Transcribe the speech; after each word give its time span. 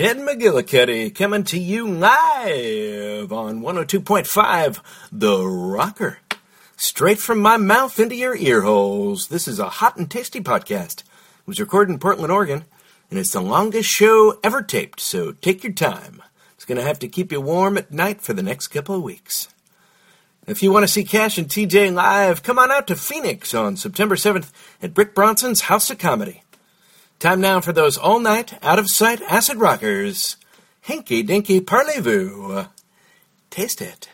Ted 0.00 0.16
McGillicuddy 0.16 1.14
coming 1.14 1.44
to 1.44 1.58
you 1.58 1.86
live 1.86 3.30
on 3.34 3.60
102.5 3.60 4.80
The 5.12 5.46
Rocker. 5.46 6.20
Straight 6.74 7.18
from 7.18 7.38
my 7.38 7.58
mouth 7.58 8.00
into 8.00 8.16
your 8.16 8.34
ear 8.34 8.62
holes. 8.62 9.28
This 9.28 9.46
is 9.46 9.58
a 9.58 9.68
hot 9.68 9.98
and 9.98 10.10
tasty 10.10 10.40
podcast. 10.40 11.00
It 11.00 11.04
was 11.44 11.60
recorded 11.60 11.92
in 11.92 11.98
Portland, 11.98 12.32
Oregon, 12.32 12.64
and 13.10 13.18
it's 13.18 13.32
the 13.32 13.42
longest 13.42 13.90
show 13.90 14.38
ever 14.42 14.62
taped, 14.62 15.00
so 15.00 15.32
take 15.32 15.62
your 15.62 15.74
time. 15.74 16.22
It's 16.54 16.64
going 16.64 16.78
to 16.78 16.86
have 16.86 16.98
to 17.00 17.06
keep 17.06 17.30
you 17.30 17.42
warm 17.42 17.76
at 17.76 17.92
night 17.92 18.22
for 18.22 18.32
the 18.32 18.42
next 18.42 18.68
couple 18.68 18.94
of 18.94 19.02
weeks. 19.02 19.48
If 20.46 20.62
you 20.62 20.72
want 20.72 20.84
to 20.84 20.88
see 20.88 21.04
Cash 21.04 21.36
and 21.36 21.46
TJ 21.46 21.92
live, 21.92 22.42
come 22.42 22.58
on 22.58 22.70
out 22.70 22.86
to 22.86 22.96
Phoenix 22.96 23.52
on 23.52 23.76
September 23.76 24.14
7th 24.14 24.50
at 24.80 24.94
Brick 24.94 25.14
Bronson's 25.14 25.60
House 25.60 25.90
of 25.90 25.98
Comedy. 25.98 26.42
Time 27.20 27.42
now 27.42 27.60
for 27.60 27.74
those 27.74 27.98
all 27.98 28.18
night, 28.18 28.54
out 28.62 28.78
of 28.78 28.88
sight 28.88 29.20
acid 29.20 29.58
rockers. 29.58 30.38
Hinky 30.86 31.24
Dinky 31.26 31.60
Parlez-vous. 31.60 32.66
Taste 33.50 33.82
it. 33.82 34.08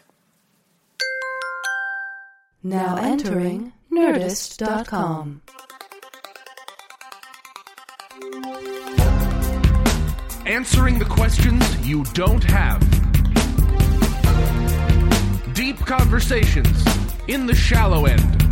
Now 2.65 2.97
entering 2.97 3.73
Nerdist.com. 3.93 5.43
Answering 10.45 10.99
the 10.99 11.05
questions 11.05 11.87
you 11.87 12.03
don't 12.13 12.43
have. 12.43 12.81
Deep 15.55 15.79
conversations 15.79 16.85
in 17.29 17.47
the 17.47 17.55
shallow 17.55 18.07
end. 18.07 18.46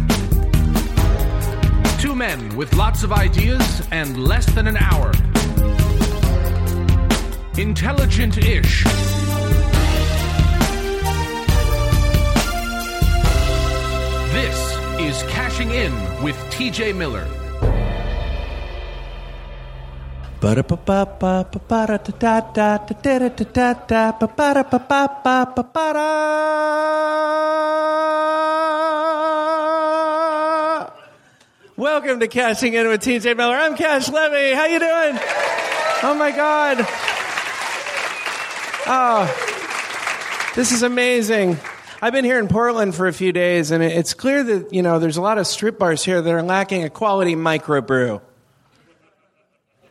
Two 2.04 2.14
men 2.14 2.54
with 2.54 2.74
lots 2.74 3.02
of 3.02 3.12
ideas 3.12 3.80
and 3.90 4.22
less 4.22 4.44
than 4.52 4.66
an 4.66 4.76
hour. 4.76 5.10
Intelligent 7.56 8.36
ish. 8.36 8.84
This 14.34 14.58
is 15.00 15.22
Cashing 15.32 15.70
In 15.70 15.94
with 16.22 16.36
TJ 16.52 16.94
Miller. 16.94 17.26
Welcome 31.76 32.20
to 32.20 32.28
Cashing 32.28 32.74
In 32.74 32.86
with 32.86 33.02
TJ 33.02 33.36
Miller. 33.36 33.56
I'm 33.56 33.76
Cash 33.76 34.08
Levy. 34.08 34.54
How 34.54 34.66
you 34.66 34.78
doing? 34.78 35.18
Oh 36.04 36.14
my 36.16 36.30
God. 36.30 36.76
Oh, 38.86 40.52
this 40.54 40.70
is 40.70 40.84
amazing. 40.84 41.58
I've 42.00 42.12
been 42.12 42.24
here 42.24 42.38
in 42.38 42.46
Portland 42.46 42.94
for 42.94 43.08
a 43.08 43.12
few 43.12 43.32
days, 43.32 43.72
and 43.72 43.82
it's 43.82 44.14
clear 44.14 44.44
that 44.44 44.72
you 44.72 44.82
know 44.82 45.00
there's 45.00 45.16
a 45.16 45.20
lot 45.20 45.36
of 45.36 45.48
strip 45.48 45.76
bars 45.76 46.04
here 46.04 46.22
that 46.22 46.32
are 46.32 46.44
lacking 46.44 46.84
a 46.84 46.90
quality 46.90 47.34
microbrew. 47.34 48.20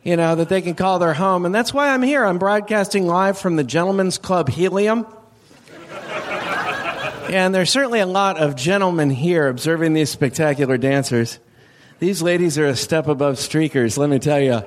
You 0.02 0.16
know 0.16 0.36
that 0.36 0.48
they 0.48 0.62
can 0.62 0.74
call 0.74 0.98
their 0.98 1.12
home, 1.12 1.44
and 1.44 1.54
that's 1.54 1.74
why 1.74 1.90
I'm 1.90 2.02
here. 2.02 2.24
I'm 2.24 2.38
broadcasting 2.38 3.06
live 3.06 3.36
from 3.36 3.56
the 3.56 3.64
Gentlemen's 3.64 4.16
Club 4.16 4.48
Helium. 4.48 5.06
And 7.28 7.54
there's 7.54 7.70
certainly 7.70 8.00
a 8.00 8.06
lot 8.06 8.38
of 8.38 8.56
gentlemen 8.56 9.10
here 9.10 9.48
observing 9.48 9.92
these 9.92 10.08
spectacular 10.08 10.78
dancers. 10.78 11.40
These 12.00 12.22
ladies 12.22 12.58
are 12.58 12.66
a 12.66 12.76
step 12.76 13.06
above 13.06 13.36
streakers, 13.36 13.96
let 13.96 14.10
me 14.10 14.18
tell 14.18 14.40
you. 14.40 14.62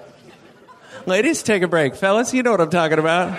Ladies, 1.06 1.44
take 1.44 1.62
a 1.62 1.68
break. 1.68 1.96
Fellas, 1.96 2.34
you 2.34 2.42
know 2.42 2.52
what 2.52 2.62
I'm 2.62 2.70
talking 2.70 3.00
about. 3.00 3.38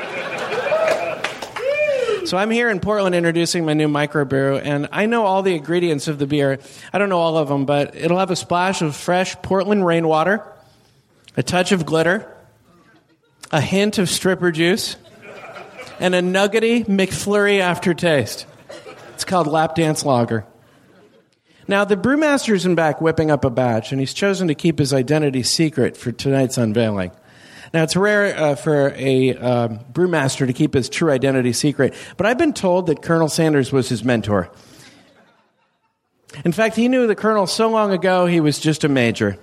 So 2.26 2.36
I'm 2.36 2.50
here 2.50 2.68
in 2.68 2.80
Portland 2.80 3.14
introducing 3.14 3.64
my 3.64 3.72
new 3.72 3.88
microbrew, 3.88 4.60
and 4.62 4.88
I 4.92 5.06
know 5.06 5.24
all 5.24 5.42
the 5.42 5.54
ingredients 5.54 6.08
of 6.08 6.18
the 6.18 6.26
beer. 6.26 6.58
I 6.92 6.98
don't 6.98 7.08
know 7.08 7.18
all 7.18 7.38
of 7.38 7.48
them, 7.48 7.64
but 7.64 7.94
it'll 7.94 8.18
have 8.18 8.30
a 8.30 8.36
splash 8.36 8.82
of 8.82 8.94
fresh 8.94 9.34
Portland 9.40 9.86
rainwater, 9.86 10.44
a 11.38 11.42
touch 11.42 11.72
of 11.72 11.86
glitter, 11.86 12.30
a 13.50 13.62
hint 13.62 13.96
of 13.96 14.10
stripper 14.10 14.52
juice, 14.52 14.96
and 15.98 16.14
a 16.14 16.20
nuggety 16.20 16.84
McFlurry 16.84 17.60
aftertaste. 17.60 18.44
It's 19.14 19.24
called 19.24 19.46
Lap 19.46 19.74
Dance 19.74 20.04
Lager. 20.04 20.44
Now, 21.68 21.84
the 21.84 21.96
brewmaster's 21.96 22.64
in 22.64 22.74
back 22.74 23.02
whipping 23.02 23.30
up 23.30 23.44
a 23.44 23.50
batch, 23.50 23.92
and 23.92 24.00
he's 24.00 24.14
chosen 24.14 24.48
to 24.48 24.54
keep 24.54 24.78
his 24.78 24.94
identity 24.94 25.42
secret 25.42 25.98
for 25.98 26.10
tonight's 26.10 26.56
unveiling. 26.56 27.12
Now, 27.74 27.82
it's 27.82 27.94
rare 27.94 28.34
uh, 28.36 28.54
for 28.54 28.94
a 28.96 29.34
um, 29.36 29.80
brewmaster 29.92 30.46
to 30.46 30.54
keep 30.54 30.72
his 30.72 30.88
true 30.88 31.10
identity 31.10 31.52
secret, 31.52 31.92
but 32.16 32.26
I've 32.26 32.38
been 32.38 32.54
told 32.54 32.86
that 32.86 33.02
Colonel 33.02 33.28
Sanders 33.28 33.70
was 33.70 33.90
his 33.90 34.02
mentor. 34.02 34.50
In 36.42 36.52
fact, 36.52 36.76
he 36.76 36.88
knew 36.88 37.06
the 37.06 37.14
colonel 37.14 37.46
so 37.46 37.68
long 37.68 37.92
ago 37.92 38.24
he 38.24 38.40
was 38.40 38.58
just 38.58 38.84
a 38.84 38.88
major. 38.88 39.38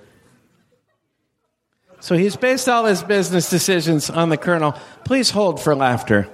So 2.00 2.18
he's 2.18 2.36
based 2.36 2.68
all 2.68 2.86
his 2.86 3.04
business 3.04 3.50
decisions 3.50 4.10
on 4.10 4.30
the 4.30 4.38
colonel. 4.38 4.76
Please 5.04 5.30
hold 5.30 5.62
for 5.62 5.76
laughter. 5.76 6.28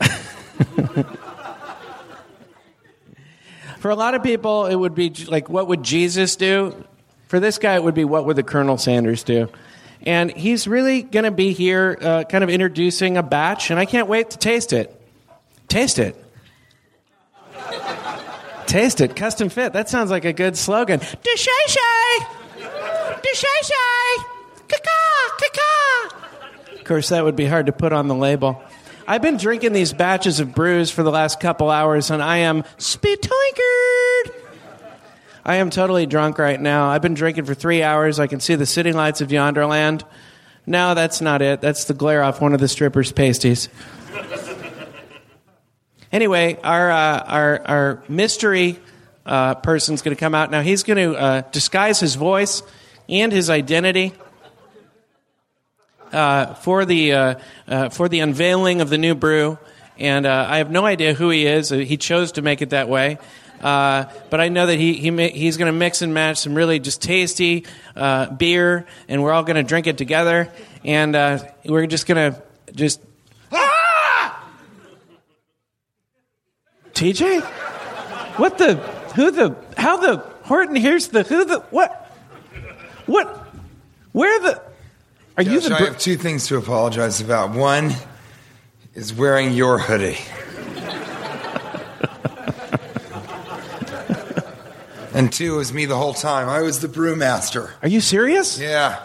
For 3.82 3.90
a 3.90 3.96
lot 3.96 4.14
of 4.14 4.22
people, 4.22 4.66
it 4.66 4.76
would 4.76 4.94
be 4.94 5.10
like, 5.26 5.48
what 5.48 5.66
would 5.66 5.82
Jesus 5.82 6.36
do? 6.36 6.84
For 7.26 7.40
this 7.40 7.58
guy, 7.58 7.74
it 7.74 7.82
would 7.82 7.96
be, 7.96 8.04
what 8.04 8.26
would 8.26 8.36
the 8.36 8.44
Colonel 8.44 8.78
Sanders 8.78 9.24
do? 9.24 9.48
And 10.06 10.30
he's 10.30 10.68
really 10.68 11.02
going 11.02 11.24
to 11.24 11.32
be 11.32 11.52
here, 11.52 11.98
uh, 12.00 12.22
kind 12.22 12.44
of 12.44 12.50
introducing 12.50 13.16
a 13.16 13.24
batch, 13.24 13.72
and 13.72 13.80
I 13.80 13.84
can't 13.84 14.06
wait 14.06 14.30
to 14.30 14.38
taste 14.38 14.72
it. 14.72 14.94
Taste 15.66 15.98
it. 15.98 16.14
taste 18.66 19.00
it. 19.00 19.16
Custom 19.16 19.48
fit. 19.48 19.72
That 19.72 19.88
sounds 19.88 20.12
like 20.12 20.26
a 20.26 20.32
good 20.32 20.56
slogan. 20.56 21.00
Deshay 21.00 21.48
Deshay 22.60 24.24
Kaka! 24.68 24.90
Kaka! 25.40 26.78
Of 26.78 26.84
course, 26.84 27.08
that 27.08 27.24
would 27.24 27.34
be 27.34 27.46
hard 27.46 27.66
to 27.66 27.72
put 27.72 27.92
on 27.92 28.06
the 28.06 28.14
label. 28.14 28.62
I've 29.12 29.20
been 29.20 29.36
drinking 29.36 29.74
these 29.74 29.92
batches 29.92 30.40
of 30.40 30.54
brews 30.54 30.90
for 30.90 31.02
the 31.02 31.10
last 31.10 31.38
couple 31.38 31.68
hours, 31.68 32.10
and 32.10 32.22
I 32.22 32.38
am 32.38 32.62
spitoinkered. 32.78 34.32
I 35.44 35.56
am 35.56 35.68
totally 35.68 36.06
drunk 36.06 36.38
right 36.38 36.58
now. 36.58 36.88
I've 36.88 37.02
been 37.02 37.12
drinking 37.12 37.44
for 37.44 37.52
three 37.52 37.82
hours. 37.82 38.18
I 38.18 38.26
can 38.26 38.40
see 38.40 38.54
the 38.54 38.64
city 38.64 38.90
lights 38.90 39.20
of 39.20 39.30
Yonderland. 39.30 40.02
No, 40.64 40.94
that's 40.94 41.20
not 41.20 41.42
it. 41.42 41.60
That's 41.60 41.84
the 41.84 41.92
glare 41.92 42.22
off 42.22 42.40
one 42.40 42.54
of 42.54 42.60
the 42.60 42.68
strippers' 42.68 43.12
pasties. 43.12 43.68
anyway, 46.10 46.58
our 46.64 46.90
uh, 46.90 47.18
our 47.18 47.66
our 47.66 48.02
mystery 48.08 48.78
uh, 49.26 49.56
person's 49.56 50.00
going 50.00 50.16
to 50.16 50.20
come 50.20 50.34
out 50.34 50.50
now. 50.50 50.62
He's 50.62 50.84
going 50.84 51.12
to 51.12 51.20
uh, 51.20 51.40
disguise 51.52 52.00
his 52.00 52.14
voice 52.14 52.62
and 53.10 53.30
his 53.30 53.50
identity 53.50 54.14
uh, 56.12 56.54
for 56.54 56.84
the 56.84 57.12
uh, 57.12 57.34
uh, 57.66 57.88
for 57.88 58.08
the 58.08 58.20
unveiling 58.20 58.80
of 58.80 58.90
the 58.90 58.98
new 58.98 59.14
brew, 59.14 59.58
and 59.98 60.26
uh, 60.26 60.46
I 60.48 60.58
have 60.58 60.70
no 60.70 60.84
idea 60.84 61.14
who 61.14 61.30
he 61.30 61.46
is. 61.46 61.72
Uh, 61.72 61.78
he 61.78 61.96
chose 61.96 62.32
to 62.32 62.42
make 62.42 62.62
it 62.62 62.70
that 62.70 62.88
way. 62.88 63.18
But 63.60 64.40
I 64.40 64.48
know 64.48 64.66
that 64.66 64.76
he, 64.76 64.94
he 64.94 65.28
he's 65.28 65.56
going 65.56 65.72
to 65.72 65.78
mix 65.78 66.02
and 66.02 66.12
match 66.12 66.38
some 66.38 66.54
really 66.54 66.80
just 66.80 67.00
tasty 67.00 67.64
beer, 67.94 68.86
and 69.08 69.22
we're 69.22 69.32
all 69.32 69.44
going 69.44 69.56
to 69.56 69.62
drink 69.62 69.86
it 69.86 69.98
together, 69.98 70.52
and 70.84 71.14
we're 71.64 71.86
just 71.86 72.06
going 72.06 72.32
to 72.32 72.42
just. 72.74 73.00
TJ, 76.94 77.40
What 78.38 78.58
the? 78.58 78.74
Who 79.16 79.30
the? 79.30 79.56
How 79.76 79.96
the? 79.96 80.32
Horton 80.44 80.76
here's 80.76 81.08
the 81.08 81.22
who 81.22 81.44
the 81.44 81.60
what? 81.70 81.90
What? 83.06 83.26
Where 84.12 84.40
the? 84.40 84.62
Are 85.36 85.42
you 85.42 85.60
Josh, 85.60 85.68
the? 85.68 85.74
I 85.74 85.78
br- 85.78 85.84
have 85.86 85.98
two 85.98 86.16
things 86.16 86.46
to 86.48 86.58
apologize 86.58 87.20
about. 87.20 87.50
One 87.50 87.92
is 88.94 89.14
wearing 89.14 89.54
your 89.54 89.78
hoodie. 89.78 90.18
and 95.14 95.32
two 95.32 95.58
is 95.60 95.72
me 95.72 95.86
the 95.86 95.96
whole 95.96 96.14
time. 96.14 96.48
I 96.48 96.60
was 96.60 96.80
the 96.80 96.88
brewmaster. 96.88 97.70
Are 97.82 97.88
you 97.88 98.00
serious? 98.02 98.60
Yeah. 98.60 99.00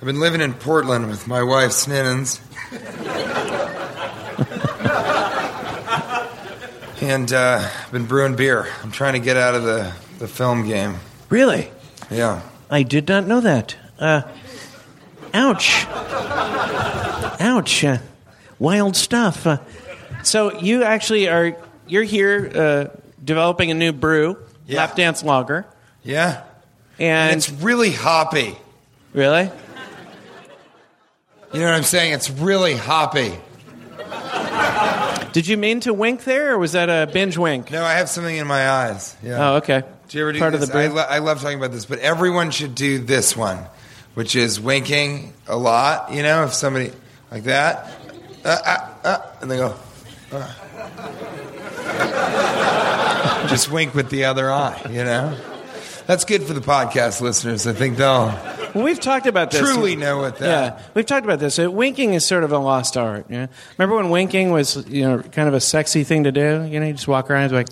I've 0.00 0.06
been 0.06 0.20
living 0.20 0.40
in 0.40 0.54
Portland 0.54 1.08
with 1.08 1.26
my 1.26 1.42
wife, 1.42 1.72
Sninnens. 1.72 2.40
and 7.02 7.32
uh, 7.32 7.68
I've 7.84 7.90
been 7.92 8.06
brewing 8.06 8.36
beer. 8.36 8.68
I'm 8.84 8.92
trying 8.92 9.14
to 9.14 9.18
get 9.18 9.36
out 9.36 9.56
of 9.56 9.64
the, 9.64 9.92
the 10.20 10.28
film 10.28 10.68
game. 10.68 10.94
Really? 11.30 11.68
Yeah. 12.12 12.42
I 12.70 12.84
did 12.84 13.08
not 13.08 13.26
know 13.26 13.40
that. 13.40 13.76
Uh, 13.98 14.22
ouch. 15.34 15.86
Ouch. 17.40 17.84
Uh, 17.84 17.98
wild 18.58 18.96
stuff. 18.96 19.46
Uh, 19.46 19.58
so 20.22 20.58
you 20.60 20.82
actually 20.82 21.28
are 21.28 21.56
you're 21.86 22.02
here 22.02 22.50
uh, 22.54 22.96
developing 23.24 23.70
a 23.70 23.74
new 23.74 23.92
brew, 23.92 24.36
Yeah. 24.66 24.78
lap 24.78 24.96
dance 24.96 25.22
lager, 25.22 25.66
Yeah. 26.02 26.42
and, 26.98 27.30
And 27.32 27.36
it's 27.38 27.50
really 27.50 27.92
hoppy. 27.92 28.56
really 29.14 29.50
You 31.52 31.60
know 31.60 31.66
what 31.66 31.74
I'm 31.74 31.82
saying? 31.82 32.12
It's 32.12 32.28
really 32.30 32.74
hoppy. 32.74 33.32
did 35.32 35.46
you 35.46 35.56
mean 35.56 35.80
to 35.80 35.94
wink 35.94 36.24
there, 36.24 36.54
or 36.54 36.58
was 36.58 36.72
that 36.72 36.88
a 36.90 37.10
binge 37.10 37.38
wink? 37.38 37.70
No, 37.70 37.82
I 37.84 37.94
have 37.94 38.08
something 38.10 38.36
in 38.36 38.46
my 38.46 38.68
eyes. 38.68 39.16
Yeah. 39.22 39.52
Oh, 39.52 39.56
okay. 39.56 39.82
Do 40.08 40.18
you 40.18 40.24
ever 40.24 40.32
do 40.32 40.38
Part 40.40 40.52
this? 40.52 40.62
of 40.62 40.68
the 40.68 40.72
brew. 40.72 40.82
I, 40.82 40.86
lo- 40.88 41.06
I 41.08 41.18
love 41.18 41.40
talking 41.40 41.58
about 41.58 41.72
this, 41.72 41.84
but 41.86 41.98
everyone 42.00 42.50
should 42.50 42.74
do 42.74 42.98
this 42.98 43.36
one, 43.36 43.58
which 44.18 44.34
is 44.34 44.60
winking 44.60 45.32
a 45.46 45.56
lot. 45.56 46.12
You 46.12 46.24
know, 46.24 46.42
if 46.42 46.52
somebody 46.52 46.90
like 47.30 47.44
that, 47.44 47.88
uh, 48.44 48.58
uh, 48.66 48.94
uh, 49.04 49.18
and 49.40 49.48
they 49.48 49.58
go, 49.58 49.76
uh. 50.32 50.54
just 53.48 53.70
wink 53.70 53.94
with 53.94 54.10
the 54.10 54.24
other 54.24 54.50
eye. 54.50 54.82
You 54.90 55.04
know, 55.04 55.38
that's 56.08 56.24
good 56.24 56.42
for 56.42 56.52
the 56.52 56.60
podcast 56.60 57.20
listeners. 57.20 57.68
I 57.68 57.74
think 57.74 57.96
they'll 57.96 58.36
we've 58.74 58.98
talked 58.98 59.28
about 59.28 59.52
this. 59.52 59.60
truly 59.60 59.94
know 59.94 60.18
what 60.18 60.38
that. 60.38 60.48
Yeah, 60.48 60.82
we've 60.94 61.06
talked 61.06 61.24
about 61.24 61.38
this. 61.38 61.56
Winking 61.56 62.14
is 62.14 62.26
sort 62.26 62.42
of 62.42 62.50
a 62.50 62.58
lost 62.58 62.96
art. 62.96 63.26
Yeah, 63.30 63.46
remember 63.78 63.94
when 63.94 64.10
winking 64.10 64.50
was 64.50 64.84
you 64.88 65.02
know 65.02 65.22
kind 65.22 65.46
of 65.46 65.54
a 65.54 65.60
sexy 65.60 66.02
thing 66.02 66.24
to 66.24 66.32
do? 66.32 66.64
You 66.68 66.80
know, 66.80 66.86
you 66.86 66.94
just 66.94 67.06
walk 67.06 67.30
around 67.30 67.52
and 67.52 67.68
it's 67.68 67.70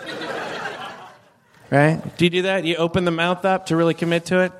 like, 0.00 0.18
right? 1.70 2.16
Do 2.16 2.24
you 2.24 2.30
do 2.30 2.42
that? 2.42 2.64
You 2.64 2.76
open 2.76 3.04
the 3.04 3.10
mouth 3.10 3.44
up 3.44 3.66
to 3.66 3.76
really 3.76 3.92
commit 3.92 4.24
to 4.26 4.40
it. 4.40 4.52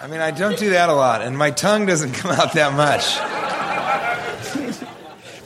I 0.00 0.08
mean, 0.08 0.20
I 0.20 0.30
don't 0.30 0.58
do 0.58 0.70
that 0.70 0.88
a 0.88 0.92
lot, 0.94 1.22
and 1.22 1.36
my 1.38 1.50
tongue 1.50 1.86
doesn't 1.86 2.12
come 2.14 2.30
out 2.30 2.52
that 2.54 2.74
much. 2.74 3.16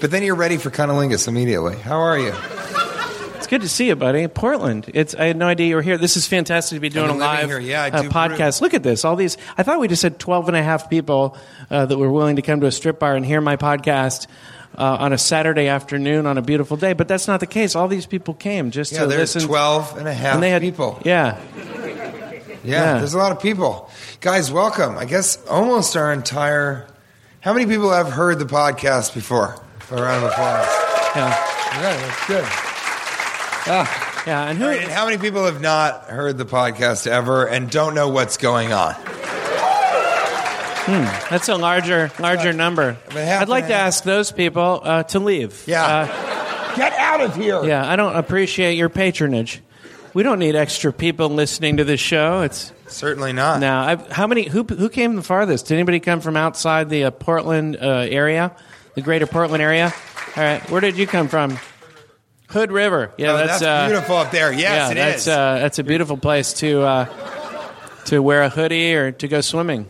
but 0.00 0.10
then 0.10 0.22
you're 0.22 0.34
ready 0.34 0.56
for 0.56 0.70
cunnilingus 0.70 1.28
immediately. 1.28 1.76
How 1.76 2.00
are 2.00 2.18
you? 2.18 2.32
It's 3.36 3.46
good 3.46 3.60
to 3.62 3.68
see 3.68 3.88
you, 3.88 3.96
buddy. 3.96 4.26
Portland. 4.28 4.90
It's 4.92 5.14
I 5.14 5.26
had 5.26 5.36
no 5.36 5.46
idea 5.46 5.68
you 5.68 5.76
were 5.76 5.82
here. 5.82 5.98
This 5.98 6.16
is 6.16 6.26
fantastic 6.26 6.76
to 6.76 6.80
be 6.80 6.88
doing 6.88 7.10
a 7.10 7.14
live 7.14 7.48
here. 7.48 7.58
Yeah, 7.60 7.84
uh, 7.84 8.02
podcast. 8.04 8.60
Look 8.60 8.74
at 8.74 8.82
this. 8.82 9.04
All 9.04 9.16
these. 9.16 9.36
I 9.56 9.62
thought 9.62 9.78
we 9.80 9.88
just 9.88 10.02
had 10.02 10.18
12 10.18 10.48
and 10.48 10.56
a 10.56 10.62
half 10.62 10.90
people 10.90 11.36
uh, 11.70 11.86
that 11.86 11.96
were 11.98 12.10
willing 12.10 12.36
to 12.36 12.42
come 12.42 12.60
to 12.60 12.66
a 12.66 12.72
strip 12.72 12.98
bar 12.98 13.14
and 13.16 13.24
hear 13.24 13.40
my 13.40 13.56
podcast. 13.56 14.26
Uh, 14.78 14.96
on 15.00 15.12
a 15.12 15.18
Saturday 15.18 15.66
afternoon 15.66 16.26
on 16.26 16.38
a 16.38 16.42
beautiful 16.42 16.76
day, 16.76 16.92
but 16.92 17.08
that's 17.08 17.26
not 17.26 17.40
the 17.40 17.46
case. 17.46 17.74
All 17.74 17.88
these 17.88 18.06
people 18.06 18.34
came 18.34 18.70
just 18.70 18.92
Yeah, 18.92 19.00
to 19.00 19.06
there's 19.08 19.34
listen. 19.34 19.48
12 19.48 19.98
and 19.98 20.06
a 20.06 20.14
half 20.14 20.34
and 20.34 20.42
they 20.44 20.48
had 20.50 20.62
people. 20.62 20.96
Yeah, 21.04 21.40
Yeah, 22.64 22.84
Yeah. 22.94 22.98
there's 22.98 23.14
a 23.14 23.18
lot 23.18 23.32
of 23.32 23.40
people. 23.40 23.90
Guys, 24.20 24.50
welcome. 24.52 24.98
I 24.98 25.04
guess 25.04 25.38
almost 25.48 25.96
our 25.96 26.12
entire. 26.12 26.86
How 27.40 27.52
many 27.54 27.66
people 27.66 27.90
have 27.90 28.10
heard 28.10 28.38
the 28.38 28.44
podcast 28.44 29.14
before? 29.14 29.56
A 29.90 29.94
round 29.94 30.24
of 30.24 30.30
applause. 30.30 30.66
yeah, 31.16 31.46
Okay, 31.68 31.96
that's 32.06 32.26
good. 32.26 32.44
yeah. 34.26 34.48
And 34.48 34.58
who? 34.58 34.66
Right, 34.66 34.82
and 34.82 34.90
how 34.90 35.04
many 35.06 35.16
people 35.18 35.44
have 35.46 35.60
not 35.60 36.04
heard 36.04 36.36
the 36.38 36.44
podcast 36.44 37.06
ever 37.06 37.46
and 37.46 37.70
don't 37.70 37.94
know 37.94 38.08
what's 38.08 38.36
going 38.36 38.72
on? 38.72 38.94
Hmm, 40.82 41.04
that's 41.30 41.48
a 41.48 41.56
larger, 41.56 42.10
larger 42.18 42.52
number. 42.52 42.96
I'd 43.14 43.48
like 43.48 43.68
to 43.68 43.74
ask 43.74 44.02
those 44.04 44.32
people 44.32 44.80
uh, 44.82 45.02
to 45.04 45.18
leave. 45.20 45.62
Yeah. 45.66 45.84
Uh, 45.84 46.76
Get 46.76 46.92
out 46.94 47.20
of 47.20 47.34
here. 47.36 47.64
yeah. 47.64 47.88
I 47.90 47.96
don't 47.96 48.16
appreciate 48.16 48.74
your 48.76 48.88
patronage. 48.88 49.60
We 50.12 50.22
don't 50.22 50.38
need 50.40 50.56
extra 50.56 50.92
people 50.92 51.28
listening 51.28 51.76
to 51.76 51.84
this 51.84 52.00
show. 52.00 52.42
It's 52.42 52.72
Certainly 52.88 53.32
not. 53.32 53.60
now. 53.60 53.82
I've, 53.84 54.10
how 54.10 54.26
many? 54.26 54.48
Who 54.48 54.64
who 54.64 54.88
came 54.88 55.14
the 55.14 55.22
farthest? 55.22 55.66
Did 55.66 55.74
anybody 55.74 56.00
come 56.00 56.20
from 56.20 56.36
outside 56.36 56.90
the 56.90 57.04
uh, 57.04 57.10
Portland 57.12 57.76
uh, 57.76 58.06
area, 58.10 58.54
the 58.94 59.02
greater 59.02 59.26
Portland 59.26 59.62
area? 59.62 59.92
All 60.36 60.42
right. 60.42 60.68
Where 60.70 60.80
did 60.80 60.96
you 60.98 61.06
come 61.06 61.28
from? 61.28 61.58
Hood 62.48 62.72
River. 62.72 63.12
Yeah, 63.16 63.32
Oh, 63.32 63.36
that's, 63.36 63.60
that's, 63.60 63.62
uh, 63.62 63.86
beautiful 63.88 64.16
up 64.16 64.32
there. 64.32 64.52
Yes, 64.52 64.60
yeah, 64.62 64.90
it 64.90 64.94
that's 64.96 65.22
is. 65.22 65.28
Uh, 65.28 65.54
that's 65.60 65.78
a 65.78 65.84
beautiful 65.84 66.16
place 66.16 66.52
to 66.54 66.82
uh, 66.82 67.06
to 68.06 68.20
wear 68.20 68.42
a 68.42 68.48
hoodie 68.48 68.94
or 68.94 69.12
to 69.12 69.28
go 69.28 69.40
swimming. 69.40 69.86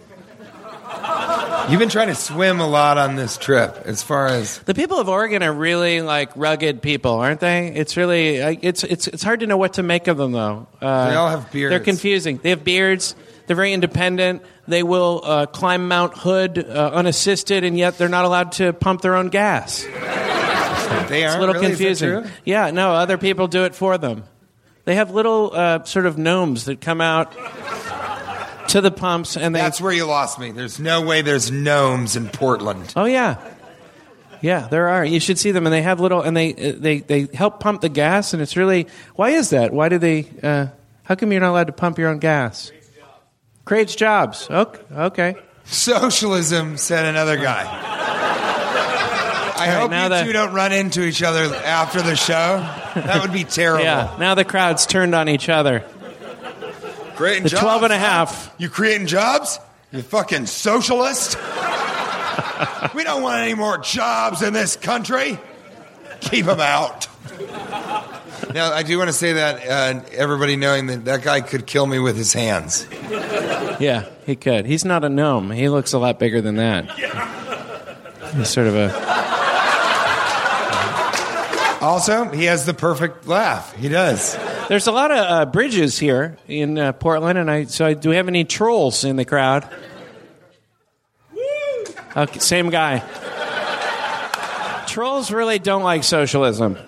You've 1.71 1.79
been 1.79 1.89
trying 1.89 2.09
to 2.09 2.17
swim 2.17 2.59
a 2.61 2.67
lot 2.67 2.99
on 2.99 3.15
this 3.15 3.37
trip, 3.39 3.83
as 3.85 4.03
far 4.03 4.27
as 4.27 4.59
The 4.59 4.75
people 4.75 4.99
of 4.99 5.09
Oregon 5.09 5.45
are 5.45 5.53
really 5.53 6.03
like 6.03 6.31
rugged 6.35 6.83
people, 6.83 7.13
aren't 7.13 7.39
they? 7.39 7.69
It's 7.69 7.97
really 7.97 8.37
it's 8.39 8.83
it's 8.83 9.07
it's 9.07 9.23
hard 9.23 9.41
to 9.41 9.47
know 9.47 9.57
what 9.57 9.75
to 9.75 9.85
make 9.85 10.09
of 10.09 10.17
them 10.17 10.33
though. 10.33 10.67
Uh, 10.83 11.11
They 11.11 11.15
all 11.15 11.29
have 11.29 11.53
beards. 11.53 11.71
They're 11.71 11.79
confusing. 11.79 12.39
They 12.43 12.51
have 12.51 12.65
beards. 12.65 13.15
They're 13.47 13.55
very 13.55 13.73
independent. 13.73 14.43
They 14.67 14.83
will 14.83 15.21
uh, 15.25 15.47
climb 15.47 15.87
Mount 15.87 16.17
Hood 16.19 16.59
uh, 16.59 16.91
unassisted, 16.93 17.63
and 17.63 17.79
yet 17.79 17.99
they're 17.99 18.09
not 18.09 18.25
allowed 18.25 18.53
to 18.53 18.73
pump 18.73 19.03
their 19.03 19.15
own 19.15 19.29
gas. 19.29 19.83
they 19.85 19.91
It's 21.25 21.35
are 21.35 21.37
a 21.37 21.41
little 21.41 21.55
really? 21.55 21.69
Confusing. 21.69 22.25
Yeah, 22.45 22.73
no, 22.73 22.93
other 22.95 23.17
people 23.17 23.47
do 23.47 23.63
it 23.65 23.77
for 23.77 23.97
them. 23.97 24.25
They 24.87 24.97
have 24.97 25.13
little 25.13 25.53
uh, 25.55 25.85
sort 25.85 26.07
of 26.07 26.19
gnomes 26.19 26.65
that 26.65 26.81
come 26.81 27.01
out 27.01 27.33
to 28.71 28.81
the 28.81 28.91
pumps, 28.91 29.37
and 29.37 29.55
they 29.55 29.61
That's 29.61 29.81
where 29.81 29.93
you 29.93 30.07
lost 30.07 30.39
me. 30.39 30.51
There's 30.51 30.79
no 30.81 31.03
way 31.03 31.23
there's 31.23 31.51
gnomes 31.51 32.17
in 32.17 32.29
Portland. 32.29 32.93
Oh 32.97 33.05
yeah, 33.05 33.37
yeah, 34.41 34.69
there 34.69 34.89
are. 34.89 35.05
You 35.05 35.21
should 35.21 35.39
see 35.39 35.51
them, 35.53 35.67
and 35.67 35.73
they 35.73 35.83
have 35.83 36.01
little, 36.01 36.23
and 36.23 36.37
they 36.37 36.53
they 36.53 37.01
they 37.01 37.29
help 37.35 37.61
pump 37.61 37.81
the 37.81 37.89
gas, 37.89 38.33
and 38.33 38.43
it's 38.43 38.57
really 38.57 38.87
why 39.15 39.31
is 39.31 39.51
that? 39.51 39.73
Why 39.73 39.89
do 39.89 39.99
they? 39.99 40.27
Uh, 40.43 40.67
how 41.05 41.15
come 41.15 41.33
you're 41.33 41.41
not 41.41 41.51
allowed 41.51 41.67
to 41.67 41.73
pump 41.73 41.99
your 41.99 42.09
own 42.09 42.19
gas? 42.19 42.73
Creates 43.65 43.95
jobs. 43.95 44.49
Okay. 44.51 44.81
okay. 44.93 45.35
Socialism, 45.65 46.77
said 46.77 47.05
another 47.07 47.37
guy. 47.37 47.65
I 49.61 49.67
right, 49.67 49.81
hope 49.81 49.93
you 49.93 50.09
the- 50.09 50.23
two 50.25 50.33
don't 50.33 50.55
run 50.55 50.73
into 50.73 51.05
each 51.05 51.23
other 51.23 51.55
after 51.55 52.01
the 52.01 52.17
show. 52.17 52.59
That 52.95 53.21
would 53.21 53.33
be 53.33 53.45
terrible. 53.61 53.85
Yeah. 53.85 54.17
Now 54.19 54.35
the 54.35 54.45
crowd's 54.45 54.87
turned 54.87 55.15
on 55.15 55.29
each 55.29 55.49
other. 55.49 55.85
Creating 57.21 57.43
The 57.43 57.51
jobs, 57.51 57.63
12 57.63 57.83
and 57.83 57.93
a 57.93 57.99
half. 57.99 58.55
You 58.57 58.71
creating 58.71 59.07
jobs? 59.07 59.59
You 59.93 60.01
fucking 60.01 60.47
socialist? 60.47 61.37
we 62.95 63.05
don't 63.05 63.21
want 63.21 63.43
any 63.43 63.53
more 63.53 63.77
jobs 63.77 64.41
in 64.41 64.55
this 64.55 64.75
country. 64.77 65.39
Keep 66.21 66.47
them 66.47 66.61
out. 66.61 67.09
Now, 68.55 68.73
I 68.73 68.83
do 68.83 68.97
want 68.97 69.09
to 69.11 69.13
say 69.13 69.35
that 69.35 69.69
uh, 69.69 70.01
everybody 70.13 70.57
knowing 70.57 70.87
that 70.87 71.05
that 71.05 71.23
guy 71.23 71.43
could 71.43 71.67
kill 71.67 71.85
me 71.85 71.99
with 71.99 72.17
his 72.17 72.33
hands. 72.33 72.87
Yeah, 73.11 74.09
he 74.25 74.35
could. 74.35 74.65
He's 74.65 74.87
not 74.87 75.05
a 75.05 75.11
gnome. 75.11 75.51
He 75.51 75.69
looks 75.69 75.93
a 75.93 75.99
lot 75.99 76.19
bigger 76.19 76.41
than 76.41 76.57
that. 76.57 76.99
Yeah. 76.99 78.33
He's 78.35 78.49
sort 78.49 78.67
of 78.67 78.77
a. 78.77 78.89
Also, 81.83 82.31
he 82.31 82.45
has 82.45 82.65
the 82.65 82.73
perfect 82.73 83.27
laugh. 83.27 83.77
He 83.77 83.91
does. 83.91 84.39
There's 84.71 84.87
a 84.87 84.93
lot 84.93 85.11
of 85.11 85.17
uh, 85.19 85.47
bridges 85.47 85.99
here 85.99 86.37
in 86.47 86.79
uh, 86.79 86.93
Portland, 86.93 87.37
and 87.37 87.51
I. 87.51 87.65
So, 87.65 87.93
do 87.93 88.09
we 88.09 88.15
have 88.15 88.29
any 88.29 88.45
trolls 88.45 89.03
in 89.03 89.17
the 89.17 89.25
crowd? 89.25 89.69
Okay, 92.17 92.39
same 92.39 92.71
guy. 92.71 93.01
Trolls 94.87 95.33
really 95.33 95.59
don't 95.59 95.83
like 95.83 96.05
socialism. 96.05 96.79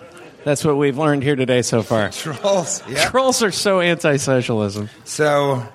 That's 0.45 0.63
what 0.63 0.77
we've 0.77 0.97
learned 0.97 1.23
here 1.23 1.35
today 1.35 1.61
so 1.61 1.83
far. 1.83 2.07
Trolls. 2.11 2.81
Yeah. 2.87 3.09
Trolls 3.09 3.43
are 3.43 3.51
so 3.51 3.81
anti-socialism. 3.81 4.89
So, 5.03 5.67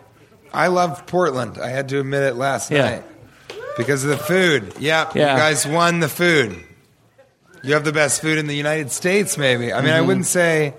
I 0.51 0.69
love 0.69 1.07
Portland. 1.07 1.59
I 1.59 1.69
had 1.69 1.91
to 1.91 2.01
admit 2.01 2.23
it 2.23 2.37
last 2.37 2.71
Yeah. 2.71 2.89
night 2.89 3.05
because 3.77 4.03
of 4.05 4.09
the 4.09 4.17
food. 4.17 4.73
Yep, 4.79 5.15
Yeah. 5.15 5.33
you 5.35 5.39
guys 5.41 5.67
won 5.67 6.01
the 6.01 6.09
food. 6.09 6.57
You 7.63 7.75
have 7.75 7.85
the 7.85 7.93
best 7.93 8.23
food 8.23 8.39
in 8.39 8.47
the 8.47 8.57
United 8.57 8.93
States, 8.93 9.37
maybe. 9.37 9.75
I 9.75 9.83
mean, 9.83 9.91
Mm-hmm. 9.91 9.97
I 9.99 10.01
wouldn't 10.01 10.27
say 10.27 10.73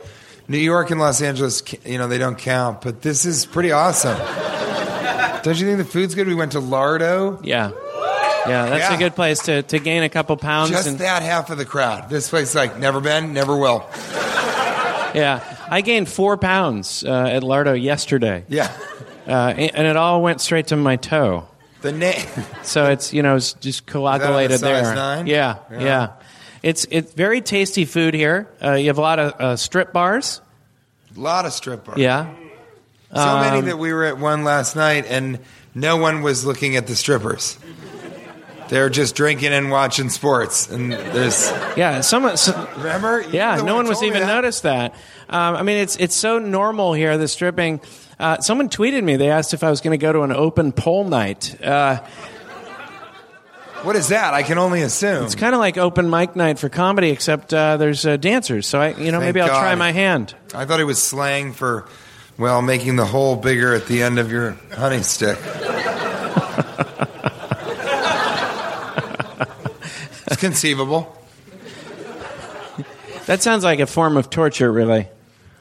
New 0.49 0.57
York 0.57 0.89
and 0.91 0.99
Los 0.99 1.21
Angeles, 1.21 1.63
you 1.85 1.97
know, 1.97 2.07
they 2.07 2.17
don't 2.17 2.37
count, 2.37 2.81
but 2.81 3.01
this 3.01 3.23
is 3.25 3.45
pretty 3.45 3.71
awesome. 3.71 4.17
don't 5.43 5.57
you 5.59 5.65
think 5.67 5.77
the 5.77 5.85
food's 5.85 6.15
good? 6.15 6.27
We 6.27 6.35
went 6.35 6.51
to 6.53 6.59
Lardo. 6.59 7.39
Yeah, 7.45 7.69
yeah, 8.47 8.65
that's 8.65 8.89
Yeah. 8.89 8.95
a 8.95 8.97
good 8.97 9.15
place 9.15 9.39
to, 9.43 9.61
to 9.63 9.79
gain 9.79 10.03
a 10.03 10.09
couple 10.09 10.35
pounds. 10.37 10.71
Just 10.71 10.87
and, 10.87 10.99
that 10.99 11.21
half 11.21 11.49
of 11.51 11.57
the 11.59 11.65
crowd. 11.65 12.09
This 12.09 12.29
place, 12.29 12.55
like, 12.55 12.77
never 12.79 12.99
been, 12.99 13.31
never 13.33 13.55
will. 13.55 13.87
Yeah, 15.13 15.43
I 15.69 15.81
gained 15.81 16.09
four 16.09 16.37
pounds 16.37 17.03
uh, 17.03 17.09
at 17.31 17.43
Lardo 17.43 17.79
yesterday, 17.81 18.43
Yeah. 18.47 18.71
uh, 19.27 19.53
and 19.55 19.87
it 19.87 19.95
all 19.95 20.21
went 20.21 20.41
straight 20.41 20.67
to 20.67 20.75
my 20.75 20.95
toe. 20.97 21.47
The 21.81 21.91
name. 21.93 22.25
So 22.63 22.85
it's 22.91 23.13
you 23.13 23.23
know 23.23 23.35
it's 23.37 23.53
just 23.53 23.85
coagulated 23.87 24.59
size 24.59 24.83
there. 24.85 24.95
nine? 24.95 25.27
Yeah, 25.27 25.57
Yeah. 25.71 25.79
yeah, 25.79 26.07
It's 26.63 26.85
it's 26.91 27.13
very 27.13 27.41
tasty 27.41 27.85
food 27.85 28.13
here. 28.13 28.47
Uh, 28.63 28.73
you 28.73 28.87
have 28.87 28.97
a 28.97 29.01
lot 29.01 29.19
of 29.19 29.33
uh, 29.39 29.55
strip 29.55 29.93
bars. 29.93 30.41
A 31.15 31.19
lot 31.19 31.45
of 31.45 31.53
strip 31.53 31.85
bars. 31.85 31.97
Yeah, 31.97 32.33
So 33.13 33.39
many 33.39 33.59
Um, 33.59 33.65
that 33.65 33.77
we 33.79 33.93
were 33.93 34.05
at 34.05 34.17
one 34.17 34.43
last 34.43 34.75
night, 34.75 35.05
and 35.07 35.39
no 35.73 35.97
one 35.97 36.21
was 36.21 36.45
looking 36.45 36.75
at 36.75 36.87
the 36.87 36.95
strippers. 36.95 37.57
They're 38.67 38.89
just 38.89 39.15
drinking 39.15 39.51
and 39.51 39.71
watching 39.71 40.09
sports. 40.09 40.69
And 40.69 40.91
there's, 40.91 41.49
yeah. 41.75 42.01
Someone. 42.01 42.37
So, 42.37 42.69
remember? 42.77 43.25
Yeah, 43.31 43.61
no 43.63 43.73
one 43.75 43.85
who 43.85 43.89
was 43.89 44.03
even 44.03 44.21
that. 44.21 44.27
noticed 44.27 44.61
that. 44.63 44.93
Um, 45.27 45.55
I 45.55 45.63
mean, 45.63 45.77
it's 45.77 45.95
it's 45.95 46.15
so 46.15 46.37
normal 46.37 46.93
here. 46.93 47.17
The 47.17 47.27
stripping. 47.27 47.81
Uh, 48.19 48.37
someone 48.41 48.69
tweeted 48.69 49.03
me. 49.03 49.15
They 49.15 49.31
asked 49.31 49.55
if 49.55 49.63
I 49.63 49.71
was 49.71 49.81
going 49.81 49.97
to 49.97 50.01
go 50.05 50.13
to 50.13 50.21
an 50.21 50.31
open 50.31 50.71
pole 50.71 51.03
night. 51.03 51.59
Uh, 51.63 52.01
What 53.83 53.95
is 53.95 54.09
that? 54.09 54.33
I 54.33 54.43
can 54.43 54.57
only 54.57 54.81
assume. 54.81 55.23
it's 55.23 55.35
kind 55.35 55.55
of 55.55 55.59
like 55.59 55.77
open 55.77 56.09
mic 56.09 56.35
night 56.35 56.59
for 56.59 56.67
comedy, 56.69 57.09
except 57.11 57.53
uh, 57.53 57.77
there's 57.77 58.05
uh, 58.05 58.17
dancers. 58.17 58.67
So 58.67 58.79
I, 58.81 58.89
you 58.89 59.11
know, 59.11 59.19
Thank 59.19 59.35
maybe 59.35 59.41
I'll 59.41 59.47
try 59.47 59.73
my 59.75 59.91
hand. 59.91 60.35
I 60.53 60.65
thought 60.65 60.79
it 60.79 60.85
was 60.85 61.01
slang 61.01 61.53
for, 61.53 61.87
well, 62.37 62.61
making 62.61 62.97
the 62.97 63.05
hole 63.05 63.35
bigger 63.37 63.73
at 63.73 63.87
the 63.87 64.03
end 64.03 64.19
of 64.19 64.31
your 64.31 64.57
honey 64.73 65.01
stick. 65.01 65.37
it's 70.27 70.37
conceivable. 70.37 71.15
That 73.27 73.41
sounds 73.41 73.63
like 73.63 73.79
a 73.79 73.87
form 73.87 74.17
of 74.17 74.29
torture, 74.29 74.71
really. 74.71 75.07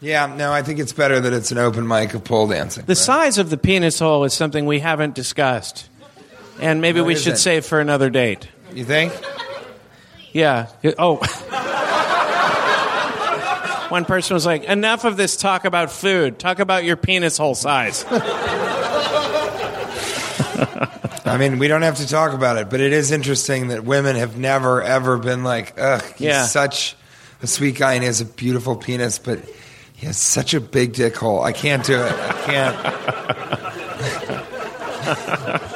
Yeah, 0.01 0.27
no, 0.35 0.53
I 0.53 0.63
think 0.63 0.79
it's 0.79 0.93
better 0.93 1.21
that 1.21 1.33
it's 1.33 1.51
an 1.53 1.59
open 1.59 1.87
mic 1.87 2.15
of 2.15 2.25
pole 2.25 2.47
dancing. 2.49 2.85
The 2.87 2.95
size 2.95 3.37
of 3.39 3.51
the 3.51 3.57
penis 3.59 3.99
hole 3.99 4.25
is 4.25 4.33
something 4.33 4.65
we 4.65 4.79
haven't 4.79 5.15
discussed, 5.15 5.89
and 6.61 6.81
maybe 6.81 7.00
What 7.00 7.07
we 7.09 7.17
should 7.17 7.35
it? 7.35 7.38
save 7.38 7.67
for 7.67 7.81
another 7.81 8.11
date. 8.11 8.49
You 8.75 8.85
think? 8.85 9.12
Yeah. 10.33 10.69
Oh. 10.99 11.17
One 13.88 14.05
person 14.05 14.35
was 14.35 14.45
like, 14.45 14.65
"Enough 14.65 15.05
of 15.05 15.17
this 15.17 15.37
talk 15.38 15.65
about 15.65 15.91
food. 15.91 16.38
Talk 16.38 16.59
about 16.59 16.85
your 16.85 16.97
penis 16.97 17.38
hole 17.38 17.55
size." 17.55 18.05
I 21.25 21.37
mean, 21.38 21.59
we 21.59 21.69
don't 21.69 21.83
have 21.83 21.97
to 21.97 22.07
talk 22.09 22.33
about 22.33 22.57
it, 22.59 22.71
but 22.71 22.81
it 22.81 22.93
is 22.93 23.12
interesting 23.12 23.69
that 23.69 23.85
women 23.85 24.17
have 24.17 24.38
never, 24.38 24.83
ever 24.83 25.19
been 25.19 25.45
like, 25.45 25.75
ugh, 25.79 26.03
he's 26.17 26.21
Yeah. 26.27 26.47
such 26.47 26.97
a 27.43 27.47
sweet 27.47 27.77
guy 27.77 27.93
and 27.95 28.03
he 28.03 28.07
has 28.07 28.21
a 28.23 28.25
beautiful 28.25 28.77
penis, 28.77 29.19
but 29.19 29.41
he 29.95 30.07
has 30.07 30.17
such 30.17 30.55
a 30.55 30.61
big 30.61 30.95
dick 30.95 31.15
hole. 31.17 31.43
I 31.43 31.53
can't 31.53 31.85
do 31.85 32.00
it. 32.00 32.12
I 32.12 32.33
can't. 35.05 35.62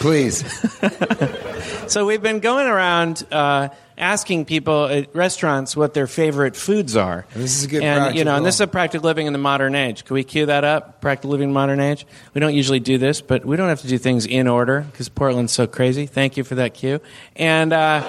Please. 0.00 0.44
So 1.88 2.04
we've 2.04 2.20
been 2.22 2.40
going 2.40 2.66
around 2.66 3.26
uh, 3.32 3.70
asking 3.96 4.44
people 4.44 4.84
at 4.88 5.14
restaurants 5.16 5.74
what 5.74 5.94
their 5.94 6.06
favorite 6.06 6.54
foods 6.54 6.96
are. 6.96 7.24
This 7.34 7.56
is 7.56 7.64
a 7.64 7.68
good 7.68 7.82
and 7.82 8.14
you 8.14 8.24
know, 8.24 8.36
and 8.36 8.44
this 8.44 8.56
is 8.56 8.60
a 8.60 8.66
practical- 8.66 9.06
living 9.06 9.26
in 9.26 9.32
the 9.32 9.38
modern 9.38 9.74
age. 9.74 10.04
Can 10.04 10.12
we 10.12 10.22
cue 10.22 10.44
that 10.46 10.64
up? 10.64 11.00
Practical 11.00 11.30
living 11.30 11.44
in 11.44 11.50
the 11.50 11.54
modern 11.54 11.80
age. 11.80 12.06
We 12.34 12.40
don't 12.42 12.54
usually 12.54 12.78
do 12.80 12.98
this, 12.98 13.22
but 13.22 13.46
we 13.46 13.56
don't 13.56 13.70
have 13.70 13.80
to 13.80 13.88
do 13.88 13.96
things 13.96 14.26
in 14.26 14.48
order 14.48 14.82
because 14.92 15.08
Portland's 15.08 15.54
so 15.54 15.66
crazy. 15.66 16.04
Thank 16.04 16.36
you 16.36 16.44
for 16.44 16.56
that 16.56 16.74
cue. 16.74 17.00
And 17.36 17.72
uh, 17.72 18.02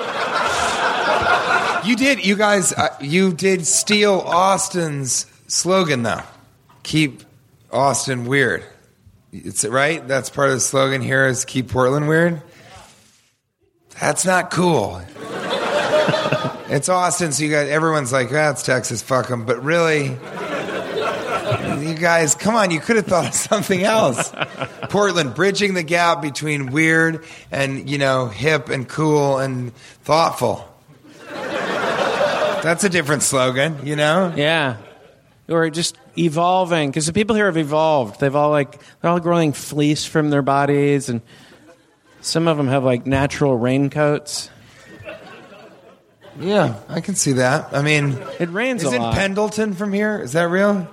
You 1.85 1.95
did, 1.95 2.25
you 2.25 2.35
guys, 2.35 2.73
uh, 2.73 2.89
you 2.99 3.31
did 3.31 3.65
steal 3.65 4.15
Austin's 4.25 5.25
slogan, 5.47 6.03
though. 6.03 6.21
Keep 6.83 7.23
Austin 7.71 8.25
weird. 8.25 8.65
It's 9.31 9.63
right. 9.65 10.05
That's 10.07 10.29
part 10.29 10.49
of 10.49 10.55
the 10.55 10.59
slogan 10.59 11.01
here 11.01 11.27
is 11.27 11.45
keep 11.45 11.69
Portland 11.69 12.07
weird. 12.07 12.41
That's 13.99 14.25
not 14.25 14.49
cool. 14.49 15.01
it's 16.69 16.89
Austin, 16.89 17.31
so 17.31 17.43
you 17.43 17.51
guys, 17.51 17.69
everyone's 17.69 18.13
like, 18.13 18.29
ah, 18.29 18.31
that's 18.31 18.63
Texas, 18.63 19.01
fuck 19.01 19.27
them. 19.27 19.45
But 19.45 19.63
really, 19.63 20.17
you 21.85 21.93
guys, 21.95 22.33
come 22.35 22.55
on, 22.55 22.71
you 22.71 22.79
could 22.79 22.95
have 22.95 23.05
thought 23.05 23.27
of 23.27 23.33
something 23.35 23.83
else. 23.83 24.31
Portland, 24.89 25.35
bridging 25.35 25.73
the 25.73 25.83
gap 25.83 26.21
between 26.21 26.71
weird 26.71 27.25
and, 27.51 27.89
you 27.89 27.97
know, 27.97 28.27
hip 28.27 28.69
and 28.69 28.87
cool 28.87 29.37
and 29.37 29.73
thoughtful. 30.03 30.65
That's 31.29 32.83
a 32.83 32.89
different 32.89 33.23
slogan, 33.23 33.85
you 33.85 33.95
know? 33.95 34.33
yeah, 34.35 34.77
or 35.49 35.69
just 35.69 35.97
evolving 36.17 36.89
because 36.89 37.05
the 37.05 37.13
people 37.13 37.35
here 37.35 37.47
have 37.47 37.57
evolved. 37.57 38.19
They've 38.19 38.35
all 38.35 38.51
like 38.51 38.79
they're 39.01 39.11
all 39.11 39.19
growing 39.19 39.53
fleece 39.53 40.05
from 40.05 40.29
their 40.29 40.41
bodies, 40.41 41.09
and 41.09 41.21
some 42.21 42.47
of 42.47 42.57
them 42.57 42.67
have 42.67 42.83
like 42.83 43.05
natural 43.05 43.55
raincoats. 43.57 44.49
Yeah, 46.39 46.79
I 46.87 47.01
can 47.01 47.15
see 47.15 47.33
that. 47.33 47.73
I 47.73 47.81
mean, 47.81 48.17
It 48.39 48.49
rains 48.49 48.83
a 48.83 48.87
isn't. 48.87 49.13
Pendleton 49.13 49.73
from 49.73 49.91
here? 49.91 50.19
Is 50.19 50.33
that 50.33 50.43
real? 50.49 50.83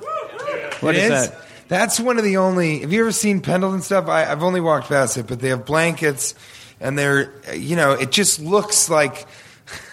What 0.81 0.97
It 0.97 1.05
is 1.05 1.23
is? 1.23 1.29
that? 1.31 1.43
That's 1.69 2.01
one 2.01 2.19
of 2.19 2.25
the 2.25 2.39
only. 2.39 2.81
Have 2.81 2.93
you 2.93 3.01
ever 3.01 3.13
seen 3.13 3.41
Pendleton 3.41 3.83
stuff? 3.83 4.09
I, 4.09 4.31
I've 4.31 4.43
only 4.43 4.61
walked 4.61 4.89
past 4.89 5.17
it, 5.19 5.27
but 5.27 5.41
they 5.41 5.49
have 5.51 5.65
blankets, 5.65 6.35
and 6.81 6.99
they're, 6.99 7.33
you 7.55 7.77
know, 7.77 7.93
it 7.93 8.11
just 8.13 8.41
looks 8.41 8.89
like, 8.91 9.27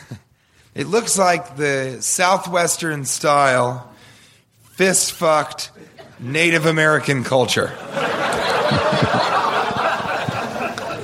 it 0.75 0.87
looks 0.87 1.17
like 1.17 1.55
the 1.55 1.97
southwestern 1.99 3.05
style, 3.05 3.91
fist 4.73 5.13
fucked 5.13 5.71
Native 6.19 6.65
American 6.65 7.23
culture. 7.23 7.71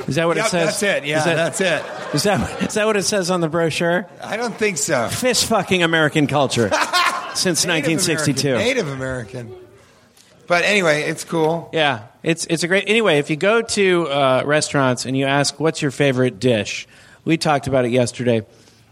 Is 0.07 0.15
that 0.15 0.25
what 0.25 0.37
it 0.37 0.45
says? 0.45 0.79
that's 0.79 0.83
it. 0.83 1.05
Yeah, 1.05 1.19
is 1.19 1.25
that, 1.25 1.35
that's 1.35 1.61
it. 1.61 2.15
Is 2.15 2.23
that 2.23 2.63
is 2.63 2.73
that 2.73 2.87
what 2.87 2.97
it 2.97 3.03
says 3.03 3.29
on 3.29 3.41
the 3.41 3.47
brochure? 3.47 4.07
I 4.23 4.37
don't 4.37 4.55
think 4.55 4.77
so. 4.77 5.07
Fist 5.07 5.45
fucking 5.45 5.83
American 5.83 6.25
culture 6.25 6.69
since 7.35 7.63
Native 7.63 7.91
1962. 7.91 8.47
American, 8.47 8.67
Native 8.67 8.87
American. 8.87 9.55
But 10.47 10.63
anyway, 10.63 11.03
it's 11.03 11.23
cool. 11.23 11.69
Yeah, 11.71 12.07
it's 12.23 12.47
it's 12.47 12.63
a 12.63 12.67
great. 12.67 12.85
Anyway, 12.89 13.19
if 13.19 13.29
you 13.29 13.35
go 13.35 13.61
to 13.61 14.07
uh, 14.07 14.43
restaurants 14.47 15.05
and 15.05 15.15
you 15.15 15.27
ask 15.27 15.59
what's 15.59 15.79
your 15.79 15.91
favorite 15.91 16.39
dish, 16.39 16.87
we 17.23 17.37
talked 17.37 17.67
about 17.67 17.85
it 17.85 17.91
yesterday. 17.91 18.47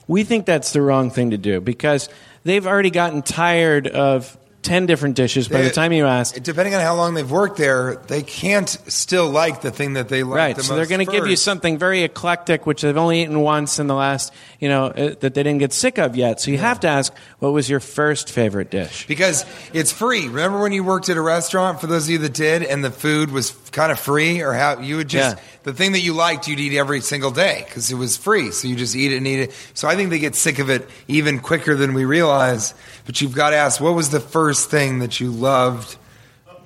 We 0.08 0.24
think 0.24 0.46
that's 0.46 0.72
the 0.72 0.84
wrong 0.84 1.10
thing 1.10 1.32
to 1.32 1.38
do 1.38 1.60
because 1.62 2.10
they've 2.44 2.68
already 2.68 2.92
gotten 2.92 3.24
tired 3.24 3.88
of 3.88 4.38
ten 4.68 4.86
different 4.86 5.16
dishes 5.16 5.48
by 5.48 5.62
the 5.62 5.70
time 5.70 5.94
you 5.94 6.06
ask. 6.06 6.36
Depending 6.44 6.76
on 6.76 6.82
how 6.82 6.96
long 6.96 7.14
they've 7.14 7.30
worked 7.30 7.58
there, 7.58 7.96
they 8.08 8.22
can't 8.22 8.68
still 8.70 9.30
like 9.30 9.62
the 9.62 9.72
thing 9.72 9.94
that 9.94 10.10
they 10.10 10.24
like 10.24 10.36
Right, 10.38 10.56
the 10.56 10.64
so 10.64 10.74
most. 10.74 10.78
they're 10.90 10.98
going 10.98 11.06
to 11.06 11.12
give 11.12 11.26
you 11.28 11.36
something 11.36 11.78
very 11.78 12.04
eclectic, 12.04 12.66
which 12.66 12.82
they've 12.82 12.96
only 12.98 13.22
eaten 13.22 13.40
once 13.40 13.80
in 13.80 13.88
the 13.88 13.96
last, 13.96 14.34
you 14.60 14.68
know, 14.70 14.88
uh, 14.88 15.16
that 15.20 15.34
they 15.34 15.44
didn't 15.44 15.60
get 15.60 15.74
sick 15.74 15.98
of 15.98 16.16
yet. 16.16 16.42
So 16.42 16.52
you 16.52 16.58
have 16.58 16.80
to 16.82 16.88
ask, 16.88 17.14
what 17.40 17.54
was 17.54 17.70
your 17.70 17.80
first 17.80 18.30
favorite 18.32 18.70
dish? 18.70 19.08
because 19.08 19.46
it's 19.74 19.92
free. 19.92 20.28
Remember 20.28 20.62
when 20.62 20.72
you 20.74 20.84
worked 20.84 21.10
at 21.10 21.18
a 21.18 21.22
restaurant? 21.22 21.80
For 21.82 21.88
those 21.88 22.04
of 22.06 22.10
you 22.12 22.18
that 22.20 22.34
did, 22.34 22.64
and 22.64 22.84
the 22.84 22.92
food 22.92 23.32
was 23.32 23.52
kind 23.72 23.92
of 23.92 24.00
free, 24.00 24.42
or 24.42 24.54
how 24.54 24.80
you 24.82 24.98
would 24.98 25.08
just 25.08 25.38
Yeah. 25.38 25.44
the 25.64 25.74
thing 25.74 25.92
that 25.94 26.02
you 26.02 26.14
liked, 26.14 26.48
you'd 26.48 26.60
eat 26.60 26.76
every 26.78 27.02
single 27.02 27.32
day 27.32 27.64
because 27.68 27.92
it 27.92 27.96
was 27.96 28.18
free. 28.18 28.52
So 28.52 28.68
you 28.68 28.76
just 28.76 28.96
eat 28.96 29.14
it 29.14 29.18
and 29.18 29.28
eat 29.28 29.40
it. 29.40 29.54
So 29.74 29.88
I 29.88 29.96
think 29.96 30.10
they 30.10 30.20
get 30.20 30.36
sick 30.36 30.60
of 30.60 30.70
it 30.70 30.90
even 31.08 31.40
quicker 31.40 31.76
than 31.76 31.94
we 31.94 32.04
realize. 32.06 32.74
But 33.06 33.22
you've 33.22 33.34
got 33.36 33.52
to 33.52 33.56
ask, 33.56 33.80
what 33.80 33.94
was 33.94 34.10
the 34.10 34.20
first 34.20 34.57
thing 34.66 35.00
that 35.00 35.20
you 35.20 35.32
loved? 35.32 35.98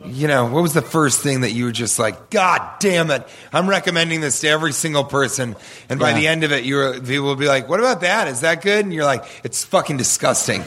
You 0.04 0.28
know, 0.28 0.46
what 0.46 0.64
was 0.64 0.74
the 0.74 0.82
first 0.82 1.22
thing 1.22 1.42
that 1.42 1.52
you 1.52 1.66
were 1.66 1.72
just 1.72 2.00
like, 2.00 2.32
God 2.32 2.62
damn 2.80 3.12
it, 3.12 3.28
I'm 3.54 3.70
recommending 3.70 4.20
this 4.20 4.42
to 4.42 4.48
every 4.48 4.72
single 4.74 5.04
person. 5.04 5.56
And 5.90 6.00
by 6.00 6.10
Yeah. 6.10 6.16
the 6.16 6.28
end 6.28 6.44
of 6.44 6.52
it, 6.52 6.64
you're, 6.66 7.00
people 7.00 7.26
will 7.28 7.36
be 7.36 7.48
like, 7.48 7.70
what 7.70 7.80
about 7.80 8.02
that? 8.02 8.28
Is 8.28 8.42
that 8.42 8.64
good? 8.64 8.84
And 8.84 8.92
you're 8.92 9.06
like, 9.06 9.24
it's 9.44 9.64
fucking 9.64 9.98
disgusting. 9.98 10.64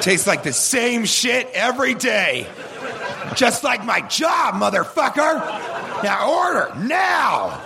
Tastes 0.00 0.26
like 0.26 0.42
the 0.42 0.54
same 0.54 1.04
shit 1.04 1.50
every 1.52 1.92
day. 1.92 2.46
Just 3.34 3.62
like 3.62 3.84
my 3.84 4.00
job, 4.02 4.54
motherfucker. 4.54 6.02
Now 6.02 6.30
order, 6.32 6.72
now. 6.86 7.60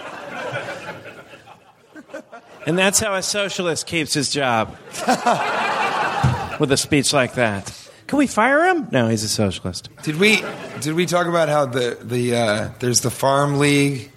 And 2.67 2.77
that's 2.77 2.99
how 2.99 3.15
a 3.15 3.23
socialist 3.23 3.87
keeps 3.87 4.13
his 4.13 4.31
job. 4.31 4.77
With 6.59 6.73
a 6.73 6.77
speech 6.77 7.13
like 7.13 7.35
that. 7.35 7.73
Can 8.11 8.19
we 8.19 8.27
fire 8.27 8.65
him? 8.65 8.89
No, 8.91 9.07
he's 9.07 9.23
a 9.23 9.29
socialist. 9.29 9.89
Did 10.03 10.17
we 10.17 10.43
did 10.81 10.95
we 10.95 11.07
talk 11.07 11.29
about 11.29 11.49
how 11.49 11.67
the 11.67 11.97
the 12.03 12.35
uh, 12.35 12.71
there's 12.81 13.03
the 13.03 13.11
farm 13.11 13.61
league? 13.61 14.11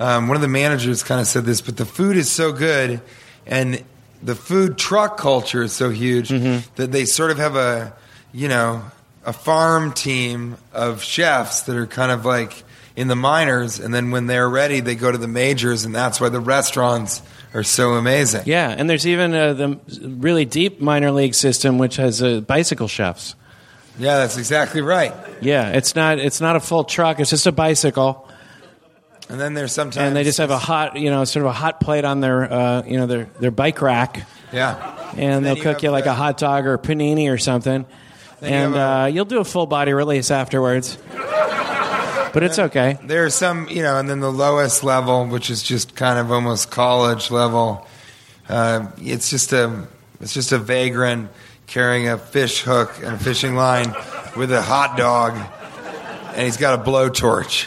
Um, 0.00 0.28
one 0.28 0.36
of 0.36 0.40
the 0.40 0.48
managers 0.48 1.02
kind 1.02 1.20
of 1.20 1.26
said 1.26 1.44
this, 1.44 1.60
but 1.60 1.76
the 1.76 1.84
food 1.84 2.16
is 2.16 2.30
so 2.30 2.52
good, 2.52 3.02
and 3.46 3.84
the 4.22 4.34
food 4.34 4.78
truck 4.78 5.18
culture 5.18 5.62
is 5.62 5.74
so 5.74 5.90
huge 5.90 6.30
that 6.30 6.90
they 6.90 7.04
sort 7.04 7.30
of 7.30 7.36
have 7.36 7.54
a 7.54 7.92
you 8.32 8.48
know 8.48 8.82
a 9.26 9.34
farm 9.34 9.92
team 9.92 10.56
of 10.72 11.02
chefs 11.02 11.64
that 11.64 11.76
are 11.76 11.86
kind 11.86 12.10
of 12.10 12.24
like 12.24 12.64
in 12.98 13.06
the 13.06 13.14
minors, 13.14 13.78
and 13.78 13.94
then 13.94 14.10
when 14.10 14.26
they're 14.26 14.50
ready, 14.50 14.80
they 14.80 14.96
go 14.96 15.12
to 15.12 15.16
the 15.16 15.28
majors, 15.28 15.84
and 15.84 15.94
that's 15.94 16.20
why 16.20 16.28
the 16.30 16.40
restaurants 16.40 17.22
are 17.54 17.62
so 17.62 17.92
amazing. 17.92 18.42
Yeah, 18.44 18.74
and 18.76 18.90
there's 18.90 19.06
even 19.06 19.32
uh, 19.32 19.52
the 19.52 19.78
really 20.02 20.44
deep 20.44 20.80
minor 20.80 21.12
league 21.12 21.36
system, 21.36 21.78
which 21.78 21.94
has 21.94 22.20
uh, 22.20 22.40
bicycle 22.40 22.88
chefs. 22.88 23.36
Yeah, 24.00 24.16
that's 24.18 24.36
exactly 24.36 24.80
right. 24.80 25.14
Yeah, 25.40 25.68
it's 25.70 25.94
not 25.94 26.18
it's 26.18 26.40
not 26.40 26.56
a 26.56 26.60
full 26.60 26.82
truck; 26.82 27.20
it's 27.20 27.30
just 27.30 27.46
a 27.46 27.52
bicycle, 27.52 28.28
And 29.28 29.38
then 29.38 29.54
there's 29.54 29.70
sometimes 29.70 29.98
and 30.04 30.16
they 30.16 30.24
just 30.24 30.38
have 30.38 30.50
a 30.50 30.58
hot, 30.58 30.96
you 30.96 31.10
know, 31.10 31.24
sort 31.24 31.46
of 31.46 31.50
a 31.50 31.54
hot 31.54 31.78
plate 31.78 32.04
on 32.04 32.18
their, 32.18 32.52
uh, 32.52 32.82
you 32.82 32.96
know, 32.96 33.06
their 33.06 33.28
their 33.38 33.52
bike 33.52 33.80
rack, 33.80 34.26
yeah. 34.52 35.12
and 35.12 35.18
then 35.20 35.42
they'll 35.44 35.56
you 35.56 35.62
cook 35.62 35.84
you 35.84 35.90
like 35.90 36.06
a 36.06 36.14
hot 36.14 36.36
dog 36.36 36.66
or 36.66 36.74
a 36.74 36.78
panini 36.80 37.32
or 37.32 37.38
something, 37.38 37.86
you 38.42 38.48
and 38.48 38.74
have 38.74 38.74
a- 38.74 39.02
uh, 39.02 39.06
you'll 39.06 39.24
do 39.24 39.38
a 39.38 39.44
full 39.44 39.66
body 39.66 39.92
release 39.92 40.32
afterwards. 40.32 40.98
But 42.38 42.44
it's 42.44 42.58
okay. 42.60 42.98
There's 43.02 43.34
some, 43.34 43.68
you 43.68 43.82
know, 43.82 43.98
and 43.98 44.08
then 44.08 44.20
the 44.20 44.30
lowest 44.30 44.84
level, 44.84 45.26
which 45.26 45.50
is 45.50 45.60
just 45.60 45.96
kind 45.96 46.20
of 46.20 46.30
almost 46.30 46.70
college 46.70 47.32
level. 47.32 47.84
Uh, 48.48 48.92
it's 48.98 49.28
just 49.28 49.52
a, 49.52 49.88
it's 50.20 50.34
just 50.34 50.52
a 50.52 50.58
vagrant 50.58 51.32
carrying 51.66 52.08
a 52.08 52.16
fish 52.16 52.62
hook 52.62 52.94
and 52.98 53.16
a 53.16 53.18
fishing 53.18 53.56
line 53.56 53.92
with 54.36 54.52
a 54.52 54.62
hot 54.62 54.96
dog, 54.96 55.36
and 56.36 56.42
he's 56.42 56.56
got 56.56 56.78
a 56.78 56.82
blowtorch. 56.88 57.66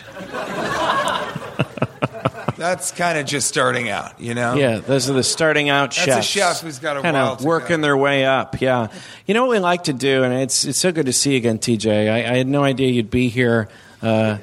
That's 2.56 2.92
kind 2.92 3.18
of 3.18 3.26
just 3.26 3.50
starting 3.50 3.90
out, 3.90 4.22
you 4.22 4.36
know. 4.36 4.54
Yeah, 4.54 4.80
those 4.80 5.10
are 5.10 5.14
the 5.14 5.24
starting 5.24 5.68
out 5.68 5.92
chefs. 5.92 6.08
That's 6.08 6.26
a 6.26 6.30
chef 6.30 6.62
who's 6.62 6.80
got 6.80 6.96
a 6.96 7.02
kind 7.02 7.18
of 7.18 7.44
working 7.44 7.78
go. 7.78 7.82
their 7.82 7.98
way 7.98 8.24
up. 8.24 8.62
Yeah, 8.62 8.88
you 9.26 9.34
know 9.34 9.48
what 9.48 9.52
we 9.52 9.60
like 9.60 9.84
to 9.86 9.94
do, 9.94 10.24
and 10.24 10.34
it's 10.34 10.64
it's 10.64 10.80
so 10.80 10.94
good 10.94 11.08
to 11.08 11.14
see 11.14 11.32
you 11.32 11.38
again, 11.38 11.60
TJ. 11.60 12.10
I, 12.10 12.20
I 12.20 12.38
had 12.38 12.48
no 12.48 12.64
idea 12.64 12.90
you'd 12.90 13.12
be 13.12 13.28
here. 13.28 13.68
Uh, 14.02 14.38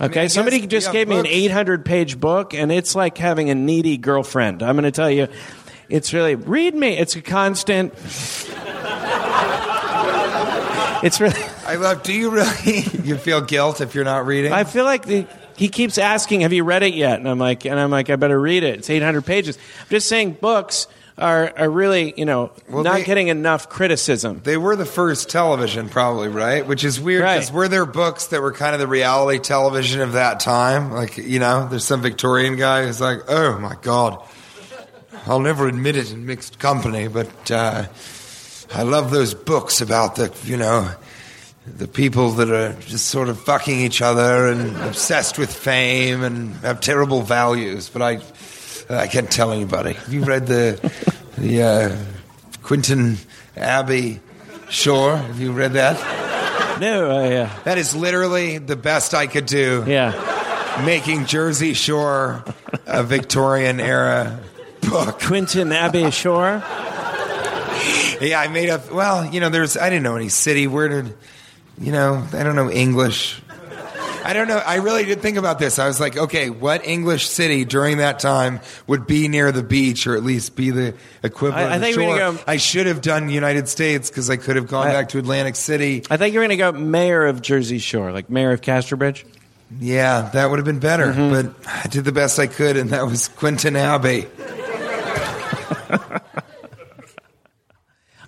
Okay, 0.00 0.20
I 0.20 0.24
guess, 0.24 0.34
somebody 0.34 0.66
just 0.66 0.86
yeah, 0.86 0.92
gave 0.92 1.08
me 1.08 1.18
an 1.18 1.26
800 1.26 1.84
page 1.84 2.18
book, 2.18 2.54
and 2.54 2.72
it's 2.72 2.94
like 2.94 3.18
having 3.18 3.50
a 3.50 3.54
needy 3.54 3.98
girlfriend. 3.98 4.62
I'm 4.62 4.74
going 4.74 4.84
to 4.84 4.90
tell 4.90 5.10
you, 5.10 5.28
it's 5.90 6.14
really, 6.14 6.36
read 6.36 6.74
me. 6.74 6.96
It's 6.96 7.16
a 7.16 7.20
constant. 7.20 7.92
It's 11.02 11.18
really. 11.18 11.40
I 11.66 11.76
love. 11.76 12.02
Do 12.02 12.12
you 12.12 12.30
really? 12.30 12.80
You 13.04 13.16
feel 13.16 13.40
guilt 13.40 13.80
if 13.80 13.94
you're 13.94 14.04
not 14.04 14.26
reading? 14.26 14.52
I 14.52 14.64
feel 14.64 14.84
like 14.84 15.04
the, 15.06 15.26
he 15.56 15.68
keeps 15.68 15.98
asking, 15.98 16.42
"Have 16.42 16.52
you 16.52 16.64
read 16.64 16.82
it 16.82 16.94
yet?" 16.94 17.18
And 17.18 17.28
I'm 17.28 17.38
like, 17.38 17.64
and 17.64 17.78
I'm 17.78 17.90
like, 17.90 18.08
I 18.10 18.16
better 18.16 18.40
read 18.40 18.62
it. 18.62 18.78
It's 18.78 18.90
800 18.90 19.22
pages. 19.24 19.56
I'm 19.80 19.88
just 19.88 20.08
saying, 20.08 20.32
books 20.40 20.86
are 21.18 21.52
are 21.56 21.68
really, 21.70 22.14
you 22.16 22.24
know, 22.24 22.50
Well, 22.68 22.84
not 22.84 22.96
they- 22.98 23.04
getting 23.04 23.28
enough 23.28 23.68
criticism. 23.68 24.40
They 24.44 24.56
were 24.56 24.76
the 24.76 24.86
first 24.86 25.28
television, 25.28 25.88
probably, 25.88 26.28
right? 26.28 26.66
Which 26.66 26.84
is 26.84 27.00
weird 27.00 27.22
because 27.22 27.48
Right. 27.50 27.54
were 27.56 27.68
there 27.68 27.84
books 27.86 28.28
that 28.28 28.40
were 28.42 28.52
kind 28.52 28.74
of 28.74 28.80
the 28.80 28.86
reality 28.86 29.38
television 29.38 30.00
of 30.00 30.12
that 30.12 30.40
time? 30.40 30.92
Like, 30.92 31.16
you 31.18 31.38
know, 31.40 31.66
there's 31.68 31.84
some 31.84 32.00
Victorian 32.00 32.56
guy 32.56 32.86
who's 32.86 33.00
like, 33.00 33.20
oh 33.28 33.58
my 33.58 33.74
God, 33.82 34.22
I'll 35.26 35.40
never 35.40 35.68
admit 35.68 35.96
it 35.96 36.10
in 36.12 36.24
mixed 36.26 36.58
company, 36.58 37.08
but 37.08 37.50
uh, 37.50 37.84
I 38.74 38.82
love 38.82 39.10
those 39.10 39.34
books 39.34 39.80
about 39.82 40.16
the, 40.16 40.32
you 40.44 40.56
know, 40.56 40.90
the 41.78 41.88
people 41.88 42.30
that 42.32 42.50
are 42.50 42.72
just 42.80 43.06
sort 43.06 43.28
of 43.28 43.40
fucking 43.40 43.78
each 43.80 44.02
other 44.02 44.48
and 44.48 44.76
obsessed 44.78 45.38
with 45.38 45.52
fame 45.52 46.22
and 46.22 46.54
have 46.56 46.80
terrible 46.80 47.22
values. 47.22 47.88
But 47.88 48.02
I, 48.02 48.20
I 48.88 49.06
can't 49.06 49.30
tell 49.30 49.52
anybody. 49.52 49.94
Have 49.94 50.12
you 50.12 50.24
read 50.24 50.46
the, 50.46 50.78
the 51.38 51.62
uh, 51.62 51.96
Quentin 52.62 53.16
Abbey 53.56 54.20
Shore? 54.68 55.16
Have 55.16 55.40
you 55.40 55.52
read 55.52 55.72
that? 55.74 56.78
No, 56.80 57.10
I, 57.10 57.34
uh, 57.36 57.50
That 57.64 57.78
is 57.78 57.94
literally 57.94 58.58
the 58.58 58.76
best 58.76 59.12
I 59.14 59.26
could 59.26 59.46
do. 59.46 59.84
yeah, 59.86 60.82
Making 60.84 61.26
Jersey 61.26 61.74
Shore 61.74 62.44
a 62.86 63.02
Victorian 63.02 63.80
era 63.80 64.40
book. 64.80 65.20
Quentin 65.20 65.72
Abbey 65.72 66.10
Shore. 66.10 66.62
Yeah, 68.20 68.38
I 68.38 68.48
made 68.48 68.68
up. 68.68 68.90
Well, 68.92 69.24
you 69.32 69.40
know, 69.40 69.48
there's. 69.48 69.76
I 69.78 69.88
didn't 69.88 70.02
know 70.02 70.16
any 70.16 70.28
city. 70.28 70.66
Where 70.66 70.88
did, 70.88 71.14
you 71.80 71.90
know, 71.92 72.24
I 72.32 72.42
don't 72.42 72.54
know 72.56 72.70
English. 72.70 73.40
I 74.22 74.34
don't 74.34 74.48
know. 74.48 74.58
I 74.58 74.76
really 74.76 75.06
did 75.06 75.22
think 75.22 75.38
about 75.38 75.58
this. 75.58 75.78
I 75.78 75.86
was 75.86 75.98
like, 75.98 76.14
okay, 76.16 76.50
what 76.50 76.84
English 76.86 77.26
city 77.26 77.64
during 77.64 77.96
that 77.98 78.18
time 78.18 78.60
would 78.86 79.06
be 79.06 79.28
near 79.28 79.50
the 79.50 79.62
beach, 79.62 80.06
or 80.06 80.14
at 80.14 80.22
least 80.22 80.54
be 80.56 80.70
the 80.70 80.94
equivalent 81.22 81.70
I- 81.70 81.72
I 81.72 81.76
of 81.76 81.82
think 81.82 81.96
the 81.96 82.02
shore? 82.02 82.16
go- 82.18 82.38
I 82.46 82.58
should 82.58 82.86
have 82.86 83.00
done 83.00 83.30
United 83.30 83.66
States 83.66 84.10
because 84.10 84.28
I 84.28 84.36
could 84.36 84.56
have 84.56 84.66
gone 84.66 84.88
I- 84.88 84.92
back 84.92 85.08
to 85.10 85.18
Atlantic 85.18 85.56
City. 85.56 86.02
I 86.10 86.18
think 86.18 86.34
you're 86.34 86.42
going 86.46 86.50
to 86.50 86.56
go 86.58 86.70
mayor 86.72 87.24
of 87.26 87.40
Jersey 87.40 87.78
Shore, 87.78 88.12
like 88.12 88.28
mayor 88.28 88.52
of 88.52 88.60
Casterbridge. 88.60 89.24
Yeah, 89.80 90.28
that 90.34 90.50
would 90.50 90.58
have 90.58 90.66
been 90.66 90.80
better. 90.80 91.06
Mm-hmm. 91.14 91.48
But 91.48 91.54
I 91.66 91.86
did 91.88 92.04
the 92.04 92.12
best 92.12 92.38
I 92.38 92.46
could, 92.46 92.76
and 92.76 92.90
that 92.90 93.06
was 93.06 93.28
Quentin 93.28 93.74
Abbey. 93.74 94.26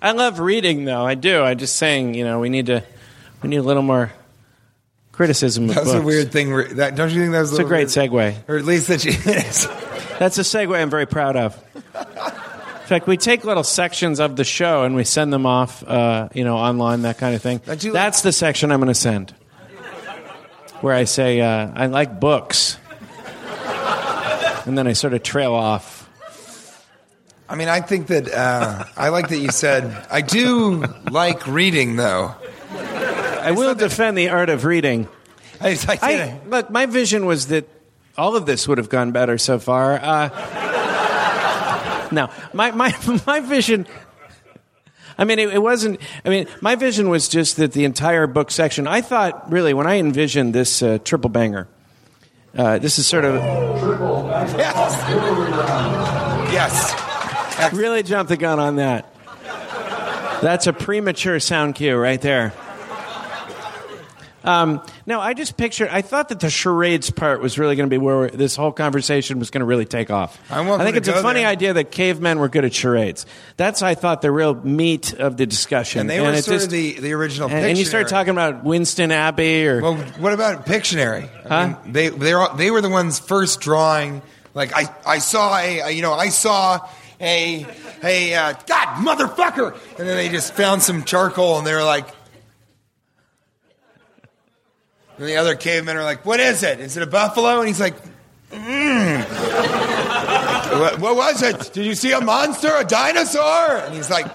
I 0.01 0.11
love 0.11 0.39
reading, 0.39 0.85
though. 0.85 1.05
I 1.05 1.15
do. 1.15 1.41
I'm 1.43 1.57
just 1.57 1.75
saying, 1.77 2.13
you 2.13 2.23
know, 2.25 2.39
we 2.39 2.49
need 2.49 2.65
to, 2.65 2.83
we 3.43 3.49
need 3.49 3.57
a 3.57 3.61
little 3.63 3.83
more 3.83 4.11
criticism 5.11 5.69
of 5.69 5.75
That 5.75 5.83
was 5.83 5.93
books. 5.93 6.03
a 6.03 6.05
weird 6.05 6.31
thing. 6.31 6.75
That 6.77 6.95
don't 6.95 7.11
you 7.11 7.19
think 7.21 7.33
that 7.33 7.41
was? 7.41 7.51
It's 7.51 7.59
a 7.59 7.63
great 7.63 7.87
segue, 7.87 8.09
segue. 8.09 8.49
or 8.49 8.57
at 8.57 8.65
least 8.65 8.87
that 8.87 9.05
you. 9.05 9.11
That's 10.19 10.37
a 10.37 10.41
segue 10.41 10.75
I'm 10.79 10.89
very 10.89 11.05
proud 11.05 11.35
of. 11.35 11.61
In 11.75 12.87
fact, 12.87 13.07
we 13.07 13.17
take 13.17 13.43
little 13.45 13.63
sections 13.63 14.19
of 14.19 14.35
the 14.35 14.43
show 14.43 14.83
and 14.83 14.95
we 14.95 15.03
send 15.05 15.31
them 15.31 15.45
off, 15.45 15.83
uh, 15.87 16.29
you 16.33 16.43
know, 16.43 16.57
online, 16.57 17.03
that 17.03 17.17
kind 17.17 17.33
of 17.35 17.41
thing. 17.41 17.61
Do- 17.77 17.91
That's 17.93 18.21
the 18.21 18.31
section 18.31 18.71
I'm 18.71 18.79
going 18.79 18.89
to 18.89 18.93
send, 18.95 19.31
where 20.81 20.93
I 20.93 21.05
say 21.05 21.39
uh, 21.41 21.71
I 21.73 21.87
like 21.87 22.19
books, 22.19 22.77
and 24.65 24.77
then 24.77 24.85
I 24.87 24.93
sort 24.93 25.13
of 25.13 25.23
trail 25.23 25.53
off. 25.53 26.01
I 27.49 27.55
mean, 27.55 27.67
I 27.69 27.81
think 27.81 28.07
that 28.07 28.31
uh, 28.33 28.85
I 28.97 29.09
like 29.09 29.29
that 29.29 29.37
you 29.37 29.49
said 29.51 30.07
I 30.09 30.21
do 30.21 30.83
like 31.11 31.45
reading, 31.47 31.95
though. 31.95 32.35
I 33.43 33.51
will 33.51 33.75
defend 33.75 34.17
the 34.17 34.29
art 34.29 34.49
of 34.49 34.65
reading. 34.65 35.07
I, 35.59 35.77
I, 35.87 35.97
I, 36.01 36.39
look, 36.47 36.69
my 36.69 36.85
vision 36.85 37.25
was 37.25 37.47
that 37.47 37.67
all 38.17 38.35
of 38.35 38.45
this 38.45 38.67
would 38.67 38.77
have 38.77 38.89
gone 38.89 39.11
better 39.11 39.37
so 39.37 39.59
far. 39.59 39.99
Uh, 40.01 40.29
no, 42.11 42.29
my, 42.53 42.71
my, 42.71 42.95
my 43.27 43.39
vision. 43.39 43.87
I 45.17 45.25
mean, 45.25 45.39
it, 45.39 45.53
it 45.53 45.59
wasn't. 45.61 45.99
I 46.25 46.29
mean, 46.29 46.47
my 46.61 46.75
vision 46.75 47.09
was 47.09 47.27
just 47.27 47.57
that 47.57 47.73
the 47.73 47.85
entire 47.85 48.27
book 48.27 48.49
section. 48.49 48.87
I 48.87 49.01
thought, 49.01 49.51
really, 49.51 49.73
when 49.73 49.87
I 49.87 49.99
envisioned 49.99 50.53
this 50.55 50.81
uh, 50.81 50.97
triple 51.03 51.29
banger, 51.29 51.67
uh, 52.57 52.79
this 52.79 52.97
is 52.97 53.05
sort 53.05 53.25
of 53.25 53.35
yes. 56.51 57.73
really 57.73 58.03
jump 58.03 58.29
the 58.29 58.37
gun 58.37 58.59
on 58.59 58.77
that. 58.77 59.09
That's 60.41 60.67
a 60.67 60.73
premature 60.73 61.39
sound 61.39 61.75
cue 61.75 61.95
right 61.95 62.19
there. 62.19 62.53
Um, 64.43 64.81
no, 65.05 65.19
I 65.21 65.33
just 65.33 65.55
pictured. 65.57 65.89
I 65.89 66.01
thought 66.01 66.29
that 66.29 66.39
the 66.39 66.49
charades 66.49 67.09
part 67.09 67.41
was 67.41 67.57
really 67.57 67.75
going 67.75 67.89
to 67.89 67.93
be 67.93 67.97
where 67.97 68.29
this 68.29 68.55
whole 68.55 68.71
conversation 68.71 69.39
was 69.39 69.49
going 69.49 69.59
to 69.61 69.65
really 69.65 69.85
take 69.85 70.11
off. 70.11 70.37
I'm 70.51 70.69
I 70.69 70.83
think 70.83 70.97
it's 70.97 71.07
a 71.07 71.21
funny 71.21 71.41
there. 71.41 71.49
idea 71.49 71.73
that 71.73 71.91
cavemen 71.91 72.39
were 72.39 72.49
good 72.49 72.65
at 72.65 72.73
charades. 72.73 73.25
That's 73.57 73.81
I 73.81 73.95
thought 73.95 74.21
the 74.21 74.31
real 74.31 74.53
meat 74.55 75.13
of 75.13 75.37
the 75.37 75.45
discussion. 75.45 76.01
And 76.01 76.09
they 76.09 76.19
were 76.19 76.33
sort 76.41 76.45
just- 76.59 76.65
of 76.65 76.71
the, 76.71 76.99
the 76.99 77.13
original 77.13 77.49
and, 77.49 77.65
and 77.65 77.77
you 77.77 77.85
start 77.85 78.07
Pictionary. 78.07 78.09
talking 78.09 78.31
about 78.31 78.63
Winston 78.63 79.11
Abbey 79.11 79.67
or 79.67 79.81
Well, 79.81 79.95
what 80.19 80.33
about 80.33 80.65
Pictionary? 80.65 81.29
I 81.45 81.47
Huh? 81.47 81.67
mean, 81.83 81.93
they 81.93 82.09
they 82.09 82.33
they 82.57 82.71
were 82.71 82.81
the 82.81 82.89
ones 82.89 83.19
first 83.19 83.61
drawing. 83.61 84.21
Like 84.53 84.71
I 84.75 84.93
I 85.05 85.19
saw 85.19 85.57
a 85.57 85.89
you 85.91 86.01
know 86.01 86.13
I 86.13 86.29
saw 86.29 86.79
a 87.21 87.65
a 88.03 88.33
uh, 88.35 88.53
God 88.67 88.87
motherfucker, 89.05 89.73
and 89.97 90.07
then 90.07 90.17
they 90.17 90.29
just 90.29 90.53
found 90.53 90.81
some 90.81 91.03
charcoal 91.05 91.57
and 91.59 91.65
they 91.67 91.73
were 91.73 91.83
like. 91.83 92.07
And 95.17 95.27
the 95.27 95.35
other 95.37 95.55
cavemen 95.55 95.95
are 95.97 96.03
like, 96.03 96.25
"What 96.25 96.39
is 96.39 96.63
it? 96.63 96.79
Is 96.79 96.97
it 96.97 97.03
a 97.03 97.07
buffalo?" 97.07 97.59
And 97.59 97.67
he's 97.67 97.79
like, 97.79 97.95
mm. 98.51 99.19
what, 100.79 100.99
"What 100.99 101.15
was 101.15 101.43
it? 101.43 101.71
Did 101.73 101.85
you 101.85 101.95
see 101.95 102.11
a 102.11 102.21
monster, 102.21 102.71
a 102.75 102.83
dinosaur?" 102.83 103.77
And 103.77 103.93
he's 103.93 104.09
like, 104.09 104.25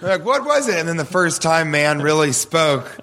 like, 0.00 0.24
"What 0.24 0.44
was 0.44 0.68
it?" 0.68 0.78
And 0.78 0.88
then 0.88 0.96
the 0.96 1.04
first 1.04 1.42
time 1.42 1.70
man 1.70 2.00
really 2.00 2.32
spoke 2.32 2.96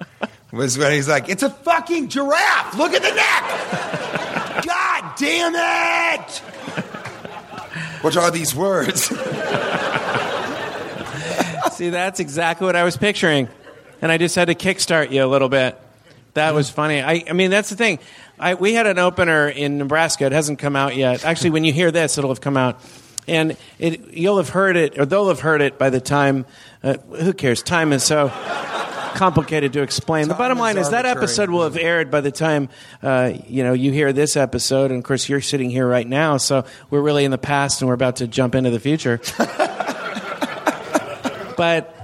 was 0.50 0.78
when 0.78 0.92
he's 0.92 1.08
like, 1.08 1.28
"It's 1.28 1.42
a 1.42 1.50
fucking 1.50 2.08
giraffe. 2.08 2.76
Look 2.76 2.94
at 2.94 3.02
the 3.02 3.14
neck. 3.14 4.64
God 4.64 5.12
damn 5.18 5.54
it! 6.20 6.38
What 8.02 8.16
are 8.16 8.30
these 8.30 8.54
words?" 8.54 9.12
See, 11.72 11.90
that's 11.90 12.20
exactly 12.20 12.64
what 12.64 12.76
I 12.76 12.84
was 12.84 12.96
picturing. 12.96 13.48
And 14.00 14.10
I 14.10 14.16
just 14.16 14.34
had 14.34 14.48
to 14.48 14.54
kickstart 14.54 15.10
you 15.10 15.22
a 15.22 15.26
little 15.26 15.50
bit. 15.50 15.78
That 16.36 16.54
was 16.54 16.68
funny. 16.68 17.00
I, 17.00 17.24
I 17.28 17.32
mean, 17.32 17.50
that's 17.50 17.70
the 17.70 17.76
thing. 17.76 17.98
I, 18.38 18.54
we 18.54 18.74
had 18.74 18.86
an 18.86 18.98
opener 18.98 19.48
in 19.48 19.78
Nebraska. 19.78 20.26
It 20.26 20.32
hasn't 20.32 20.58
come 20.58 20.76
out 20.76 20.94
yet. 20.94 21.24
Actually, 21.24 21.50
when 21.50 21.64
you 21.64 21.72
hear 21.72 21.90
this, 21.90 22.18
it'll 22.18 22.30
have 22.30 22.42
come 22.42 22.58
out. 22.58 22.78
And 23.26 23.56
it, 23.78 24.12
you'll 24.12 24.36
have 24.36 24.50
heard 24.50 24.76
it, 24.76 24.98
or 24.98 25.06
they'll 25.06 25.28
have 25.28 25.40
heard 25.40 25.62
it 25.62 25.78
by 25.78 25.88
the 25.88 26.00
time. 26.00 26.44
Uh, 26.82 26.98
who 26.98 27.32
cares? 27.32 27.62
Time 27.62 27.94
is 27.94 28.04
so 28.04 28.28
complicated 29.14 29.72
to 29.72 29.80
explain. 29.80 30.28
the 30.28 30.34
bottom 30.34 30.58
line 30.58 30.76
is 30.76 30.90
that 30.90 31.06
episode 31.06 31.48
will 31.48 31.64
have 31.64 31.78
aired 31.78 32.10
by 32.10 32.20
the 32.20 32.30
time 32.30 32.68
uh, 33.02 33.32
you 33.48 33.64
know 33.64 33.72
you 33.72 33.90
hear 33.90 34.12
this 34.12 34.36
episode. 34.36 34.90
And 34.90 34.98
of 34.98 35.04
course, 35.04 35.26
you're 35.28 35.40
sitting 35.40 35.70
here 35.70 35.88
right 35.88 36.06
now, 36.06 36.36
so 36.36 36.66
we're 36.90 37.00
really 37.00 37.24
in 37.24 37.30
the 37.30 37.38
past, 37.38 37.80
and 37.80 37.88
we're 37.88 37.94
about 37.94 38.16
to 38.16 38.28
jump 38.28 38.54
into 38.54 38.68
the 38.68 38.78
future. 38.78 39.20
but 41.56 41.95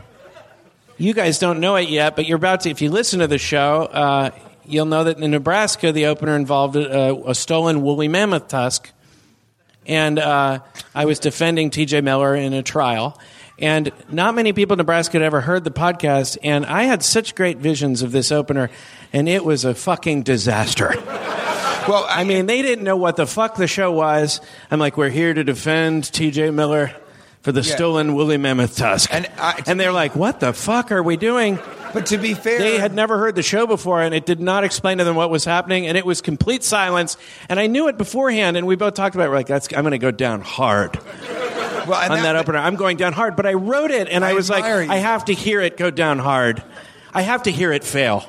you 1.02 1.14
guys 1.14 1.40
don't 1.40 1.58
know 1.58 1.74
it 1.74 1.88
yet, 1.88 2.14
but 2.14 2.26
you're 2.26 2.36
about 2.36 2.60
to. 2.60 2.70
If 2.70 2.80
you 2.80 2.88
listen 2.88 3.18
to 3.20 3.26
the 3.26 3.38
show, 3.38 3.82
uh, 3.86 4.30
you'll 4.64 4.86
know 4.86 5.02
that 5.02 5.18
in 5.18 5.32
Nebraska, 5.32 5.90
the 5.90 6.06
opener 6.06 6.36
involved 6.36 6.76
a, 6.76 7.28
a 7.28 7.34
stolen 7.34 7.82
woolly 7.82 8.06
mammoth 8.06 8.46
tusk, 8.46 8.88
and 9.84 10.20
uh, 10.20 10.60
I 10.94 11.04
was 11.04 11.18
defending 11.18 11.70
T.J. 11.70 12.02
Miller 12.02 12.36
in 12.36 12.52
a 12.52 12.62
trial. 12.62 13.18
And 13.58 13.92
not 14.10 14.34
many 14.34 14.52
people 14.52 14.74
in 14.74 14.78
Nebraska 14.78 15.18
had 15.18 15.22
ever 15.22 15.40
heard 15.40 15.64
the 15.64 15.72
podcast, 15.72 16.38
and 16.42 16.64
I 16.64 16.84
had 16.84 17.02
such 17.02 17.34
great 17.34 17.58
visions 17.58 18.02
of 18.02 18.12
this 18.12 18.30
opener, 18.30 18.70
and 19.12 19.28
it 19.28 19.44
was 19.44 19.64
a 19.64 19.74
fucking 19.74 20.22
disaster. 20.22 20.94
well, 21.88 22.06
I 22.08 22.22
mean, 22.24 22.46
they 22.46 22.62
didn't 22.62 22.84
know 22.84 22.96
what 22.96 23.16
the 23.16 23.26
fuck 23.26 23.56
the 23.56 23.66
show 23.66 23.90
was. 23.90 24.40
I'm 24.70 24.78
like, 24.78 24.96
we're 24.96 25.10
here 25.10 25.34
to 25.34 25.42
defend 25.42 26.12
T.J. 26.12 26.50
Miller 26.52 26.94
for 27.42 27.52
the 27.52 27.60
Yeah. 27.62 27.74
stolen 27.74 28.14
woolly 28.14 28.36
mammoth 28.38 28.76
tusk, 28.76 29.10
And 29.12 29.26
I- 29.38 29.60
and 29.66 29.78
they're 29.78 29.92
like, 29.92 30.14
what 30.16 30.40
the 30.40 30.52
fuck 30.52 30.92
are 30.92 31.02
we 31.02 31.16
doing? 31.16 31.58
but 31.92 32.06
to 32.06 32.16
be 32.16 32.32
fair, 32.32 32.58
They 32.58 32.78
had 32.78 32.94
never 32.94 33.18
heard 33.18 33.34
the 33.34 33.42
show 33.42 33.66
before, 33.66 34.00
and 34.00 34.14
it 34.14 34.24
did 34.24 34.40
not 34.40 34.64
explain 34.64 34.96
to 34.98 35.04
them 35.04 35.14
what 35.16 35.28
was 35.28 35.44
happening, 35.44 35.86
and 35.86 35.98
it 35.98 36.06
was 36.06 36.20
complete 36.22 36.64
silence. 36.64 37.16
And 37.50 37.60
I 37.60 37.66
knew 37.66 37.88
it 37.88 37.98
beforehand, 37.98 38.56
and 38.56 38.66
we 38.66 38.76
both 38.76 38.94
talked 38.94 39.14
about 39.14 39.26
it. 39.26 39.28
We're 39.28 39.36
like, 39.36 39.46
That's, 39.48 39.68
I'm 39.74 39.82
going 39.82 39.90
to 39.90 39.98
go 39.98 40.10
down 40.10 40.40
hard 40.40 40.98
well, 41.86 41.94
on 42.12 42.22
that 42.22 42.36
opener. 42.36 42.58
I'm 42.58 42.76
going 42.76 42.96
down 42.96 43.12
hard, 43.12 43.36
but 43.36 43.44
I 43.44 43.54
wrote 43.54 43.90
it, 43.90 44.08
and 44.08 44.24
I, 44.24 44.30
I 44.30 44.32
was 44.34 44.48
like, 44.48 44.64
you. 44.64 44.90
I 44.90 44.96
have 44.96 45.26
to 45.26 45.34
hear 45.34 45.60
it 45.60 45.76
go 45.76 45.90
down 45.90 46.18
hard. 46.18 46.62
I 47.12 47.20
have 47.22 47.42
to 47.42 47.50
hear 47.50 47.72
it 47.72 47.84
fail, 47.84 48.24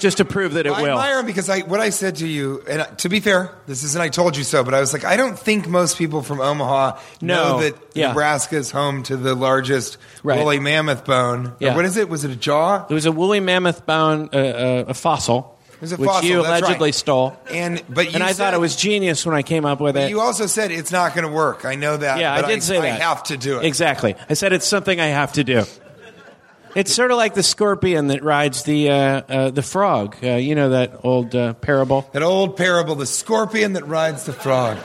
just 0.00 0.16
to 0.18 0.24
prove 0.24 0.54
that 0.54 0.66
it 0.66 0.72
I 0.72 0.82
will. 0.82 0.88
admire 0.90 1.20
him 1.20 1.26
because 1.26 1.48
I, 1.48 1.60
what 1.60 1.80
I 1.80 1.90
said 1.90 2.16
to 2.16 2.26
you, 2.26 2.62
and 2.68 2.82
I- 2.82 2.86
to 2.86 3.08
be 3.08 3.20
fair, 3.20 3.50
this 3.66 3.82
isn't 3.84 4.00
I 4.00 4.08
told 4.08 4.36
you 4.36 4.44
so, 4.44 4.64
but 4.64 4.74
I 4.74 4.80
was 4.80 4.92
like, 4.92 5.04
I 5.04 5.16
don't 5.16 5.38
think 5.38 5.68
most 5.68 5.98
people 5.98 6.22
from 6.22 6.40
Omaha 6.40 6.98
know 7.20 7.60
that 7.60 7.74
Yeah. 7.94 8.08
Nebraska 8.08 8.56
is 8.56 8.70
home 8.70 9.02
to 9.04 9.16
the 9.16 9.34
largest 9.34 9.98
Right. 10.22 10.38
woolly 10.38 10.58
mammoth 10.60 11.04
bone. 11.04 11.46
Or 11.48 11.56
Yeah. 11.60 11.74
What 11.76 11.84
is 11.84 11.96
it? 11.96 12.08
Was 12.08 12.24
it 12.24 12.30
a 12.30 12.36
jaw? 12.36 12.84
It 12.88 12.94
was 12.94 13.06
a 13.06 13.12
woolly 13.12 13.40
mammoth 13.40 13.84
bone, 13.86 14.30
uh, 14.32 14.36
uh, 14.36 14.84
a 14.88 14.94
fossil, 14.94 15.56
was 15.80 15.92
a 15.92 15.96
which 15.96 16.08
fossil, 16.08 16.28
you 16.28 16.42
that's 16.42 16.48
allegedly 16.62 16.88
right. 16.88 16.94
stole. 16.94 17.36
And 17.50 17.82
but 17.88 18.06
you 18.08 18.14
and 18.14 18.22
I 18.24 18.28
said, 18.32 18.36
thought 18.38 18.54
it 18.54 18.60
was 18.60 18.74
genius 18.74 19.24
when 19.24 19.36
I 19.36 19.42
came 19.42 19.64
up 19.64 19.80
with 19.80 19.96
it. 19.96 20.10
You 20.10 20.20
also 20.20 20.46
said 20.46 20.70
it's 20.72 20.90
not 20.90 21.14
going 21.14 21.26
to 21.26 21.32
work. 21.32 21.64
I 21.64 21.76
know 21.76 21.96
that. 21.96 22.18
yeah, 22.18 22.34
I 22.34 22.40
but 22.42 22.48
did 22.48 22.62
say 22.64 22.78
I 22.78 22.82
that. 22.82 23.00
have 23.00 23.22
to 23.24 23.36
do 23.36 23.58
it. 23.60 23.64
Exactly. 23.64 24.16
I 24.28 24.34
said 24.34 24.52
it's 24.52 24.66
something 24.66 24.98
I 25.00 25.06
have 25.06 25.34
to 25.34 25.44
do. 25.44 25.64
It's 26.78 26.94
sort 26.94 27.10
of 27.10 27.16
like 27.16 27.34
the 27.34 27.42
scorpion 27.42 28.06
that 28.06 28.22
rides 28.22 28.62
the 28.62 28.90
uh, 28.90 28.94
uh, 28.94 29.50
the 29.50 29.62
frog. 29.62 30.16
Uh, 30.22 30.34
you 30.34 30.54
know 30.54 30.68
that 30.70 31.00
old 31.02 31.34
uh, 31.34 31.54
parable. 31.54 32.08
That 32.12 32.22
old 32.22 32.56
parable, 32.56 32.94
the 32.94 33.04
scorpion 33.04 33.72
that 33.72 33.84
rides 33.88 34.26
the 34.26 34.32
frog. 34.32 34.78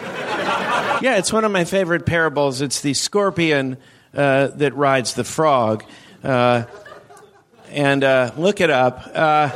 Yeah, 1.04 1.18
it's 1.18 1.32
one 1.32 1.46
of 1.46 1.52
my 1.52 1.66
favorite 1.66 2.08
parables. 2.08 2.62
It's 2.62 2.82
the 2.82 2.96
scorpion 2.96 3.78
uh, 4.12 4.48
that 4.48 4.74
rides 4.76 5.14
the 5.14 5.24
frog. 5.24 5.84
Uh, 6.24 6.64
and 7.70 8.04
uh, 8.04 8.32
look 8.38 8.60
it 8.60 8.72
up. 8.72 9.12
Uh, 9.14 9.50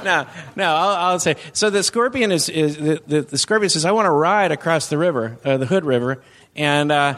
no, 0.04 0.26
no, 0.54 0.64
I'll, 0.64 1.12
I'll 1.12 1.18
say. 1.18 1.36
So 1.54 1.70
the 1.70 1.82
scorpion 1.82 2.30
is, 2.30 2.50
is 2.50 2.76
the, 2.76 3.02
the, 3.06 3.22
the 3.22 3.38
scorpion 3.38 3.70
says, 3.70 3.86
"I 3.86 3.92
want 3.92 4.04
to 4.04 4.10
ride 4.10 4.52
across 4.52 4.88
the 4.88 4.98
river, 4.98 5.38
uh, 5.46 5.56
the 5.56 5.64
Hood 5.64 5.86
River, 5.86 6.22
and 6.54 6.92
uh, 6.92 7.14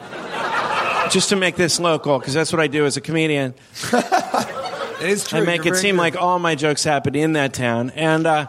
just 1.13 1.29
to 1.29 1.37
make 1.37 1.57
this 1.57 1.79
local, 1.79 2.19
because 2.19 2.35
that's 2.35 2.53
what 2.53 2.61
I 2.61 2.67
do 2.67 2.85
as 2.87 2.97
a 2.97 3.01
comedian. 3.01 3.55
It 5.03 5.11
is 5.11 5.27
true. 5.27 5.41
I 5.41 5.43
make 5.43 5.65
You're 5.65 5.75
it 5.75 5.79
seem 5.79 5.97
good. 5.97 6.01
like 6.03 6.17
all 6.17 6.39
my 6.39 6.55
jokes 6.55 6.85
happen 6.85 7.17
in 7.17 7.33
that 7.33 7.53
town. 7.53 7.91
And 7.97 8.25
uh, 8.25 8.47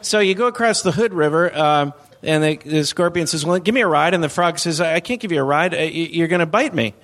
so 0.00 0.18
you 0.18 0.34
go 0.34 0.48
across 0.48 0.82
the 0.82 0.90
Hood 0.90 1.14
River, 1.14 1.56
um, 1.56 1.94
and 2.20 2.42
the, 2.42 2.56
the 2.56 2.84
scorpion 2.84 3.28
says, 3.28 3.46
"Well, 3.46 3.60
give 3.60 3.72
me 3.72 3.80
a 3.82 3.86
ride." 3.86 4.12
And 4.12 4.24
the 4.24 4.28
frog 4.28 4.58
says, 4.58 4.80
"I 4.80 4.94
I 4.96 5.00
can't 5.00 5.20
give 5.20 5.30
you 5.30 5.40
a 5.40 5.44
ride. 5.44 5.72
Uh, 5.72 5.82
You're 5.82 6.26
going 6.26 6.40
to 6.40 6.46
bite 6.46 6.74
me, 6.74 6.94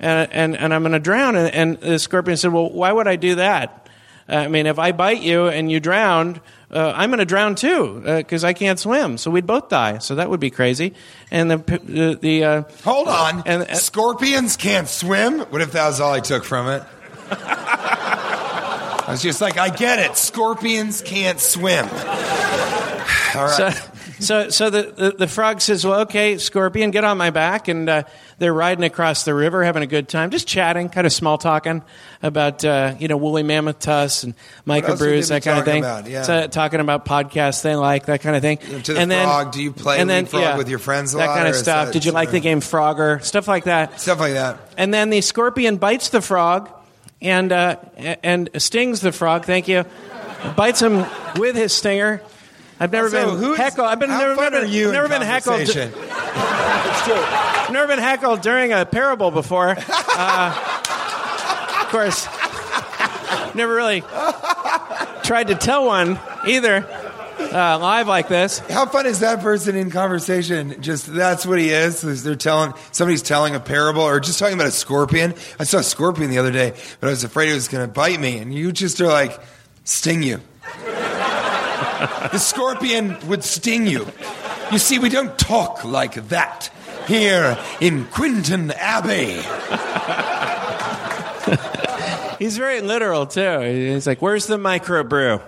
and, 0.00 0.32
and 0.32 0.56
and 0.56 0.72
I'm 0.72 0.80
going 0.82 0.92
to 0.92 0.98
drown." 0.98 1.36
And, 1.36 1.54
and 1.54 1.80
the 1.80 1.98
scorpion 1.98 2.38
said, 2.38 2.54
"Well, 2.54 2.70
why 2.70 2.90
would 2.90 3.06
I 3.06 3.16
do 3.16 3.34
that? 3.34 3.86
I 4.28 4.48
mean, 4.48 4.64
if 4.64 4.78
I 4.78 4.92
bite 4.92 5.20
you 5.20 5.48
and 5.48 5.70
you 5.70 5.78
drowned." 5.78 6.40
Uh, 6.76 6.92
I'm 6.94 7.08
going 7.10 7.20
to 7.20 7.24
drown 7.24 7.54
too 7.54 8.02
because 8.04 8.44
I 8.44 8.52
can't 8.52 8.78
swim, 8.78 9.16
so 9.16 9.30
we'd 9.30 9.46
both 9.46 9.70
die. 9.70 9.98
So 9.98 10.16
that 10.16 10.28
would 10.28 10.40
be 10.40 10.50
crazy. 10.50 10.92
And 11.30 11.50
the 11.50 11.56
the, 11.56 12.18
the 12.20 12.44
uh, 12.44 12.62
Hold 12.84 13.08
on. 13.08 13.42
And- 13.46 13.66
Scorpions 13.76 14.56
can't 14.56 14.86
swim? 14.88 15.40
What 15.40 15.62
if 15.62 15.72
that 15.72 15.86
was 15.86 16.00
all 16.00 16.12
I 16.12 16.20
took 16.20 16.44
from 16.44 16.68
it? 16.68 16.82
I 17.30 19.12
was 19.12 19.22
just 19.22 19.40
like, 19.40 19.56
I 19.56 19.70
get 19.70 19.98
it. 20.00 20.16
Scorpions 20.16 21.00
can't 21.00 21.40
swim. 21.40 21.84
All 21.86 21.90
right. 21.92 23.54
So, 23.56 23.70
so, 24.18 24.48
so 24.48 24.70
the, 24.70 24.82
the, 24.82 25.10
the 25.10 25.28
frog 25.28 25.60
says, 25.60 25.84
Well, 25.84 26.00
okay, 26.00 26.38
scorpion, 26.38 26.90
get 26.90 27.04
on 27.04 27.18
my 27.18 27.30
back. 27.30 27.68
And 27.68 27.88
uh, 27.88 28.02
they're 28.38 28.52
riding 28.54 28.84
across 28.84 29.24
the 29.24 29.34
river, 29.34 29.64
having 29.64 29.82
a 29.82 29.86
good 29.86 30.08
time, 30.08 30.30
just 30.30 30.46
chatting, 30.46 30.88
kind 30.88 31.06
of 31.06 31.12
small 31.12 31.38
talking 31.38 31.82
about, 32.22 32.64
uh, 32.64 32.94
you 32.98 33.08
know, 33.08 33.16
woolly 33.16 33.42
mammoth 33.42 33.78
tusks 33.78 34.24
and 34.24 34.34
microbrews, 34.66 35.28
that 35.28 35.42
kind 35.42 35.58
of 35.58 35.64
thing. 35.64 35.82
about? 35.82 36.08
Yeah. 36.08 36.22
So, 36.22 36.46
talking 36.46 36.80
about 36.80 37.04
podcasts 37.04 37.62
they 37.62 37.76
like, 37.76 38.06
that 38.06 38.20
kind 38.20 38.36
of 38.36 38.42
thing. 38.42 38.58
To 38.58 38.94
the 38.94 39.06
frog, 39.06 39.52
do 39.52 39.62
you 39.62 39.72
play 39.72 39.98
and 39.98 40.08
then, 40.08 40.24
Leapfrog 40.24 40.42
yeah, 40.42 40.56
with 40.56 40.68
your 40.68 40.78
friends 40.78 41.14
a 41.14 41.18
That 41.18 41.28
lot, 41.28 41.36
kind 41.36 41.48
of 41.48 41.54
stuff. 41.54 41.92
Did 41.92 42.04
you 42.04 42.12
like 42.12 42.30
the 42.30 42.40
game 42.40 42.60
Frogger? 42.60 43.22
Stuff 43.22 43.48
like 43.48 43.64
that. 43.64 44.00
Stuff 44.00 44.20
like 44.20 44.34
that. 44.34 44.58
And 44.76 44.92
then 44.92 45.10
the 45.10 45.20
scorpion 45.20 45.76
bites 45.76 46.10
the 46.10 46.20
frog 46.20 46.70
and 47.20 47.52
uh, 47.52 47.76
and 48.22 48.50
stings 48.58 49.00
the 49.00 49.12
frog. 49.12 49.44
Thank 49.44 49.68
you. 49.68 49.84
Bites 50.56 50.80
him 50.80 51.06
with 51.36 51.56
his 51.56 51.72
stinger. 51.72 52.22
I've 52.78 52.92
never 52.92 53.08
So 53.08 53.38
been 53.38 53.54
heckled. 53.54 53.86
I've 53.86 53.98
been 53.98 54.10
how 54.10 54.20
never, 54.20 54.36
fun 54.36 54.52
never, 54.52 54.64
are 54.64 54.68
you 54.68 54.88
in 54.88 54.92
never 54.92 55.08
been 55.08 55.22
heckled. 55.22 55.56
conversation? 55.56 55.92
I've 57.08 57.72
never 57.72 57.86
been 57.86 57.98
heckled 57.98 58.42
during 58.42 58.72
a 58.72 58.84
parable 58.84 59.30
before. 59.30 59.76
Uh, 59.78 61.82
of 61.82 61.88
course, 61.88 62.26
never 63.54 63.74
really 63.74 64.00
tried 65.22 65.48
to 65.48 65.54
tell 65.54 65.86
one 65.86 66.18
either 66.46 66.86
uh, 67.38 67.78
live 67.78 68.08
like 68.08 68.28
this. 68.28 68.58
How 68.58 68.86
fun 68.86 69.06
is 69.06 69.20
that 69.20 69.40
person 69.40 69.76
in 69.76 69.90
conversation? 69.90 70.80
Just 70.82 71.12
that's 71.12 71.46
what 71.46 71.58
he 71.58 71.70
is. 71.70 72.02
is 72.04 72.22
They're 72.22 72.34
telling 72.34 72.74
somebody's 72.92 73.22
telling 73.22 73.54
a 73.54 73.60
parable 73.60 74.02
or 74.02 74.20
just 74.20 74.38
talking 74.38 74.54
about 74.54 74.66
a 74.66 74.70
scorpion. 74.72 75.34
I 75.58 75.64
saw 75.64 75.78
a 75.78 75.82
scorpion 75.82 76.30
the 76.30 76.38
other 76.38 76.52
day, 76.52 76.72
but 77.00 77.06
I 77.06 77.10
was 77.10 77.24
afraid 77.24 77.50
it 77.50 77.54
was 77.54 77.68
going 77.68 77.86
to 77.86 77.92
bite 77.92 78.20
me, 78.20 78.38
and 78.38 78.52
you 78.52 78.72
just 78.72 79.00
are 79.00 79.06
like, 79.06 79.38
sting 79.84 80.22
you. 80.22 80.40
The 82.32 82.38
scorpion 82.38 83.16
would 83.28 83.42
sting 83.44 83.86
you. 83.86 84.06
You 84.72 84.78
see, 84.78 84.98
we 84.98 85.08
don't 85.08 85.38
talk 85.38 85.84
like 85.84 86.14
that 86.28 86.70
here 87.06 87.56
in 87.80 88.04
Quinton 88.06 88.70
Abbey. 88.72 89.40
He's 92.38 92.58
very 92.58 92.80
literal 92.82 93.26
too. 93.26 93.60
He's 93.60 94.06
like, 94.06 94.20
"Where's 94.20 94.46
the 94.46 94.58
microbrew?" 94.58 95.40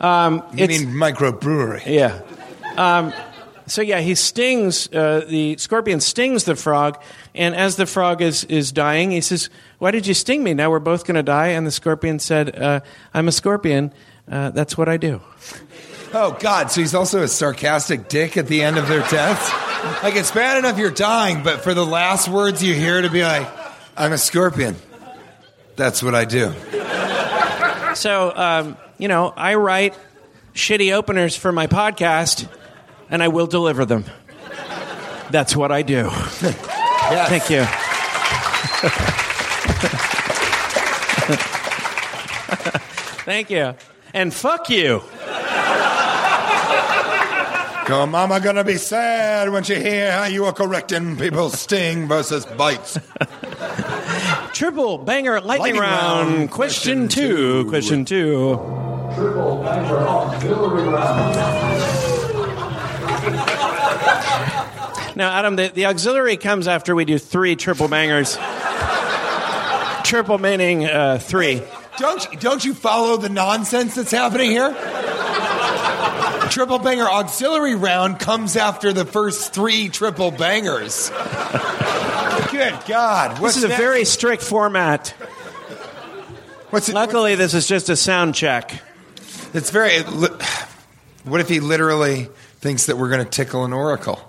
You 0.00 0.42
It's- 0.56 0.68
mean 0.80 0.90
microbrewery? 0.94 1.82
Yeah. 1.86 2.20
Um, 2.76 3.12
so 3.66 3.82
yeah, 3.82 4.00
he 4.00 4.14
stings 4.14 4.88
uh, 4.92 5.24
the 5.28 5.56
scorpion 5.58 6.00
stings 6.00 6.44
the 6.44 6.56
frog, 6.56 6.98
and 7.34 7.54
as 7.54 7.76
the 7.76 7.86
frog 7.86 8.20
is 8.22 8.44
is 8.44 8.70
dying, 8.72 9.10
he 9.10 9.20
says, 9.20 9.48
"Why 9.78 9.90
did 9.90 10.06
you 10.06 10.14
sting 10.14 10.42
me? 10.44 10.54
Now 10.54 10.70
we're 10.70 10.78
both 10.78 11.04
going 11.04 11.16
to 11.16 11.22
die." 11.22 11.48
And 11.48 11.66
the 11.66 11.70
scorpion 11.70 12.18
said, 12.18 12.56
uh, 12.60 12.80
"I'm 13.14 13.28
a 13.28 13.32
scorpion. 13.32 13.92
Uh, 14.30 14.50
that's 14.50 14.76
what 14.76 14.88
I 14.88 14.96
do." 14.96 15.20
Oh 16.14 16.36
God! 16.40 16.70
So 16.70 16.80
he's 16.80 16.94
also 16.94 17.22
a 17.22 17.28
sarcastic 17.28 18.08
dick 18.08 18.36
at 18.36 18.46
the 18.46 18.62
end 18.62 18.78
of 18.78 18.88
their 18.88 19.06
deaths. 19.08 19.50
Like 20.02 20.16
it's 20.16 20.30
bad 20.30 20.58
enough 20.58 20.78
you're 20.78 20.90
dying, 20.90 21.42
but 21.42 21.62
for 21.62 21.74
the 21.74 21.84
last 21.86 22.28
words 22.28 22.62
you 22.62 22.74
hear 22.74 23.00
to 23.02 23.10
be 23.10 23.22
like, 23.22 23.46
"I'm 23.96 24.12
a 24.12 24.18
scorpion." 24.18 24.76
That's 25.76 26.02
what 26.02 26.14
I 26.14 26.24
do. 26.24 26.52
So 27.94 28.32
um, 28.34 28.76
you 28.98 29.08
know, 29.08 29.32
I 29.36 29.54
write 29.54 29.94
shitty 30.54 30.94
openers 30.94 31.36
for 31.36 31.52
my 31.52 31.66
podcast, 31.66 32.48
and 33.10 33.22
I 33.22 33.28
will 33.28 33.46
deliver 33.46 33.84
them. 33.84 34.04
That's 35.30 35.54
what 35.54 35.70
I 35.72 35.82
do. 35.82 36.10
Yes. 37.10 37.28
Thank 37.30 37.48
you. 37.48 37.64
Thank 43.24 43.50
you. 43.50 43.74
And 44.14 44.32
fuck 44.32 44.70
you. 44.70 45.02
Go, 47.86 48.04
Mama, 48.06 48.38
gonna 48.40 48.64
be 48.64 48.76
sad 48.76 49.48
when 49.50 49.62
she 49.64 49.74
hear 49.76 50.12
how 50.12 50.24
you 50.24 50.44
are 50.44 50.52
correcting 50.52 51.16
people's 51.16 51.58
sting 51.58 52.06
versus 52.06 52.44
bites. 52.44 52.98
Triple 54.52 54.98
banger 54.98 55.40
lightning, 55.40 55.76
Lightning 55.76 55.80
round. 55.80 56.34
round. 56.36 56.50
Question, 56.50 57.06
Question 57.06 57.08
two. 57.08 57.62
two. 57.64 57.68
Question 57.70 58.04
two. 58.04 58.56
Now, 65.16 65.32
Adam, 65.36 65.56
the, 65.56 65.68
the 65.68 65.86
auxiliary 65.86 66.36
comes 66.36 66.68
after 66.68 66.94
we 66.94 67.04
do 67.04 67.18
three 67.18 67.56
triple 67.56 67.88
bangers. 67.88 68.38
triple 70.04 70.38
meaning 70.38 70.84
uh, 70.86 71.18
three. 71.20 71.60
Don't 71.98 72.32
you, 72.32 72.38
don't 72.38 72.64
you 72.64 72.74
follow 72.74 73.16
the 73.16 73.28
nonsense 73.28 73.96
that's 73.96 74.10
happening 74.10 74.50
here? 74.50 74.70
Triple 76.50 76.78
banger 76.78 77.06
auxiliary 77.06 77.74
round 77.74 78.20
comes 78.20 78.56
after 78.56 78.92
the 78.92 79.04
first 79.04 79.52
three 79.52 79.88
triple 79.88 80.30
bangers. 80.30 81.10
Good 82.50 82.78
God! 82.86 83.40
What's 83.40 83.56
This 83.56 83.64
is 83.64 83.64
a 83.64 83.76
very 83.76 84.04
strict 84.04 84.42
format. 84.42 85.08
What's 86.70 86.88
it? 86.88 86.94
Luckily, 86.94 87.34
this 87.34 87.54
is 87.54 87.66
just 87.66 87.88
a 87.88 87.96
sound 87.96 88.34
check. 88.34 88.80
It's 89.52 89.70
very. 89.70 89.92
it 89.94 90.06
What 91.24 91.40
if 91.40 91.48
he 91.48 91.60
literally 91.60 92.28
thinks 92.60 92.86
that 92.86 92.96
we're 92.96 93.10
going 93.10 93.24
to 93.24 93.30
tickle 93.30 93.64
an 93.64 93.72
oracle? 93.72 94.20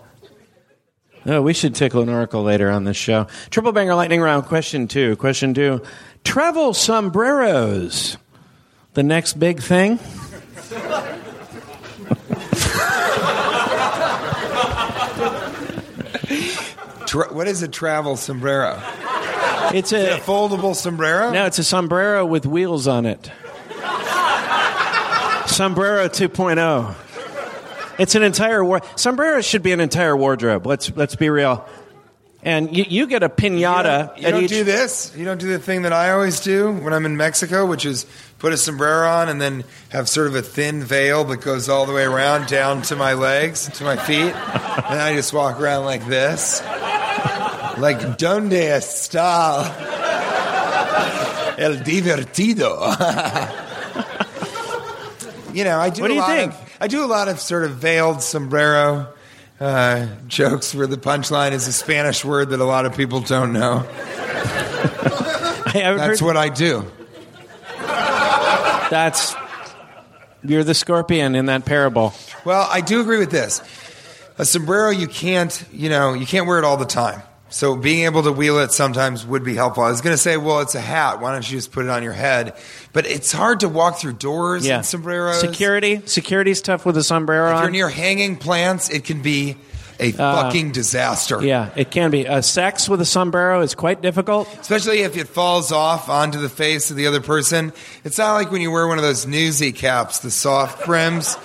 Oh, 1.26 1.42
we 1.42 1.54
should 1.54 1.76
tickle 1.76 2.02
an 2.02 2.10
oracle 2.10 2.44
later 2.44 2.70
on 2.70 2.86
this 2.86 2.98
show. 2.98 3.28
Triple 3.50 3.72
banger 3.74 3.94
lightning 3.94 4.22
round. 4.22 4.46
Question 4.46 4.88
two. 4.88 5.16
Question 5.18 5.54
two. 5.54 5.82
Travel 6.24 6.74
sombreros. 6.74 8.18
The 8.94 9.04
next 9.04 9.40
big 9.40 9.62
thing. 9.62 10.00
Tra- 17.06 17.34
what 17.34 17.48
is 17.48 17.64
a 17.64 17.68
travel 17.68 18.16
sombrero? 18.18 18.80
It's 19.74 19.92
A 19.94 20.16
a 20.18 20.20
foldable 20.20 20.76
sombrero? 20.76 21.32
no. 21.32 21.46
It's 21.46 21.60
a 21.60 21.64
sombrero 21.64 22.26
with 22.26 22.46
wheels 22.46 22.88
on 22.88 23.06
it. 23.06 23.32
Sombrero 25.48 26.08
2.0. 26.08 26.96
It's 27.98 28.16
an 28.16 28.24
entire 28.24 28.64
war. 28.64 28.82
Sombreros 28.96 29.46
should 29.46 29.64
be 29.64 29.72
an 29.72 29.80
entire 29.82 30.16
wardrobe. 30.16 30.66
Let's 30.66 30.96
let's 30.96 31.16
be 31.16 31.30
real. 31.30 31.68
And 32.42 32.76
you, 32.76 32.86
you 32.88 33.08
get 33.08 33.22
a 33.22 33.28
pinata 33.28 34.18
You 34.18 34.28
at 34.28 34.32
don't 34.32 34.44
each. 34.44 34.50
do 34.50 34.64
this. 34.64 35.14
You 35.16 35.26
don't 35.26 35.40
do 35.42 35.50
the 35.50 35.60
thing 35.60 35.82
that 35.82 35.92
I 35.92 36.12
always 36.12 36.40
do 36.40 36.72
when 36.72 36.94
I'm 36.94 37.06
in 37.06 37.18
Mexico, 37.18 37.66
which 37.66 37.86
is 37.86 38.06
put 38.40 38.54
a 38.54 38.58
sombrero 38.58 39.10
on 39.10 39.28
and 39.28 39.42
then 39.42 39.66
have 39.90 40.08
sort 40.08 40.28
of 40.28 40.36
a 40.36 40.42
thin 40.42 40.82
veil 40.82 41.26
that 41.26 41.42
goes 41.42 41.68
all 41.68 41.86
the 41.86 41.92
way 41.92 42.04
around 42.04 42.48
down 42.48 42.82
to 42.84 42.96
my 42.96 43.14
legs, 43.14 43.68
to 43.78 43.84
my 43.84 43.98
feet, 43.98 44.34
and 44.34 45.00
I 45.02 45.14
just 45.16 45.34
walk 45.34 45.60
around 45.60 45.84
like 45.84 46.08
this, 46.08 46.62
like 47.78 48.18
"Donde 48.18 48.54
está 48.54 49.66
el 51.60 51.74
divertido?" 51.84 52.80
you 55.54 55.66
know, 55.66 55.78
I 55.78 55.90
do. 55.90 56.02
What 56.02 56.08
do 56.08 56.14
a 56.14 56.16
you 56.16 56.22
lot 56.22 56.30
think? 56.38 56.54
Of, 56.54 56.78
I 56.80 56.88
do 56.88 57.04
a 57.04 57.08
lot 57.08 57.28
of 57.28 57.40
sort 57.42 57.66
of 57.66 57.72
veiled 57.76 58.22
sombrero. 58.22 59.14
Uh, 59.60 60.08
jokes 60.28 60.74
where 60.74 60.88
the 60.88 60.98
punchline 60.98 61.52
is 61.52 61.68
a 61.68 61.74
Spanish 61.74 62.24
word 62.24 62.50
that 62.52 62.62
a 62.62 62.66
lot 62.66 62.86
of 62.86 62.96
people 62.96 63.20
don't 63.20 63.52
know. 63.52 63.80
That's 65.74 66.20
heard- 66.20 66.22
what 66.22 66.38
I 66.38 66.50
do. 66.50 66.90
That's 68.90 69.36
you're 70.44 70.64
the 70.64 70.74
scorpion 70.74 71.36
in 71.36 71.48
that 71.48 71.66
parable. 71.66 72.14
Well, 72.46 72.68
I 72.72 72.82
do 72.82 73.02
agree 73.02 73.20
with 73.20 73.32
this. 73.32 73.62
A 74.38 74.46
sombrero, 74.46 74.90
you 74.90 75.08
can't, 75.08 75.66
you 75.74 75.90
know, 75.90 76.14
you 76.14 76.26
can't 76.26 76.48
wear 76.48 76.58
it 76.60 76.64
all 76.64 76.78
the 76.78 76.86
time. 76.86 77.22
So 77.50 77.76
being 77.76 78.06
able 78.06 78.24
to 78.24 78.32
wheel 78.32 78.60
it 78.60 78.72
sometimes 78.72 79.26
would 79.26 79.44
be 79.44 79.56
helpful. 79.56 79.84
I 79.84 79.90
was 79.90 80.02
going 80.02 80.14
to 80.14 80.22
say, 80.22 80.38
well, 80.38 80.60
it's 80.60 80.76
a 80.76 80.82
hat. 80.82 81.20
Why 81.20 81.32
don't 81.34 81.50
you 81.50 81.58
just 81.58 81.72
put 81.72 81.86
it 81.86 81.90
on 81.90 82.04
your 82.04 82.14
head? 82.14 82.56
But 82.94 83.06
it's 83.08 83.32
hard 83.32 83.62
to 83.62 83.70
walk 83.70 83.98
through 84.00 84.14
doors 84.14 84.66
Yeah, 84.66 84.78
in 84.78 84.84
sombreros. 84.84 85.40
Security, 85.40 86.02
security's 86.06 86.62
tough 86.62 86.86
with 86.86 86.96
a 86.98 87.04
sombrero 87.04 87.56
If 87.56 87.62
you're 87.62 87.72
near 87.72 87.90
hanging 87.90 88.38
plants, 88.38 88.90
it 88.90 89.04
can 89.04 89.22
be 89.22 89.58
a 90.00 90.12
fucking 90.14 90.72
disaster. 90.72 91.42
Yeah, 91.44 91.70
it 91.76 91.92
can 91.92 92.12
be. 92.12 92.28
Uh, 92.28 92.42
sex 92.42 92.88
with 92.88 93.02
a 93.02 93.06
sombrero 93.06 93.62
is 93.62 93.76
quite 93.76 94.02
difficult. 94.02 94.48
Especially 94.60 95.00
if 95.02 95.18
it 95.18 95.28
falls 95.28 95.72
off 95.72 96.10
onto 96.10 96.40
the 96.40 96.50
face 96.50 96.90
of 96.92 96.98
the 96.98 97.08
other 97.08 97.22
person. 97.22 97.74
It's 98.04 98.18
not 98.18 98.34
like 98.34 98.52
when 98.52 98.62
you 98.62 98.72
wear 98.72 98.88
one 98.88 98.98
of 98.98 99.04
those 99.04 99.26
newsy 99.28 99.72
caps, 99.72 100.20
the 100.20 100.32
soft 100.32 100.86
brims, 100.86 101.36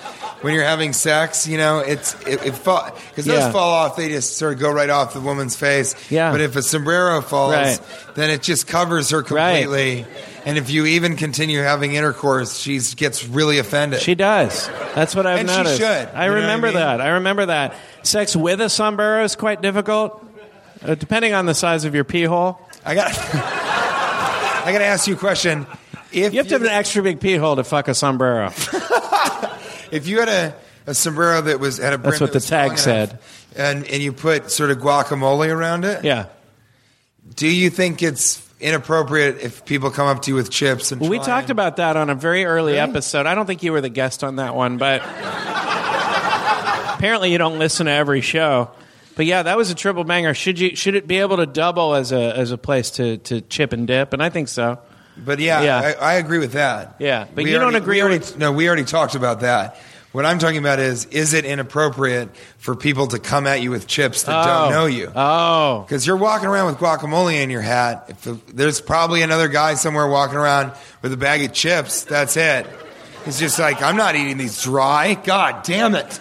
when 0.41 0.53
you're 0.53 0.63
having 0.63 0.93
sex. 0.93 1.47
You 1.47 1.57
know, 1.57 1.79
it's 1.79 2.13
it, 2.25 2.45
it 2.45 2.55
fall 2.55 2.89
because 3.09 3.25
those 3.25 3.39
Yeah. 3.39 3.51
fall 3.51 3.71
off. 3.71 3.95
They 3.97 4.09
just 4.09 4.37
sort 4.37 4.53
of 4.53 4.59
go 4.59 4.71
right 4.71 4.89
off 4.89 5.13
the 5.13 5.21
woman's 5.21 5.55
face. 5.55 5.93
Yeah. 6.09 6.31
But 6.31 6.41
if 6.41 6.55
a 6.55 6.61
sombrero 6.61 7.21
falls, 7.21 7.53
Right. 7.53 7.79
then 8.15 8.29
it 8.29 8.41
just 8.41 8.67
covers 8.67 9.09
her 9.09 9.21
completely. 9.21 10.05
And 10.45 10.57
if 10.59 10.69
you 10.69 10.85
even 10.85 11.15
continue 11.15 11.59
having 11.61 11.95
intercourse, 11.95 12.57
she 12.59 12.79
gets 12.95 13.25
really 13.27 13.57
offended. 13.57 13.99
She 14.01 14.13
does. 14.15 14.67
That's 14.93 15.15
what 15.15 15.25
I've 15.25 15.39
And 15.39 15.49
she 15.49 15.55
noticed. 15.57 15.77
should. 15.77 15.85
I 15.87 15.93
You 15.97 16.09
what 16.11 16.17
I 16.19 16.25
remember 16.27 16.67
mean? 16.67 16.75
that. 16.75 17.01
I 17.01 17.07
remember 17.09 17.47
that. 17.47 17.75
Sex 18.03 18.35
with 18.35 18.61
a 18.61 18.69
sombrero 18.69 19.23
is 19.23 19.35
quite 19.35 19.61
difficult, 19.63 20.23
uh, 20.83 20.93
depending 20.95 21.33
on 21.33 21.47
the 21.47 21.55
size 21.55 21.83
of 21.85 21.95
your 21.95 22.03
pee 22.03 22.23
hole. 22.23 22.59
I 22.85 22.93
got. 22.93 23.11
I 24.65 24.71
got 24.71 24.79
to 24.79 24.85
ask 24.85 25.07
you 25.07 25.15
a 25.15 25.17
question. 25.17 25.65
If 26.11 26.33
You 26.33 26.39
have 26.39 26.47
to 26.49 26.53
have 26.55 26.61
an 26.61 26.67
extra 26.69 27.01
big 27.03 27.19
pee 27.19 27.35
hole 27.35 27.55
to 27.55 27.63
fuck 27.63 27.87
a 27.87 27.93
sombrero. 27.95 28.51
If 29.91 30.07
you 30.07 30.19
had 30.19 30.27
a, 30.29 30.55
a 30.87 30.93
sombrero 30.95 31.41
that 31.41 31.59
was 31.59 31.77
had 31.77 31.93
a 31.93 31.97
brim 31.97 32.11
That's 32.11 32.21
what 32.21 32.33
that 32.33 32.39
the 32.41 32.45
tag 32.47 32.77
said. 32.77 33.09
enough, 33.11 33.53
and 33.55 33.85
and 33.87 34.01
you 34.03 34.11
put 34.11 34.51
sort 34.51 34.71
of 34.71 34.79
guacamole 34.79 35.47
around 35.53 35.85
it, 35.85 36.03
Yeah. 36.03 36.25
do 37.35 37.47
you 37.47 37.69
think 37.69 38.01
it's 38.03 38.44
inappropriate 38.65 39.39
if 39.41 39.63
people 39.65 39.91
come 39.91 40.07
up 40.07 40.23
to 40.23 40.31
you 40.31 40.35
with 40.35 40.49
chips 40.49 40.91
and 40.91 40.99
Well, 40.99 41.09
we 41.09 41.19
talked 41.19 41.49
about 41.49 41.77
that 41.77 41.95
on 41.97 42.09
a 42.09 42.15
very 42.15 42.43
early 42.45 42.73
Really? 42.73 42.79
episode. 42.79 43.25
I 43.25 43.35
don't 43.35 43.45
think 43.45 43.63
you 43.63 43.71
were 43.71 43.81
the 43.81 43.89
guest 43.89 44.23
on 44.23 44.37
that 44.37 44.55
one, 44.55 44.77
but 44.77 45.01
apparently 46.97 47.31
you 47.31 47.37
don't 47.37 47.59
listen 47.59 47.85
to 47.85 47.91
every 47.91 48.21
show. 48.21 48.71
But 49.15 49.25
yeah, 49.25 49.43
that 49.43 49.55
was 49.57 49.69
a 49.69 49.75
triple 49.75 50.03
banger. 50.03 50.33
Should 50.33 50.59
you 50.59 50.75
should 50.75 50.95
it 50.95 51.07
be 51.07 51.17
able 51.19 51.37
to 51.37 51.45
double 51.45 51.95
as 51.95 52.11
a 52.11 52.35
as 52.37 52.51
a 52.51 52.57
place 52.57 52.91
to, 52.91 53.17
to 53.17 53.41
chip 53.41 53.71
and 53.71 53.87
dip? 53.87 54.11
And 54.13 54.21
I 54.21 54.29
think 54.29 54.47
so. 54.49 54.79
But 55.17 55.39
yeah, 55.39 55.61
Yeah. 55.61 55.77
I, 56.01 56.11
I 56.11 56.13
agree 56.15 56.39
with 56.39 56.51
that. 56.53 56.95
Yeah, 56.99 57.25
but 57.33 57.45
We 57.45 57.51
you 57.53 57.57
don't 57.59 57.75
agree 57.75 58.01
already- 58.01 58.17
with- 58.19 58.37
No, 58.37 58.51
we 58.51 58.67
already 58.67 58.83
talked 58.83 59.15
about 59.15 59.39
that. 59.41 59.77
What 60.15 60.25
I'm 60.25 60.39
talking 60.39 60.59
about 60.59 60.79
is, 60.79 61.03
is 61.07 61.33
it 61.33 61.43
inappropriate 61.43 62.33
for 62.57 62.73
people 62.73 63.07
to 63.07 63.19
come 63.19 63.45
at 63.47 63.61
you 63.61 63.69
with 63.69 63.85
chips 63.85 64.23
that 64.23 64.33
Oh. 64.33 64.45
don't 64.63 64.71
know 64.71 64.85
you? 64.85 65.11
Oh. 65.13 65.81
Because 65.85 66.07
you're 66.07 66.15
walking 66.15 66.47
around 66.47 66.67
with 66.67 66.77
guacamole 66.77 67.33
in 67.43 67.49
your 67.49 67.59
hat. 67.61 68.05
If 68.07 68.21
the, 68.21 68.39
there's 68.53 68.79
probably 68.79 69.23
another 69.23 69.49
guy 69.49 69.73
somewhere 69.73 70.07
walking 70.07 70.37
around 70.37 70.71
with 71.01 71.11
a 71.11 71.17
bag 71.17 71.43
of 71.43 71.51
chips, 71.51 72.05
that's 72.05 72.37
it. 72.37 72.65
It's 73.25 73.39
just 73.39 73.59
like, 73.59 73.81
I'm 73.81 73.97
not 73.97 74.15
eating 74.15 74.37
these 74.37 74.63
dry. 74.63 75.15
God 75.15 75.63
damn 75.63 75.95
it. 75.95 76.13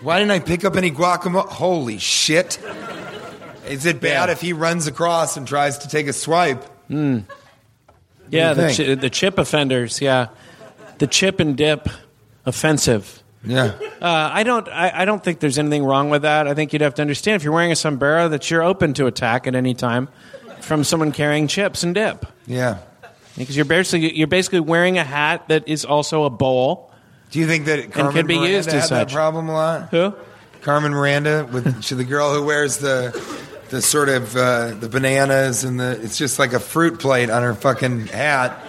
Why 0.00 0.18
didn't 0.18 0.32
I 0.32 0.40
pick 0.40 0.64
up 0.64 0.74
any 0.74 0.90
guacamole? 0.90 1.46
Holy 1.46 1.98
shit. 1.98 2.58
Is 3.68 3.86
it 3.86 4.00
bad 4.00 4.28
Yeah. 4.28 4.32
if 4.32 4.40
he 4.40 4.52
runs 4.52 4.88
across 4.88 5.36
and 5.36 5.46
tries 5.46 5.78
to 5.78 5.88
take 5.88 6.08
a 6.08 6.12
swipe? 6.12 6.64
Hmm. 6.88 7.20
Yeah, 8.28 8.54
the, 8.54 8.74
chi- 8.76 8.94
the 8.96 9.08
chip 9.08 9.38
offenders. 9.38 10.00
Yeah, 10.00 10.28
the 10.98 11.06
chip 11.06 11.38
and 11.38 11.56
dip 11.56 11.88
offensive. 12.46 13.22
Yeah. 13.46 13.74
Uh, 14.00 14.30
I 14.32 14.42
don't. 14.42 14.66
I, 14.68 15.02
I 15.02 15.04
don't 15.04 15.22
think 15.22 15.40
there's 15.40 15.58
anything 15.58 15.84
wrong 15.84 16.08
with 16.08 16.22
that. 16.22 16.48
I 16.48 16.54
think 16.54 16.72
you'd 16.72 16.82
have 16.82 16.94
to 16.94 17.02
understand 17.02 17.36
if 17.36 17.44
you're 17.44 17.52
wearing 17.52 17.72
a 17.72 17.76
sombrero 17.76 18.28
that 18.30 18.50
you're 18.50 18.62
open 18.62 18.94
to 18.94 19.06
attack 19.06 19.46
at 19.46 19.54
any 19.54 19.74
time 19.74 20.08
from 20.60 20.82
someone 20.82 21.12
carrying 21.12 21.46
chips 21.46 21.82
and 21.82 21.94
dip 21.94 22.24
Yeah. 22.46 22.78
because 23.36 23.54
you're 23.54 23.66
basically 23.66 24.16
you're 24.16 24.26
basically 24.28 24.60
wearing 24.60 24.96
a 24.96 25.04
hat 25.04 25.48
that 25.48 25.68
is 25.68 25.84
also 25.84 26.24
a 26.24 26.30
bowl. 26.30 26.90
Do 27.32 27.38
you 27.38 27.46
think 27.46 27.66
that 27.66 27.92
Carmen 27.92 28.14
could 28.14 28.26
be 28.26 28.36
Miranda 28.36 28.56
used 28.56 28.68
as 28.70 28.88
had 28.88 29.08
that 29.08 29.12
problem 29.12 29.48
a 29.50 29.52
lot? 29.52 29.88
Who? 29.90 30.14
Carmen 30.62 30.92
Miranda 30.92 31.46
with 31.52 31.84
she, 31.84 31.94
the 31.96 32.04
girl 32.04 32.32
who 32.32 32.42
wears 32.44 32.78
the 32.78 33.10
the 33.68 33.82
sort 33.82 34.08
of 34.08 34.34
uh, 34.36 34.70
the 34.74 34.88
bananas 34.88 35.64
and 35.64 35.78
the 35.78 36.00
it's 36.02 36.16
just 36.16 36.38
like 36.38 36.54
a 36.54 36.60
fruit 36.60 36.98
plate 36.98 37.28
on 37.28 37.42
her 37.42 37.54
fucking 37.54 38.06
hat. 38.06 38.64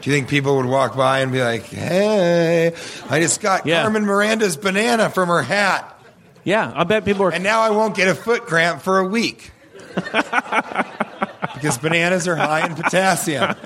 Do 0.00 0.10
you 0.10 0.16
think 0.16 0.28
people 0.28 0.56
would 0.56 0.66
walk 0.66 0.96
by 0.96 1.20
and 1.20 1.32
be 1.32 1.42
like, 1.42 1.64
"Hey, 1.64 2.72
I 3.10 3.20
just 3.20 3.40
got 3.40 3.66
Yeah. 3.66 3.82
Carmen 3.82 4.04
Miranda's 4.04 4.56
banana 4.56 5.10
from 5.10 5.28
her 5.28 5.42
hat, 5.42 6.00
Yeah, 6.44 6.72
I 6.74 6.84
bet 6.84 7.04
people 7.04 7.24
are. 7.26 7.30
and 7.32 7.42
now 7.44 7.60
I 7.60 7.70
won't 7.70 7.94
get 7.96 8.08
a 8.08 8.14
foot 8.14 8.46
cramp 8.46 8.82
for 8.82 8.98
a 8.98 9.04
week." 9.06 9.50
because 9.94 11.78
bananas 11.78 12.28
are 12.28 12.36
high 12.36 12.66
in 12.66 12.74
potassium. 12.74 13.54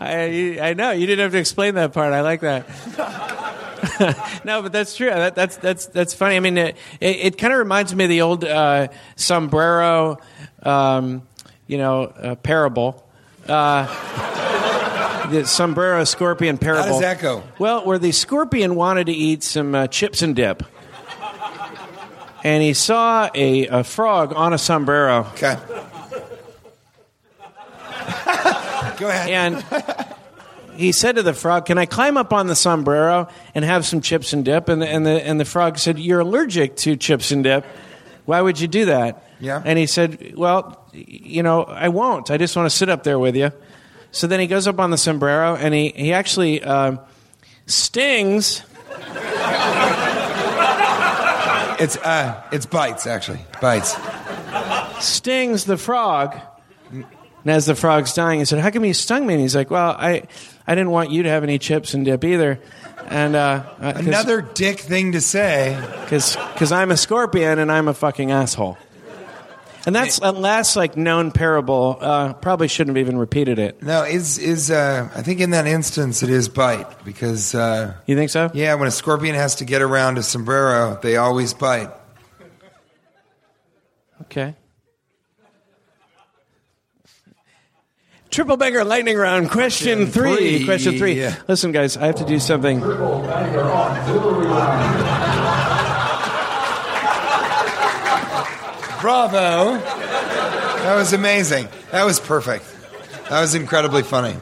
I, 0.00 0.58
I 0.60 0.74
know 0.74 0.90
you 0.92 1.06
didn't 1.06 1.22
have 1.24 1.32
to 1.32 1.38
explain 1.38 1.74
that 1.74 1.92
part. 1.92 2.12
I 2.12 2.20
like 2.22 2.40
that. 2.40 2.66
no, 4.44 4.62
but 4.62 4.72
that's 4.72 4.96
true. 4.96 5.10
That, 5.10 5.34
that's 5.34 5.56
that's 5.56 5.86
that's 5.86 6.14
funny. 6.14 6.36
I 6.36 6.40
mean, 6.40 6.56
it, 6.58 6.76
it, 7.00 7.16
it 7.16 7.38
kind 7.38 7.52
of 7.52 7.58
reminds 7.58 7.94
me 7.94 8.04
of 8.04 8.10
the 8.10 8.22
old 8.22 8.44
uh, 8.44 8.88
sombrero, 9.16 10.18
um, 10.62 11.22
you 11.66 11.78
know, 11.78 12.04
uh, 12.04 12.34
parable. 12.36 13.06
Uh, 13.48 13.86
the 15.32 15.46
sombrero 15.46 16.04
scorpion 16.04 16.58
parable. 16.58 16.84
How 16.84 16.90
does 16.90 17.00
that 17.00 17.20
go? 17.20 17.42
Well, 17.58 17.84
where 17.84 17.98
the 17.98 18.12
scorpion 18.12 18.74
wanted 18.74 19.06
to 19.06 19.12
eat 19.12 19.42
some 19.42 19.74
uh, 19.74 19.86
chips 19.88 20.22
and 20.22 20.36
dip, 20.36 20.62
and 22.44 22.62
he 22.62 22.74
saw 22.74 23.28
a, 23.34 23.66
a 23.66 23.84
frog 23.84 24.32
on 24.34 24.52
a 24.52 24.58
sombrero. 24.58 25.26
Okay. 25.32 25.56
Go 28.98 29.08
ahead. 29.08 29.30
And 29.30 29.64
he 30.76 30.92
said 30.92 31.16
to 31.16 31.22
the 31.22 31.34
frog, 31.34 31.66
"Can 31.66 31.78
I 31.78 31.86
climb 31.86 32.16
up 32.16 32.32
on 32.32 32.46
the 32.46 32.56
sombrero 32.56 33.28
and 33.54 33.64
have 33.64 33.86
some 33.86 34.00
chips 34.00 34.32
and 34.32 34.44
dip?" 34.44 34.68
And 34.68 34.82
the, 34.82 34.88
and 34.88 35.04
the 35.06 35.26
and 35.26 35.40
the 35.40 35.44
frog 35.44 35.78
said, 35.78 35.98
"You're 35.98 36.20
allergic 36.20 36.76
to 36.76 36.96
chips 36.96 37.30
and 37.30 37.42
dip. 37.42 37.64
Why 38.24 38.40
would 38.40 38.60
you 38.60 38.68
do 38.68 38.84
that?" 38.86 39.24
Yeah. 39.40 39.62
And 39.64 39.78
he 39.78 39.86
said, 39.86 40.34
"Well, 40.36 40.86
you 40.92 41.42
know, 41.42 41.64
I 41.64 41.88
won't. 41.88 42.30
I 42.30 42.36
just 42.36 42.54
want 42.54 42.70
to 42.70 42.76
sit 42.76 42.88
up 42.88 43.02
there 43.02 43.18
with 43.18 43.36
you." 43.36 43.50
So 44.12 44.26
then 44.28 44.38
he 44.40 44.46
goes 44.46 44.68
up 44.68 44.78
on 44.78 44.90
the 44.90 44.98
sombrero 44.98 45.56
and 45.56 45.74
he 45.74 45.88
he 45.88 46.12
actually 46.12 46.62
um 46.62 47.00
stings. 47.66 48.62
It's 51.80 51.96
uh, 51.96 52.40
it's 52.52 52.66
bites 52.66 53.06
actually. 53.08 53.40
Bites. 53.60 53.96
stings 55.00 55.64
the 55.64 55.76
frog. 55.76 56.38
And 56.92 57.50
as 57.50 57.66
the 57.66 57.74
frog's 57.74 58.14
dying, 58.14 58.38
he 58.38 58.44
said, 58.44 58.60
"How 58.60 58.70
come 58.70 58.84
you 58.84 58.94
stung 58.94 59.26
me?" 59.26 59.34
And 59.34 59.42
he's 59.42 59.56
like, 59.56 59.68
"Well, 59.68 59.96
I, 59.98 60.22
I 60.64 60.76
didn't 60.76 60.90
want 60.92 61.10
you 61.10 61.24
to 61.24 61.28
have 61.28 61.42
any 61.42 61.58
chips 61.58 61.92
and 61.92 62.04
dip 62.04 62.22
either." 62.22 62.60
And 63.08 63.34
uh, 63.34 63.64
uh, 63.80 63.92
'cause- 63.94 64.06
Another 64.06 64.42
dick 64.42 64.78
thing 64.78 65.12
to 65.12 65.20
say. 65.20 65.76
because 66.04 66.70
I'm 66.70 66.92
a 66.92 66.96
scorpion 66.96 67.58
and 67.58 67.72
I'm 67.72 67.88
a 67.88 67.94
fucking 67.94 68.30
asshole. 68.30 68.78
And 69.84 69.94
that's 69.94 70.20
that 70.20 70.36
last 70.36 70.76
like 70.76 70.96
known 70.96 71.32
parable. 71.32 71.98
Uh, 72.00 72.34
probably 72.34 72.68
shouldn't 72.68 72.96
have 72.96 73.04
even 73.04 73.18
repeated 73.18 73.58
it. 73.58 73.82
No, 73.82 74.04
is 74.04 74.38
is 74.38 74.70
uh, 74.70 75.08
I 75.14 75.22
think 75.22 75.40
in 75.40 75.50
that 75.50 75.66
instance 75.66 76.22
it 76.22 76.30
is 76.30 76.48
bite 76.48 77.04
because 77.04 77.54
uh, 77.54 77.94
You 78.06 78.14
think 78.16 78.30
so? 78.30 78.50
yeah, 78.54 78.74
when 78.74 78.86
a 78.86 78.92
scorpion 78.92 79.34
has 79.34 79.56
to 79.56 79.64
get 79.64 79.82
around 79.82 80.18
a 80.18 80.22
sombrero, 80.22 80.98
they 81.02 81.16
always 81.16 81.52
bite. 81.52 81.90
Okay. 84.22 84.54
Triple 88.30 88.56
banger 88.56 88.84
lightning 88.84 89.18
round. 89.18 89.50
Question 89.50 90.06
three. 90.06 90.36
three. 90.36 90.64
Question 90.64 90.96
three. 90.96 91.20
Yeah. 91.20 91.36
Listen, 91.48 91.70
guys, 91.72 91.98
I 91.98 92.06
have 92.06 92.14
to 92.14 92.24
do 92.24 92.38
something. 92.38 92.80
Bravo! 99.02 99.74
That 99.78 100.94
was 100.94 101.12
amazing. 101.12 101.68
That 101.90 102.04
was 102.04 102.20
perfect. 102.20 102.64
That 103.28 103.40
was 103.40 103.54
incredibly 103.56 104.02
funny. 104.04 104.36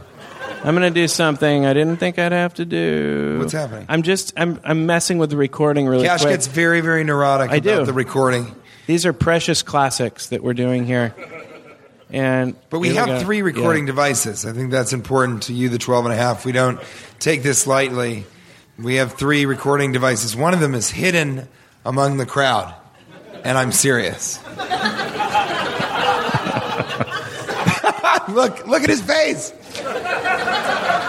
I'm 0.63 0.75
going 0.77 0.83
to 0.93 1.01
do 1.01 1.09
something 1.09 1.65
I 1.65 1.73
didn't 1.73 1.97
think 1.97 2.19
I'd 2.19 2.33
have 2.33 2.53
to 2.55 2.67
do. 2.67 3.37
What's 3.39 3.55
happening? 3.55 3.87
I'm 3.89 4.03
just 4.03 4.35
I'm 4.37 4.61
I'm 4.63 4.85
messing 4.85 5.17
with 5.17 5.31
the 5.31 5.39
recording 5.39 5.87
really 5.87 6.05
Cash 6.07 6.21
quick. 6.21 6.35
gets 6.35 6.47
very 6.47 6.83
very 6.83 7.05
neurotic 7.05 7.51
I 7.51 7.57
about 7.57 7.79
do. 7.81 7.85
the 7.87 7.95
recording. 7.95 8.55
These 8.87 9.07
are 9.07 9.15
precious 9.15 9.63
classics 9.63 10.27
that 10.29 10.43
we're 10.43 10.53
doing 10.53 10.85
here. 10.85 11.15
And 12.13 12.55
But 12.69 12.81
we 12.81 12.95
have 12.97 13.07
go. 13.07 13.21
three 13.21 13.41
recording 13.41 13.85
Yeah. 13.85 13.93
devices. 13.93 14.45
I 14.45 14.53
think 14.53 14.71
that's 14.71 14.93
important 14.93 15.45
to 15.45 15.55
you, 15.55 15.71
the 15.71 15.79
12 15.79 16.05
and 16.07 16.13
a 16.13 16.17
half. 16.19 16.45
We 16.45 16.53
don't 16.53 16.79
take 17.19 17.43
this 17.43 17.67
lightly. 17.67 18.27
We 18.79 18.97
have 18.97 19.15
three 19.15 19.47
recording 19.47 19.93
devices. 19.93 20.37
One 20.37 20.53
of 20.53 20.61
them 20.61 20.75
is 20.75 20.91
hidden 20.91 21.49
among 21.87 22.19
the 22.19 22.27
crowd. 22.27 22.75
And 23.45 23.57
I'm 23.59 23.73
serious. 23.73 24.39
look, 28.29 28.67
look 28.67 28.83
at 28.83 28.89
his 28.89 29.03
face. 29.03 29.53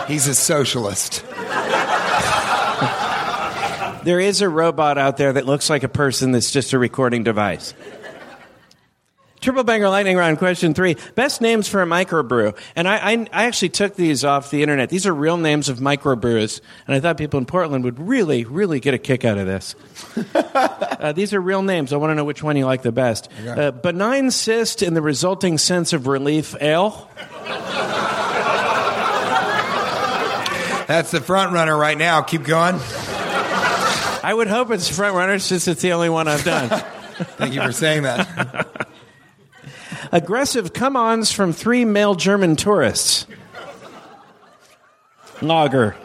He's 0.07 0.27
a 0.27 0.35
socialist. 0.35 1.23
There 4.03 4.19
is 4.19 4.41
a 4.41 4.49
robot 4.49 4.97
out 4.97 5.17
there 5.17 5.33
that 5.33 5.45
looks 5.45 5.69
like 5.69 5.83
a 5.83 5.89
person 5.89 6.31
that's 6.31 6.49
just 6.51 6.73
a 6.73 6.79
recording 6.79 7.23
device. 7.23 7.75
Triple 9.41 9.63
banger 9.63 9.89
lightning 9.89 10.17
round 10.17 10.37
question 10.37 10.75
three. 10.75 10.97
Best 11.15 11.41
names 11.41 11.67
for 11.67 11.81
a 11.81 11.85
microbrew. 11.87 12.55
And 12.75 12.87
I, 12.87 12.97
I, 12.97 13.27
I 13.33 13.45
actually 13.45 13.69
took 13.69 13.95
these 13.95 14.23
off 14.23 14.51
the 14.51 14.61
internet. 14.61 14.89
These 14.89 15.07
are 15.07 15.13
real 15.15 15.37
names 15.37 15.67
of 15.67 15.79
microbrews. 15.79 16.61
And 16.85 16.95
I 16.95 16.99
thought 16.99 17.17
people 17.17 17.39
in 17.39 17.47
Portland 17.47 17.83
would 17.83 17.99
really, 17.99 18.45
really 18.45 18.79
get 18.79 18.93
a 18.93 18.99
kick 18.99 19.25
out 19.25 19.39
of 19.39 19.47
this. 19.47 19.73
uh, 20.35 21.13
these 21.13 21.33
are 21.33 21.41
real 21.41 21.63
names. 21.63 21.91
I 21.91 21.97
want 21.97 22.11
to 22.11 22.15
know 22.15 22.23
which 22.23 22.43
one 22.43 22.55
you 22.55 22.67
like 22.67 22.83
the 22.83 22.91
best. 22.91 23.29
Uh, 23.47 23.71
benign 23.71 24.29
cyst 24.29 24.83
and 24.83 24.95
the 24.95 25.01
resulting 25.01 25.57
sense 25.57 25.91
of 25.91 26.05
relief 26.05 26.55
ale. 26.61 27.09
That's 30.85 31.09
the 31.09 31.21
front 31.21 31.51
runner 31.51 31.75
right 31.75 31.97
now. 31.97 32.21
Keep 32.21 32.43
going. 32.43 32.75
I 34.23 34.31
would 34.35 34.49
hope 34.49 34.69
it's 34.69 34.87
front 34.87 35.15
runners 35.15 35.43
since 35.43 35.67
it's 35.67 35.81
the 35.81 35.93
only 35.93 36.09
one 36.09 36.27
I've 36.27 36.43
done. 36.43 36.69
Thank 37.37 37.55
you 37.55 37.61
for 37.63 37.71
saying 37.71 38.03
that. 38.03 38.87
Aggressive 40.11 40.73
come 40.73 40.95
ons 40.95 41.31
from 41.31 41.53
three 41.53 41.85
male 41.85 42.15
German 42.15 42.55
tourists. 42.55 43.25
Lager. 45.41 45.95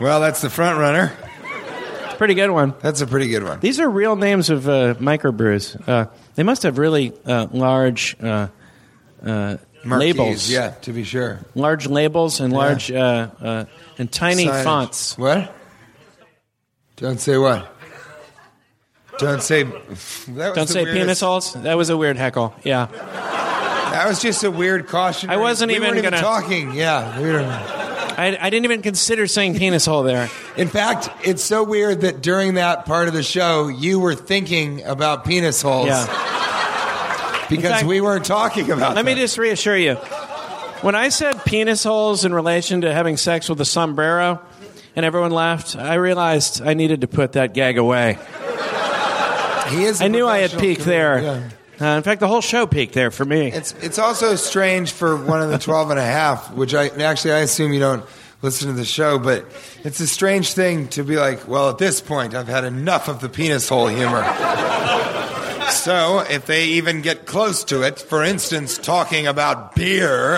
Well, 0.00 0.20
that's 0.20 0.40
the 0.40 0.50
front 0.50 0.78
runner. 0.78 1.12
Pretty 2.16 2.34
good 2.34 2.50
one. 2.50 2.74
That's 2.80 3.00
a 3.00 3.06
pretty 3.06 3.28
good 3.28 3.44
one. 3.44 3.60
These 3.60 3.80
are 3.80 3.88
real 3.88 4.16
names 4.16 4.50
of 4.50 4.68
uh, 4.68 4.94
microbrews. 4.94 5.88
Uh, 5.88 6.06
they 6.34 6.42
must 6.42 6.64
have 6.64 6.78
really 6.78 7.12
uh, 7.24 7.46
large 7.50 8.16
uh, 8.22 8.48
uh, 9.24 9.56
Marquees, 9.84 10.16
labels. 10.16 10.50
Yeah, 10.50 10.70
to 10.82 10.92
be 10.92 11.04
sure. 11.04 11.40
Large 11.54 11.86
labels 11.86 12.40
and 12.40 12.52
large 12.52 12.90
uh, 12.90 13.30
uh, 13.40 13.64
and 13.98 14.10
tiny 14.12 14.46
Signage. 14.46 14.64
fonts. 14.64 15.16
What? 15.16 15.54
Don't 16.96 17.20
say 17.20 17.38
what? 17.38 17.74
Don't 19.20 19.42
say. 19.42 19.62
That 19.64 19.74
was 19.88 20.54
Don't 20.54 20.66
say 20.68 20.84
weirdest- 20.84 20.94
penis 21.00 21.20
holes. 21.20 21.52
That 21.54 21.76
was 21.76 21.90
a 21.90 21.96
weird 21.96 22.16
heckle. 22.16 22.54
Yeah. 22.64 22.86
That 22.86 24.06
was 24.08 24.20
just 24.22 24.44
a 24.44 24.50
weird 24.50 24.86
caution. 24.86 25.30
I 25.30 25.36
wasn't 25.36 25.70
we 25.70 25.76
even 25.76 25.90
weren't 25.90 26.02
gonna- 26.02 26.20
talking. 26.20 26.72
Yeah, 26.74 27.20
we. 27.20 27.30
I, 27.36 28.36
I 28.38 28.50
didn't 28.50 28.64
even 28.64 28.82
consider 28.82 29.26
saying 29.26 29.56
penis 29.56 29.86
hole 29.86 30.02
there. 30.02 30.28
In 30.56 30.68
fact, 30.68 31.08
it's 31.24 31.42
so 31.42 31.64
weird 31.64 32.02
that 32.02 32.20
during 32.20 32.54
that 32.54 32.84
part 32.84 33.08
of 33.08 33.14
the 33.14 33.22
show, 33.22 33.68
you 33.68 33.98
were 33.98 34.14
thinking 34.14 34.84
about 34.84 35.24
penis 35.24 35.62
holes 35.62 35.86
Yeah. 35.88 37.46
because 37.48 37.70
fact- 37.70 37.86
we 37.86 38.00
weren't 38.00 38.24
talking 38.26 38.70
about. 38.70 38.92
It. 38.92 38.96
Let 38.96 39.04
me 39.06 39.14
just 39.14 39.38
reassure 39.38 39.76
you. 39.76 39.94
When 40.82 40.94
I 40.94 41.08
said 41.10 41.44
penis 41.44 41.82
holes 41.84 42.24
in 42.24 42.32
relation 42.34 42.82
to 42.82 42.92
having 42.92 43.16
sex 43.16 43.48
with 43.48 43.60
a 43.60 43.64
sombrero, 43.66 44.40
and 44.96 45.04
everyone 45.06 45.30
laughed, 45.30 45.76
I 45.76 45.94
realized 45.94 46.62
I 46.62 46.74
needed 46.74 47.02
to 47.02 47.06
put 47.06 47.32
that 47.32 47.54
gag 47.54 47.78
away. 47.78 48.18
He 49.70 49.84
is. 49.84 50.00
I 50.00 50.08
knew 50.08 50.26
I 50.26 50.38
had 50.38 50.58
peaked 50.58 50.84
there. 50.84 51.20
comedian. 51.20 51.52
Uh, 51.80 51.96
in 51.96 52.02
fact, 52.02 52.20
the 52.20 52.28
whole 52.28 52.42
show 52.42 52.66
peaked 52.66 52.92
there 52.92 53.10
for 53.10 53.24
me. 53.24 53.50
It's 53.50 53.72
it's 53.80 53.98
also 53.98 54.36
strange 54.36 54.92
for 54.92 55.16
one 55.16 55.40
of 55.40 55.48
the 55.50 55.58
12 55.58 55.90
and 55.90 55.98
a 55.98 56.04
half, 56.04 56.52
which 56.52 56.74
I 56.74 56.88
actually 56.88 57.32
I 57.32 57.38
assume 57.38 57.72
you 57.72 57.80
don't 57.80 58.04
listen 58.42 58.68
to 58.68 58.74
the 58.74 58.84
show, 58.84 59.18
but 59.18 59.46
it's 59.84 60.00
a 60.00 60.06
strange 60.06 60.52
thing 60.52 60.88
to 60.88 61.02
be 61.04 61.16
like, 61.16 61.48
well, 61.48 61.70
at 61.70 61.78
this 61.78 62.00
point, 62.00 62.34
I've 62.34 62.48
had 62.48 62.64
enough 62.64 63.08
of 63.08 63.20
the 63.20 63.28
penis 63.28 63.68
hole 63.68 63.86
humor. 63.86 64.24
so 65.70 66.20
if 66.20 66.46
they 66.46 66.66
even 66.66 67.00
get 67.02 67.26
close 67.26 67.64
to 67.64 67.82
it, 67.82 67.98
for 67.98 68.24
instance, 68.24 68.76
talking 68.78 69.26
about 69.26 69.74
beer, 69.74 70.36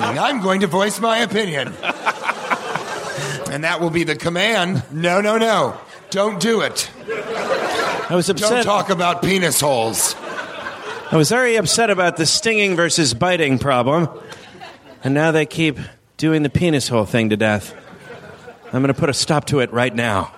I'm 0.00 0.40
going 0.42 0.60
to 0.60 0.66
voice 0.66 1.00
my 1.00 1.18
opinion. 1.18 1.74
And 3.50 3.64
that 3.64 3.80
will 3.80 3.90
be 3.90 4.04
the 4.04 4.16
command. 4.16 4.82
No, 4.90 5.20
no, 5.20 5.36
no. 5.36 5.78
Don't 6.12 6.38
do 6.38 6.60
it. 6.60 6.90
I 7.08 8.14
was 8.14 8.28
upset. 8.28 8.50
Don't 8.50 8.64
talk 8.64 8.90
about 8.90 9.22
penis 9.22 9.58
holes. 9.58 10.14
I 11.10 11.16
was 11.16 11.30
very 11.30 11.56
upset 11.56 11.88
about 11.88 12.18
the 12.18 12.26
stinging 12.26 12.76
versus 12.76 13.14
biting 13.14 13.58
problem, 13.58 14.10
and 15.02 15.14
now 15.14 15.30
they 15.30 15.46
keep 15.46 15.78
doing 16.18 16.42
the 16.42 16.50
penis 16.50 16.88
hole 16.88 17.06
thing 17.06 17.30
to 17.30 17.38
death. 17.38 17.74
I'm 18.66 18.82
going 18.82 18.92
to 18.92 19.00
put 19.00 19.08
a 19.08 19.14
stop 19.14 19.46
to 19.46 19.60
it 19.60 19.72
right 19.72 19.94
now. 19.94 20.34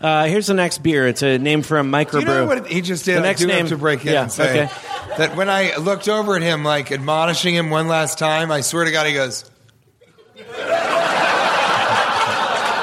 Uh, 0.00 0.26
here's 0.26 0.48
the 0.48 0.54
next 0.54 0.82
beer. 0.82 1.06
It's 1.06 1.22
a 1.22 1.38
name 1.38 1.62
for 1.62 1.78
a 1.78 1.84
Do 1.84 1.88
microbrew. 1.88 2.20
you 2.20 2.26
know 2.26 2.46
what 2.46 2.66
he 2.66 2.80
just 2.80 3.04
did? 3.04 3.18
The 3.18 3.20
next 3.20 3.42
I 3.42 3.44
do 3.44 3.46
name, 3.46 3.58
have 3.60 3.68
to 3.68 3.76
break 3.78 4.04
in 4.04 4.12
yeah, 4.12 4.22
and 4.24 4.32
say 4.32 4.64
okay. 4.64 4.74
that 5.18 5.36
when 5.36 5.48
I 5.48 5.76
looked 5.76 6.08
over 6.08 6.34
at 6.34 6.42
him, 6.42 6.64
like 6.64 6.90
admonishing 6.90 7.54
him 7.54 7.70
one 7.70 7.86
last 7.86 8.18
time, 8.18 8.50
I 8.50 8.60
swear 8.62 8.84
to 8.84 8.90
God, 8.90 9.06
he 9.06 9.14
goes. 9.14 9.48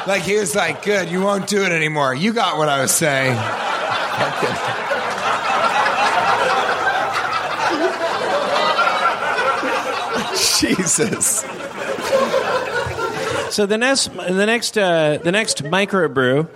Like 0.07 0.23
he 0.23 0.37
was 0.37 0.55
like, 0.55 0.83
"Good, 0.83 1.09
you 1.09 1.21
won't 1.21 1.47
do 1.47 1.63
it 1.63 1.71
anymore. 1.71 2.13
You 2.13 2.33
got 2.33 2.57
what 2.57 2.69
I 2.69 2.81
was 2.81 2.91
saying." 2.91 3.35
Jesus. 10.61 11.43
So 13.51 13.65
the 13.65 13.77
next, 13.77 14.13
the 14.13 14.45
next, 14.45 14.77
uh, 14.77 15.19
the 15.21 15.31
next 15.31 15.63
microbrew. 15.63 16.47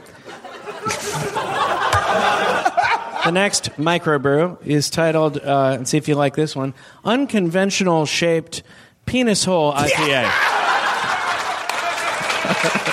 the 3.26 3.32
next 3.32 3.72
microbrew 3.72 4.58
is 4.66 4.90
titled. 4.90 5.38
Uh, 5.38 5.76
and 5.78 5.88
see 5.88 5.98
if 5.98 6.08
you 6.08 6.16
like 6.16 6.36
this 6.36 6.56
one. 6.56 6.74
Unconventional 7.04 8.06
shaped 8.06 8.64
penis 9.06 9.44
hole 9.44 9.74
IPA. 9.74 10.30
I 12.48 12.82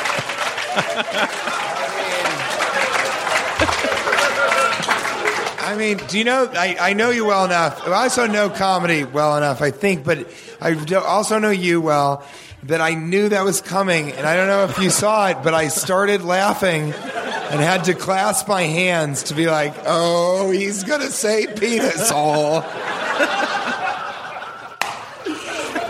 mean, 5.83 5.99
do 6.09 6.18
you 6.18 6.24
know? 6.24 6.49
I, 6.53 6.76
I 6.80 6.93
know 6.95 7.11
you 7.11 7.24
well 7.26 7.45
enough. 7.45 7.87
I 7.87 8.05
also 8.05 8.26
know 8.26 8.49
comedy 8.51 9.05
well 9.05 9.37
enough, 9.37 9.61
I 9.62 9.70
think, 9.70 10.05
but 10.05 10.26
I 10.61 10.74
also 10.97 11.39
know 11.39 11.51
you 11.51 11.80
well 11.80 12.24
that 12.64 12.80
I 12.80 12.95
knew 12.95 13.28
that 13.30 13.45
was 13.45 13.61
coming. 13.61 14.12
And 14.12 14.24
I 14.26 14.37
don't 14.37 14.47
know 14.47 14.64
if 14.64 14.78
you 14.78 14.89
saw 15.05 15.28
it, 15.28 15.39
but 15.43 15.53
I 15.55 15.68
started 15.68 16.22
laughing 16.22 16.93
and 16.93 17.61
had 17.61 17.85
to 17.85 17.95
clasp 17.95 18.47
my 18.49 18.62
hands 18.62 19.24
to 19.24 19.35
be 19.35 19.47
like, 19.49 19.74
oh, 19.85 20.51
he's 20.51 20.85
going 20.85 21.01
to 21.01 21.11
say 21.11 21.47
penis 21.47 22.09
hole. 22.11 22.61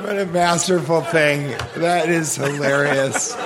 what 0.03 0.19
a 0.19 0.27
masterful 0.27 1.03
thing. 1.03 1.57
That 1.77 2.09
is 2.09 2.35
hilarious. 2.37 3.33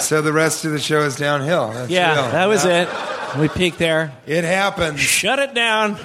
so 0.00 0.20
the 0.22 0.32
rest 0.32 0.64
of 0.64 0.72
the 0.72 0.78
show 0.78 1.00
is 1.02 1.16
downhill. 1.16 1.72
That's 1.72 1.90
Yeah, 1.90 2.14
real. 2.22 2.30
that 2.32 2.46
was 2.46 2.64
Yeah. 2.64 2.82
it. 2.82 2.88
We 3.38 3.48
peaked 3.48 3.78
there. 3.78 4.12
It 4.26 4.44
happens. 4.44 5.00
Shut 5.00 5.38
it 5.38 5.54
down. 5.54 5.92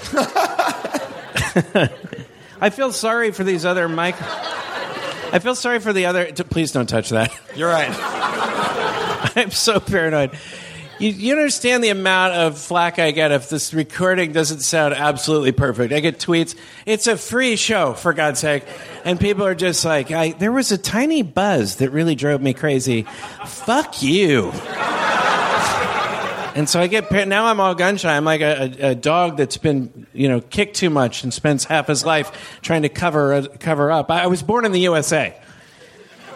I 2.62 2.70
feel 2.72 2.92
sorry 2.92 3.32
for 3.32 3.44
these 3.44 3.66
other 3.66 3.88
mic. 3.88 4.16
I 4.22 5.40
feel 5.40 5.56
sorry 5.56 5.80
for 5.80 5.94
the 5.94 6.08
other. 6.08 6.32
t- 6.32 6.44
Please 6.44 6.72
don't 6.72 6.88
touch 6.90 7.10
that. 7.10 7.32
You're 7.56 7.70
right. 7.70 7.92
I'm 9.36 9.52
so 9.52 9.80
paranoid. 9.80 10.32
You, 10.98 11.12
you 11.12 11.32
understand 11.34 11.84
the 11.84 11.90
amount 11.90 12.34
of 12.34 12.58
flack 12.58 13.00
I 13.00 13.12
get 13.12 13.32
if 13.32 13.48
this 13.48 13.74
recording 13.74 14.34
doesn't 14.34 14.60
sound 14.62 14.94
absolutely 14.96 15.52
perfect. 15.54 15.94
I 15.94 16.00
get 16.02 16.18
tweets. 16.18 16.56
It's 16.86 17.08
a 17.08 17.16
free 17.16 17.56
show, 17.56 17.94
for 17.94 18.12
God's 18.12 18.40
sake. 18.40 18.64
And 19.06 19.20
people 19.20 19.46
are 19.46 19.56
just 19.56 19.86
like, 19.86 20.12
I, 20.12 20.32
there 20.32 20.52
was 20.52 20.72
a 20.74 20.78
tiny 20.78 21.22
buzz 21.22 21.78
that 21.78 21.92
really 21.92 22.16
drove 22.16 22.42
me 22.42 22.54
crazy. 22.54 23.04
Fuck 23.46 24.02
you. 24.02 24.52
And 26.60 26.68
so 26.68 26.82
I 26.82 26.88
get 26.88 27.10
par- 27.10 27.26
now 27.26 27.45
I'm 27.45 27.62
all 27.62 27.74
gun 27.74 27.95
shy. 27.95 28.14
I'm 28.14 28.26
like 28.26 28.41
a, 28.41 28.74
a, 28.82 28.89
a 28.89 28.95
dog 28.95 29.38
that's 29.38 29.55
been 29.55 30.05
you 30.12 30.28
know 30.28 30.41
kicked 30.41 30.76
too 30.76 30.89
much 30.89 31.24
and 31.24 31.34
spends 31.34 31.64
half 31.64 31.88
his 31.88 32.03
life 32.03 32.60
trying 32.62 32.82
to 32.82 32.89
cover 32.89 33.34
uh, 33.34 33.45
cover 33.62 33.89
up. 33.89 34.12
I, 34.12 34.24
I 34.24 34.28
was 34.28 34.43
born 34.43 34.66
in 34.66 34.74
the 34.74 34.82
USA, 34.82 35.34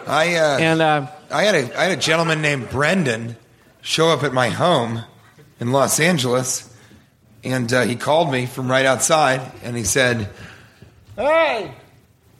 I 0.06 0.36
uh, 0.36 0.58
and 0.58 0.80
uh, 0.80 1.08
I 1.30 1.42
had 1.42 1.54
a 1.54 1.78
I 1.78 1.84
had 1.84 1.98
a 1.98 2.00
gentleman 2.00 2.40
named 2.40 2.70
Brendan 2.70 3.36
show 3.82 4.08
up 4.08 4.22
at 4.22 4.32
my 4.32 4.48
home 4.48 5.04
in 5.60 5.72
Los 5.72 6.00
Angeles, 6.00 6.74
and 7.44 7.70
uh, 7.70 7.82
he 7.82 7.94
called 7.94 8.32
me 8.32 8.46
from 8.46 8.70
right 8.70 8.86
outside, 8.86 9.42
and 9.62 9.76
he 9.76 9.84
said, 9.84 10.30
"Hey, 11.16 11.70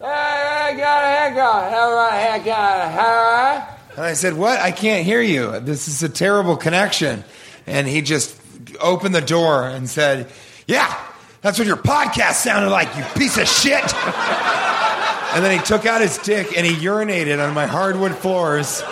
I 0.01 0.75
got 0.75 1.05
a 1.05 1.07
haircut. 1.07 1.71
Have 1.71 1.93
a 1.93 2.11
haircut. 2.17 3.79
And 3.97 4.07
I 4.07 4.15
said, 4.15 4.33
"What? 4.33 4.59
I 4.59 4.71
can't 4.71 5.05
hear 5.05 5.21
you. 5.21 5.61
This 5.61 5.87
is 5.87 6.03
a 6.03 6.09
terrible 6.09 6.57
connection." 6.57 7.25
And 7.67 7.87
he 7.87 8.03
just 8.03 8.37
opened 8.81 9.15
the 9.15 9.21
door 9.21 9.67
and 9.67 9.89
said, 9.89 10.31
"Yeah, 10.67 10.95
that's 11.41 11.59
what 11.59 11.67
your 11.67 11.77
podcast 11.77 12.35
sounded 12.35 12.71
like, 12.71 12.95
you 12.97 13.05
piece 13.17 13.39
of 13.39 13.49
shit." 13.49 13.83
And 15.35 15.45
then 15.45 15.59
he 15.59 15.65
took 15.65 15.85
out 15.85 16.01
his 16.01 16.17
dick 16.19 16.57
and 16.57 16.65
he 16.65 16.75
urinated 16.75 17.45
on 17.45 17.55
my 17.55 17.67
hardwood 17.67 18.15
floors 18.15 18.83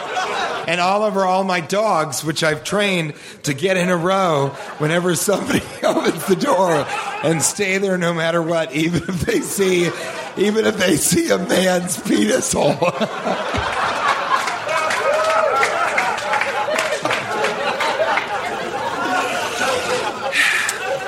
and 0.67 0.81
all 0.81 1.03
over 1.03 1.25
all 1.25 1.45
my 1.45 1.61
dogs, 1.61 2.25
which 2.25 2.43
I've 2.43 2.65
trained 2.65 3.15
to 3.45 3.55
get 3.55 3.77
in 3.77 3.89
a 3.89 3.97
row 3.97 4.49
whenever 4.79 5.15
somebody 5.15 5.63
opens 5.83 6.27
the 6.27 6.37
door 6.37 6.85
and 7.23 7.43
stay 7.43 7.79
there 7.79 7.99
no 7.99 8.13
matter 8.13 8.43
what, 8.43 8.75
even 8.75 9.03
if 9.03 9.21
they 9.21 9.41
see, 9.41 9.89
even 10.37 10.67
if 10.67 10.77
they 10.79 10.97
see 10.97 11.31
a 11.31 11.39
man's 11.39 12.01
penis 12.01 12.53
hole. 12.53 12.77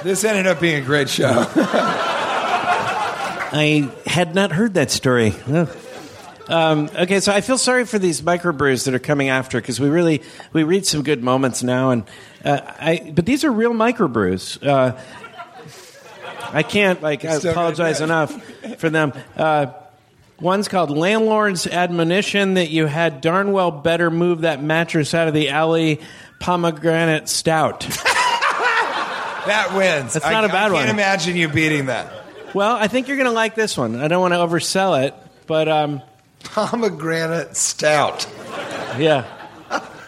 this 0.05 0.23
ended 0.23 0.47
up 0.47 0.61
being 0.61 0.81
a 0.83 0.85
great 0.85 1.09
show. 1.09 1.33
I 3.57 3.91
had 4.07 4.35
not 4.35 4.53
heard 4.53 4.75
that 4.75 4.91
story. 4.91 5.35
Um, 6.47 6.91
okay, 6.95 7.21
so 7.21 7.33
I 7.33 7.41
feel 7.41 7.57
sorry 7.57 7.87
for 7.87 7.99
these 7.99 8.21
microbrews 8.21 8.85
that 8.85 8.93
are 8.95 8.99
coming 8.99 9.31
after 9.31 9.59
because 9.61 9.81
we 9.81 9.89
really 9.89 10.23
we 10.53 10.63
read 10.63 10.85
some 10.85 11.03
good 11.03 11.23
moments 11.23 11.63
now, 11.63 11.91
and 11.91 12.05
uh, 12.45 12.61
I 12.63 13.13
but 13.15 13.25
these 13.25 13.45
are 13.45 13.51
real 13.51 13.73
microbrews. 13.73 14.63
Uh, 14.65 15.01
I 16.53 16.63
can't 16.63 17.01
like 17.01 17.25
I 17.25 17.37
apologize 17.37 18.03
enough 18.03 18.31
for 18.77 18.91
them. 18.91 19.15
Uh, 19.37 19.69
one's 20.39 20.69
called 20.69 20.91
landlord's 20.91 21.67
admonition 21.67 22.55
that 22.55 22.69
you 22.69 22.85
had 22.85 23.23
darn 23.23 23.53
well 23.53 23.71
better 23.71 24.11
move 24.11 24.43
that 24.43 24.63
mattress 24.63 25.15
out 25.15 25.29
of 25.29 25.35
the 25.35 25.49
alley. 25.49 26.03
Pomegranate 26.41 27.31
stout. 27.31 27.89
That 29.47 29.75
wins. 29.77 30.15
That's 30.15 30.25
not 30.25 30.45
a 30.45 30.49
bad 30.49 30.73
one. 30.73 30.83
I 30.83 30.87
can't 30.87 30.97
imagine 30.97 31.37
you 31.37 31.49
beating 31.49 31.87
that. 31.87 32.13
well, 32.55 32.77
I 32.77 32.89
think 32.89 33.09
you're 33.09 33.17
going 33.17 33.29
to 33.29 33.33
like 33.35 33.55
this 33.55 33.77
one. 33.77 34.01
I 34.01 34.09
don't 34.09 34.21
want 34.21 34.35
to 34.35 34.39
oversell 34.39 35.07
it, 35.07 35.15
but. 35.47 35.69
Um, 35.69 36.03
Pomegranate 36.45 37.57
stout. 37.57 38.27
Yeah. 38.99 39.25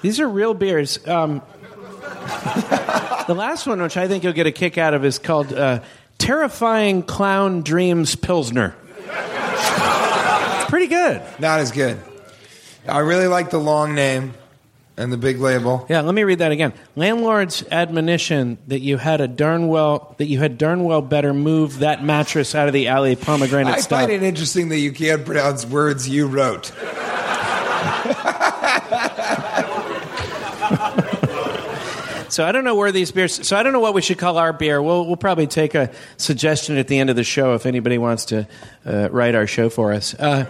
These 0.02 0.20
are 0.20 0.28
real 0.28 0.54
beers. 0.54 1.04
Um, 1.06 1.42
the 3.26 3.34
last 3.36 3.66
one, 3.66 3.80
which 3.80 3.96
I 3.96 4.06
think 4.06 4.22
you'll 4.22 4.32
get 4.32 4.46
a 4.46 4.52
kick 4.52 4.78
out 4.78 4.94
of, 4.94 5.04
is 5.04 5.18
called 5.18 5.52
uh, 5.52 5.80
Terrifying 6.18 7.02
Clown 7.02 7.62
Dreams 7.62 8.14
Pilsner. 8.16 8.76
It's 8.98 10.70
pretty 10.70 10.86
good. 10.88 11.22
Not 11.38 11.60
as 11.60 11.72
good. 11.72 11.98
I 12.86 12.98
really 13.00 13.26
like 13.26 13.50
the 13.50 13.58
long 13.58 13.94
name 13.94 14.34
and 14.96 15.12
the 15.12 15.16
big 15.16 15.38
label. 15.38 15.86
Yeah, 15.88 16.00
let 16.00 16.14
me 16.14 16.24
read 16.24 16.38
that 16.38 16.52
again. 16.52 16.72
Landlord's 16.94 17.62
admonition 17.70 18.58
that 18.68 18.80
you 18.80 18.96
had 18.96 19.20
a 19.20 19.28
darn 19.28 19.68
well 19.68 20.14
that 20.18 20.26
you 20.26 20.38
had 20.38 20.58
darn 20.58 20.84
well 20.84 21.02
better 21.02 21.34
move 21.34 21.80
that 21.80 22.02
mattress 22.02 22.54
out 22.54 22.66
of 22.66 22.72
the 22.72 22.88
alley 22.88 23.16
pomegranate 23.16 23.74
I 23.74 23.80
stout. 23.80 24.00
find 24.00 24.12
it 24.12 24.22
interesting 24.22 24.68
that 24.70 24.78
you 24.78 24.92
can't 24.92 25.24
pronounce 25.24 25.66
words 25.66 26.08
you 26.08 26.26
wrote. 26.26 26.72
So 32.28 32.44
I 32.44 32.52
don't 32.52 32.64
know 32.64 32.74
where 32.74 32.92
these 32.92 33.12
beers. 33.12 33.46
So 33.46 33.56
I 33.56 33.62
don't 33.62 33.72
know 33.72 33.80
what 33.80 33.94
we 33.94 34.02
should 34.02 34.18
call 34.18 34.36
our 34.36 34.52
beer. 34.52 34.82
We'll 34.82 35.06
we'll 35.06 35.16
probably 35.16 35.46
take 35.46 35.74
a 35.74 35.90
suggestion 36.16 36.76
at 36.76 36.86
the 36.88 36.98
end 36.98 37.08
of 37.08 37.16
the 37.16 37.24
show 37.24 37.54
if 37.54 37.64
anybody 37.66 37.98
wants 37.98 38.26
to 38.26 38.46
uh, 38.84 39.08
write 39.10 39.34
our 39.34 39.46
show 39.46 39.70
for 39.70 39.92
us. 39.92 40.12
Uh, 40.14 40.44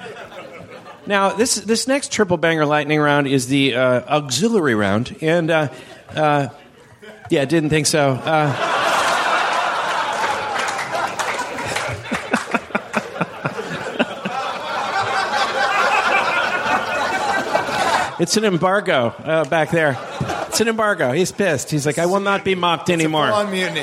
now 1.07 1.31
this 1.31 1.57
this 1.57 1.87
next 1.87 2.13
triple 2.13 2.37
banger 2.37 2.67
lightning 2.67 3.01
round 3.01 3.27
is 3.27 3.49
the 3.49 3.75
uh, 3.75 4.01
auxiliary 4.17 4.75
round, 4.75 5.17
and 5.21 5.51
uh, 5.51 5.69
uh, 6.15 6.49
yeah, 7.31 7.45
didn't 7.45 7.71
think 7.71 7.87
so. 7.87 8.11
Uh, 8.11 8.83
It's 18.19 18.39
an 18.39 18.45
embargo 18.45 19.09
uh, 19.09 19.45
back 19.45 19.71
there. 19.71 19.99
It's 20.49 20.61
an 20.63 20.69
embargo. 20.69 21.13
He's 21.13 21.33
pissed. 21.33 21.71
He's 21.71 21.85
like, 21.85 21.99
I 21.99 22.07
will 22.07 22.21
not 22.21 22.45
be 22.45 22.55
mocked 22.55 22.89
anymore. 22.89 23.27
On 23.31 23.51
mutiny. 23.51 23.83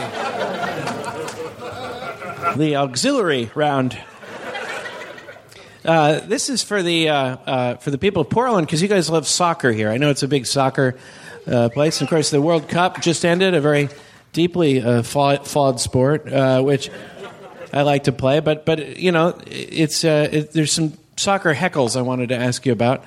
the 2.58 2.76
auxiliary 2.78 3.52
round. 3.54 3.96
Uh, 5.86 6.22
this 6.22 6.50
is 6.50 6.64
for 6.64 6.82
the 6.82 7.10
uh, 7.10 7.16
uh, 7.16 7.76
for 7.76 7.92
the 7.92 7.98
people 7.98 8.22
of 8.22 8.30
Portland 8.30 8.66
because 8.66 8.82
you 8.82 8.88
guys 8.88 9.10
love 9.10 9.28
soccer 9.28 9.72
here. 9.72 9.90
I 9.90 9.98
know 9.98 10.10
it's 10.10 10.24
a 10.24 10.28
big 10.28 10.46
soccer 10.46 10.96
uh, 11.48 11.70
place. 11.70 12.00
And 12.00 12.08
of 12.08 12.10
course, 12.10 12.30
the 12.30 12.42
World 12.42 12.70
Cup 12.70 13.02
just 13.02 13.26
ended, 13.26 13.54
a 13.54 13.62
very 13.62 13.90
deeply 14.32 14.82
uh, 14.82 15.04
flawed, 15.04 15.48
flawed 15.48 15.80
sport, 15.80 16.32
uh, 16.32 16.62
which 16.62 16.90
I 17.72 17.82
like 17.82 18.06
to 18.06 18.12
play. 18.12 18.40
But 18.40 18.66
but 18.66 18.98
you 18.98 19.12
know, 19.12 19.38
it's 19.48 20.04
uh, 20.04 20.30
it, 20.32 20.52
there's 20.52 20.72
some 20.72 20.94
soccer 21.18 21.54
heckles 21.54 21.96
I 21.96 22.02
wanted 22.02 22.30
to 22.30 22.36
ask 22.36 22.66
you 22.66 22.72
about. 22.72 23.04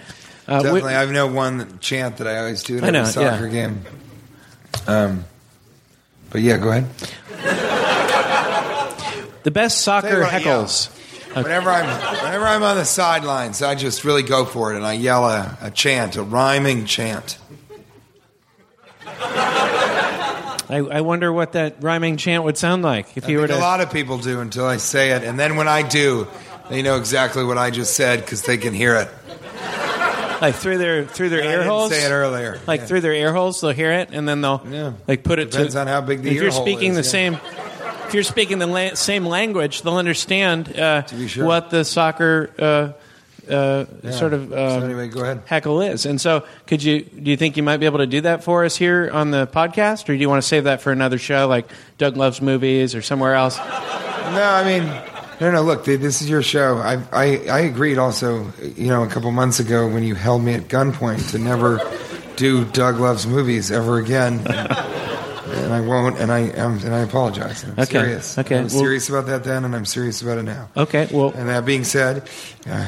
Uh, 0.49 0.63
Definitely, 0.63 0.81
wi- 0.93 1.03
I 1.03 1.13
know 1.13 1.27
one 1.27 1.79
chant 1.81 2.19
that 2.19 2.27
I 2.29 2.39
always 2.39 2.63
do 2.63 2.79
at 2.79 2.85
I 2.85 2.91
know, 2.91 3.05
soccer 3.05 3.47
yeah. 3.47 3.53
game. 3.53 3.85
Um, 4.87 5.25
but 6.31 6.41
yeah, 6.41 6.59
go 6.59 6.71
ahead. 6.71 6.87
the 9.43 9.51
best 9.51 9.81
soccer 9.81 10.21
what, 10.21 10.31
heckles. 11.41 11.45
Whenever 11.45 11.71
I'm 11.71 12.25
whenever 12.25 12.45
I'm 12.47 12.63
on 12.63 12.77
the 12.77 12.85
sidelines, 12.85 13.63
I 13.63 13.75
just 13.75 14.05
really 14.05 14.23
go 14.23 14.45
for 14.45 14.73
it 14.73 14.77
and 14.77 14.85
I 14.87 14.95
yell 14.95 15.25
a, 15.27 15.57
a 15.61 15.71
chant, 15.71 16.17
a 16.17 16.23
rhyming 16.23 16.85
chant. 16.87 17.39
I, 20.69 20.79
I 20.79 21.01
wonder 21.03 21.33
what 21.33 21.53
that 21.53 21.77
rhyming 21.81 22.17
chant 22.17 22.43
would 22.45 22.59
sound 22.59 22.83
like 22.83 23.17
if 23.17 23.27
I 23.27 23.29
you 23.29 23.39
were 23.39 23.47
to. 23.47 23.57
a 23.57 23.61
lot 23.61 23.81
of 23.81 23.93
people 23.93 24.19
do 24.19 24.41
until 24.41 24.67
I 24.67 24.79
say 24.79 25.13
it, 25.13 25.23
and 25.23 25.39
then 25.39 25.55
when 25.57 25.69
I 25.69 25.87
do, 25.87 26.27
they 26.69 26.83
know 26.83 26.97
exactly 26.97 27.45
what 27.45 27.57
I 27.57 27.71
just 27.71 27.95
said 27.95 28.21
because 28.21 28.43
they 28.43 28.57
can 28.57 28.75
hear 28.75 28.97
it. 28.97 29.09
like 30.41 30.57
through 30.57 30.79
their 30.79 31.05
through 31.07 31.29
their 31.29 31.43
I 31.43 31.47
ear 31.47 31.57
didn't 31.59 31.69
holes. 31.69 31.91
say 31.95 32.05
it 32.05 32.11
earlier. 32.11 32.61
Like 32.67 32.81
Yeah. 32.81 32.87
through 32.87 33.01
their 33.03 33.13
ear 33.15 33.33
holes, 33.33 33.61
they'll 33.61 33.71
hear 33.71 33.93
it, 33.93 34.09
and 34.11 34.29
then 34.29 34.41
they'll 34.41 34.61
Yeah. 34.69 34.93
like 35.07 35.23
put 35.23 35.39
it. 35.39 35.53
Depends 35.53 35.75
to, 35.75 35.81
on 35.83 35.87
how 35.87 36.01
big 36.01 36.23
the 36.23 36.31
ear. 36.31 36.35
If 36.37 36.43
you're 36.43 36.51
speaking 36.51 36.97
is, 36.97 36.97
the 36.97 37.03
yeah. 37.19 37.39
same, 37.39 37.39
if 38.07 38.15
you're 38.15 38.23
speaking 38.23 38.59
the 38.59 38.67
la- 38.67 38.95
same 38.95 39.27
language, 39.27 39.83
they'll 39.83 39.97
understand 39.97 40.77
uh, 40.79 41.07
sure. 41.27 41.45
what 41.47 41.71
the 41.71 41.85
soccer 41.85 42.51
uh, 42.59 42.93
uh, 43.53 43.85
sort 44.11 44.33
of 44.35 44.51
So 44.51 44.79
um, 44.79 44.83
anyway, 44.85 45.09
go 45.09 45.23
ahead. 45.23 45.43
heckle 45.47 45.81
is. 45.81 46.05
And 46.07 46.21
so, 46.21 46.45
could 46.67 46.83
you 46.83 47.03
do 47.03 47.31
you 47.31 47.37
think 47.37 47.57
you 47.57 47.63
might 47.63 47.77
be 47.79 47.87
able 47.87 47.99
to 47.99 48.07
do 48.07 48.21
that 48.23 48.43
for 48.43 48.65
us 48.65 48.77
here 48.77 49.11
on 49.13 49.31
the 49.31 49.47
podcast, 49.47 50.09
or 50.09 50.15
do 50.15 50.21
you 50.21 50.29
want 50.29 50.43
to 50.43 50.49
save 50.49 50.65
that 50.65 50.81
for 50.81 50.91
another 50.93 51.19
show, 51.19 51.47
like 51.47 51.69
Doug 51.99 52.17
Loves 52.17 52.41
Movies 52.43 52.95
or 52.95 53.03
somewhere 53.03 53.35
else? 53.35 53.57
No, 53.59 54.43
I 54.43 54.65
mean, 54.65 54.85
no, 55.41 55.53
no. 55.53 55.63
Look, 55.63 55.85
th- 55.85 56.01
this 56.01 56.21
is 56.23 56.29
your 56.29 56.43
show. 56.43 56.79
I, 56.79 56.95
I, 57.13 57.37
I 57.49 57.61
agreed. 57.61 57.99
Also, 57.99 58.51
you 58.77 58.89
know, 58.89 59.05
a 59.05 59.09
couple 59.09 59.31
months 59.31 59.61
ago 59.61 59.87
when 59.87 60.03
you 60.03 60.17
held 60.17 60.43
me 60.43 60.55
at 60.55 60.63
gunpoint 60.63 61.31
to 61.31 61.39
never 61.39 61.81
do 62.35 62.65
Doug 62.65 62.99
Loves 62.99 63.27
Movies 63.27 63.71
ever 63.71 63.99
again, 63.99 64.41
and 65.47 65.73
I 65.73 65.81
won't. 65.81 66.19
And 66.19 66.31
I 66.33 66.41
am, 66.41 66.79
and 66.85 66.95
I 66.95 67.01
apologize. 67.01 67.65
I'm 67.65 67.73
Okay, 67.73 67.85
serious. 68.01 68.39
okay, 68.39 68.59
I 68.59 68.63
was 68.63 68.73
well- 68.75 68.83
serious 68.83 69.09
about 69.09 69.27
that 69.27 69.45
then, 69.45 69.65
and 69.65 69.75
I'm 69.75 69.85
serious 69.87 70.23
about 70.23 70.39
it 70.39 70.43
now. 70.45 70.69
Okay, 70.77 71.09
well, 71.13 71.33
And 71.37 71.49
that 71.49 71.65
being 71.65 71.85
said, 71.85 72.29
uh, 72.69 72.87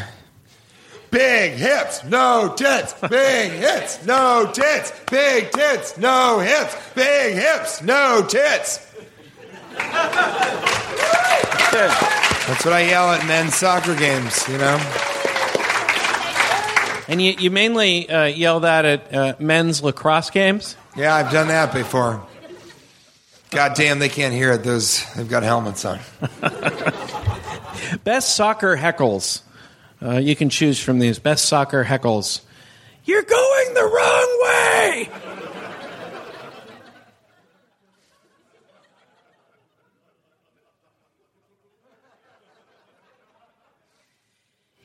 big 1.11 1.53
hips, 1.53 2.03
no 2.05 2.55
tits. 2.57 2.95
Big 3.09 3.53
hips, 3.53 4.05
no 4.07 4.51
tits. 4.53 4.93
Big 5.11 5.51
tits, 5.53 5.97
no 5.99 6.39
hips. 6.41 6.77
Big 6.95 7.35
hips, 7.35 7.83
no 7.83 8.25
tits. 8.29 8.85
That's 11.71 12.65
what 12.65 12.73
I 12.75 12.81
yell 12.89 13.11
at 13.13 13.27
men's 13.27 13.55
soccer 13.55 13.95
games, 13.95 14.49
you 14.49 14.57
know? 14.59 14.79
and 17.09 17.21
you, 17.23 17.33
you 17.39 17.51
mainly 17.51 18.09
uh, 18.09 18.25
yell 18.25 18.61
that 18.61 18.85
at 18.85 19.15
uh, 19.15 19.35
men's 19.39 19.83
lacrosse 19.83 20.31
games. 20.31 20.77
Yeah, 20.97 21.15
I've 21.15 21.31
done 21.31 21.49
that 21.49 21.73
before. 21.73 22.27
God 23.51 23.75
damn, 23.75 23.99
they 23.99 24.09
can't 24.09 24.35
hear 24.35 24.53
it. 24.53 24.63
Those 24.63 25.05
they've 25.15 25.29
got 25.29 25.43
helmets 25.43 25.85
on. 25.85 26.01
Best 28.05 28.37
soccer 28.37 28.77
heckles. 28.77 29.43
Uh, 30.03 30.19
you 30.19 30.37
can 30.37 30.49
choose 30.49 30.79
from 30.81 30.99
these 30.99 31.19
best 31.19 31.47
soccer 31.47 31.85
heckles. 31.85 32.41
You're 33.05 33.23
going 33.23 33.75
the 33.75 33.85
wrong 33.85 34.39
way. 34.43 35.09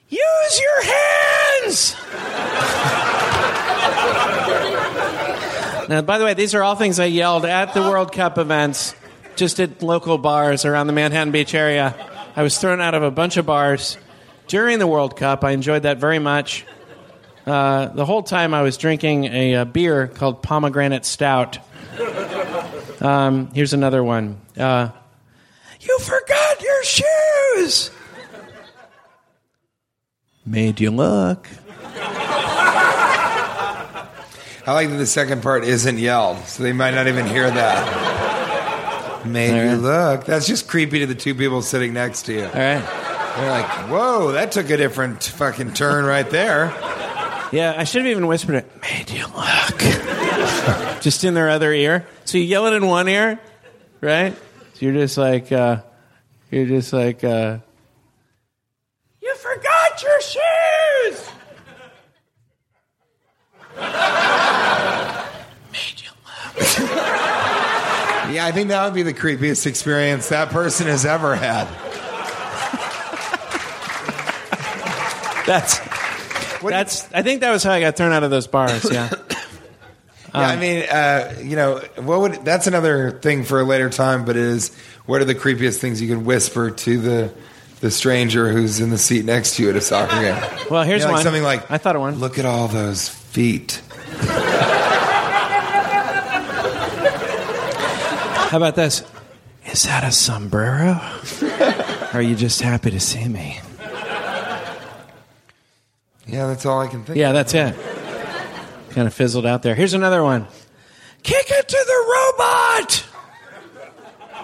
Use 0.09 0.61
your 0.61 0.83
hands. 0.83 2.02
Now, 5.93 6.01
by 6.01 6.17
the 6.17 6.25
way, 6.25 6.33
these 6.33 6.55
are 6.55 6.63
all 6.63 6.75
things 6.75 6.99
I 6.99 7.05
yelled 7.05 7.45
at 7.45 7.75
the 7.75 7.81
World 7.81 8.11
Cup 8.11 8.39
events, 8.39 8.95
just 9.35 9.59
at 9.59 9.83
local 9.83 10.17
bars 10.17 10.65
around 10.65 10.87
the 10.87 10.93
Manhattan 10.93 11.31
Beach 11.31 11.53
area. 11.53 11.95
I 12.35 12.41
was 12.41 12.57
thrown 12.57 12.81
out 12.81 12.95
of 12.95 13.03
a 13.03 13.11
bunch 13.11 13.37
of 13.37 13.45
bars 13.45 13.99
during 14.47 14.79
the 14.79 14.87
World 14.87 15.15
Cup. 15.15 15.43
I 15.43 15.51
enjoyed 15.51 15.83
that 15.83 15.99
very 15.99 16.17
much. 16.17 16.65
Uh, 17.45 17.89
the 17.89 18.05
whole 18.05 18.23
time 18.23 18.55
I 18.55 18.63
was 18.63 18.75
drinking 18.77 19.25
a, 19.25 19.55
uh 19.55 19.65
beer 19.65 20.07
called 20.07 20.41
Pomegranate 20.41 21.05
Stout. 21.05 21.59
Um, 22.99 23.51
here's 23.53 23.73
another 23.73 24.03
one. 24.03 24.41
Uh, 24.57 24.89
you 25.79 25.99
forgot 25.99 26.59
your 26.59 26.83
shoes. 26.83 27.91
Made 30.43 30.79
you 30.79 30.89
look. 30.89 31.47
I 34.65 34.71
like 34.73 34.89
that 34.89 34.95
the 34.95 35.05
second 35.05 35.43
part 35.43 35.63
isn't 35.65 35.97
yelled, 35.97 36.39
so 36.45 36.63
they 36.63 36.71
might 36.73 36.91
not 36.91 37.07
even 37.07 37.25
hear 37.27 37.49
that. 37.49 39.25
Made 39.25 39.49
you 39.55 39.61
Alright. 39.77 39.79
look. 39.79 40.25
That's 40.25 40.47
just 40.47 40.67
creepy 40.67 40.99
to 40.99 41.05
the 41.05 41.15
two 41.15 41.35
people 41.35 41.61
sitting 41.61 41.93
next 41.93 42.23
to 42.23 42.33
you. 42.33 42.45
All 42.45 42.51
right. 42.51 42.83
They're 43.35 43.49
like, 43.49 43.89
whoa, 43.89 44.31
that 44.33 44.51
took 44.51 44.69
a 44.69 44.77
different 44.77 45.23
fucking 45.23 45.73
turn 45.73 46.05
right 46.05 46.29
there. 46.29 46.65
Yeah, 47.51 47.73
I 47.77 47.83
should 47.83 48.01
have 48.03 48.11
even 48.11 48.27
whispered 48.27 48.55
it. 48.55 48.71
Made 48.81 49.09
you 49.09 49.25
look. 49.27 49.79
just 51.01 51.23
in 51.23 51.33
their 51.33 51.49
other 51.49 51.71
ear. 51.73 52.07
So 52.25 52.37
you 52.37 52.45
yell 52.45 52.65
it 52.67 52.73
in 52.73 52.85
one 52.87 53.07
ear, 53.07 53.39
right? 54.01 54.35
So 54.35 54.79
you're 54.79 54.93
just 54.93 55.17
like, 55.17 55.51
uh, 55.51 55.81
you're 56.51 56.67
just 56.67 56.93
like, 56.93 57.23
uh, 57.23 57.57
you 59.21 59.35
forgot 59.35 60.01
your 60.01 60.21
shoes. 60.21 61.29
Made 65.71 66.01
you 66.01 66.09
look. 66.25 66.79
Yeah, 68.32 68.32
I 68.43 68.51
think 68.51 68.69
that 68.69 68.85
would 68.85 68.93
be 68.93 69.03
the 69.03 69.13
creepiest 69.13 69.65
experience 69.65 70.29
that 70.29 70.49
person 70.49 70.87
has 70.87 71.05
ever 71.05 71.35
had. 71.35 71.67
That's. 75.45 75.79
That's. 76.61 77.11
I 77.13 77.21
think 77.21 77.41
that 77.41 77.51
was 77.51 77.63
how 77.63 77.71
I 77.71 77.81
got 77.81 77.97
thrown 77.97 78.13
out 78.13 78.23
of 78.23 78.31
those 78.31 78.47
bars. 78.47 78.89
Yeah. 78.91 79.09
Yeah, 80.35 80.47
I 80.47 80.55
mean, 80.55 80.83
uh, 80.89 81.35
you 81.43 81.55
know, 81.55 81.77
what 81.97 82.19
would 82.21 82.33
that's 82.43 82.65
another 82.65 83.11
thing 83.11 83.43
for 83.43 83.59
a 83.59 83.63
later 83.63 83.91
time. 83.91 84.25
But 84.25 84.35
it 84.35 84.41
is 84.41 84.75
what 85.05 85.21
are 85.21 85.25
the 85.25 85.35
creepiest 85.35 85.77
things 85.77 86.01
you 86.01 86.07
can 86.07 86.25
whisper 86.25 86.71
to 86.71 86.97
the 86.99 87.31
the 87.81 87.91
stranger 87.91 88.51
who's 88.51 88.79
in 88.79 88.89
the 88.89 88.97
seat 88.97 89.25
next 89.25 89.57
to 89.57 89.63
you 89.63 89.69
at 89.69 89.75
a 89.75 89.81
soccer 89.81 90.19
game? 90.19 90.35
Well, 90.71 90.81
here's 90.81 91.01
You 91.01 91.09
know, 91.09 91.11
like 91.11 91.17
one. 91.17 91.23
something 91.23 91.43
like 91.43 91.69
I 91.69 91.77
thought 91.77 91.95
of 91.95 92.01
one. 92.01 92.15
Look 92.15 92.39
at 92.39 92.45
all 92.45 92.67
those 92.67 93.09
feet. 93.09 93.79
How 98.53 98.57
about 98.57 98.75
this? 98.75 99.01
Is 99.65 99.81
that 99.85 100.03
a 100.03 100.11
sombrero? 100.11 101.01
are 102.13 102.21
you 102.21 102.35
just 102.35 102.61
happy 102.61 102.91
to 102.91 102.99
see 102.99 103.27
me? 103.27 103.59
Yeah, 106.27 106.45
that's 106.45 106.63
all 106.63 106.79
I 106.79 106.85
can 106.85 107.03
think. 107.03 107.17
Yeah, 107.17 107.31
that's 107.31 107.55
it. 107.55 107.75
Kind 108.91 109.07
of 109.07 109.13
fizzled 109.15 109.47
out 109.47 109.63
there. 109.63 109.73
Here's 109.73 109.95
another 109.95 110.21
one. 110.21 110.45
Kick 111.23 111.47
it 111.49 111.67
to 111.67 111.83
the 111.87 112.13
robot. 112.13 113.05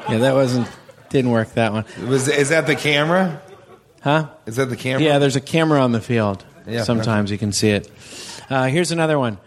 Yeah, 0.10 0.18
that 0.18 0.34
wasn't 0.34 0.68
didn't 1.12 1.30
work 1.30 1.53
that 1.53 1.72
one. 1.72 1.86
Was 2.07 2.28
is 2.30 2.49
that 2.49 2.66
the 2.66 2.76
camera? 2.76 3.39
Huh? 4.01 4.30
Is 4.47 4.55
that 4.55 4.72
the 4.72 4.76
camera? 4.76 5.03
Yeah, 5.03 5.20
there's 5.20 5.36
a 5.36 5.41
camera 5.41 5.82
on 5.82 5.91
the 5.91 6.01
field. 6.01 6.43
Yeah, 6.68 6.82
Sometimes 6.82 7.30
you 7.30 7.38
can 7.38 7.51
see 7.51 7.70
it. 7.70 7.88
Uh, 8.49 8.70
here's 8.70 8.91
another 8.91 9.20
one. 9.20 9.38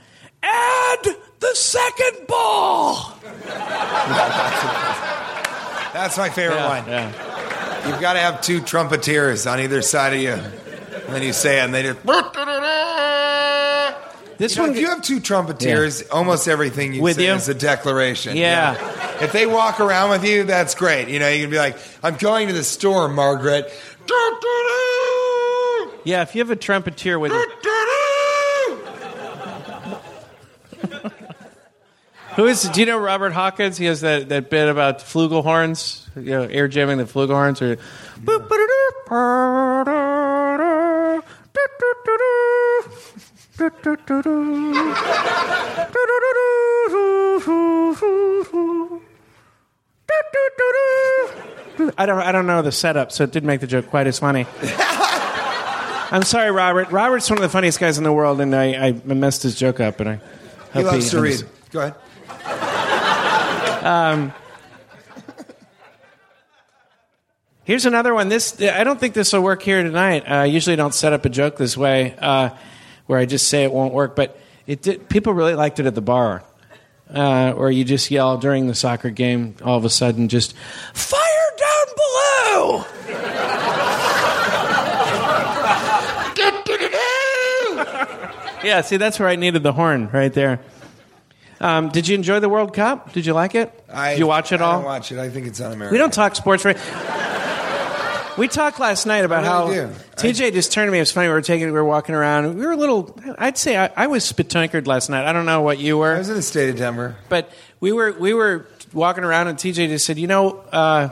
Add 0.41 1.09
the 1.41 1.55
second 1.57 2.29
ball. 2.29 3.19
That's 5.93 6.17
my 6.17 6.31
favorite 6.31 6.57
one. 6.65 6.87
Yeah. 6.87 7.89
You've 7.89 8.01
got 8.01 8.15
to 8.15 8.21
have 8.21 8.41
two 8.41 8.61
trumpeteers 8.61 9.51
on 9.51 9.61
either 9.61 9.83
side 9.83 10.15
of 10.15 10.21
you. 10.21 10.31
And 10.33 11.15
then 11.15 11.23
you 11.23 11.33
say 11.33 11.59
it, 11.61 11.65
and 11.65 11.75
they 11.75 11.83
just. 11.83 11.99
This 14.39 14.57
You 14.57 14.63
know, 14.63 14.69
one 14.69 14.77
if 14.77 14.81
you 14.81 14.89
have 14.89 15.03
two 15.03 15.21
trumpeteers, 15.21 16.05
almost 16.11 16.49
everything 16.49 16.95
you 16.95 17.03
With 17.03 17.17
say 17.17 17.27
you? 17.27 17.33
is 17.35 17.49
a 17.49 17.55
declaration. 17.55 18.37
Yeah. 18.37 18.77
If 19.23 19.33
they 19.33 19.47
walk 19.47 19.79
around 19.81 20.11
with 20.11 20.25
you, 20.25 20.45
that's 20.45 20.75
great. 20.75 21.09
You 21.09 21.19
know, 21.21 21.29
you 21.29 21.43
can 21.45 21.51
be 21.51 21.59
like, 21.59 21.77
"I'm 22.03 22.17
going 22.17 22.49
to 22.49 22.55
the 22.55 22.65
store, 22.65 23.09
Margaret." 23.09 23.71
Yeah, 26.05 26.23
if 26.23 26.35
you 26.35 26.41
have 26.41 26.51
a 26.51 26.57
trumpeter 26.57 27.19
with 27.19 27.33
you. 27.33 27.39
Who 32.37 32.47
is? 32.47 32.63
Do 32.63 32.81
you 32.81 32.87
know 32.87 32.99
Robert 32.99 33.33
Hawkins? 33.33 33.77
He 33.77 33.85
has 33.87 34.01
that, 34.01 34.29
that 34.31 34.49
bit 34.49 34.69
about 34.69 35.01
flugelhorns, 35.01 36.07
you 36.17 36.31
know, 36.31 36.43
air 36.43 36.67
jamming 36.67 36.99
the 36.99 37.05
flugelhorns. 37.05 37.61
Or 37.61 37.77
I 51.99 52.07
don't, 52.07 52.19
I 52.19 52.33
don't 52.33 52.47
know 52.47 52.63
the 52.63 52.73
setup, 52.73 53.13
so 53.13 53.25
it 53.25 53.33
didn't 53.33 53.47
make 53.47 53.61
the 53.61 53.67
joke 53.67 53.89
quite 53.89 54.07
as 54.07 54.19
funny. 54.19 54.47
I'm 56.11 56.23
sorry, 56.23 56.51
Robert. 56.51 56.91
Robert's 56.91 57.29
one 57.29 57.39
of 57.39 57.43
the 57.43 57.49
funniest 57.49 57.79
guys 57.79 57.99
in 57.99 58.05
the 58.05 58.13
world, 58.13 58.41
and 58.41 58.55
I, 58.55 58.89
I 58.89 58.93
messed 58.93 59.43
his 59.43 59.55
joke 59.55 59.81
up, 59.81 60.01
and 60.01 60.09
I 60.09 60.15
He 60.73 60.83
hope 60.83 60.93
loves 60.93 61.11
to 61.11 61.21
read. 61.21 61.43
Go 61.71 61.81
ahead. 61.81 61.95
Here's 67.65 67.87
another 67.87 68.13
one. 68.13 68.29
This 68.29 68.61
I 68.61 68.83
don't 68.85 68.99
think 68.99 69.15
this 69.15 69.33
will 69.33 69.41
work 69.41 69.63
here 69.63 69.81
tonight. 69.83 70.25
Uh, 70.29 70.35
I 70.35 70.45
usually 70.47 70.77
don't 70.77 70.95
set 70.95 71.13
up 71.13 71.25
a 71.25 71.29
joke 71.29 71.57
this 71.57 71.77
way, 71.77 72.17
uh, 72.19 72.51
where 73.07 73.21
I 73.21 73.25
just 73.25 73.47
say 73.49 73.63
it 73.63 73.73
won't 73.73 73.95
work. 73.95 74.17
But 74.17 74.37
it 74.67 74.83
did, 74.83 75.09
people 75.09 75.33
really 75.33 75.55
liked 75.55 75.79
it 75.79 75.87
at 75.87 75.95
the 75.95 76.03
bar, 76.03 76.43
uh, 77.15 77.53
or 77.57 77.71
you 77.71 77.85
just 77.85 78.11
yell 78.11 78.37
during 78.37 78.67
the 78.67 78.75
soccer 78.75 79.11
game. 79.11 79.55
All 79.63 79.79
of 79.79 79.85
a 79.85 79.91
sudden, 79.91 80.29
just 80.29 80.57
fire 80.93 81.21
down 81.57 81.87
below. 81.97 82.85
yeah, 88.65 88.81
see, 88.81 88.97
that's 88.97 89.21
where 89.21 89.29
I 89.29 89.37
needed 89.37 89.63
the 89.63 89.73
horn 89.73 90.11
right 90.13 90.33
there. 90.33 90.59
Um, 91.63 91.89
did 91.91 92.09
you 92.09 92.15
enjoy 92.17 92.41
the 92.41 92.49
World 92.49 92.75
Cup? 92.75 93.13
Did 93.13 93.25
you 93.25 93.33
like 93.35 93.55
it? 93.55 93.73
I, 93.93 94.11
did 94.11 94.19
you 94.19 94.27
watch 94.27 94.51
it 94.53 94.61
I 94.61 94.65
all? 94.65 94.73
don't 94.79 94.85
watch 94.85 95.13
it. 95.13 95.19
I 95.19 95.31
think 95.31 95.47
it's 95.47 95.61
un-American. 95.61 95.95
We 95.95 95.99
don't 95.99 96.13
talk 96.13 96.35
sports, 96.35 96.65
right? 96.65 96.77
We 98.39 98.49
talked 98.49 98.81
last 98.81 99.05
night 99.07 99.25
about 99.27 99.45
how. 99.45 99.69
TJ 100.17 100.55
just 100.55 100.73
turned 100.73 100.89
to 100.89 100.93
me. 100.93 100.99
It 100.99 101.03
was 101.03 101.13
funny. 101.13 101.29
We 101.29 101.35
were 101.35 101.43
taking, 101.43 101.67
we 101.67 101.73
were 101.73 101.85
walking 101.85 102.15
around. 102.15 102.57
We 102.59 102.65
were 102.65 102.73
a 102.73 102.77
little. 102.77 103.15
I'd 103.39 103.59
say 103.59 103.77
I, 103.77 103.91
I 103.95 104.07
was 104.07 104.25
spitunkered 104.31 104.87
last 104.87 105.11
night. 105.11 105.27
I 105.27 105.33
don't 105.35 105.45
know 105.45 105.61
what 105.61 105.79
you 105.79 105.99
were. 105.99 106.15
I 106.15 106.19
was 106.19 106.31
in 106.31 106.37
the 106.37 106.43
state 106.43 106.71
of 106.71 106.77
Denver. 106.77 107.15
but 107.29 107.53
we 107.81 107.93
were 107.93 108.13
we 108.13 108.33
were 108.33 108.67
walking 108.95 109.23
around, 109.23 109.49
and 109.49 109.59
TJ 109.59 109.89
just 109.89 110.07
said, 110.07 110.19
"You 110.19 110.29
know, 110.29 110.57
uh, 110.73 111.11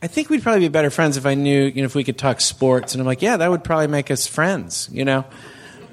I 0.00 0.06
think 0.06 0.30
we'd 0.30 0.42
probably 0.44 0.60
be 0.60 0.68
better 0.68 0.90
friends 0.90 1.16
if 1.16 1.26
I 1.26 1.34
knew, 1.34 1.64
you 1.64 1.82
know, 1.82 1.86
if 1.86 1.96
we 1.96 2.04
could 2.04 2.18
talk 2.18 2.40
sports." 2.40 2.94
And 2.94 3.00
I'm 3.00 3.06
like, 3.06 3.20
"Yeah, 3.20 3.36
that 3.36 3.50
would 3.50 3.64
probably 3.64 3.88
make 3.88 4.08
us 4.12 4.28
friends." 4.28 4.88
You 4.92 5.04
know, 5.04 5.24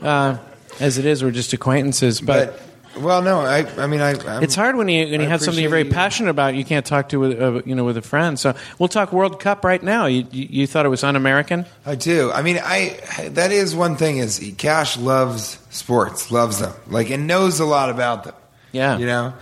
uh, 0.03 0.37
as 0.79 0.99
it 0.99 1.05
is, 1.05 1.23
we're 1.23 1.31
just 1.31 1.53
acquaintances, 1.53 2.21
but. 2.21 2.61
But, 2.95 3.03
well, 3.03 3.21
no, 3.21 3.41
I, 3.41 3.65
I 3.77 3.87
mean, 3.87 4.01
I. 4.01 4.11
I'm, 4.11 4.43
it's 4.43 4.55
hard 4.55 4.75
when 4.75 4.87
you 4.87 5.05
when 5.11 5.19
you 5.21 5.27
I 5.27 5.29
have 5.29 5.41
something 5.41 5.61
you're 5.61 5.69
very 5.69 5.83
you. 5.83 5.91
passionate 5.91 6.29
about. 6.29 6.55
You 6.55 6.63
can't 6.65 6.85
talk 6.85 7.09
to 7.09 7.19
with 7.19 7.39
uh, 7.39 7.61
you 7.65 7.75
know 7.75 7.83
with 7.83 7.97
a 7.97 8.01
friend. 8.01 8.39
So 8.39 8.55
we'll 8.79 8.89
talk 8.89 9.11
World 9.11 9.39
Cup 9.39 9.63
right 9.63 9.83
now. 9.83 10.05
You 10.05 10.25
you, 10.31 10.47
you 10.49 10.67
thought 10.67 10.85
it 10.85 10.89
was 10.89 11.03
un-American? 11.03 11.65
I 11.85 11.95
do. 11.95 12.31
I 12.31 12.41
mean, 12.41 12.59
I 12.63 12.99
that 13.33 13.51
is 13.51 13.75
one 13.75 13.97
thing 13.97 14.17
is 14.17 14.53
Cash 14.57 14.97
loves 14.97 15.59
sports, 15.69 16.31
loves 16.31 16.59
them, 16.59 16.73
like 16.87 17.09
and 17.09 17.27
knows 17.27 17.59
a 17.59 17.65
lot 17.65 17.89
about 17.89 18.23
them. 18.23 18.33
Yeah. 18.71 18.97
you 18.97 19.05
know, 19.05 19.33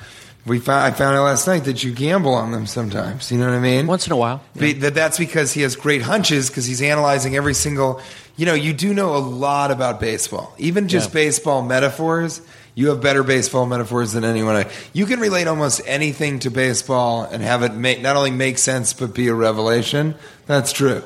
we 0.46 0.60
found 0.60 0.84
I 0.84 0.92
found 0.92 1.16
out 1.18 1.24
last 1.24 1.48
night 1.48 1.64
that 1.66 1.84
you 1.84 1.92
gamble 1.94 2.34
on 2.34 2.52
them 2.52 2.66
sometimes. 2.66 3.32
You 3.32 3.38
know 3.38 3.46
what 3.48 3.56
I 3.56 3.60
mean? 3.60 3.88
Once 3.88 4.08
in 4.08 4.14
a 4.14 4.18
while. 4.18 4.42
Be- 4.58 4.74
that 4.74 4.94
that's 4.94 5.18
because 5.18 5.54
he 5.54 5.62
has 5.62 5.76
great 5.76 6.02
hunches 6.02 6.50
because 6.50 6.66
he's 6.66 6.82
analyzing 6.82 7.36
every 7.36 7.54
single. 7.54 8.02
You 8.36 8.48
know, 8.48 8.56
you 8.56 8.74
do 8.74 8.96
know 8.96 9.16
a 9.16 9.20
lot 9.22 9.70
about 9.70 10.00
baseball, 10.00 10.56
even 10.58 10.88
just 10.88 11.10
Yeah. 11.10 11.14
baseball 11.14 11.62
metaphors. 11.62 12.42
You 12.76 12.90
have 12.90 13.02
better 13.02 13.24
baseball 13.24 13.66
metaphors 13.66 14.14
than 14.14 14.24
anyone. 14.24 14.56
I, 14.56 14.72
you 14.94 15.06
can 15.06 15.20
relate 15.20 15.48
almost 15.48 15.82
anything 15.86 16.40
to 16.40 16.50
baseball 16.50 17.24
and 17.24 17.44
have 17.44 17.62
it 17.62 17.74
make 17.74 18.02
not 18.02 18.16
only 18.16 18.32
make 18.32 18.58
sense 18.58 18.94
but 18.94 19.14
be 19.14 19.28
a 19.28 19.34
revelation. 19.34 20.16
That's 20.48 20.72
true. 20.72 21.04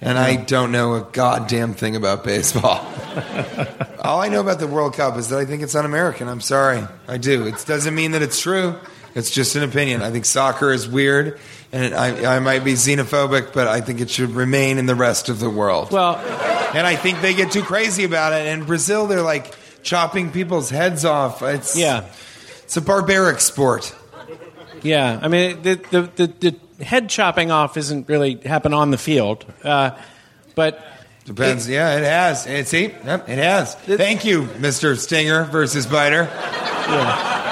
And 0.00 0.18
I 0.18 0.36
don't 0.36 0.72
know 0.72 0.94
a 0.96 1.02
goddamn 1.12 1.74
thing 1.74 1.96
about 1.96 2.24
baseball. 2.24 2.86
All 4.00 4.20
I 4.20 4.28
know 4.28 4.40
about 4.40 4.58
the 4.58 4.66
World 4.66 4.94
Cup 4.94 5.16
is 5.16 5.30
that 5.30 5.38
I 5.38 5.46
think 5.46 5.62
it's 5.62 5.74
un-American. 5.74 6.28
I'm 6.28 6.42
sorry, 6.42 6.86
I 7.08 7.16
do. 7.16 7.46
It 7.46 7.64
doesn't 7.66 7.94
mean 7.94 8.10
that 8.10 8.20
it's 8.20 8.38
true. 8.38 8.76
It's 9.14 9.30
just 9.30 9.56
an 9.56 9.62
opinion. 9.62 10.02
I 10.02 10.10
think 10.10 10.24
soccer 10.24 10.72
is 10.72 10.88
weird, 10.88 11.38
and 11.72 11.94
I, 11.94 12.36
I 12.36 12.40
might 12.40 12.64
be 12.64 12.72
xenophobic, 12.72 13.52
but 13.54 13.68
I 13.68 13.80
think 13.80 14.00
it 14.00 14.10
should 14.10 14.30
remain 14.30 14.76
in 14.76 14.86
the 14.86 14.96
rest 14.96 15.28
of 15.28 15.38
the 15.38 15.48
world. 15.48 15.92
Well, 15.92 16.16
and 16.16 16.86
I 16.86 16.96
think 16.96 17.22
they 17.22 17.32
get 17.32 17.52
too 17.52 17.62
crazy 17.62 18.04
about 18.04 18.32
it. 18.32 18.46
In 18.48 18.64
Brazil, 18.64 19.06
they're 19.06 19.22
like 19.22 19.54
chopping 19.84 20.32
people's 20.32 20.70
heads 20.70 21.04
off. 21.04 21.42
It's 21.42 21.76
yeah, 21.76 22.06
it's 22.64 22.76
a 22.76 22.80
barbaric 22.80 23.40
sport. 23.40 23.94
yeah. 24.82 25.18
I 25.22 25.28
mean, 25.28 25.62
the 25.62 25.74
the 25.90 26.02
the, 26.16 26.26
the 26.78 26.84
head 26.84 27.08
chopping 27.08 27.50
off 27.50 27.76
isn't 27.76 28.08
really 28.08 28.36
happen 28.36 28.74
on 28.74 28.90
the 28.90 28.98
field, 28.98 29.44
uh, 29.62 29.92
but 30.54 30.84
Depends. 31.24 31.68
yeah, 31.68 31.96
it 31.96 32.04
has. 32.04 32.46
It, 32.46 32.66
see, 32.66 32.86
yep, 32.86 33.28
it 33.28 33.38
has. 33.38 33.74
Thank 33.76 34.24
you, 34.24 34.48
Mister 34.58 34.96
Stinger 34.96 35.44
versus 35.44 35.86
Biter. 35.86 36.28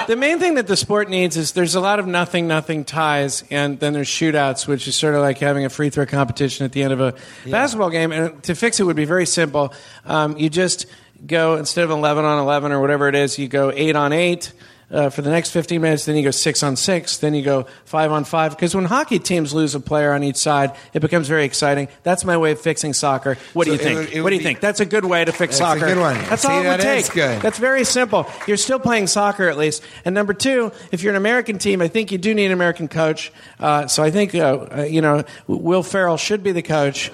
The 0.05 0.17
main 0.17 0.37
thing 0.37 0.55
that 0.55 0.67
the 0.67 0.75
sport 0.75 1.09
needs 1.09 1.37
is 1.37 1.53
there's 1.53 1.75
a 1.75 1.79
lot 1.79 1.97
of 1.97 2.05
nothing, 2.05 2.45
nothing 2.45 2.83
ties, 2.83 3.45
and 3.49 3.79
then 3.79 3.93
there's 3.93 4.09
shootouts, 4.09 4.67
which 4.67 4.85
is 4.85 4.95
sort 4.97 5.15
of 5.15 5.21
like 5.21 5.37
having 5.37 5.63
a 5.63 5.69
free 5.69 5.89
throw 5.89 6.05
competition 6.05 6.65
at 6.65 6.73
the 6.73 6.83
end 6.83 6.91
of 6.91 6.99
a 6.99 7.15
basketball 7.49 7.89
game. 7.89 8.11
And 8.11 8.43
to 8.43 8.53
fix 8.53 8.81
it 8.81 8.83
would 8.83 8.97
be 8.97 9.05
very 9.05 9.25
simple. 9.25 9.73
Um, 10.05 10.37
you 10.37 10.49
just 10.49 10.87
go 11.25 11.55
instead 11.55 11.83
of 11.83 11.91
11 11.91 12.25
on 12.25 12.39
11 12.39 12.71
or 12.71 12.81
whatever 12.81 13.07
it 13.07 13.15
is, 13.15 13.37
you 13.39 13.47
go 13.47 13.71
eight 13.73 13.95
on 13.95 14.13
eight. 14.13 14.51
Uh, 14.91 15.09
for 15.09 15.23
the 15.23 15.29
next 15.31 15.49
15 15.49 15.81
minutes, 15.81 16.05
then 16.05 16.15
you 16.15 16.21
go 16.21 16.29
six 16.29 16.61
on 16.61 16.75
six, 16.75 17.17
then 17.17 17.33
you 17.33 17.41
go 17.41 17.65
five 17.83 18.11
on 18.11 18.23
five. 18.23 18.51
Because 18.51 18.75
when 18.75 18.85
hockey 18.85 19.17
teams 19.17 19.51
lose 19.51 19.73
a 19.73 19.79
player 19.79 20.11
on 20.13 20.23
each 20.23 20.35
side, 20.35 20.71
it 20.93 20.99
becomes 20.99 21.27
very 21.27 21.45
exciting. 21.45 21.87
That's 22.03 22.23
my 22.23 22.37
way 22.37 22.51
of 22.51 22.61
fixing 22.61 22.93
soccer. 22.93 23.35
What 23.53 23.65
do 23.65 23.71
So 23.71 23.73
you 23.75 23.79
it 23.79 23.83
think? 23.83 23.99
would- 23.99 24.13
it 24.17 24.21
what 24.21 24.29
do 24.29 24.35
you 24.35 24.39
be- 24.41 24.43
think? 24.43 24.59
That's 24.59 24.81
a 24.81 24.85
good 24.85 25.03
way 25.05 25.25
to 25.25 25.31
fix 25.31 25.57
That's 25.57 25.77
a 25.77 25.79
soccer. 25.79 25.93
good 25.95 25.99
one. 25.99 26.15
That's 26.29 26.43
See, 26.43 26.47
all 26.47 26.61
it 26.63 26.67
would 26.67 26.79
take. 26.81 27.11
good. 27.11 27.41
That's 27.41 27.57
very 27.57 27.85
simple. 27.85 28.27
You're 28.45 28.57
still 28.57 28.77
playing 28.77 29.07
soccer 29.07 29.49
at 29.49 29.57
least. 29.57 29.81
And 30.05 30.13
number 30.13 30.33
two, 30.33 30.71
if 30.91 31.01
you're 31.01 31.13
an 31.13 31.17
American 31.17 31.57
team, 31.57 31.81
I 31.81 31.87
think 31.87 32.11
you 32.11 32.19
do 32.19 32.35
need 32.35 32.47
an 32.47 32.51
American 32.51 32.87
coach. 32.87 33.31
Uh, 33.59 33.87
so 33.87 34.03
I 34.03 34.11
think 34.11 34.35
uh, 34.35 34.67
uh, 34.77 34.81
you 34.83 35.01
know 35.01 35.23
Will 35.47 35.81
Ferrell 35.81 36.17
should 36.17 36.43
be 36.43 36.51
the 36.51 36.61
coach 36.61 37.09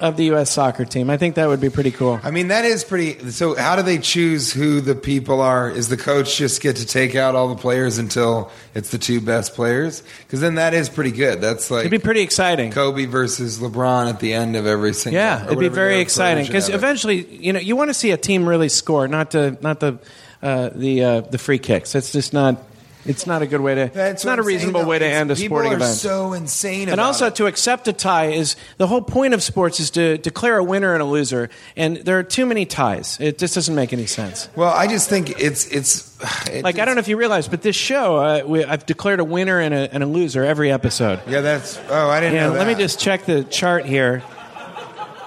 of 0.00 0.16
the 0.16 0.24
U.S. 0.26 0.50
soccer 0.50 0.84
team. 0.84 1.10
I 1.10 1.16
think 1.16 1.36
that 1.36 1.48
would 1.48 1.60
be 1.60 1.70
pretty 1.70 1.90
cool. 1.90 2.20
I 2.22 2.30
mean, 2.30 2.48
that 2.48 2.64
is 2.64 2.84
pretty. 2.84 3.30
So, 3.30 3.54
how 3.54 3.76
do 3.76 3.82
they 3.82 3.98
choose 3.98 4.52
who 4.52 4.80
the 4.80 4.94
people 4.94 5.40
are? 5.40 5.70
Is 5.70 5.88
the 5.88 5.96
coach 5.96 6.36
just 6.36 6.60
get 6.60 6.76
to 6.76 6.86
take 6.86 7.14
out 7.14 7.34
all 7.34 7.48
the 7.48 7.60
players 7.60 7.98
until 7.98 8.50
it's 8.74 8.90
the 8.90 8.98
two 8.98 9.20
best 9.20 9.54
players? 9.54 10.02
Because 10.20 10.40
then 10.40 10.56
that 10.56 10.74
is 10.74 10.88
pretty 10.88 11.12
good. 11.12 11.40
That's 11.40 11.70
like 11.70 11.80
It'd 11.80 11.90
be 11.90 11.98
pretty 11.98 12.22
exciting. 12.22 12.72
Kobe 12.72 13.06
versus 13.06 13.58
LeBron 13.58 14.08
at 14.08 14.20
the 14.20 14.32
end 14.32 14.56
of 14.56 14.66
every 14.66 14.92
single. 14.94 15.20
Yeah, 15.20 15.44
it'd 15.46 15.58
be 15.58 15.68
very 15.68 16.00
exciting 16.00 16.46
because 16.46 16.68
eventually, 16.68 17.26
you 17.36 17.52
know, 17.52 17.60
you 17.60 17.76
want 17.76 17.90
to 17.90 17.94
see 17.94 18.10
a 18.10 18.16
team 18.16 18.48
really 18.48 18.68
score, 18.68 19.08
not 19.08 19.30
the 19.30 19.56
not 19.60 19.80
the 19.80 19.98
uh, 20.42 20.70
the 20.74 21.04
uh, 21.04 21.20
the 21.22 21.38
free 21.38 21.58
kicks. 21.58 21.92
That's 21.92 22.12
just 22.12 22.32
not. 22.32 22.62
It's 23.08 23.26
not 23.26 23.42
a 23.42 23.46
good 23.46 23.60
way 23.60 23.74
to. 23.74 23.90
That's 23.92 24.14
it's 24.16 24.24
not 24.24 24.38
a 24.38 24.42
I'm 24.42 24.44
saying, 24.46 24.56
reasonable 24.56 24.82
though. 24.82 24.86
way 24.88 24.98
to 24.98 25.06
end 25.06 25.30
a 25.30 25.36
sporting 25.36 25.72
event. 25.72 25.80
people 25.82 26.10
are 26.10 26.28
so 26.28 26.32
insane. 26.32 26.88
and 26.88 27.00
also 27.00 27.26
it. 27.26 27.36
to 27.36 27.46
accept 27.46 27.88
a 27.88 27.92
tie 27.92 28.26
is 28.26 28.56
the 28.78 28.86
whole 28.86 29.02
point 29.02 29.34
of 29.34 29.42
sports 29.42 29.80
is 29.80 29.90
to 29.92 30.18
declare 30.18 30.56
a 30.58 30.64
winner 30.64 30.92
and 30.92 31.02
a 31.02 31.06
loser, 31.06 31.48
and 31.76 31.96
there 31.98 32.18
are 32.18 32.22
too 32.22 32.46
many 32.46 32.66
ties. 32.66 33.18
It 33.20 33.38
just 33.38 33.54
doesn't 33.54 33.74
make 33.74 33.92
any 33.92 34.06
sense. 34.06 34.48
Well, 34.56 34.72
I 34.72 34.86
just 34.86 35.08
think 35.08 35.40
it's 35.40 35.66
it's 35.68 36.16
it 36.48 36.64
Like 36.64 36.78
I 36.78 36.84
don't 36.84 36.94
know 36.96 37.00
if 37.00 37.08
you 37.08 37.16
realize, 37.16 37.48
but 37.48 37.62
this 37.62 37.76
show, 37.76 38.16
uh, 38.16 38.42
we, 38.46 38.64
I've 38.64 38.86
declared 38.86 39.20
a 39.20 39.24
winner 39.24 39.60
and 39.60 39.72
a, 39.74 39.92
and 39.94 40.02
a 40.02 40.06
loser 40.06 40.44
every 40.44 40.70
episode. 40.72 41.20
Yeah, 41.28 41.40
that's. 41.42 41.78
Oh, 41.88 42.08
I 42.08 42.20
didn't 42.20 42.34
Yeah, 42.34 42.46
know 42.48 42.52
that. 42.54 42.58
let 42.58 42.66
me 42.66 42.74
just 42.74 42.98
check 43.00 43.24
the 43.24 43.44
chart 43.44 43.84
here. 43.86 44.22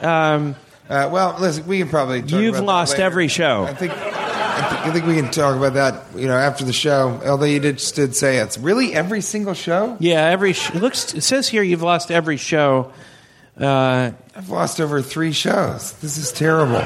Uh, 0.01 0.53
well, 1.11 1.36
listen, 1.39 1.67
we 1.67 1.80
can 1.80 1.89
probably. 1.89 2.21
Talk 2.21 2.32
You've 2.41 2.59
lost 2.59 2.99
every 2.99 3.27
show. 3.27 3.63
I 3.63 3.73
think. 3.73 3.93
I 4.60 4.70
think, 4.70 4.86
I 4.86 4.91
think 4.93 5.05
we 5.05 5.16
can 5.16 5.32
talk 5.32 5.55
about 5.55 5.74
that, 5.74 6.03
you 6.20 6.28
know, 6.28 6.36
after 6.38 6.64
the 6.66 6.74
show. 6.74 7.20
Although 7.26 7.45
you 7.45 7.60
did, 7.60 7.78
just 7.80 7.95
did 7.95 8.16
say 8.16 8.38
it's 8.38 8.57
really 8.57 8.93
every 8.93 9.22
single 9.22 9.53
show. 9.53 9.97
Yeah, 9.99 10.26
every 10.26 10.53
sh- 10.53 10.70
it 10.72 10.82
looks. 10.82 11.14
It 11.14 11.22
says 11.22 11.47
here 11.47 11.64
you've 11.64 11.82
lost 11.82 12.12
every 12.12 12.38
show. 12.38 12.91
Uh, 13.60 14.12
I've 14.36 14.49
lost 14.49 14.80
over 14.80 15.01
three 15.01 15.32
shows. 15.34 15.93
This 15.99 16.18
is 16.18 16.32
terrible. 16.32 16.82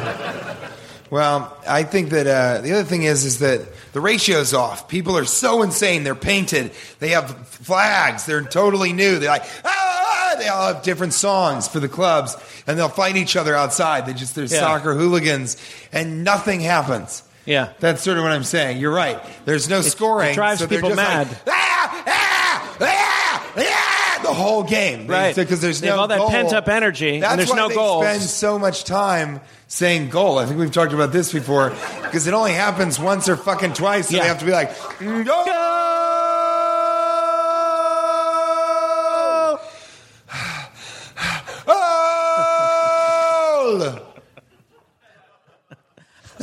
well, 1.09 1.55
I 1.67 1.83
think 1.83 2.09
that 2.09 2.25
uh, 2.27 2.61
the 2.61 2.73
other 2.73 2.83
thing 2.83 3.03
is 3.03 3.25
is 3.25 3.39
that 3.39 3.61
the 3.93 4.01
ratio's 4.01 4.53
off. 4.53 4.87
People 4.87 5.17
are 5.17 5.25
so 5.25 5.61
insane. 5.61 6.03
They're 6.03 6.15
painted. 6.15 6.71
They 6.99 7.09
have 7.09 7.47
flags. 7.47 8.25
They're 8.25 8.41
totally 8.41 8.93
new. 8.93 9.19
They're 9.19 9.29
like 9.29 9.45
ah! 9.63 10.35
They 10.39 10.47
all 10.47 10.73
have 10.73 10.81
different 10.83 11.13
songs 11.13 11.67
for 11.67 11.79
the 11.79 11.87
clubs, 11.87 12.35
and 12.65 12.77
they'll 12.77 12.89
fight 12.89 13.17
each 13.17 13.35
other 13.35 13.53
outside. 13.55 14.07
They 14.07 14.13
just 14.13 14.33
they're 14.33 14.45
Yeah. 14.45 14.59
soccer 14.61 14.95
hooligans, 14.95 15.57
and 15.91 16.23
nothing 16.23 16.59
happens. 16.59 17.21
Yeah. 17.45 17.73
that's 17.79 18.01
sort 18.01 18.17
of 18.17 18.23
what 18.23 18.31
I'm 18.31 18.43
saying. 18.43 18.77
You're 18.79 18.93
right. 18.93 19.19
There's 19.45 19.69
no 19.69 19.81
scoring. 19.81 20.31
it 20.31 20.35
drives 20.35 20.59
so 20.61 20.67
people 20.67 20.89
just 20.89 20.97
like, 20.97 21.27
mad. 21.27 21.37
ah, 21.47 22.03
ah, 22.07 22.77
ah, 22.81 23.53
ah, 23.57 24.19
the 24.23 24.33
whole 24.33 24.63
game, 24.63 25.05
Right. 25.07 25.35
Because 25.35 25.59
there's 25.61 25.81
no 25.83 25.97
all 25.97 26.07
that 26.07 26.17
goal. 26.17 26.29
pent-up 26.29 26.69
energy, 26.69 27.15
and 27.15 27.23
That's 27.23 27.35
there's 27.35 27.49
why 27.49 27.55
no 27.57 27.67
they 27.67 27.75
goals. 27.75 28.03
Spend 28.05 28.21
so 28.23 28.57
much 28.57 28.85
time 28.85 29.41
saying 29.67 30.09
goal. 30.09 30.37
I 30.39 30.45
think 30.45 30.59
we've 30.59 30.71
talked 30.71 30.93
about 30.93 31.11
this 31.11 31.33
before 31.33 31.71
because 32.03 32.25
it 32.27 32.33
only 32.33 32.53
happens 32.53 32.97
once 32.99 33.27
or 33.27 33.35
fucking 33.35 33.73
twice, 33.73 34.07
so 34.09 34.15
Yeah. 34.15 34.21
they 34.23 34.27
have 34.29 34.39
to 34.39 34.45
be 34.45 34.51
like 34.51 34.71
"Mm, 34.99 35.25
goal. 35.27 35.45
Goal! 43.75 43.99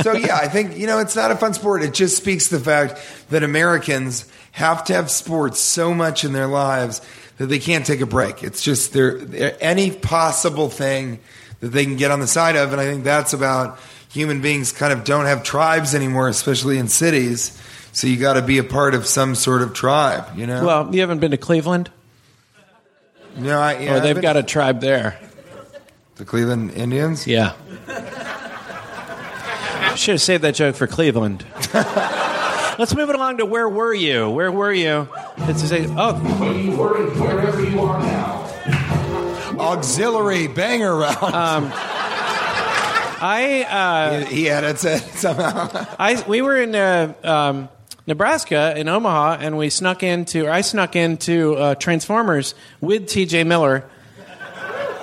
So 0.03 0.13
yeah, 0.13 0.37
I 0.37 0.49
think 0.49 0.77
you 0.77 0.87
know 0.87 0.99
it's 0.99 1.17
not 1.17 1.31
a 1.31 1.37
fun 1.37 1.55
sport. 1.55 1.83
It 1.83 1.95
just 1.95 2.17
speaks 2.17 2.49
to 2.49 2.59
the 2.59 2.65
fact 2.65 3.01
that 3.31 3.43
Americans 3.43 4.31
have 4.53 4.85
to 4.85 4.95
have 4.95 5.11
sports 5.11 5.61
so 5.61 5.95
much 5.95 6.25
in 6.25 6.33
their 6.33 6.47
lives 6.47 7.01
that 7.39 7.47
they 7.47 7.59
can't 7.59 7.87
take 7.87 8.01
a 8.01 8.07
break. 8.07 8.43
It's 8.43 8.63
just 8.63 8.93
there 8.93 9.21
any 9.61 9.91
possible 9.91 10.69
thing 10.69 11.19
that 11.61 11.69
they 11.69 11.85
can 11.85 11.97
get 11.97 12.11
on 12.11 12.21
the 12.21 12.27
side 12.27 12.57
of, 12.57 12.73
and 12.73 12.81
I 12.81 12.85
think 12.85 13.05
that's 13.05 13.33
about 13.33 13.79
human 14.11 14.41
beings 14.43 14.73
kind 14.73 14.93
of 14.93 15.05
don't 15.05 15.27
have 15.27 15.43
tribes 15.45 15.95
anymore, 15.95 16.29
especially 16.29 16.79
in 16.79 16.89
cities. 16.89 17.57
So 17.93 18.07
you 18.07 18.17
got 18.17 18.35
to 18.35 18.43
be 18.43 18.59
a 18.59 18.65
part 18.65 18.95
of 18.95 19.07
some 19.07 19.35
sort 19.35 19.63
of 19.63 19.73
tribe, 19.75 20.25
you 20.37 20.47
know. 20.47 20.65
Well, 20.65 20.95
you 20.95 21.01
haven't 21.01 21.19
been 21.19 21.33
to 21.33 21.37
Cleveland, 21.37 21.91
no, 23.37 23.59
I, 23.61 23.79
yeah, 23.79 23.97
or 23.97 24.01
they've 24.01 24.15
been- 24.15 24.23
got 24.23 24.37
a 24.37 24.43
tribe 24.43 24.81
there. 24.81 25.19
the 26.17 26.25
Cleveland 26.25 26.73
Indians. 26.73 27.27
Yeah. 27.27 27.53
Should 29.97 30.13
have 30.13 30.23
saved 30.23 30.45
that 30.45 30.55
joke 30.55 30.77
for 30.77 30.87
Cleveland. 30.87 31.45
Let's 31.75 32.95
move 32.95 33.11
it 33.11 33.17
along 33.17 33.39
to 33.39 33.47
where 33.47 33.69
were 33.69 33.93
you? 33.93 34.31
Where 34.31 34.51
were 34.51 34.73
you? 34.73 35.09
It's 35.39 35.61
to 35.61 35.69
say, 35.69 35.87
oh, 35.91 36.15
Wherever 36.15 37.63
you 37.63 37.81
are 37.81 38.01
now. 38.01 38.47
Auxiliary 39.59 40.47
banger 40.49 40.97
round. 40.97 41.75
I 43.23 43.65
uh, 43.69 44.25
he 44.25 44.49
edits 44.49 44.85
it 44.85 45.03
somehow. 45.03 45.69
I 45.99 46.25
we 46.27 46.41
were 46.41 46.57
in 46.57 46.75
uh, 46.75 47.13
um, 47.23 47.69
Nebraska 48.07 48.75
in 48.77 48.89
Omaha, 48.89 49.39
and 49.41 49.59
we 49.59 49.69
snuck 49.69 50.03
into, 50.03 50.47
or 50.47 50.51
I 50.51 50.63
snuck 50.63 50.97
into 50.97 51.55
uh, 51.57 51.75
Transformers 51.75 52.55
with 52.81 53.09
T.J. 53.09 53.45
Miller. 53.45 53.85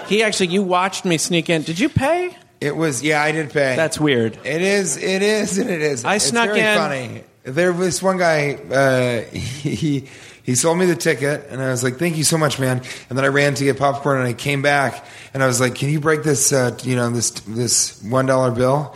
He 0.07 0.23
actually, 0.23 0.47
you 0.47 0.63
watched 0.63 1.05
me 1.05 1.17
sneak 1.17 1.49
in. 1.49 1.61
Did 1.61 1.79
you 1.79 1.89
pay? 1.89 2.35
It 2.59 2.75
was 2.75 3.03
yeah, 3.03 3.21
I 3.21 3.31
did 3.31 3.51
pay. 3.51 3.75
That's 3.75 3.99
weird. 3.99 4.37
It 4.43 4.61
is. 4.61 4.97
It 4.97 5.21
is, 5.21 5.57
and 5.57 5.69
it 5.69 5.81
is. 5.81 6.03
I 6.05 6.15
It's 6.15 6.25
snuck 6.25 6.47
very 6.49 6.59
in- 6.61 6.77
Funny. 6.77 7.23
There 7.43 7.71
was 7.71 8.01
one 8.03 8.17
guy. 8.17 8.55
Uh, 8.55 9.21
he 9.35 10.07
he 10.43 10.55
sold 10.55 10.77
me 10.77 10.85
the 10.85 10.95
ticket, 10.95 11.47
and 11.49 11.61
I 11.61 11.69
was 11.69 11.83
like, 11.83 11.97
"Thank 11.97 12.17
you 12.17 12.23
so 12.23 12.37
much, 12.37 12.59
man." 12.59 12.81
And 13.09 13.17
then 13.17 13.25
I 13.25 13.29
ran 13.29 13.53
to 13.55 13.63
get 13.63 13.77
popcorn, 13.77 14.17
and 14.19 14.27
I 14.27 14.33
came 14.33 14.61
back, 14.61 15.05
and 15.33 15.43
I 15.43 15.47
was 15.47 15.59
like, 15.59 15.75
"Can 15.75 15.89
you 15.89 15.99
break 15.99 16.23
this? 16.23 16.51
Uh, 16.51 16.77
you 16.83 16.95
know, 16.95 17.09
this 17.09 17.31
this 17.47 18.01
one 18.03 18.25
dollar 18.25 18.51
bill?" 18.51 18.95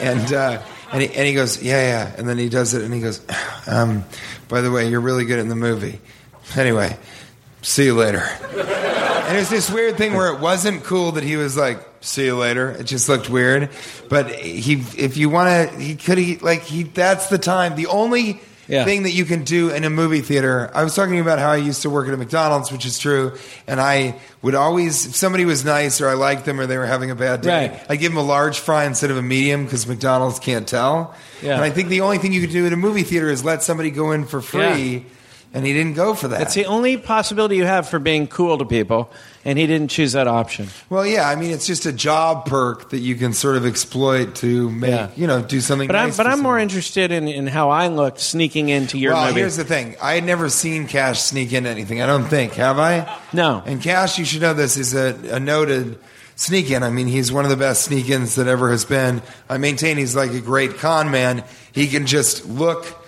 And 0.00 0.32
uh, 0.32 0.62
and 0.92 1.02
he 1.02 1.08
and 1.08 1.26
he 1.26 1.34
goes, 1.34 1.62
"Yeah, 1.62 1.80
yeah." 1.80 2.14
And 2.18 2.28
then 2.28 2.38
he 2.38 2.48
does 2.48 2.74
it, 2.74 2.82
and 2.82 2.92
he 2.92 3.00
goes, 3.00 3.20
um, 3.66 4.04
"By 4.48 4.60
the 4.62 4.70
way, 4.70 4.88
you're 4.88 5.00
really 5.00 5.24
good 5.24 5.38
in 5.38 5.48
the 5.48 5.54
movie." 5.56 6.00
Anyway, 6.56 6.96
see 7.64 7.86
you 7.86 7.94
later. 7.94 8.22
And 8.56 9.36
it 9.36 9.40
was 9.40 9.48
this 9.50 9.70
weird 9.70 9.96
thing 9.96 10.14
where 10.14 10.32
it 10.32 10.38
wasn't 10.40 10.84
cool 10.84 11.12
that 11.12 11.24
he 11.24 11.36
was 11.36 11.56
like, 11.56 11.78
"See 12.02 12.26
you 12.26 12.36
later." 12.36 12.70
It 12.70 12.84
just 12.84 13.08
looked 13.08 13.28
weird. 13.30 13.70
But 14.08 14.30
he, 14.30 14.74
if 14.96 15.16
you 15.16 15.30
want 15.30 15.70
to, 15.72 15.76
he 15.80 15.96
could 15.96 16.18
he 16.18 16.36
like 16.36 16.62
he. 16.62 16.82
That's 16.84 17.28
the 17.28 17.38
time. 17.38 17.74
The 17.74 17.86
only 17.86 18.40
Yeah. 18.66 18.84
thing 18.84 19.02
that 19.04 19.10
you 19.12 19.24
can 19.26 19.44
do 19.44 19.68
in 19.70 19.84
a 19.84 19.90
movie 19.90 20.20
theater. 20.22 20.70
I 20.74 20.84
was 20.84 20.94
talking 20.94 21.20
about 21.20 21.38
how 21.38 21.50
I 21.50 21.56
used 21.56 21.82
to 21.82 21.90
work 21.90 22.06
at 22.08 22.14
a 22.14 22.16
McDonald's, 22.16 22.70
which 22.72 22.86
is 22.86 22.98
true, 22.98 23.32
and 23.66 23.78
I 23.80 24.14
would 24.40 24.54
always, 24.54 25.04
if 25.06 25.14
somebody 25.16 25.44
was 25.44 25.64
nice 25.66 26.00
or 26.00 26.08
I 26.08 26.14
liked 26.14 26.44
them 26.46 26.58
or 26.58 26.66
they 26.66 26.78
were 26.78 26.86
having 26.86 27.10
a 27.10 27.14
bad 27.14 27.42
day, 27.42 27.68
Right. 27.68 27.80
I 27.90 27.96
give 27.96 28.12
them 28.12 28.18
a 28.18 28.22
large 28.26 28.58
fry 28.60 28.84
instead 28.84 29.10
of 29.10 29.18
a 29.18 29.22
medium 29.22 29.64
because 29.64 29.86
McDonald's 29.86 30.38
can't 30.38 30.66
tell. 30.66 31.14
Yeah. 31.42 31.54
And 31.56 31.62
I 31.62 31.68
think 31.70 31.88
the 31.90 32.00
only 32.00 32.16
thing 32.16 32.32
you 32.32 32.40
could 32.40 32.52
do 32.52 32.64
at 32.66 32.72
a 32.72 32.76
movie 32.76 33.02
theater 33.02 33.28
is 33.28 33.44
let 33.44 33.62
somebody 33.62 33.90
go 33.90 34.12
in 34.12 34.24
for 34.24 34.40
free. 34.40 35.04
And 35.54 35.64
he 35.64 35.72
didn't 35.72 35.94
go 35.94 36.14
for 36.14 36.26
that. 36.26 36.42
It's 36.42 36.54
the 36.54 36.66
only 36.66 36.96
possibility 36.96 37.54
you 37.54 37.64
have 37.64 37.88
for 37.88 38.00
being 38.00 38.26
cool 38.26 38.58
to 38.58 38.64
people, 38.64 39.08
and 39.44 39.56
he 39.56 39.68
didn't 39.68 39.86
choose 39.86 40.10
that 40.14 40.26
option. 40.26 40.66
Well, 40.90 41.06
yeah, 41.06 41.28
I 41.28 41.36
mean, 41.36 41.52
it's 41.52 41.64
just 41.64 41.86
a 41.86 41.92
job 41.92 42.46
perk 42.46 42.90
that 42.90 42.98
you 42.98 43.14
can 43.14 43.32
sort 43.34 43.54
of 43.56 43.64
exploit 43.64 44.34
to 44.36 44.68
make, 44.68 44.90
Yeah. 44.90 45.10
you 45.14 45.28
know, 45.28 45.42
do 45.42 45.60
something. 45.60 45.86
But 45.86 45.94
I'm 45.94 46.10
but 46.10 46.26
I'm 46.26 46.40
more 46.40 46.58
interested 46.58 47.12
in, 47.12 47.28
in 47.28 47.46
how 47.46 47.70
I 47.70 47.86
looked 47.86 48.18
sneaking 48.18 48.68
into 48.68 48.98
your 48.98 49.12
well, 49.12 49.28
movie. 49.28 49.38
here's 49.40 49.54
the 49.56 49.62
thing: 49.64 49.94
I 50.02 50.14
had 50.14 50.24
never 50.24 50.48
seen 50.48 50.88
Cash 50.88 51.20
sneak 51.22 51.52
into 51.52 51.70
anything. 51.70 52.02
I 52.02 52.06
don't 52.06 52.24
think 52.26 52.54
have 52.54 52.80
I? 52.80 53.16
No. 53.32 53.62
And 53.64 53.80
Cash, 53.80 54.18
you 54.18 54.24
should 54.24 54.42
know 54.42 54.54
this 54.54 54.76
is 54.76 54.92
a, 54.92 55.36
a 55.36 55.38
noted 55.38 56.00
sneak 56.34 56.68
in. 56.72 56.82
I 56.82 56.90
mean, 56.90 57.06
he's 57.06 57.30
one 57.30 57.44
of 57.44 57.50
the 57.52 57.56
best 57.56 57.84
sneak 57.84 58.08
ins 58.10 58.34
that 58.34 58.48
ever 58.48 58.72
has 58.72 58.84
been. 58.84 59.22
I 59.48 59.58
maintain 59.58 59.98
he's 59.98 60.16
like 60.16 60.32
a 60.32 60.40
great 60.40 60.78
con 60.78 61.12
man. 61.12 61.44
He 61.70 61.86
can 61.86 62.06
just 62.06 62.44
look. 62.48 63.02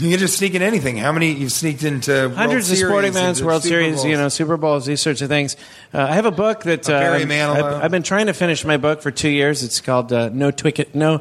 You 0.00 0.08
can 0.08 0.18
just 0.18 0.38
sneak 0.38 0.54
in 0.54 0.62
anything. 0.62 0.96
How 0.96 1.12
many 1.12 1.32
you've 1.32 1.52
sneaked 1.52 1.82
into 1.82 2.10
World 2.12 2.32
Hundreds 2.34 2.70
of 2.70 2.76
Series, 2.78 2.90
sporting 2.90 3.10
events, 3.10 3.42
World 3.42 3.62
Super 3.62 3.74
Series, 3.74 3.94
Bowls? 3.96 4.06
you 4.06 4.16
know, 4.16 4.28
Super 4.30 4.56
Bowls, 4.56 4.86
these 4.86 5.02
sorts 5.02 5.20
of 5.20 5.28
things. 5.28 5.56
Uh, 5.92 6.02
I 6.02 6.14
have 6.14 6.24
a 6.24 6.30
book 6.30 6.62
that 6.62 6.88
uh, 6.88 7.18
Manilow. 7.18 7.62
I've, 7.62 7.84
I've 7.84 7.90
been 7.90 8.02
trying 8.02 8.26
to 8.26 8.32
finish 8.32 8.64
my 8.64 8.78
book 8.78 9.02
for 9.02 9.10
two 9.10 9.28
years. 9.28 9.62
It's 9.62 9.82
called 9.82 10.10
uh, 10.10 10.30
No 10.30 10.50
Twicket. 10.50 10.94
No. 10.94 11.20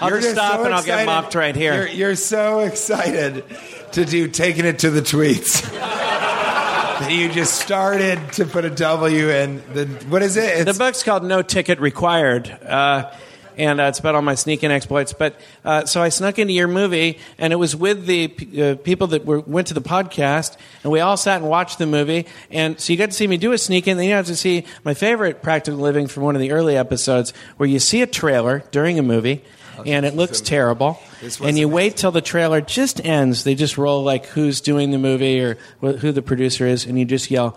I'll 0.00 0.10
You're 0.10 0.20
just 0.20 0.34
stop 0.34 0.60
so 0.60 0.64
and 0.66 0.74
I'll 0.74 0.82
get 0.82 1.00
excited. 1.00 1.06
mocked 1.06 1.34
right 1.34 1.56
here. 1.56 1.74
You're, 1.74 1.88
you're 1.88 2.16
so 2.16 2.60
excited 2.60 3.44
to 3.92 4.04
do 4.04 4.28
taking 4.28 4.64
it 4.66 4.80
to 4.80 4.90
the 4.90 5.00
tweets. 5.00 5.62
that 5.72 7.10
you 7.10 7.30
just 7.30 7.60
started 7.60 8.32
to 8.32 8.44
put 8.44 8.64
a 8.64 8.70
W 8.70 9.30
in 9.30 9.62
the 9.72 9.86
what 10.08 10.22
is 10.22 10.36
it? 10.36 10.66
the 10.66 10.74
book's 10.74 11.02
called 11.02 11.24
No 11.24 11.40
Ticket 11.42 11.80
Required. 11.80 12.48
Uh, 12.50 13.10
and 13.58 13.80
uh, 13.80 13.84
it's 13.84 13.98
about 13.98 14.14
all 14.14 14.22
my 14.22 14.34
sneaking 14.36 14.70
exploits. 14.70 15.12
But 15.12 15.38
uh, 15.64 15.84
so 15.84 16.00
I 16.00 16.08
snuck 16.08 16.38
into 16.38 16.52
your 16.54 16.68
movie, 16.68 17.18
and 17.38 17.52
it 17.52 17.56
was 17.56 17.74
with 17.76 18.06
the 18.06 18.28
p- 18.28 18.62
uh, 18.62 18.76
people 18.76 19.08
that 19.08 19.24
were, 19.26 19.40
went 19.40 19.66
to 19.66 19.74
the 19.74 19.82
podcast, 19.82 20.56
and 20.82 20.92
we 20.92 21.00
all 21.00 21.16
sat 21.16 21.40
and 21.42 21.50
watched 21.50 21.78
the 21.78 21.86
movie. 21.86 22.26
And 22.50 22.80
so 22.80 22.92
you 22.92 22.96
got 22.98 23.06
to 23.06 23.12
see 23.16 23.26
me 23.26 23.36
do 23.36 23.52
a 23.52 23.58
sneak 23.58 23.86
in. 23.88 23.96
Then 23.96 24.06
you 24.06 24.14
have 24.14 24.26
to 24.26 24.36
see 24.36 24.64
my 24.84 24.94
favorite 24.94 25.42
practical 25.42 25.78
living 25.80 26.06
from 26.06 26.22
one 26.22 26.36
of 26.36 26.40
the 26.40 26.52
early 26.52 26.76
episodes, 26.76 27.32
where 27.56 27.68
you 27.68 27.78
see 27.80 28.00
a 28.00 28.06
trailer 28.06 28.62
during 28.70 28.98
a 28.98 29.02
movie, 29.02 29.44
and 29.84 30.06
it 30.06 30.14
looks 30.14 30.40
terrible. 30.40 31.00
And 31.48 31.58
you 31.58 31.68
wait 31.68 31.96
till 31.96 32.12
the 32.12 32.20
trailer 32.20 32.60
just 32.60 33.04
ends. 33.04 33.42
They 33.44 33.54
just 33.56 33.76
roll 33.76 34.02
like 34.04 34.26
who's 34.26 34.60
doing 34.60 34.92
the 34.92 34.98
movie 34.98 35.40
or 35.40 35.56
wh- 35.80 35.98
who 35.98 36.12
the 36.12 36.22
producer 36.22 36.66
is, 36.66 36.86
and 36.86 36.96
you 36.98 37.04
just 37.04 37.28
yell, 37.30 37.56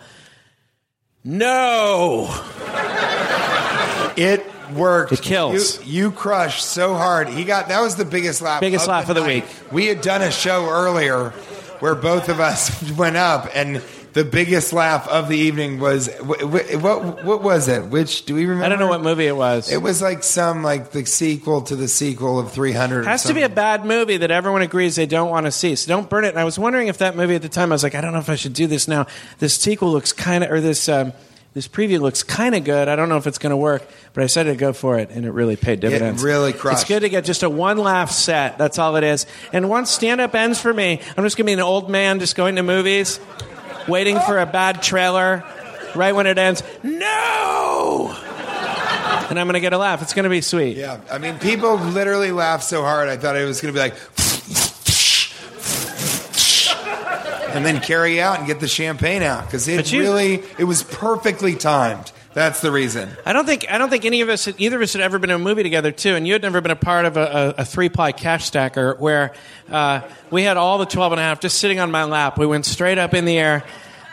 "No!" 1.23 2.27
it 4.17 4.45
worked. 4.73 5.11
It 5.11 5.21
kills. 5.21 5.85
You, 5.85 6.03
you 6.05 6.11
crushed 6.11 6.63
so 6.65 6.95
hard. 6.95 7.29
He 7.29 7.43
got 7.43 7.67
that 7.69 7.81
was 7.81 7.95
the 7.95 8.05
biggest 8.05 8.41
laugh. 8.41 8.61
Biggest 8.61 8.87
laugh 8.87 9.09
of 9.09 9.15
the 9.15 9.21
night. 9.21 9.43
week. 9.43 9.71
We 9.71 9.85
had 9.87 10.01
done 10.01 10.21
a 10.21 10.31
show 10.31 10.69
earlier 10.69 11.29
where 11.79 11.95
both 11.95 12.29
of 12.29 12.39
us 12.39 12.91
went 12.97 13.17
up 13.17 13.49
and. 13.55 13.81
The 14.13 14.25
biggest 14.25 14.73
laugh 14.73 15.07
of 15.07 15.29
the 15.29 15.37
evening 15.37 15.79
was 15.79 16.09
wh- 16.13 16.41
wh- 16.41 16.83
what? 16.83 17.23
What 17.23 17.41
was 17.41 17.69
it? 17.69 17.85
Which 17.85 18.25
do 18.25 18.35
we 18.35 18.41
remember? 18.45 18.65
I 18.65 18.67
don't 18.67 18.77
know 18.77 18.89
what 18.89 18.99
movie 18.99 19.25
it 19.25 19.37
was. 19.37 19.71
It 19.71 19.81
was 19.81 20.01
like 20.01 20.21
some 20.23 20.63
like 20.63 20.91
the 20.91 21.05
sequel 21.05 21.61
to 21.61 21.77
the 21.77 21.87
sequel 21.87 22.37
of 22.37 22.51
300. 22.51 23.05
or 23.05 23.07
has 23.07 23.23
to 23.23 23.33
be 23.33 23.43
a 23.43 23.47
bad 23.47 23.85
movie 23.85 24.17
that 24.17 24.29
everyone 24.29 24.63
agrees 24.63 24.97
they 24.97 25.05
don't 25.05 25.29
want 25.29 25.45
to 25.45 25.51
see. 25.53 25.77
So 25.77 25.87
don't 25.87 26.09
burn 26.09 26.25
it. 26.25 26.31
And 26.31 26.39
I 26.39 26.43
was 26.43 26.59
wondering 26.59 26.89
if 26.89 26.97
that 26.97 27.15
movie 27.15 27.35
at 27.35 27.41
the 27.41 27.47
time, 27.47 27.71
I 27.71 27.75
was 27.75 27.83
like, 27.83 27.95
I 27.95 28.01
don't 28.01 28.11
know 28.11 28.19
if 28.19 28.29
I 28.29 28.35
should 28.35 28.51
do 28.51 28.67
this 28.67 28.85
now. 28.85 29.07
This 29.39 29.55
sequel 29.55 29.93
looks 29.93 30.11
kind 30.11 30.43
of, 30.43 30.51
or 30.51 30.59
this 30.59 30.89
um, 30.89 31.13
this 31.53 31.67
preview 31.67 31.99
looks 31.99 32.23
kind 32.23 32.55
of 32.55 32.63
good. 32.63 32.87
I 32.87 32.95
don't 32.95 33.09
know 33.09 33.17
if 33.17 33.27
it's 33.27 33.37
going 33.37 33.51
to 33.51 33.57
work, 33.57 33.85
but 34.13 34.23
I 34.23 34.27
said 34.27 34.43
to 34.43 34.55
go 34.55 34.71
for 34.71 34.97
it, 34.99 35.09
and 35.09 35.25
it 35.25 35.31
really 35.31 35.57
paid 35.57 35.81
dividends. 35.81 36.23
really 36.23 36.53
crushed. 36.53 36.81
It's 36.81 36.87
good 36.87 37.01
to 37.01 37.09
get 37.09 37.25
just 37.25 37.43
a 37.43 37.49
one 37.49 37.77
laugh 37.77 38.11
set. 38.11 38.57
That's 38.57 38.79
all 38.79 38.95
it 38.95 39.03
is. 39.03 39.25
And 39.51 39.69
once 39.69 39.91
stand 39.91 40.21
up 40.21 40.33
ends 40.33 40.61
for 40.61 40.73
me, 40.73 41.01
I'm 41.17 41.23
just 41.23 41.35
going 41.35 41.45
to 41.45 41.49
be 41.49 41.53
an 41.53 41.59
old 41.59 41.89
man 41.89 42.19
just 42.19 42.35
going 42.35 42.55
to 42.55 42.63
movies, 42.63 43.19
waiting 43.87 44.17
for 44.19 44.39
a 44.39 44.45
bad 44.45 44.81
trailer. 44.81 45.43
Right 45.93 46.15
when 46.15 46.25
it 46.25 46.37
ends, 46.37 46.63
no! 46.83 48.15
And 49.29 49.37
I'm 49.37 49.45
going 49.45 49.55
to 49.55 49.59
get 49.59 49.73
a 49.73 49.77
laugh. 49.77 50.01
It's 50.01 50.13
going 50.13 50.23
to 50.23 50.29
be 50.29 50.39
sweet. 50.39 50.77
Yeah, 50.77 51.01
I 51.11 51.17
mean, 51.17 51.37
people 51.37 51.75
literally 51.75 52.31
laughed 52.31 52.63
so 52.63 52.81
hard. 52.81 53.09
I 53.09 53.17
thought 53.17 53.35
it 53.35 53.43
was 53.43 53.59
going 53.59 53.73
to 53.73 53.77
be 53.77 53.81
like, 53.81 53.95
and 57.55 57.65
then 57.65 57.79
carry 57.81 58.21
out 58.21 58.37
and 58.39 58.47
get 58.47 58.59
the 58.59 58.67
champagne 58.67 59.21
out 59.23 59.45
because 59.45 59.67
it 59.67 59.91
you- 59.91 60.01
really 60.01 60.43
it 60.57 60.63
was 60.65 60.83
perfectly 60.83 61.55
timed. 61.55 62.11
That's 62.33 62.61
the 62.61 62.71
reason. 62.71 63.09
I 63.25 63.33
don't 63.33 63.45
think 63.45 63.65
I 63.69 63.77
don't 63.77 63.89
think 63.89 64.05
any 64.05 64.21
of 64.21 64.29
us, 64.29 64.47
either 64.57 64.77
of 64.77 64.81
us, 64.81 64.93
had 64.93 65.01
ever 65.01 65.19
been 65.19 65.31
in 65.31 65.35
a 65.35 65.39
movie 65.43 65.63
together 65.63 65.91
too. 65.91 66.15
And 66.15 66.25
you 66.25 66.31
had 66.31 66.41
never 66.41 66.61
been 66.61 66.71
a 66.71 66.77
part 66.77 67.03
of 67.05 67.17
a, 67.17 67.53
a, 67.57 67.61
a 67.61 67.65
three 67.65 67.89
ply 67.89 68.13
cash 68.13 68.45
stacker 68.45 68.95
where 68.95 69.33
uh, 69.69 70.01
we 70.29 70.43
had 70.43 70.55
all 70.55 70.77
the 70.77 70.85
12 70.85 71.11
and 71.11 71.19
a 71.19 71.23
half 71.23 71.41
just 71.41 71.57
sitting 71.57 71.79
on 71.81 71.91
my 71.91 72.05
lap. 72.05 72.37
We 72.37 72.45
went 72.47 72.65
straight 72.65 72.97
up 72.97 73.13
in 73.13 73.25
the 73.25 73.37
air, 73.37 73.65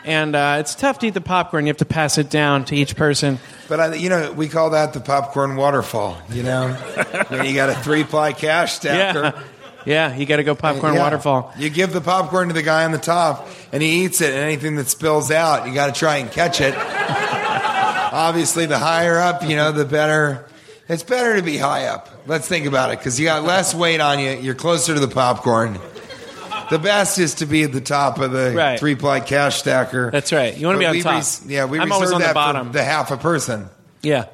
and 0.03 0.35
uh, 0.35 0.57
it's 0.59 0.75
tough 0.75 0.99
to 0.99 1.07
eat 1.07 1.13
the 1.13 1.21
popcorn. 1.21 1.65
You 1.65 1.69
have 1.69 1.77
to 1.77 1.85
pass 1.85 2.17
it 2.17 2.29
down 2.29 2.65
to 2.65 2.75
each 2.75 2.97
person. 2.97 3.39
But 3.69 3.79
I, 3.79 3.95
you 3.95 4.09
know, 4.09 4.33
we 4.33 4.49
call 4.49 4.71
that 4.71 4.91
the 4.91 4.99
popcorn 4.99 5.55
waterfall. 5.55 6.21
You 6.29 6.43
know, 6.43 6.73
when 7.29 7.45
you 7.45 7.53
got 7.53 7.69
a 7.69 7.75
three 7.75 8.03
ply 8.03 8.33
cash 8.33 8.73
stacker. 8.73 9.33
Yeah, 9.37 9.43
yeah. 9.85 10.15
You 10.15 10.25
got 10.25 10.37
to 10.37 10.43
go 10.43 10.55
popcorn 10.55 10.93
Yeah. 10.93 10.99
waterfall. 11.01 11.53
You 11.57 11.69
give 11.69 11.93
the 11.93 12.01
popcorn 12.01 12.47
to 12.49 12.53
the 12.53 12.61
guy 12.63 12.85
on 12.85 12.91
the 12.91 12.97
top, 12.97 13.47
and 13.71 13.81
he 13.83 14.03
eats 14.05 14.21
it, 14.21 14.31
and 14.33 14.39
anything 14.39 14.75
that 14.77 14.87
spills 14.89 15.31
out, 15.31 15.67
you 15.67 15.73
got 15.73 15.93
to 15.93 15.97
try 15.99 16.17
and 16.17 16.31
catch 16.31 16.61
it. 16.61 16.75
Obviously, 18.11 18.65
the 18.65 18.77
higher 18.79 19.19
up, 19.19 19.43
you 19.43 19.55
know, 19.55 19.71
the 19.71 19.85
better. 19.85 20.45
It's 20.87 21.03
better 21.03 21.35
to 21.35 21.43
be 21.43 21.57
high 21.57 21.85
up. 21.85 22.09
Let's 22.25 22.47
think 22.47 22.65
about 22.65 22.91
it, 22.91 22.97
because 22.97 23.19
you 23.19 23.25
got 23.25 23.43
less 23.43 23.75
weight 23.75 24.01
on 24.01 24.19
you. 24.19 24.31
You're 24.31 24.55
closer 24.55 24.93
to 24.95 24.99
the 24.99 25.07
popcorn. 25.07 25.79
The 26.71 26.79
best 26.79 27.17
is 27.19 27.35
to 27.35 27.45
be 27.45 27.63
at 27.63 27.71
the 27.71 27.81
top 27.81 28.19
of 28.19 28.31
the 28.31 28.51
Right. 28.55 28.79
three-ply 28.79 29.21
cash 29.21 29.57
stacker. 29.59 30.09
That's 30.11 30.31
right. 30.31 30.55
You 30.55 30.67
wanna 30.67 30.79
be 30.79 30.85
But 30.85 30.89
on 30.89 30.95
we 30.95 31.01
top. 31.03 31.13
res- 31.15 31.41
yeah, 31.47 31.65
we 31.65 31.79
I'm 31.79 31.91
always 31.91 32.11
on 32.11 32.21
the 32.21 32.31
bottom. 32.33 32.71
the 32.71 32.83
half 32.83 33.09
a 33.11 33.17
person. 33.17 33.69
Yeah. 34.03 34.25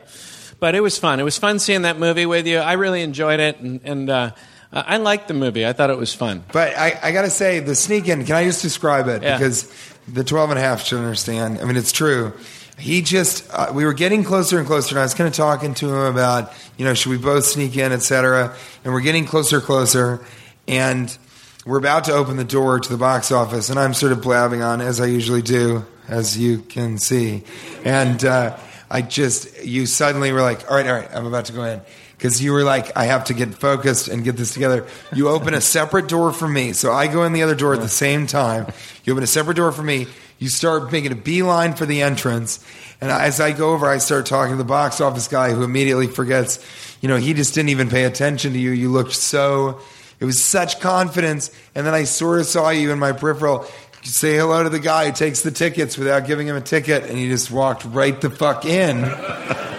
But 0.59 0.75
it 0.75 0.81
was 0.81 0.97
fun. 0.97 1.19
It 1.19 1.23
was 1.23 1.37
fun 1.37 1.59
seeing 1.59 1.83
that 1.83 1.97
movie 1.99 2.25
with 2.25 2.45
you. 2.47 2.59
I 2.59 2.73
really 2.73 3.01
enjoyed 3.03 3.39
it, 3.39 3.59
and, 3.59 3.79
and 3.83 4.09
uh, 4.09 4.31
I 4.75 4.97
liked 4.97 5.29
the 5.29 5.33
movie. 5.33 5.65
I 5.65 5.73
thought 5.73 5.89
it 5.89 5.97
was 5.97 6.13
fun. 6.13 6.43
But 6.51 6.77
I, 6.77 6.99
I 7.01 7.11
got 7.11 7.21
to 7.21 7.29
say, 7.29 7.61
the 7.61 7.75
sneak 7.75 8.07
in, 8.09 8.25
can 8.25 8.35
I 8.35 8.43
just 8.43 8.61
describe 8.61 9.07
it? 9.07 9.23
Yeah. 9.23 9.37
Because 9.37 9.71
the 10.07 10.23
12 10.23 10.51
and 10.51 10.59
a 10.59 10.61
half 10.61 10.83
should 10.83 10.99
understand. 10.99 11.59
I 11.59 11.63
mean, 11.63 11.77
it's 11.77 11.93
true. 11.93 12.33
He 12.77 13.01
just, 13.01 13.49
uh, 13.53 13.71
we 13.73 13.85
were 13.85 13.93
getting 13.93 14.25
closer 14.25 14.57
and 14.59 14.67
closer, 14.67 14.95
and 14.95 14.99
I 14.99 15.03
was 15.03 15.13
kind 15.13 15.29
of 15.29 15.33
talking 15.33 15.73
to 15.75 15.87
him 15.87 16.13
about, 16.13 16.51
you 16.77 16.83
know, 16.83 16.93
should 16.93 17.09
we 17.09 17.17
both 17.17 17.45
sneak 17.45 17.77
in, 17.77 17.93
et 17.93 18.01
cetera. 18.01 18.53
And 18.83 18.93
we're 18.93 18.99
getting 18.99 19.25
closer, 19.25 19.61
closer. 19.61 20.25
And 20.67 21.17
we're 21.65 21.79
about 21.79 22.03
to 22.05 22.11
open 22.11 22.35
the 22.35 22.43
door 22.43 22.79
to 22.79 22.89
the 22.89 22.97
box 22.97 23.31
office, 23.31 23.69
and 23.69 23.79
I'm 23.79 23.93
sort 23.93 24.11
of 24.11 24.21
blabbing 24.21 24.61
on, 24.61 24.81
as 24.81 24.99
I 24.99 25.05
usually 25.05 25.41
do, 25.41 25.85
as 26.07 26.37
you 26.37 26.59
can 26.59 26.97
see. 26.97 27.43
And 27.85 28.23
uh, 28.25 28.57
I 28.91 29.01
just, 29.01 29.63
you 29.63 29.85
suddenly 29.85 30.31
were 30.31 30.41
like, 30.41 30.69
all 30.69 30.75
right, 30.77 30.85
all 30.85 30.93
right, 30.93 31.09
I'm 31.13 31.25
about 31.25 31.45
to 31.45 31.53
go 31.53 31.63
in. 31.63 31.81
Because 32.25 32.41
you 32.41 32.53
were 32.53 32.63
like, 32.63 32.97
I 32.97 33.03
have 33.03 33.25
to 33.25 33.35
get 33.35 33.53
focused 33.53 34.07
and 34.07 34.23
get 34.23 34.35
this 34.35 34.51
together. 34.51 34.87
You 35.13 35.29
open 35.29 35.53
a 35.53 35.61
separate 35.61 36.07
door 36.07 36.33
for 36.33 36.47
me. 36.47 36.73
So 36.73 36.91
I 36.91 37.05
go 37.05 37.23
in 37.23 37.33
the 37.33 37.43
other 37.43 37.53
door 37.53 37.75
at 37.75 37.81
the 37.81 37.87
same 37.87 38.25
time. 38.25 38.65
You 39.03 39.13
open 39.13 39.23
a 39.23 39.27
separate 39.27 39.57
door 39.57 39.71
for 39.71 39.83
me. 39.83 40.07
You 40.39 40.49
start 40.49 40.91
making 40.91 41.11
a 41.11 41.15
beeline 41.15 41.75
for 41.75 41.85
the 41.85 42.01
entrance. 42.01 42.65
And 42.99 43.11
as 43.11 43.39
I 43.39 43.51
go 43.51 43.73
over, 43.73 43.85
I 43.85 43.99
start 43.99 44.25
talking 44.25 44.53
to 44.53 44.57
the 44.57 44.63
box 44.63 45.01
office 45.01 45.27
guy 45.27 45.51
who 45.51 45.61
immediately 45.61 46.07
forgets, 46.07 46.65
you 46.99 47.09
know, 47.09 47.17
he 47.17 47.35
just 47.35 47.53
didn't 47.53 47.69
even 47.69 47.91
pay 47.91 48.05
attention 48.05 48.53
to 48.53 48.57
you. 48.57 48.71
You 48.71 48.89
looked 48.89 49.13
so, 49.13 49.79
it 50.19 50.25
was 50.25 50.41
such 50.41 50.79
confidence. 50.79 51.51
And 51.75 51.85
then 51.85 51.93
I 51.93 52.05
sort 52.05 52.39
of 52.39 52.47
saw 52.47 52.71
you 52.71 52.91
in 52.91 52.97
my 52.97 53.11
peripheral 53.11 53.67
say 54.01 54.35
hello 54.35 54.63
to 54.63 54.69
the 54.69 54.79
guy 54.79 55.05
who 55.05 55.11
takes 55.11 55.43
the 55.43 55.51
tickets 55.51 55.95
without 55.95 56.25
giving 56.25 56.47
him 56.47 56.55
a 56.55 56.61
ticket. 56.61 57.03
And 57.03 57.19
you 57.19 57.29
just 57.29 57.51
walked 57.51 57.85
right 57.85 58.19
the 58.19 58.31
fuck 58.31 58.65
in. 58.65 59.03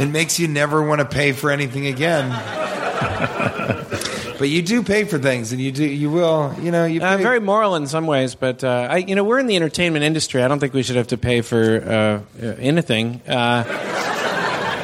It 0.00 0.06
makes 0.06 0.38
you 0.38 0.48
never 0.48 0.82
want 0.82 1.00
to 1.00 1.04
pay 1.04 1.32
for 1.32 1.50
anything 1.50 1.86
again. 1.86 2.30
but 4.38 4.48
you 4.48 4.62
do 4.62 4.82
pay 4.82 5.04
for 5.04 5.18
things, 5.18 5.52
and 5.52 5.60
you 5.60 5.72
do 5.72 5.84
you 5.84 6.10
will 6.10 6.54
you 6.60 6.70
know 6.70 6.86
you. 6.86 7.00
Pay. 7.00 7.06
I'm 7.06 7.20
very 7.20 7.40
moral 7.40 7.76
in 7.76 7.86
some 7.86 8.06
ways, 8.06 8.34
but 8.34 8.64
uh, 8.64 8.88
I, 8.90 8.96
you 8.96 9.14
know, 9.14 9.24
we're 9.24 9.38
in 9.38 9.46
the 9.46 9.56
entertainment 9.56 10.04
industry. 10.04 10.42
I 10.42 10.48
don't 10.48 10.58
think 10.58 10.72
we 10.72 10.82
should 10.82 10.96
have 10.96 11.08
to 11.08 11.18
pay 11.18 11.42
for 11.42 12.24
uh, 12.40 12.46
anything 12.58 13.20
uh, 13.28 13.64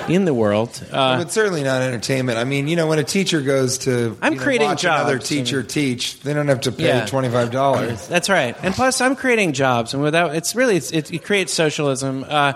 in 0.09 0.25
the 0.25 0.35
world. 0.35 0.81
Uh, 0.93 1.19
but 1.19 1.31
certainly 1.33 1.63
not 1.63 1.83
entertainment. 1.83 2.39
I 2.39 2.45
mean, 2.45 2.69
you 2.69 2.77
know, 2.77 2.87
when 2.87 2.99
a 2.99 3.05
teacher 3.05 3.41
goes 3.41 3.79
to 3.79 4.17
I'm 4.23 4.33
you 4.35 4.39
know, 4.39 4.45
creating 4.45 4.69
watch 4.69 4.85
another 4.85 5.17
jobs 5.19 5.29
teacher 5.29 5.61
and- 5.61 5.69
teach, 5.69 6.21
they 6.21 6.35
don't 6.35 6.49
have 6.49 6.63
to 6.63 6.73
pay 6.73 6.87
Yeah. 6.87 7.07
twenty 7.07 7.29
five 7.29 7.51
dollars. 7.51 8.07
That's 8.09 8.29
right. 8.29 8.57
And 8.63 8.75
plus, 8.75 9.01
I'm 9.01 9.17
creating 9.17 9.53
jobs, 9.53 9.95
and 9.95 10.03
without 10.03 10.35
it's 10.35 10.55
really 10.55 10.77
it's, 10.77 10.91
it, 10.93 11.13
it 11.13 11.25
creates 11.25 11.53
socialism. 11.53 12.25
Uh, 12.29 12.55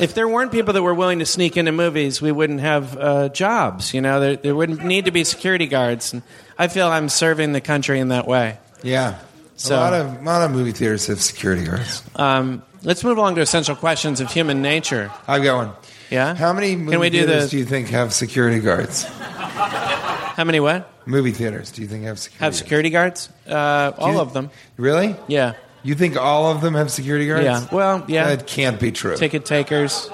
if 0.00 0.14
there 0.14 0.28
weren't 0.28 0.52
people 0.52 0.72
that 0.74 0.82
were 0.82 0.94
willing 0.94 1.18
to 1.20 1.26
sneak 1.26 1.56
into 1.56 1.72
movies, 1.72 2.20
we 2.20 2.32
wouldn't 2.32 2.60
have 2.60 2.96
uh, 2.96 3.28
jobs. 3.28 3.94
You 3.94 4.00
know, 4.00 4.20
there, 4.20 4.36
there 4.36 4.54
wouldn't 4.54 4.84
need 4.84 5.04
to 5.06 5.10
be 5.10 5.24
security 5.24 5.66
guards. 5.66 6.12
And 6.12 6.22
I 6.58 6.68
feel 6.68 6.88
I'm 6.88 7.08
serving 7.08 7.52
the 7.52 7.60
country 7.60 7.98
in 8.00 8.08
that 8.08 8.26
way. 8.26 8.58
Yeah, 8.82 9.18
So- 9.56 9.76
a 9.76 9.78
lot 9.78 9.92
of 9.94 10.20
a 10.20 10.24
lot 10.24 10.42
of 10.42 10.50
movie 10.50 10.72
theaters 10.72 11.06
have 11.06 11.20
security 11.20 11.64
guards. 11.64 12.02
Um, 12.16 12.62
let's 12.82 13.04
move 13.04 13.16
along 13.18 13.36
to 13.36 13.40
essential 13.40 13.76
questions 13.76 14.20
of 14.20 14.30
human 14.32 14.60
nature. 14.62 15.10
I've 15.28 15.42
got 15.42 15.56
one. 15.56 15.72
Yeah. 16.12 16.34
How 16.34 16.52
many 16.52 16.76
movie 16.76 16.90
Can 16.92 17.00
we 17.00 17.10
do 17.10 17.26
theaters 17.26 17.44
the 17.44 17.50
do 17.50 17.58
you 17.58 17.64
think 17.64 17.88
have 17.88 18.12
security 18.12 18.60
guards? 18.60 19.04
how 19.04 20.44
many 20.44 20.60
what 20.60 20.88
Movie 21.04 21.32
theaters, 21.32 21.72
do 21.72 21.82
you 21.82 21.88
think 21.88 22.04
have 22.04 22.18
security? 22.18 22.40
Guards? 22.40 22.58
Have 22.58 22.64
security 22.64 22.90
guards? 22.90 23.28
Uh, 23.48 23.92
all 23.98 24.20
of 24.20 24.32
them. 24.34 24.50
Really? 24.76 25.16
Yeah. 25.26 25.54
You 25.82 25.96
think 25.96 26.16
all 26.16 26.52
of 26.52 26.60
them 26.60 26.74
have 26.74 26.92
security 26.92 27.26
guards? 27.26 27.44
Yeah. 27.44 27.66
Well, 27.72 28.04
yeah. 28.06 28.28
That 28.36 28.46
can't 28.46 28.78
be 28.78 28.92
true. 28.92 29.16
Ticket 29.16 29.44
takers. 29.44 30.08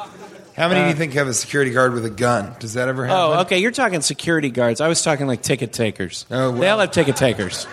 How 0.57 0.68
many 0.68 0.80
do 0.80 0.86
Uh, 0.86 0.88
you 0.88 0.94
think 0.94 1.12
have 1.12 1.28
a 1.28 1.34
security 1.34 1.72
guard 1.72 1.92
with 1.92 2.07
a 2.07 2.11
gun? 2.11 2.55
Does 2.59 2.72
that 2.74 2.88
ever 2.88 3.05
happen? 3.07 3.20
Oh, 3.20 3.40
okay. 3.42 3.59
You're 3.59 3.70
talking 3.70 4.01
security 4.01 4.49
guards. 4.51 4.80
I 4.80 4.88
was 4.88 5.03
talking 5.03 5.26
like 5.26 5.42
ticket 5.42 5.72
takers. 5.74 6.24
Oh, 6.30 6.53
They 6.53 6.68
all 6.70 6.78
have 6.78 6.90
ticket 6.90 7.16
takers. 7.16 7.66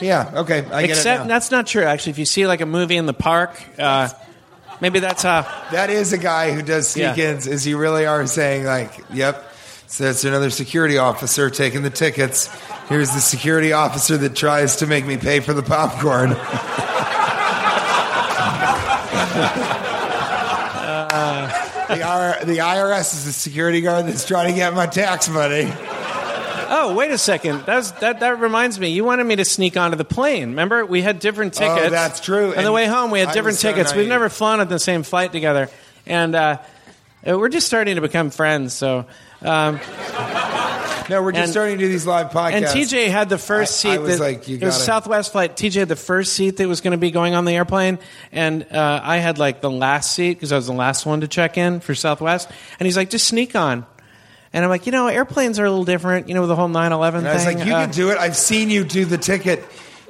Yeah, 0.00 0.30
okay. 0.36 0.64
I 0.72 0.82
get 0.86 0.90
Except 0.96 1.20
it 1.20 1.22
now. 1.24 1.28
that's 1.28 1.50
not 1.50 1.66
true. 1.66 1.84
Actually, 1.84 2.10
if 2.12 2.18
you 2.18 2.24
see 2.24 2.46
like 2.46 2.60
a 2.62 2.66
movie 2.66 2.96
in 2.96 3.06
the 3.06 3.14
park, 3.14 3.60
uh, 3.78 4.08
maybe 4.84 4.98
that's 5.00 5.22
how. 5.22 5.42
That 5.72 5.88
is 5.88 6.12
a 6.12 6.18
guy 6.18 6.52
who 6.52 6.60
does 6.60 6.88
sneak 6.90 7.16
Yeah. 7.16 7.30
ins, 7.30 7.46
is 7.46 7.66
you 7.66 7.78
really 7.78 8.04
are 8.04 8.26
saying, 8.26 8.64
like, 8.66 8.92
yep, 9.10 9.50
so 9.86 10.04
that's 10.04 10.24
another 10.24 10.50
security 10.50 10.98
officer 10.98 11.48
taking 11.48 11.80
the 11.82 11.88
tickets. 11.88 12.50
Here's 12.90 13.10
the 13.14 13.20
security 13.20 13.72
officer 13.72 14.18
that 14.18 14.36
tries 14.36 14.76
to 14.76 14.86
make 14.86 15.06
me 15.06 15.16
pay 15.16 15.40
for 15.40 15.54
the 15.54 15.62
popcorn. 15.62 16.36
Uh. 21.06 21.46
the, 21.94 22.02
R- 22.02 22.44
the 22.44 22.58
IRS 22.58 23.14
is 23.14 23.24
the 23.24 23.32
security 23.32 23.80
guard 23.80 24.06
that's 24.06 24.24
trying 24.26 24.48
to 24.48 24.54
get 24.56 24.74
my 24.74 24.86
tax 24.86 25.28
money. 25.28 25.72
Oh, 26.68 26.94
wait 26.94 27.10
a 27.10 27.18
second. 27.18 27.64
That's, 27.66 27.90
that 27.92 28.20
that 28.20 28.40
reminds 28.40 28.78
me. 28.78 28.88
You 28.90 29.04
wanted 29.04 29.24
me 29.24 29.36
to 29.36 29.44
sneak 29.44 29.76
onto 29.76 29.96
the 29.96 30.04
plane. 30.04 30.50
Remember, 30.50 30.84
we 30.84 31.02
had 31.02 31.18
different 31.18 31.54
tickets. 31.54 31.86
Oh, 31.86 31.90
that's 31.90 32.20
true. 32.20 32.54
On 32.54 32.64
the 32.64 32.72
way 32.72 32.86
home, 32.86 33.10
we 33.10 33.18
had 33.20 33.28
I 33.28 33.32
different 33.32 33.54
was 33.54 33.60
so 33.60 33.70
tickets. 33.72 33.92
We've 33.92 33.98
naive. 34.00 34.08
never 34.08 34.28
flown 34.28 34.60
on 34.60 34.68
the 34.68 34.78
same 34.78 35.02
flight 35.02 35.32
together, 35.32 35.68
and 36.06 36.34
uh, 36.34 36.58
uh, 37.28 37.38
we're 37.38 37.48
just 37.48 37.66
starting 37.66 37.96
to 37.96 38.00
become 38.00 38.30
friends. 38.30 38.72
So. 38.74 39.06
Um, 39.42 39.80
No, 41.10 41.20
we're 41.22 41.32
just 41.32 41.42
And- 41.42 41.50
starting 41.50 41.76
to 41.76 41.84
do 41.84 41.88
these 41.90 42.06
live 42.06 42.30
podcasts. 42.30 42.52
And 42.54 42.64
TJ 42.64 43.08
had 43.10 43.28
the 43.28 43.36
first 43.36 43.84
I- 43.84 43.90
I 43.90 43.92
seat. 43.96 44.00
was 44.00 44.16
that, 44.18 44.24
like, 44.24 44.48
you 44.48 44.56
it 44.56 44.64
was 44.64 44.72
gotta- 44.76 44.84
Southwest 44.86 45.32
flight. 45.32 45.54
TJ 45.54 45.80
had 45.80 45.88
the 45.90 45.96
first 45.96 46.32
seat 46.32 46.56
that 46.56 46.66
was 46.66 46.80
going 46.80 46.92
to 46.92 46.96
be 46.98 47.10
going 47.10 47.34
on 47.34 47.44
the 47.44 47.52
airplane, 47.52 47.98
and 48.32 48.64
uh, 48.72 49.00
I 49.04 49.18
had 49.18 49.36
like 49.38 49.60
the 49.60 49.70
last 49.70 50.12
seat 50.14 50.32
because 50.32 50.50
I 50.50 50.56
was 50.56 50.66
the 50.66 50.72
last 50.72 51.04
one 51.04 51.20
to 51.20 51.28
check 51.28 51.58
in 51.58 51.80
for 51.80 51.94
Southwest. 51.94 52.48
And 52.80 52.86
he's 52.86 52.96
like, 52.96 53.10
just 53.10 53.26
sneak 53.26 53.54
on. 53.54 53.84
And 54.54 54.64
I'm 54.64 54.70
like, 54.70 54.86
you 54.86 54.92
know, 54.92 55.08
airplanes 55.08 55.58
are 55.58 55.64
a 55.66 55.68
little 55.70 55.84
different. 55.84 56.28
You 56.28 56.34
know, 56.34 56.40
with 56.42 56.48
the 56.48 56.56
whole 56.56 56.68
9/11 56.68 57.14
And 57.18 57.28
I 57.28 57.34
was 57.34 57.44
thing. 57.44 57.58
like, 57.58 57.66
you 57.66 57.74
Uh, 57.74 57.82
can 57.82 57.90
do 57.90 58.10
it. 58.10 58.18
I've 58.18 58.36
seen 58.36 58.70
you 58.70 58.84
do 58.84 59.04
the 59.04 59.18
ticket. 59.18 59.62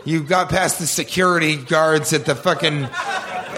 You 0.04 0.22
got 0.22 0.50
past 0.50 0.78
the 0.78 0.86
security 0.86 1.56
guards 1.56 2.12
at 2.12 2.26
the 2.26 2.34
fucking 2.34 2.84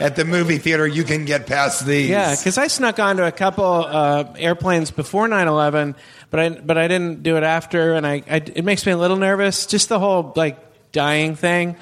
at 0.00 0.14
the 0.16 0.24
movie 0.24 0.58
theater. 0.58 0.86
You 0.86 1.04
can 1.04 1.24
get 1.24 1.46
past 1.46 1.84
these. 1.86 2.08
Yeah, 2.08 2.34
because 2.34 2.58
I 2.58 2.66
snuck 2.68 2.98
onto 2.98 3.22
a 3.24 3.32
couple 3.32 3.64
uh, 3.64 4.24
airplanes 4.38 4.90
before 4.90 5.28
9/11, 5.28 5.94
but 6.30 6.40
I 6.40 6.48
but 6.48 6.78
I 6.78 6.88
didn't 6.88 7.22
do 7.22 7.36
it 7.36 7.42
after, 7.42 7.94
and 7.94 8.06
I, 8.06 8.22
I 8.30 8.36
it 8.36 8.64
makes 8.64 8.86
me 8.86 8.92
a 8.92 8.96
little 8.96 9.16
nervous. 9.18 9.66
Just 9.66 9.88
the 9.90 9.98
whole 9.98 10.32
like 10.36 10.58
dying 10.92 11.36
thing, 11.36 11.76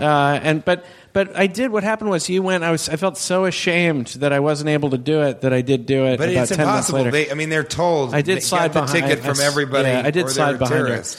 uh, 0.00 0.40
and 0.42 0.64
but 0.64 0.84
but 1.16 1.34
I 1.34 1.46
did. 1.46 1.70
What 1.72 1.82
happened 1.82 2.10
was 2.10 2.28
you 2.28 2.42
went. 2.42 2.62
I 2.62 2.70
was 2.70 2.90
I 2.90 2.96
felt 2.96 3.16
so 3.16 3.46
ashamed 3.46 4.08
that 4.20 4.34
I 4.34 4.40
wasn't 4.40 4.68
able 4.68 4.90
to 4.90 4.98
do 4.98 5.22
it 5.22 5.40
that 5.40 5.52
I 5.54 5.62
did 5.62 5.86
do 5.86 6.04
it. 6.04 6.18
but 6.18 6.28
about 6.28 6.42
it's 6.42 6.50
10 6.50 6.58
minutes 6.58 6.90
impossible. 6.90 6.98
later. 6.98 7.10
They, 7.10 7.30
I 7.30 7.34
mean, 7.34 7.48
they're 7.48 7.64
told. 7.64 8.12
I 8.14 8.20
did 8.20 8.42
slide 8.42 8.72
get 8.72 8.74
the 8.74 8.80
behind- 8.82 9.04
ticket 9.08 9.24
I- 9.24 9.28
from 9.32 9.40
I- 9.40 9.46
everybody. 9.46 9.88
yeah, 9.88 10.02
I 10.04 10.10
did 10.10 10.28
slide 10.28 10.58
behind. 10.58 11.16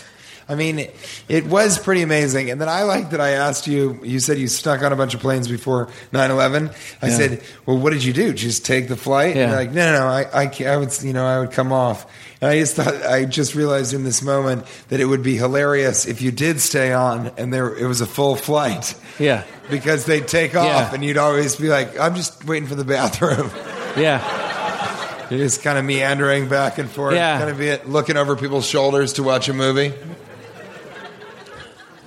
I 0.49 0.55
mean, 0.55 0.79
it, 0.79 0.95
it 1.27 1.45
was 1.45 1.77
pretty 1.77 2.01
amazing. 2.03 2.49
And 2.51 2.61
then 2.61 2.69
I 2.69 2.83
like 2.83 3.09
that 3.09 3.19
I 3.19 3.31
asked 3.31 3.67
you, 3.67 3.99
you 4.03 4.19
said 4.21 4.37
you 4.37 4.47
snuck 4.47 4.81
on 4.81 4.93
a 4.93 4.95
bunch 4.95 5.13
of 5.13 5.19
planes 5.19 5.47
before 5.47 5.89
9 6.13 6.31
11. 6.31 6.69
I 7.01 7.07
Yeah. 7.07 7.13
said, 7.17 7.43
well, 7.65 7.77
what 7.77 7.91
did 7.91 8.03
you 8.03 8.13
do? 8.13 8.31
Just 8.33 8.65
take 8.65 8.87
the 8.87 8.95
flight? 8.95 9.35
Yeah. 9.35 9.41
And 9.43 9.51
you're 9.51 9.59
like, 9.59 9.71
no, 9.71 9.91
no, 9.91 9.99
no, 9.99 10.07
I, 10.07 10.43
I, 10.45 10.73
I 10.73 10.77
would, 10.77 11.03
you 11.03 11.11
know, 11.13 11.25
I 11.25 11.39
would 11.39 11.51
come 11.51 11.71
off. 11.73 12.05
And 12.39 12.51
I 12.51 12.59
just 12.59 12.75
thought, 12.75 12.95
I 13.03 13.25
just 13.25 13.55
realized 13.55 13.93
in 13.93 14.03
this 14.03 14.21
moment 14.21 14.65
that 14.89 14.99
it 14.99 15.05
would 15.05 15.23
be 15.23 15.35
hilarious 15.35 16.05
if 16.05 16.21
you 16.21 16.31
did 16.31 16.61
stay 16.61 16.93
on 16.93 17.31
and 17.37 17.51
there, 17.53 17.75
it 17.75 17.85
was 17.87 17.99
a 17.99 18.05
full 18.05 18.35
flight. 18.35 18.93
Yeah. 19.19 19.43
Because 19.69 20.05
they'd 20.05 20.27
take 20.27 20.55
off 20.55 20.65
Yeah. 20.65 20.93
and 20.93 21.03
you'd 21.03 21.17
always 21.17 21.55
be 21.57 21.67
like, 21.67 21.99
I'm 21.99 22.15
just 22.15 22.45
waiting 22.45 22.69
for 22.69 22.75
the 22.75 22.85
bathroom. 22.85 23.51
yeah. 23.97 25.27
You're 25.29 25.39
just 25.39 25.61
kind 25.61 25.77
of 25.77 25.83
meandering 25.83 26.47
back 26.47 26.77
and 26.77 26.89
forth, 26.89 27.15
Yeah. 27.15 27.37
kind 27.37 27.49
of 27.49 27.57
be 27.57 27.75
looking 27.91 28.15
over 28.15 28.37
people's 28.37 28.65
shoulders 28.65 29.13
to 29.13 29.23
watch 29.23 29.49
a 29.49 29.53
movie. 29.53 29.93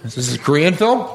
This 0.02 0.16
is 0.16 0.34
a 0.34 0.38
Korean 0.38 0.74
film. 0.74 1.06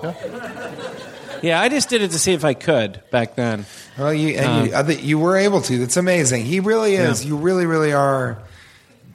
Yeah, 1.41 1.61
I 1.61 1.69
just 1.69 1.89
did 1.89 2.01
it 2.01 2.11
to 2.11 2.19
see 2.19 2.33
if 2.33 2.43
I 2.43 2.53
could 2.53 3.01
back 3.11 3.35
then. 3.35 3.65
Well, 3.97 4.13
you 4.13 4.35
and 4.37 4.67
you, 4.69 4.75
I 4.75 4.83
think 4.83 5.03
you 5.03 5.19
were 5.19 5.37
able 5.37 5.61
to. 5.61 5.77
That's 5.77 5.97
amazing. 5.97 6.45
He 6.45 6.59
really 6.59 6.95
is. 6.95 7.23
Yeah. 7.23 7.29
You 7.29 7.37
really, 7.37 7.65
really 7.65 7.93
are. 7.93 8.39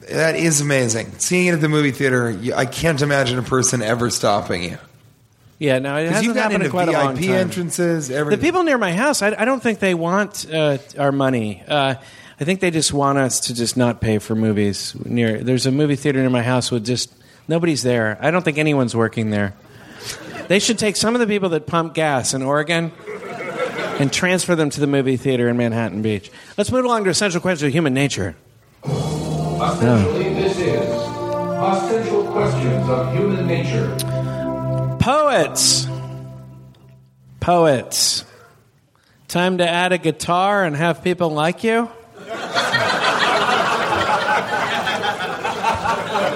That 0.09 0.35
is 0.35 0.61
amazing. 0.61 1.11
Seeing 1.19 1.47
it 1.47 1.53
at 1.53 1.61
the 1.61 1.69
movie 1.69 1.91
theater, 1.91 2.31
you, 2.31 2.53
I 2.53 2.65
can't 2.65 3.01
imagine 3.01 3.37
a 3.37 3.43
person 3.43 3.81
ever 3.81 4.09
stopping 4.09 4.63
you 4.63 4.77
Yeah, 5.59 5.79
no, 5.79 5.95
it 5.97 6.07
hasn't 6.07 6.25
you've 6.25 6.35
gotten 6.35 6.51
happened 6.51 6.63
into 6.63 6.65
in 6.65 6.71
quite 6.71 6.89
a 6.89 6.91
long 6.91 7.15
time. 7.15 7.29
entrances. 7.29 8.07
The 8.07 8.37
people 8.39 8.63
near 8.63 8.77
my 8.77 8.93
house, 8.93 9.21
I, 9.21 9.35
I 9.37 9.45
don't 9.45 9.61
think 9.61 9.79
they 9.79 9.93
want 9.93 10.51
uh, 10.51 10.79
our 10.97 11.11
money. 11.11 11.63
Uh, 11.67 11.95
I 12.39 12.43
think 12.43 12.59
they 12.61 12.71
just 12.71 12.91
want 12.93 13.19
us 13.19 13.41
to 13.41 13.53
just 13.53 13.77
not 13.77 14.01
pay 14.01 14.17
for 14.17 14.33
movies. 14.35 14.95
Near 15.05 15.43
there's 15.43 15.67
a 15.67 15.71
movie 15.71 15.95
theater 15.95 16.19
near 16.19 16.29
my 16.31 16.41
house 16.41 16.71
with 16.71 16.85
just 16.85 17.13
nobody's 17.47 17.83
there. 17.83 18.17
I 18.21 18.31
don't 18.31 18.43
think 18.43 18.57
anyone's 18.57 18.95
working 18.95 19.29
there. 19.29 19.55
They 20.47 20.59
should 20.59 20.79
take 20.79 20.95
some 20.95 21.15
of 21.15 21.21
the 21.21 21.27
people 21.27 21.49
that 21.49 21.67
pump 21.67 21.93
gas 21.93 22.33
in 22.33 22.41
Oregon 22.41 22.91
and 23.99 24.11
transfer 24.11 24.55
them 24.55 24.69
to 24.71 24.79
the 24.79 24.87
movie 24.87 25.17
theater 25.17 25.47
in 25.47 25.57
Manhattan 25.57 26.01
Beach. 26.01 26.31
Let's 26.57 26.71
move 26.71 26.85
along 26.85 27.03
to 27.05 27.09
essential 27.09 27.39
questions 27.39 27.67
of 27.67 27.73
human 27.73 27.93
nature. 27.93 28.35
Essentially, 28.83 30.33
this 30.33 30.57
is 30.57 31.11
Essential 31.61 32.25
Questions 32.31 32.89
of 32.89 33.13
Human 33.13 33.45
Nature. 33.45 33.95
Poets. 34.99 35.87
Poets. 37.39 38.25
Time 39.27 39.59
to 39.59 39.69
add 39.69 39.91
a 39.91 39.99
guitar 39.99 40.63
and 40.63 40.75
have 40.75 41.03
people 41.03 41.29
like 41.29 41.63
you? 41.63 41.87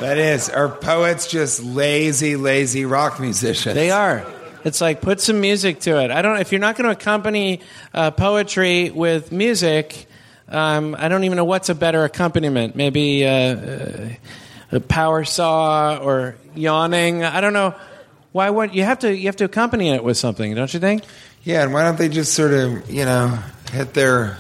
That 0.06 0.20
is. 0.20 0.52
Are 0.52 0.70
poets 0.70 1.26
just 1.26 1.64
lazy, 1.64 2.36
lazy 2.36 2.86
rock 2.86 3.20
musicians? 3.20 3.74
They 3.74 3.90
are. 3.90 4.24
It's 4.64 4.80
like 4.80 5.02
put 5.02 5.20
some 5.20 5.42
music 5.42 5.80
to 5.80 6.00
it. 6.00 6.12
I 6.12 6.22
don't. 6.22 6.38
If 6.38 6.52
you're 6.52 6.62
not 6.62 6.76
going 6.76 6.86
to 6.86 6.92
accompany 6.92 7.62
uh, 7.92 8.12
poetry 8.12 8.92
with 8.92 9.32
music, 9.32 10.06
um, 10.48 10.96
I 11.00 11.08
don't 11.08 11.24
even 11.24 11.38
know 11.38 11.46
what's 11.46 11.70
a 11.70 11.76
better 11.76 12.04
accompaniment. 12.04 12.76
Maybe 12.76 13.26
uh, 13.26 13.32
uh, 13.32 14.10
a 14.74 14.80
power 14.80 15.24
saw 15.24 15.98
or 15.98 16.36
yawning. 16.54 17.24
I 17.24 17.42
don't 17.42 17.54
know. 17.54 17.74
Why? 18.32 18.52
What 18.52 18.76
you 18.76 18.84
have 18.84 19.00
to 19.00 19.12
you 19.12 19.26
have 19.26 19.38
to 19.38 19.46
accompany 19.46 19.90
it 19.90 20.04
with 20.04 20.18
something, 20.18 20.54
don't 20.54 20.72
you 20.72 20.80
think? 20.80 21.04
Yeah, 21.44 21.64
and 21.64 21.74
why 21.74 21.82
don't 21.82 21.98
they 21.98 22.10
just 22.10 22.36
sort 22.36 22.54
of, 22.54 22.92
you 22.92 23.06
know, 23.06 23.40
hit 23.72 23.96
their. 23.96 24.38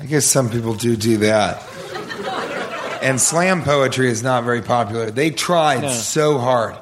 I 0.00 0.06
guess 0.06 0.26
some 0.26 0.50
people 0.50 0.74
do 0.74 0.96
do 0.96 1.18
that. 1.18 1.62
And 3.02 3.20
slam 3.20 3.62
poetry 3.62 4.08
is 4.08 4.22
not 4.22 4.44
very 4.44 4.62
popular. 4.62 5.10
They 5.10 5.30
tried 5.30 5.82
No. 5.82 5.88
so 5.90 6.38
hard. 6.38 6.76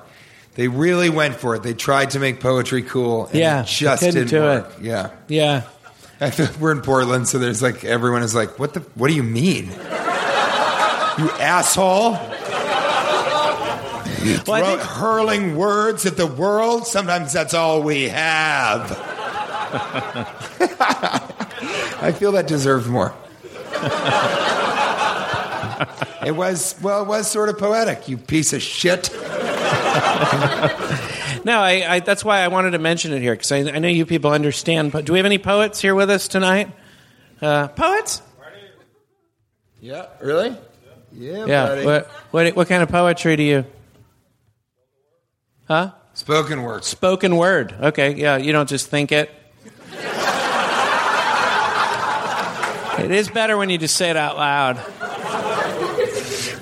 They 0.54 0.68
really 0.68 1.08
went 1.10 1.36
for 1.36 1.54
it. 1.54 1.62
They 1.62 1.74
tried 1.74 2.10
to 2.10 2.18
make 2.18 2.40
poetry 2.40 2.82
cool. 2.82 3.26
And 3.26 3.34
Yeah, 3.36 3.62
it 3.62 3.66
just 3.66 4.02
didn't 4.02 4.28
do 4.28 4.40
work. 4.42 4.72
it. 4.78 4.84
Yeah. 4.84 5.10
Yeah. 5.28 5.62
I 6.20 6.30
feel 6.30 6.48
we're 6.60 6.72
in 6.72 6.82
Portland, 6.82 7.26
so 7.28 7.38
there's 7.38 7.62
like 7.62 7.82
everyone 7.84 8.22
is 8.22 8.34
like, 8.34 8.58
"What 8.58 8.74
the? 8.74 8.80
What 8.94 9.08
do 9.08 9.14
you 9.14 9.22
mean? 9.22 9.66
you 9.70 11.30
asshole! 11.40 12.12
You 14.22 14.38
Well, 14.46 14.60
throw- 14.60 14.64
think- 14.76 14.80
hurling 14.82 15.56
words 15.56 16.04
at 16.04 16.18
the 16.18 16.26
world. 16.26 16.86
Sometimes 16.86 17.32
that's 17.32 17.54
all 17.54 17.82
we 17.82 18.10
have." 18.10 18.90
I 22.02 22.12
feel 22.12 22.32
that 22.32 22.46
deserved 22.46 22.86
more. 22.88 23.14
it 26.26 26.32
was 26.32 26.74
well, 26.82 27.02
it 27.02 27.08
was 27.08 27.30
sort 27.30 27.48
of 27.48 27.58
poetic. 27.58 28.08
You 28.08 28.16
piece 28.18 28.52
of 28.52 28.62
shit. 28.62 29.10
No, 31.42 31.58
I, 31.58 31.94
I, 31.94 32.00
that's 32.00 32.22
why 32.22 32.40
I 32.40 32.48
wanted 32.48 32.72
to 32.72 32.78
mention 32.78 33.12
it 33.14 33.20
here 33.22 33.32
because 33.32 33.50
I, 33.50 33.58
I 33.60 33.78
know 33.78 33.88
you 33.88 34.04
people 34.04 34.30
understand. 34.30 34.92
But 34.92 35.06
do 35.06 35.14
we 35.14 35.18
have 35.18 35.24
any 35.26 35.38
poets 35.38 35.80
here 35.80 35.94
with 35.94 36.10
us 36.10 36.28
tonight? 36.28 36.68
Uh, 37.40 37.68
poets? 37.68 38.20
Yeah, 39.80 40.06
really? 40.20 40.54
Yeah, 41.14 41.46
Yeah. 41.46 41.66
buddy. 41.66 41.86
What, 41.86 42.06
what 42.30 42.56
what 42.56 42.68
kind 42.68 42.82
of 42.82 42.90
poetry 42.90 43.36
do 43.36 43.42
you? 43.42 43.64
Huh? 45.66 45.92
Spoken 46.12 46.62
word. 46.62 46.84
Spoken 46.84 47.36
word. 47.36 47.74
Okay. 47.80 48.14
Yeah. 48.16 48.36
You 48.36 48.52
don't 48.52 48.68
just 48.68 48.88
think 48.88 49.10
it. 49.10 49.30
it 52.98 53.10
is 53.10 53.30
better 53.30 53.56
when 53.56 53.70
you 53.70 53.78
just 53.78 53.96
say 53.96 54.10
it 54.10 54.16
out 54.16 54.36
loud. 54.36 54.78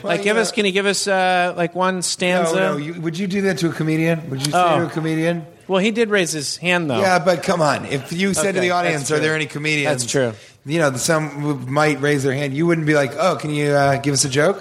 Like, 0.02 0.22
give 0.22 0.36
us. 0.36 0.52
Can 0.52 0.64
you 0.66 0.72
give 0.72 0.86
us 0.86 1.06
uh, 1.06 1.54
like 1.56 1.74
one 1.74 2.02
stanza? 2.02 2.54
No, 2.54 2.72
no. 2.72 2.76
You, 2.78 3.00
would 3.00 3.18
you 3.18 3.26
do 3.26 3.42
that 3.42 3.58
to 3.58 3.68
a 3.70 3.72
comedian? 3.72 4.28
Would 4.30 4.46
you 4.46 4.52
say 4.52 4.58
Oh. 4.60 4.80
to 4.80 4.86
a 4.86 4.90
comedian? 4.90 5.46
Well, 5.66 5.80
he 5.80 5.90
did 5.90 6.08
raise 6.10 6.32
his 6.32 6.56
hand 6.56 6.88
though. 6.90 7.00
Yeah, 7.00 7.18
but 7.18 7.42
come 7.42 7.60
on. 7.60 7.84
If 7.84 8.12
you 8.12 8.32
said 8.34 8.52
to 8.52 8.58
Okay, 8.58 8.60
the 8.60 8.70
audience, 8.70 9.02
that's 9.02 9.10
"Are 9.12 9.14
true. 9.16 9.22
there 9.26 9.34
any 9.34 9.46
comedians?" 9.46 10.02
That's 10.02 10.10
true. 10.10 10.32
You 10.64 10.78
know, 10.78 10.94
some 10.96 11.70
might 11.70 12.00
raise 12.00 12.22
their 12.22 12.32
hand. 12.32 12.54
You 12.54 12.66
wouldn't 12.66 12.86
be 12.86 12.94
like, 12.94 13.12
"Oh, 13.18 13.36
can 13.36 13.50
you 13.50 13.70
uh, 13.72 13.98
give 13.98 14.14
us 14.14 14.24
a 14.24 14.28
joke?" 14.30 14.58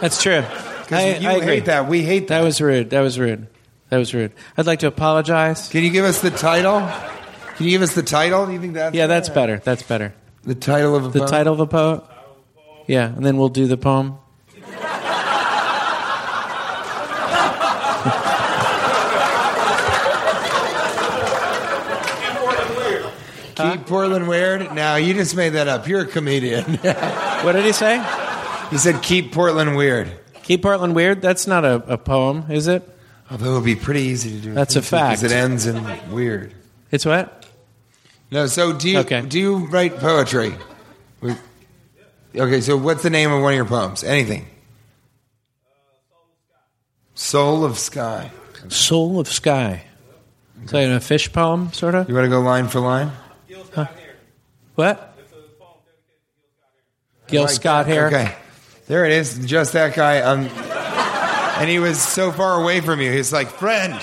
That's 0.00 0.20
true. 0.22 0.42
I, 0.90 1.16
you 1.20 1.28
I 1.28 1.32
agree. 1.34 1.46
hate 1.46 1.64
that. 1.66 1.88
We 1.88 2.02
hate 2.02 2.28
that. 2.28 2.38
That 2.40 2.44
was 2.44 2.60
rude. 2.60 2.90
That 2.90 3.00
was 3.00 3.18
rude. 3.18 3.46
That 3.90 3.98
was 3.98 4.12
rude. 4.12 4.32
I'd 4.56 4.66
like 4.66 4.80
to 4.80 4.88
apologize. 4.88 5.68
Can 5.68 5.84
you 5.84 5.90
give 5.90 6.04
us 6.04 6.20
the 6.20 6.30
title? 6.30 6.80
Can 7.56 7.66
you 7.66 7.70
give 7.70 7.82
us 7.82 7.94
the 7.94 8.02
title? 8.02 8.46
Do 8.46 8.52
you 8.52 8.60
think 8.60 8.74
that's 8.74 8.94
Yeah, 8.96 9.06
that's 9.06 9.28
better. 9.28 9.58
That's 9.64 9.82
better. 9.82 10.12
the 10.42 10.54
title 10.56 10.96
of 10.96 11.04
a 11.06 11.08
The 11.10 11.18
poem? 11.20 11.28
title 11.28 11.54
of 11.54 11.60
a 11.60 11.66
poet. 11.66 12.02
Yeah, 12.88 13.06
and 13.06 13.24
then 13.24 13.36
we'll 13.36 13.48
do 13.50 13.66
the 13.68 13.76
poem. 13.76 14.18
Keep 23.70 23.86
Portland 23.86 24.28
weird. 24.28 24.74
Now 24.74 24.96
you 24.96 25.14
just 25.14 25.36
made 25.36 25.50
that 25.50 25.68
up. 25.68 25.86
You're 25.88 26.02
a 26.02 26.06
comedian. 26.06 26.78
What 27.42 27.52
did 27.52 27.64
he 27.64 27.72
say? 27.72 27.98
He 28.70 28.78
said 28.78 29.02
keep 29.02 29.32
Portland 29.32 29.76
weird. 29.76 30.08
Keep 30.44 30.62
Portland 30.62 30.94
weird. 30.94 31.20
That's 31.22 31.46
not 31.48 31.64
a, 31.64 31.74
a 31.92 31.98
poem, 31.98 32.44
is 32.50 32.68
it? 32.68 32.88
Although 33.30 33.50
it 33.50 33.54
would 33.54 33.64
be 33.64 33.74
pretty 33.74 34.02
easy 34.02 34.30
to 34.30 34.36
do. 34.38 34.54
That's 34.54 34.76
a 34.76 34.82
fact. 34.82 35.20
Because 35.22 35.32
it 35.32 35.34
ends 35.36 35.66
in 35.66 36.12
weird. 36.12 36.54
It's 36.92 37.04
what? 37.04 37.46
No, 38.30 38.46
so 38.46 38.72
do 38.72 38.88
you 38.88 38.98
Okay. 39.00 39.22
do 39.22 39.40
you 39.40 39.66
write 39.66 39.96
poetry? 39.98 40.54
We- 41.20 41.34
Okay, 42.34 42.60
so 42.62 42.76
what's 42.78 43.02
the 43.02 43.10
name 43.10 43.30
of 43.32 43.42
one 43.42 43.52
of 43.52 43.56
your 43.56 43.64
poems? 43.66 44.02
Anything. 44.04 44.46
Soul 47.14 47.64
of 47.64 47.78
Sky. 47.78 48.30
Soul 48.68 49.20
of 49.20 49.28
Sky. 49.28 49.84
Is 50.64 50.70
that 50.70 50.90
a 50.90 51.00
fish 51.00 51.32
poem, 51.32 51.72
sort 51.72 51.94
of? 51.94 52.08
You 52.08 52.14
want 52.14 52.24
to 52.24 52.30
go 52.30 52.40
line 52.40 52.68
for 52.68 52.80
line? 52.80 53.10
What? 54.74 55.08
Gil 57.28 57.48
Scott-Heron. 57.48 58.12
Okay, 58.14 58.34
there 58.88 59.04
it 59.06 59.12
is. 59.12 59.38
Just 59.46 59.72
that 59.74 59.94
guy. 59.94 60.20
Um, 60.20 60.40
and 61.60 61.68
he 61.70 61.78
was 61.78 62.00
so 62.00 62.30
far 62.32 62.60
away 62.60 62.80
from 62.80 63.00
you. 63.00 63.10
He's 63.12 63.32
like, 63.32 63.48
friend. 63.48 63.94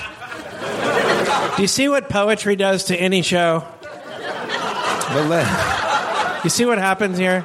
Do 1.56 1.62
you 1.62 1.68
see 1.68 1.88
what 1.88 2.08
poetry 2.08 2.56
does 2.56 2.84
to 2.84 2.96
any 2.96 3.22
show? 3.22 3.64
But, 3.82 5.26
li- 5.28 6.40
You 6.44 6.50
see 6.50 6.64
what 6.64 6.78
happens 6.78 7.18
here? 7.18 7.44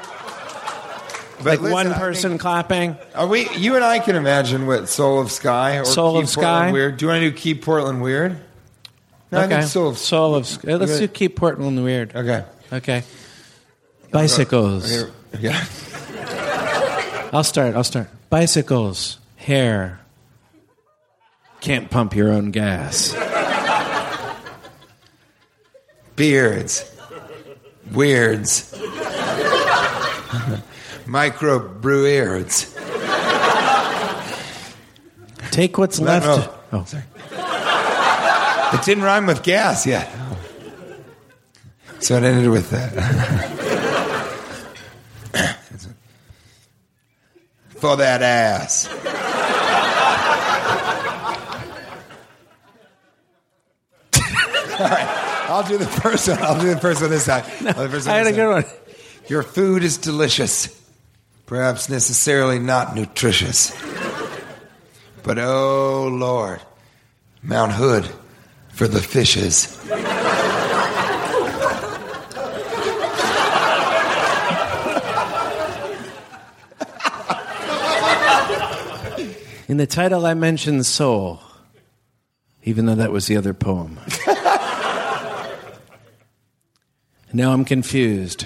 Like 1.43 1.59
listen, 1.59 1.71
one 1.71 1.93
person 1.93 2.29
think- 2.31 2.41
clapping. 2.41 2.97
are 3.13 3.27
we? 3.27 3.49
You 3.57 3.75
and 3.75 3.83
I 3.83 3.99
can 3.99 4.15
imagine 4.15 4.65
what 4.67 4.87
Soul 4.87 5.19
of 5.19 5.31
Sky 5.31 5.77
or 5.79 5.85
Soul 5.85 6.13
Keep 6.21 6.29
of 6.29 6.33
Portland 6.35 6.59
Sky? 6.67 6.71
Weird. 6.71 6.97
Do 6.97 7.05
you 7.05 7.09
want 7.11 7.21
to 7.21 7.29
do 7.29 7.35
Keep 7.35 7.63
Portland 7.65 8.01
Weird? 8.01 8.37
No, 9.35 9.41
I 9.41 9.45
okay. 9.45 9.57
think 9.59 9.69
Soul 9.69 9.89
of 9.89 9.97
Soul 9.97 10.35
of 10.35 10.47
Sky. 10.47 10.75
Let's 10.75 10.91
Okay. 10.93 11.07
do 11.07 11.13
keep 11.13 11.35
Portland 11.35 11.83
weird. 11.83 12.15
Okay. 12.15 12.43
Okay. 12.71 13.03
Bicycles. 14.11 14.89
Here- 14.89 15.09
Yeah. 15.39 15.65
I'll 17.33 17.43
start. 17.43 17.75
I'll 17.75 17.83
start. 17.83 18.07
Bicycles, 18.29 19.17
hair. 19.35 19.99
Can't 21.59 21.89
pump 21.89 22.15
your 22.15 22.31
own 22.31 22.51
gas. 22.51 23.13
Beards. 26.15 26.85
Weirds. 27.91 28.73
Micro 31.05 31.59
brewards. 31.59 32.73
Take 35.51 35.77
what's 35.77 35.99
No, 35.99 36.05
left. 36.05 36.25
no. 36.25 36.53
Oh, 36.79 36.85
Sorry. 36.85 37.03
It 38.75 38.83
didn't 38.83 39.05
rhyme 39.05 39.25
with 39.25 39.41
gas 39.41 39.87
yet. 39.87 40.13
So 41.99 42.17
it 42.17 42.23
ended 42.23 42.49
with 42.49 42.71
that. 42.71 42.91
For 47.69 47.95
that 47.95 48.21
ass. 48.21 48.87
All 54.77 54.89
right, 54.89 55.07
I'll 55.49 55.63
do 55.63 55.77
the 55.77 55.85
first 55.85 56.27
one. 56.27 56.37
I'll 56.39 56.59
do 56.59 56.73
the 56.73 56.81
first 56.81 56.99
one 56.99 57.09
this 57.09 57.27
time. 57.27 57.45
The 57.61 57.87
first 57.89 58.09
I 58.09 58.17
had 58.17 58.27
a 58.27 58.33
good 58.33 58.49
one. 58.49 58.65
Your 59.29 59.41
food 59.41 59.85
is 59.85 59.97
delicious, 59.97 60.67
perhaps 61.45 61.87
necessarily 61.87 62.59
not 62.59 62.93
nutritious. 62.93 63.73
But 65.23 65.39
oh 65.39 66.09
Lord, 66.11 66.59
Mount 67.41 67.71
Hood 67.71 68.11
for 68.75 68.89
the 68.89 69.01
fishes. 69.01 69.71
In 79.67 79.77
the 79.77 79.87
title, 79.87 80.25
I 80.25 80.33
mentioned 80.33 80.85
soul, 80.85 81.39
even 82.63 82.85
though 82.85 82.95
that 82.95 83.11
was 83.13 83.27
the 83.27 83.37
other 83.37 83.53
poem. 83.53 83.97
now 87.33 87.53
I'm 87.53 87.63
confused. 87.63 88.45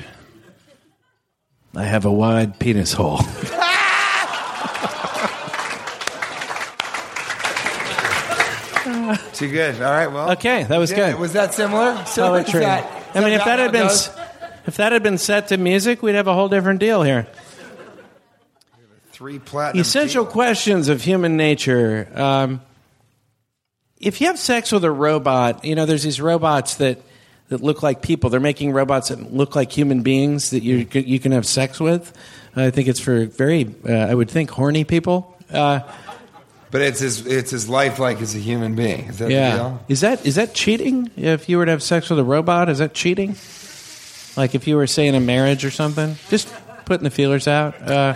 I 1.76 1.86
have 1.86 2.06
a 2.06 2.12
wide 2.12 2.60
penis 2.60 2.94
hole. 2.94 3.20
Too 9.34 9.52
good. 9.52 9.76
All 9.76 9.92
right. 9.92 10.08
Well. 10.08 10.32
Okay, 10.32 10.64
that 10.64 10.78
was 10.78 10.92
Yeah, 10.92 11.12
good. 11.12 11.20
Was 11.20 11.34
that 11.34 11.54
similar? 11.54 12.04
Similar? 12.06 12.44
Poetry. 12.44 12.62
That- 12.62 12.86
I 13.16 13.22
mean, 13.22 13.34
if 13.34 13.44
that 13.46 13.60
had 13.60 13.72
been 13.72 13.88
if 14.68 14.78
that 14.78 14.92
had 14.92 15.02
been 15.04 15.18
set 15.18 15.48
to 15.50 15.58
music, 15.58 16.04
we'd 16.04 16.16
have 16.16 16.28
a 16.28 16.34
whole 16.34 16.50
different 16.50 16.80
deal 16.80 17.02
here. 17.04 17.28
three 19.12 19.40
platinum. 19.40 19.82
Essential 19.82 20.26
questions 20.26 20.88
of 20.90 21.02
human 21.04 21.36
nature. 21.38 22.08
Um, 22.16 22.62
if 24.00 24.22
you 24.22 24.28
have 24.28 24.40
sex 24.40 24.72
with 24.72 24.84
a 24.86 24.92
robot, 24.92 25.66
you 25.66 25.76
know, 25.76 25.86
there's 25.86 26.04
these 26.04 26.22
robots 26.22 26.76
that 26.76 27.02
that 27.50 27.62
look 27.62 27.82
like 27.82 28.02
people. 28.02 28.30
They're 28.30 28.40
making 28.40 28.72
robots 28.72 29.10
that 29.10 29.34
look 29.34 29.56
like 29.56 29.72
human 29.72 30.04
beings 30.04 30.52
that 30.52 30.62
you 30.64 30.88
you 30.94 31.20
can 31.20 31.32
have 31.32 31.46
sex 31.46 31.80
with. 31.80 32.14
I 32.56 32.70
think 32.72 32.88
it's 32.88 33.00
for 33.00 33.26
very, 33.26 33.74
uh, 33.88 33.92
I 33.94 34.14
would 34.14 34.30
think, 34.30 34.50
horny 34.52 34.84
people. 34.84 35.36
Uh, 35.52 35.80
But 36.72 36.82
it's 36.82 37.00
his 37.00 37.26
it's 37.26 37.50
his 37.52 37.68
life 37.68 37.98
like 37.98 38.22
as 38.22 38.36
a 38.36 38.40
human 38.40 38.76
being. 38.76 39.08
Is 39.10 39.18
that 39.20 39.26
the 39.26 39.34
yeah, 39.34 39.56
deal? 39.56 39.84
is 39.88 40.02
that 40.02 40.26
is 40.26 40.36
that 40.36 40.54
cheating? 40.54 41.10
If 41.18 41.50
you 41.50 41.58
were 41.58 41.66
to 41.66 41.72
have 41.72 41.82
sex 41.82 42.10
with 42.10 42.20
a 42.20 42.24
robot, 42.24 42.70
is 42.70 42.78
that 42.78 42.94
cheating? 42.94 43.36
Like 44.38 44.54
if 44.56 44.68
you 44.68 44.76
were 44.78 44.86
saying 44.88 45.16
a 45.16 45.20
marriage 45.20 45.66
or 45.66 45.72
something, 45.72 46.16
just 46.30 46.48
putting 46.86 47.04
the 47.04 47.10
feelers 47.10 47.48
out. 47.48 47.82
Uh, 47.82 48.14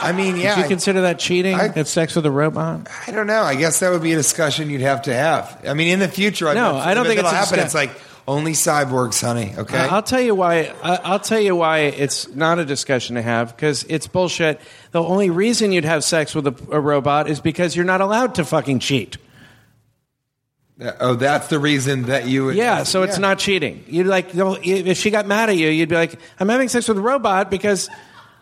I 0.00 0.12
mean, 0.12 0.36
yeah. 0.36 0.54
Would 0.54 0.58
you 0.60 0.64
I- 0.64 0.68
consider 0.68 1.02
that 1.02 1.18
cheating? 1.18 1.54
I- 1.54 1.68
have 1.68 1.88
sex 1.88 2.16
with 2.16 2.24
a 2.26 2.30
robot? 2.30 2.88
I 3.06 3.10
don't 3.10 3.26
know. 3.26 3.42
I 3.42 3.54
guess 3.54 3.80
that 3.80 3.90
would 3.90 4.02
be 4.02 4.12
a 4.12 4.16
discussion 4.16 4.70
you'd 4.70 4.80
have 4.80 5.02
to 5.02 5.14
have. 5.14 5.62
I 5.66 5.74
mean, 5.74 5.88
in 5.88 5.98
the 5.98 6.08
future, 6.08 6.48
I 6.48 6.54
No, 6.54 6.72
bet- 6.72 6.82
I 6.88 6.94
don't 6.94 7.06
think 7.06 7.20
a 7.20 7.24
happen. 7.24 7.40
discuss- 7.58 7.64
It's 7.66 7.74
like 7.74 7.90
only 8.26 8.52
cyborgs, 8.52 9.20
honey. 9.20 9.52
Okay. 9.56 9.76
I'll 9.78 10.02
tell 10.02 10.20
you 10.20 10.34
why. 10.34 10.72
I- 10.82 11.00
I'll 11.04 11.18
tell 11.20 11.40
you 11.40 11.54
why 11.56 11.78
it's 11.80 12.28
not 12.34 12.58
a 12.58 12.64
discussion 12.64 13.16
to 13.16 13.22
have 13.22 13.54
because 13.54 13.84
it's 13.88 14.06
bullshit. 14.06 14.60
The 14.92 15.02
only 15.02 15.30
reason 15.30 15.72
you'd 15.72 15.84
have 15.84 16.04
sex 16.04 16.34
with 16.34 16.46
a, 16.46 16.54
a 16.70 16.80
robot 16.80 17.28
is 17.28 17.40
because 17.40 17.76
you're 17.76 17.84
not 17.84 18.00
allowed 18.00 18.34
to 18.36 18.44
fucking 18.44 18.78
cheat. 18.78 19.18
Uh, 20.80 20.90
oh, 21.00 21.14
that's 21.14 21.48
the 21.48 21.58
reason 21.58 22.04
that 22.04 22.26
you 22.26 22.46
would. 22.46 22.56
Yeah, 22.56 22.82
so 22.82 23.02
it's 23.04 23.18
not 23.18 23.38
cheating. 23.38 23.84
You'd 23.86 24.06
like 24.08 24.34
you'll- 24.34 24.58
if 24.62 24.98
she 24.98 25.10
got 25.10 25.26
mad 25.26 25.48
at 25.50 25.56
you, 25.56 25.68
you'd 25.68 25.88
be 25.88 25.94
like, 25.94 26.18
"I'm 26.40 26.48
having 26.48 26.68
sex 26.68 26.88
with 26.88 26.98
a 26.98 27.02
robot 27.02 27.48
because 27.50 27.88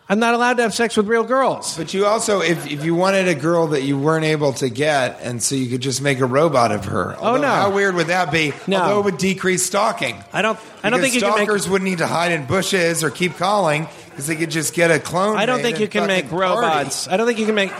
I'm 0.09 0.19
not 0.19 0.33
allowed 0.33 0.57
to 0.57 0.63
have 0.63 0.73
sex 0.73 0.97
with 0.97 1.07
real 1.07 1.23
girls." 1.23 1.77
But 1.77 1.93
you 1.93 2.05
also, 2.05 2.41
if, 2.41 2.69
if 2.69 2.83
you 2.83 2.93
wanted 2.95 3.27
a 3.27 3.35
girl 3.35 3.67
that 3.67 3.83
you 3.83 3.97
weren't 3.97 4.25
able 4.25 4.53
to 4.53 4.69
get, 4.69 5.19
and 5.21 5.41
so 5.41 5.55
you 5.55 5.67
could 5.69 5.81
just 5.81 6.01
make 6.01 6.19
a 6.19 6.25
robot 6.25 6.71
of 6.71 6.85
her. 6.85 7.15
Oh, 7.19 7.37
no. 7.37 7.47
How 7.47 7.71
weird 7.71 7.95
would 7.95 8.07
that 8.07 8.31
be? 8.31 8.53
No. 8.67 8.81
Although 8.81 8.99
it 8.99 9.03
would 9.05 9.17
decrease 9.17 9.63
stalking. 9.63 10.21
I 10.33 10.41
don't. 10.41 10.59
I 10.83 10.89
don't 10.89 10.99
think 11.01 11.13
you 11.15 11.21
can 11.21 11.29
make. 11.29 11.37
stalkers 11.45 11.69
wouldn't 11.69 11.89
need 11.89 11.99
to 11.99 12.07
hide 12.07 12.31
in 12.31 12.45
bushes 12.45 13.03
or 13.03 13.09
keep 13.09 13.37
calling 13.37 13.87
because 14.09 14.27
they 14.27 14.35
could 14.35 14.51
just 14.51 14.73
get 14.73 14.91
a 14.91 14.99
clone. 14.99 15.37
I 15.37 15.45
don't 15.45 15.61
think 15.61 15.79
you 15.79 15.87
can 15.87 16.07
make 16.07 16.25
fucking 16.25 16.37
party. 16.37 16.61
robots. 16.61 17.07
I 17.07 17.17
don't 17.17 17.25
think 17.25 17.39
you 17.39 17.45
can 17.45 17.55
make. 17.55 17.71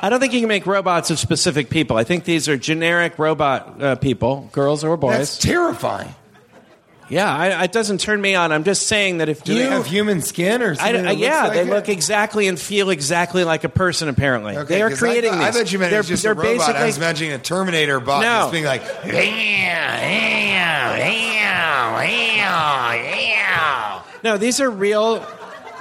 I 0.00 0.10
don't 0.10 0.20
think 0.20 0.32
you 0.32 0.40
can 0.40 0.48
make 0.48 0.64
robots 0.66 1.10
of 1.10 1.18
specific 1.18 1.70
people. 1.70 1.96
I 1.96 2.04
think 2.04 2.24
these 2.24 2.48
are 2.48 2.56
generic 2.56 3.18
robot 3.18 3.82
uh, 3.82 3.94
people, 3.96 4.48
girls 4.52 4.84
or 4.84 4.96
boys. 4.96 5.16
That's 5.18 5.38
terrifying. 5.38 6.14
Yeah, 7.08 7.34
I, 7.34 7.64
it 7.64 7.72
doesn't 7.72 7.98
turn 8.00 8.20
me 8.20 8.34
on. 8.34 8.52
I'm 8.52 8.64
just 8.64 8.86
saying 8.86 9.18
that 9.18 9.28
if 9.28 9.42
Do 9.44 9.52
you 9.54 9.60
they 9.64 9.70
have 9.70 9.86
human 9.86 10.20
skin 10.22 10.62
or 10.62 10.72
I, 10.72 10.74
something? 10.74 10.96
I- 10.96 11.00
that 11.02 11.06
uh, 11.06 11.10
looks 11.12 11.20
yeah, 11.22 11.42
like 11.44 11.52
they 11.54 11.60
it? 11.62 11.66
look 11.68 11.88
exactly 11.88 12.48
and 12.48 12.58
feel 12.58 12.90
exactly 12.90 13.44
like 13.44 13.64
a 13.64 13.68
person. 13.68 14.08
Apparently, 14.08 14.56
Okay, 14.56 14.74
they 14.76 14.82
are 14.82 14.90
'cause 14.90 14.98
creating 14.98 15.30
I 15.32 15.36
thought, 15.36 15.42
I 15.42 15.50
these. 15.50 15.56
thought 15.60 15.72
you 15.72 15.78
meant 15.78 15.90
they're, 15.90 16.00
was 16.00 16.08
just 16.08 16.22
they're 16.22 16.32
a 16.32 16.34
robot. 16.34 16.50
I 16.50 16.56
basically 16.56 16.86
was 16.86 16.96
imagining 16.98 17.32
a 17.32 17.38
Terminator 17.38 18.00
bot 18.00 18.22
No. 18.22 18.40
just 18.42 18.52
being 18.52 18.64
like, 18.64 18.82
no. 24.24 24.36
These 24.36 24.60
are 24.60 24.70
real 24.70 25.24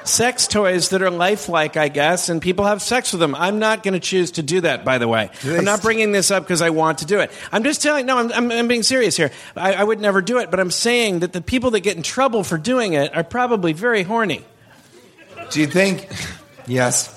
sex 0.08 0.48
toys 0.48 0.90
that 0.90 1.02
are 1.02 1.12
lifelike, 1.12 1.78
I 1.78 1.90
guess, 1.90 2.30
and 2.30 2.42
people 2.42 2.66
have 2.66 2.82
sex 2.82 3.12
with 3.14 3.20
them. 3.20 3.36
I'm 3.36 3.60
not 3.60 3.84
going 3.84 3.94
to 3.94 4.00
choose 4.00 4.32
to 4.32 4.44
do 4.44 4.62
that. 4.62 4.86
By 4.86 4.98
the 4.98 5.08
way, 5.08 5.30
I'm 5.44 5.66
not 5.66 5.82
bringing 5.82 6.12
this 6.12 6.32
up 6.32 6.44
because 6.44 6.62
I 6.62 6.70
want 6.72 7.00
to 7.00 7.06
do 7.06 7.20
it. 7.20 7.32
I'm 7.52 7.64
just 7.64 7.82
telling. 7.82 8.06
No, 8.06 8.18
I'm, 8.18 8.32
I'm, 8.32 8.52
I'm 8.52 8.68
being 8.68 8.84
serious 8.84 9.16
here. 9.18 9.32
I, 9.56 9.74
I 9.74 9.84
would 9.84 10.00
never 10.00 10.22
do 10.22 10.40
it, 10.40 10.52
but 10.52 10.60
I'm 10.60 10.72
saying 10.72 11.20
that 11.20 11.34
the 11.34 11.42
people 11.42 11.72
that 11.72 11.82
get 11.82 11.98
in 11.98 12.04
trouble 12.04 12.44
for 12.44 12.58
doing 12.58 12.94
it 12.94 13.16
are 13.16 13.24
probably 13.24 13.74
very 13.74 14.04
horny. 14.04 14.44
Do 15.52 15.60
you 15.60 15.68
think? 15.68 16.08
Yes. 16.66 17.14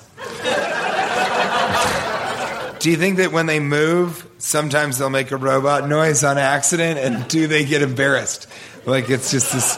Do 2.81 2.91
you 2.91 2.97
think 2.97 3.19
that 3.19 3.31
when 3.31 3.45
they 3.45 3.61
move, 3.61 4.27
sometimes 4.39 4.97
they'll 4.97 5.11
make 5.11 5.33
a 5.33 5.37
robot 5.37 5.87
noise 5.87 6.25
on 6.25 6.39
accident, 6.39 6.99
and 6.99 7.29
do 7.29 7.47
they 7.47 7.67
get 7.67 7.83
embarrassed? 7.83 8.47
Like 8.87 9.11
it's 9.11 9.31
just 9.31 9.53
this, 9.53 9.77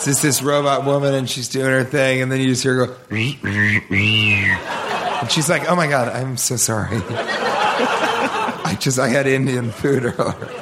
it's 0.00 0.06
just 0.06 0.22
this 0.22 0.42
robot 0.42 0.86
woman, 0.86 1.12
and 1.12 1.28
she's 1.28 1.48
doing 1.48 1.66
her 1.66 1.84
thing, 1.84 2.22
and 2.22 2.32
then 2.32 2.40
you 2.40 2.48
just 2.48 2.62
hear 2.62 2.74
her 2.74 2.86
go, 2.86 2.96
and 3.10 3.36
she's 5.30 5.50
like, 5.50 5.70
"Oh 5.70 5.76
my 5.76 5.88
god, 5.88 6.08
I'm 6.08 6.38
so 6.38 6.56
sorry. 6.56 7.02
I 7.04 8.78
just 8.80 8.98
I 8.98 9.08
had 9.08 9.26
Indian 9.26 9.70
food 9.70 10.06
earlier." 10.06 10.48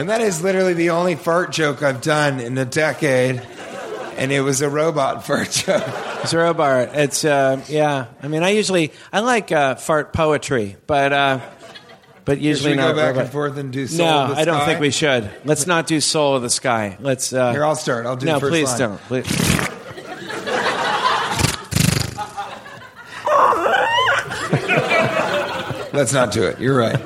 And 0.00 0.08
that 0.08 0.22
is 0.22 0.42
literally 0.42 0.72
the 0.72 0.90
only 0.90 1.14
fart 1.14 1.52
joke 1.52 1.82
I've 1.82 2.00
done 2.00 2.40
in 2.40 2.56
a 2.56 2.64
decade. 2.64 3.42
And 4.16 4.32
it 4.32 4.40
was 4.40 4.62
a 4.62 4.70
robot 4.70 5.24
fart 5.26 5.50
joke. 5.50 5.84
It's 6.22 6.32
a 6.32 6.38
robot. 6.38 6.96
It's 6.96 7.22
uh, 7.22 7.62
yeah. 7.68 8.06
I 8.22 8.28
mean, 8.28 8.42
I 8.42 8.48
usually 8.50 8.92
I 9.12 9.20
like 9.20 9.52
uh, 9.52 9.74
fart 9.74 10.14
poetry, 10.14 10.78
but 10.86 11.12
uh, 11.12 11.40
but 12.24 12.38
Should 12.38 12.44
usually 12.44 12.70
we 12.72 12.76
not. 12.76 12.92
go 12.92 12.96
back 12.96 13.06
robot. 13.08 13.22
and 13.22 13.32
forth 13.32 13.56
and 13.58 13.72
do 13.72 13.86
Soul 13.86 14.06
no, 14.06 14.18
of 14.24 14.28
the 14.30 14.36
I 14.36 14.44
don't 14.44 14.64
think 14.64 14.80
we 14.80 14.90
should. 14.90 15.30
Let's 15.44 15.66
not 15.66 15.86
do 15.86 16.00
Soul 16.00 16.36
of 16.36 16.42
the 16.42 16.50
Sky. 16.50 16.96
Let's. 17.00 17.32
Uh, 17.32 17.52
Here, 17.52 17.64
I'll 17.64 17.74
start. 17.76 18.06
I'll 18.06 18.16
do 18.16 18.26
no, 18.26 18.34
the 18.34 18.40
first 18.40 18.50
please 18.50 18.68
line. 18.68 18.78
don't. 18.78 18.98
Please. 19.02 19.66
Let's 25.92 26.12
not 26.12 26.30
do 26.32 26.44
it. 26.44 26.60
You're 26.60 26.76
right. 26.78 26.96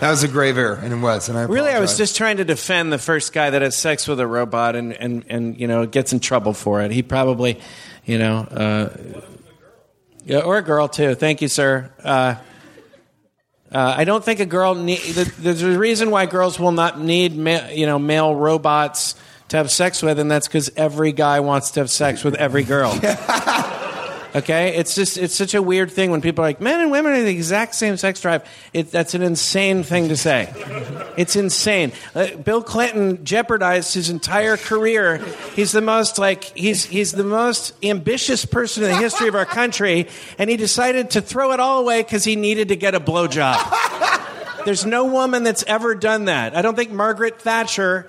that 0.00 0.08
was 0.10 0.24
a 0.24 0.28
grave 0.28 0.58
error, 0.58 0.74
and 0.82 0.92
it 0.92 0.96
was. 0.96 1.28
And 1.28 1.38
I 1.38 1.42
Really, 1.44 1.70
I 1.70 1.78
was 1.78 1.96
just 1.96 2.16
trying 2.16 2.38
to 2.38 2.44
defend 2.44 2.92
the 2.92 2.98
first 2.98 3.32
guy 3.32 3.50
that 3.50 3.62
has 3.62 3.76
sex 3.76 4.08
with 4.08 4.18
a 4.18 4.26
robot 4.26 4.74
and 4.74 4.92
and 4.92 5.24
and 5.28 5.58
you 5.58 5.68
know 5.68 5.86
gets 5.86 6.12
in 6.12 6.18
trouble 6.20 6.52
for 6.52 6.82
it. 6.82 6.90
He 6.90 7.02
probably, 7.02 7.60
you 8.04 8.18
know, 8.18 8.38
uh, 8.38 8.96
yeah, 10.24 10.40
or 10.40 10.58
a 10.58 10.62
girl 10.62 10.88
too. 10.88 11.14
Thank 11.14 11.42
you, 11.42 11.48
sir. 11.48 11.90
Uh, 12.02 12.34
uh, 13.72 13.94
I 13.96 14.04
don't 14.04 14.24
think 14.24 14.40
a 14.40 14.46
girl 14.46 14.74
need. 14.74 15.00
There's 15.00 15.62
a 15.62 15.78
reason 15.78 16.10
why 16.10 16.26
girls 16.26 16.58
will 16.58 16.72
not 16.72 17.00
need, 17.00 17.36
ma- 17.36 17.68
you 17.70 17.86
know, 17.86 17.98
male 17.98 18.34
robots 18.34 19.14
to 19.48 19.56
have 19.56 19.70
sex 19.70 20.02
with, 20.02 20.18
and 20.18 20.30
that's 20.30 20.48
because 20.48 20.70
every 20.76 21.12
guy 21.12 21.40
wants 21.40 21.72
to 21.72 21.80
have 21.80 21.90
sex 21.90 22.24
with 22.24 22.34
every 22.34 22.64
girl. 22.64 22.98
Okay, 24.36 24.76
it's 24.76 24.94
just 24.94 25.16
it's 25.16 25.34
such 25.34 25.54
a 25.54 25.62
weird 25.62 25.90
thing 25.90 26.10
when 26.10 26.20
people 26.20 26.44
are 26.44 26.48
like 26.48 26.60
men 26.60 26.78
and 26.80 26.90
women 26.90 27.14
are 27.14 27.22
the 27.22 27.30
exact 27.30 27.74
same 27.74 27.96
sex 27.96 28.20
drive. 28.20 28.46
It, 28.74 28.90
that's 28.90 29.14
an 29.14 29.22
insane 29.22 29.82
thing 29.82 30.08
to 30.08 30.16
say. 30.16 30.52
It's 31.16 31.36
insane. 31.36 31.92
Uh, 32.14 32.36
Bill 32.36 32.62
Clinton 32.62 33.24
jeopardized 33.24 33.94
his 33.94 34.10
entire 34.10 34.58
career. 34.58 35.24
He's 35.54 35.72
the 35.72 35.80
most 35.80 36.18
like 36.18 36.44
he's 36.54 36.84
he's 36.84 37.12
the 37.12 37.24
most 37.24 37.72
ambitious 37.82 38.44
person 38.44 38.82
in 38.82 38.90
the 38.90 38.96
history 38.96 39.28
of 39.28 39.34
our 39.34 39.46
country, 39.46 40.06
and 40.38 40.50
he 40.50 40.58
decided 40.58 41.12
to 41.12 41.22
throw 41.22 41.52
it 41.52 41.60
all 41.60 41.80
away 41.80 42.02
because 42.02 42.22
he 42.22 42.36
needed 42.36 42.68
to 42.68 42.76
get 42.76 42.94
a 42.94 43.00
blowjob. 43.00 43.56
There's 44.66 44.84
no 44.84 45.06
woman 45.06 45.44
that's 45.44 45.64
ever 45.66 45.94
done 45.94 46.26
that. 46.26 46.54
I 46.54 46.60
don't 46.60 46.74
think 46.74 46.90
Margaret 46.90 47.40
Thatcher 47.40 48.06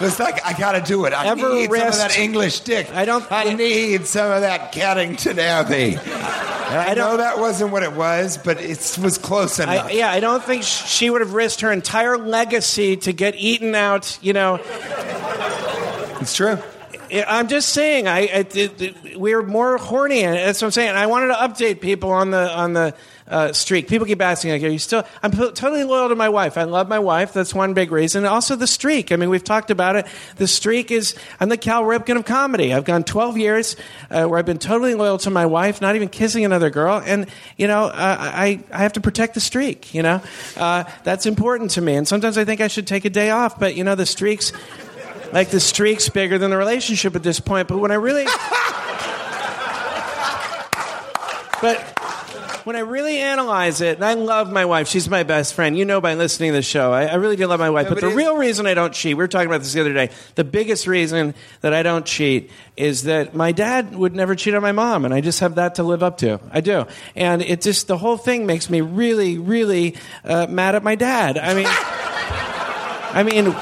It's 0.00 0.18
like 0.20 0.44
I 0.44 0.52
gotta 0.52 0.80
do 0.80 1.04
it. 1.06 1.12
I 1.12 1.26
Ever 1.26 1.52
need 1.54 1.70
some 1.70 1.86
of 1.88 1.94
that 1.96 2.18
English 2.18 2.60
dick. 2.60 2.90
I 2.94 3.04
don't- 3.04 3.30
I 3.30 3.52
need 3.54 4.06
some 4.06 4.30
of 4.30 4.42
that 4.42 4.72
Caddington 4.72 5.38
Abbey. 5.38 5.96
And 5.96 6.90
I, 6.90 6.94
know 6.94 7.16
that 7.16 7.38
wasn't 7.38 7.72
what 7.72 7.82
it 7.82 7.92
was, 7.94 8.36
but 8.38 8.60
it 8.60 8.98
was 9.02 9.16
close 9.18 9.58
enough. 9.58 9.86
I, 9.86 9.90
yeah, 9.90 10.10
I 10.12 10.20
don't 10.20 10.44
think 10.44 10.62
she 10.64 11.08
would 11.08 11.22
have 11.22 11.32
risked 11.32 11.62
her 11.62 11.72
entire 11.72 12.18
legacy 12.18 12.96
to 12.98 13.12
get 13.12 13.34
eaten 13.36 13.74
out. 13.74 14.18
You 14.20 14.34
know, 14.34 14.60
It's 16.20 16.34
true. 16.34 16.58
I- 17.12 17.24
I'm 17.26 17.48
just 17.48 17.70
saying. 17.70 18.06
I, 18.06 18.44
I 18.52 18.94
we're 19.16 19.42
more 19.42 19.78
horny, 19.78 20.24
and 20.24 20.36
that's 20.36 20.60
what 20.60 20.66
I'm 20.68 20.72
saying. 20.72 20.94
I 20.94 21.06
wanted 21.06 21.28
to 21.28 21.34
update 21.34 21.80
people 21.80 22.10
on 22.10 22.30
the 22.30 22.54
on 22.54 22.74
the 22.74 22.94
uh, 23.28 23.52
streak. 23.52 23.88
People 23.88 24.06
keep 24.06 24.20
asking, 24.20 24.50
like, 24.50 24.62
"Are 24.62 24.68
you 24.68 24.78
still?" 24.78 25.04
I'm 25.22 25.32
totally 25.32 25.84
loyal 25.84 26.08
to 26.08 26.14
my 26.14 26.28
wife. 26.28 26.58
I 26.58 26.64
love 26.64 26.88
my 26.88 26.98
wife. 26.98 27.32
That's 27.32 27.54
one 27.54 27.74
big 27.74 27.92
reason. 27.92 28.24
Also, 28.24 28.56
the 28.56 28.66
streak. 28.66 29.12
I 29.12 29.16
mean, 29.16 29.30
we've 29.30 29.44
talked 29.44 29.70
about 29.70 29.96
it. 29.96 30.06
The 30.36 30.46
streak 30.46 30.90
is. 30.90 31.14
I'm 31.40 31.48
the 31.48 31.56
Cal 31.56 31.82
Ripken 31.82 32.16
of 32.16 32.24
comedy. 32.24 32.72
I've 32.72 32.84
gone 32.84 33.04
12 33.04 33.38
years 33.38 33.76
uh, 34.10 34.26
where 34.26 34.38
I've 34.38 34.46
been 34.46 34.58
totally 34.58 34.94
loyal 34.94 35.18
to 35.18 35.30
my 35.30 35.46
wife, 35.46 35.80
not 35.80 35.96
even 35.96 36.08
kissing 36.08 36.44
another 36.44 36.70
girl, 36.70 37.02
and 37.04 37.26
you 37.56 37.66
know, 37.66 37.84
uh, 37.84 37.92
I 37.94 38.60
I 38.72 38.78
have 38.78 38.94
to 38.94 39.00
protect 39.00 39.34
the 39.34 39.40
streak. 39.40 39.94
You 39.94 40.02
know, 40.02 40.22
uh, 40.56 40.84
that's 41.04 41.26
important 41.26 41.72
to 41.72 41.80
me. 41.80 41.94
And 41.94 42.08
sometimes 42.08 42.38
I 42.38 42.44
think 42.44 42.60
I 42.60 42.68
should 42.68 42.86
take 42.86 43.04
a 43.04 43.10
day 43.10 43.30
off, 43.30 43.58
but 43.58 43.76
you 43.76 43.84
know, 43.84 43.94
the 43.94 44.06
streaks 44.06 44.52
like 45.32 45.50
the 45.50 45.60
streak's 45.60 46.08
bigger 46.08 46.38
than 46.38 46.50
the 46.50 46.56
relationship 46.56 47.14
at 47.14 47.22
this 47.22 47.40
point. 47.40 47.68
But 47.68 47.78
when 47.78 47.90
I 47.90 47.96
really, 47.96 48.24
but 51.60 51.97
when 52.68 52.76
I 52.76 52.80
really 52.80 53.16
analyze 53.16 53.80
it, 53.80 53.96
and 53.96 54.04
I 54.04 54.12
love 54.12 54.52
my 54.52 54.66
wife, 54.66 54.88
she's 54.88 55.08
my 55.08 55.22
best 55.22 55.54
friend. 55.54 55.74
You 55.74 55.86
know 55.86 56.02
by 56.02 56.12
listening 56.12 56.50
to 56.50 56.56
the 56.56 56.62
show, 56.62 56.92
I, 56.92 57.06
I 57.06 57.14
really 57.14 57.34
do 57.34 57.46
love 57.46 57.60
my 57.60 57.70
wife. 57.70 57.86
No, 57.86 57.94
but, 57.94 58.02
but 58.02 58.10
the 58.10 58.14
real 58.14 58.36
reason 58.36 58.66
I 58.66 58.74
don't 58.74 58.92
cheat, 58.92 59.16
we 59.16 59.24
were 59.24 59.26
talking 59.26 59.46
about 59.46 59.62
this 59.62 59.72
the 59.72 59.80
other 59.80 59.94
day. 59.94 60.10
The 60.34 60.44
biggest 60.44 60.86
reason 60.86 61.34
that 61.62 61.72
I 61.72 61.82
don't 61.82 62.04
cheat 62.04 62.50
is 62.76 63.04
that 63.04 63.34
my 63.34 63.52
dad 63.52 63.96
would 63.96 64.14
never 64.14 64.34
cheat 64.34 64.54
on 64.54 64.60
my 64.60 64.72
mom, 64.72 65.06
and 65.06 65.14
I 65.14 65.22
just 65.22 65.40
have 65.40 65.54
that 65.54 65.76
to 65.76 65.82
live 65.82 66.02
up 66.02 66.18
to. 66.18 66.40
I 66.52 66.60
do, 66.60 66.84
and 67.16 67.40
it 67.40 67.62
just 67.62 67.86
the 67.86 67.96
whole 67.96 68.18
thing 68.18 68.44
makes 68.44 68.68
me 68.68 68.82
really, 68.82 69.38
really 69.38 69.96
uh, 70.22 70.46
mad 70.46 70.74
at 70.74 70.82
my 70.82 70.94
dad. 70.94 71.38
I 71.38 71.54
mean. 71.54 71.66
I 73.10 73.22
mean, 73.22 73.56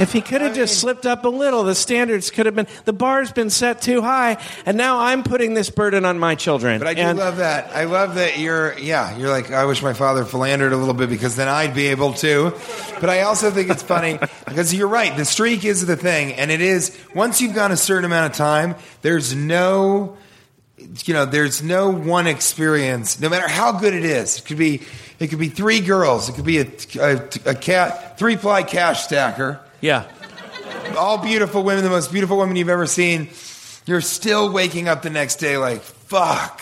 If 0.00 0.14
he 0.14 0.22
could 0.22 0.40
have 0.40 0.54
just 0.54 0.80
slipped 0.80 1.04
up 1.04 1.26
a 1.26 1.28
little, 1.28 1.62
the 1.62 1.74
standards 1.74 2.30
could 2.30 2.46
have 2.46 2.54
been, 2.54 2.66
the 2.86 2.92
bar's 2.94 3.32
been 3.32 3.50
set 3.50 3.82
too 3.82 4.00
high, 4.00 4.42
and 4.64 4.78
now 4.78 4.98
I'm 4.98 5.22
putting 5.22 5.52
this 5.52 5.68
burden 5.68 6.06
on 6.06 6.18
my 6.18 6.36
children. 6.36 6.78
But 6.78 6.88
I 6.88 6.94
do 6.94 7.02
and, 7.02 7.18
love 7.18 7.36
that. 7.36 7.76
I 7.76 7.84
love 7.84 8.14
that 8.14 8.38
you're, 8.38 8.78
yeah, 8.78 9.14
you're 9.18 9.28
like, 9.28 9.50
I 9.50 9.66
wish 9.66 9.82
my 9.82 9.92
father 9.92 10.24
philandered 10.24 10.72
a 10.72 10.76
little 10.78 10.94
bit 10.94 11.10
because 11.10 11.36
then 11.36 11.48
I'd 11.48 11.74
be 11.74 11.88
able 11.88 12.14
to. 12.14 12.54
But 12.98 13.10
I 13.10 13.22
also 13.22 13.50
think 13.50 13.68
it's 13.68 13.82
funny 13.82 14.18
because 14.46 14.72
you're 14.72 14.88
right. 14.88 15.14
The 15.14 15.26
streak 15.26 15.66
is 15.66 15.84
the 15.84 15.96
thing. 15.96 16.32
And 16.32 16.50
it 16.50 16.62
is, 16.62 16.98
once 17.14 17.42
you've 17.42 17.54
gone 17.54 17.70
a 17.70 17.76
certain 17.76 18.06
amount 18.06 18.32
of 18.32 18.38
time, 18.38 18.76
there's 19.02 19.34
no, 19.34 20.16
you 21.04 21.12
know, 21.12 21.26
there's 21.26 21.62
no 21.62 21.90
one 21.90 22.26
experience, 22.26 23.20
no 23.20 23.28
matter 23.28 23.48
how 23.48 23.72
good 23.72 23.92
it 23.92 24.06
is. 24.06 24.38
It 24.38 24.46
could 24.46 24.56
be, 24.56 24.80
it 25.18 25.28
could 25.28 25.38
be 25.38 25.50
three 25.50 25.80
girls. 25.80 26.30
It 26.30 26.36
could 26.36 26.46
be 26.46 26.60
a, 26.60 26.66
a, 26.98 27.16
a 27.50 27.54
cat, 27.54 28.18
three 28.18 28.38
ply 28.38 28.62
cash 28.62 29.04
stacker 29.04 29.60
Yeah. 29.80 30.06
all 30.96 31.18
beautiful 31.18 31.62
women, 31.62 31.84
the 31.84 31.90
most 31.90 32.12
beautiful 32.12 32.38
women 32.38 32.56
you've 32.56 32.68
ever 32.68 32.86
seen, 32.86 33.28
you're 33.86 34.00
still 34.00 34.52
waking 34.52 34.88
up 34.88 35.02
the 35.02 35.10
next 35.10 35.36
day 35.36 35.56
like, 35.56 35.80
fuck. 35.82 36.60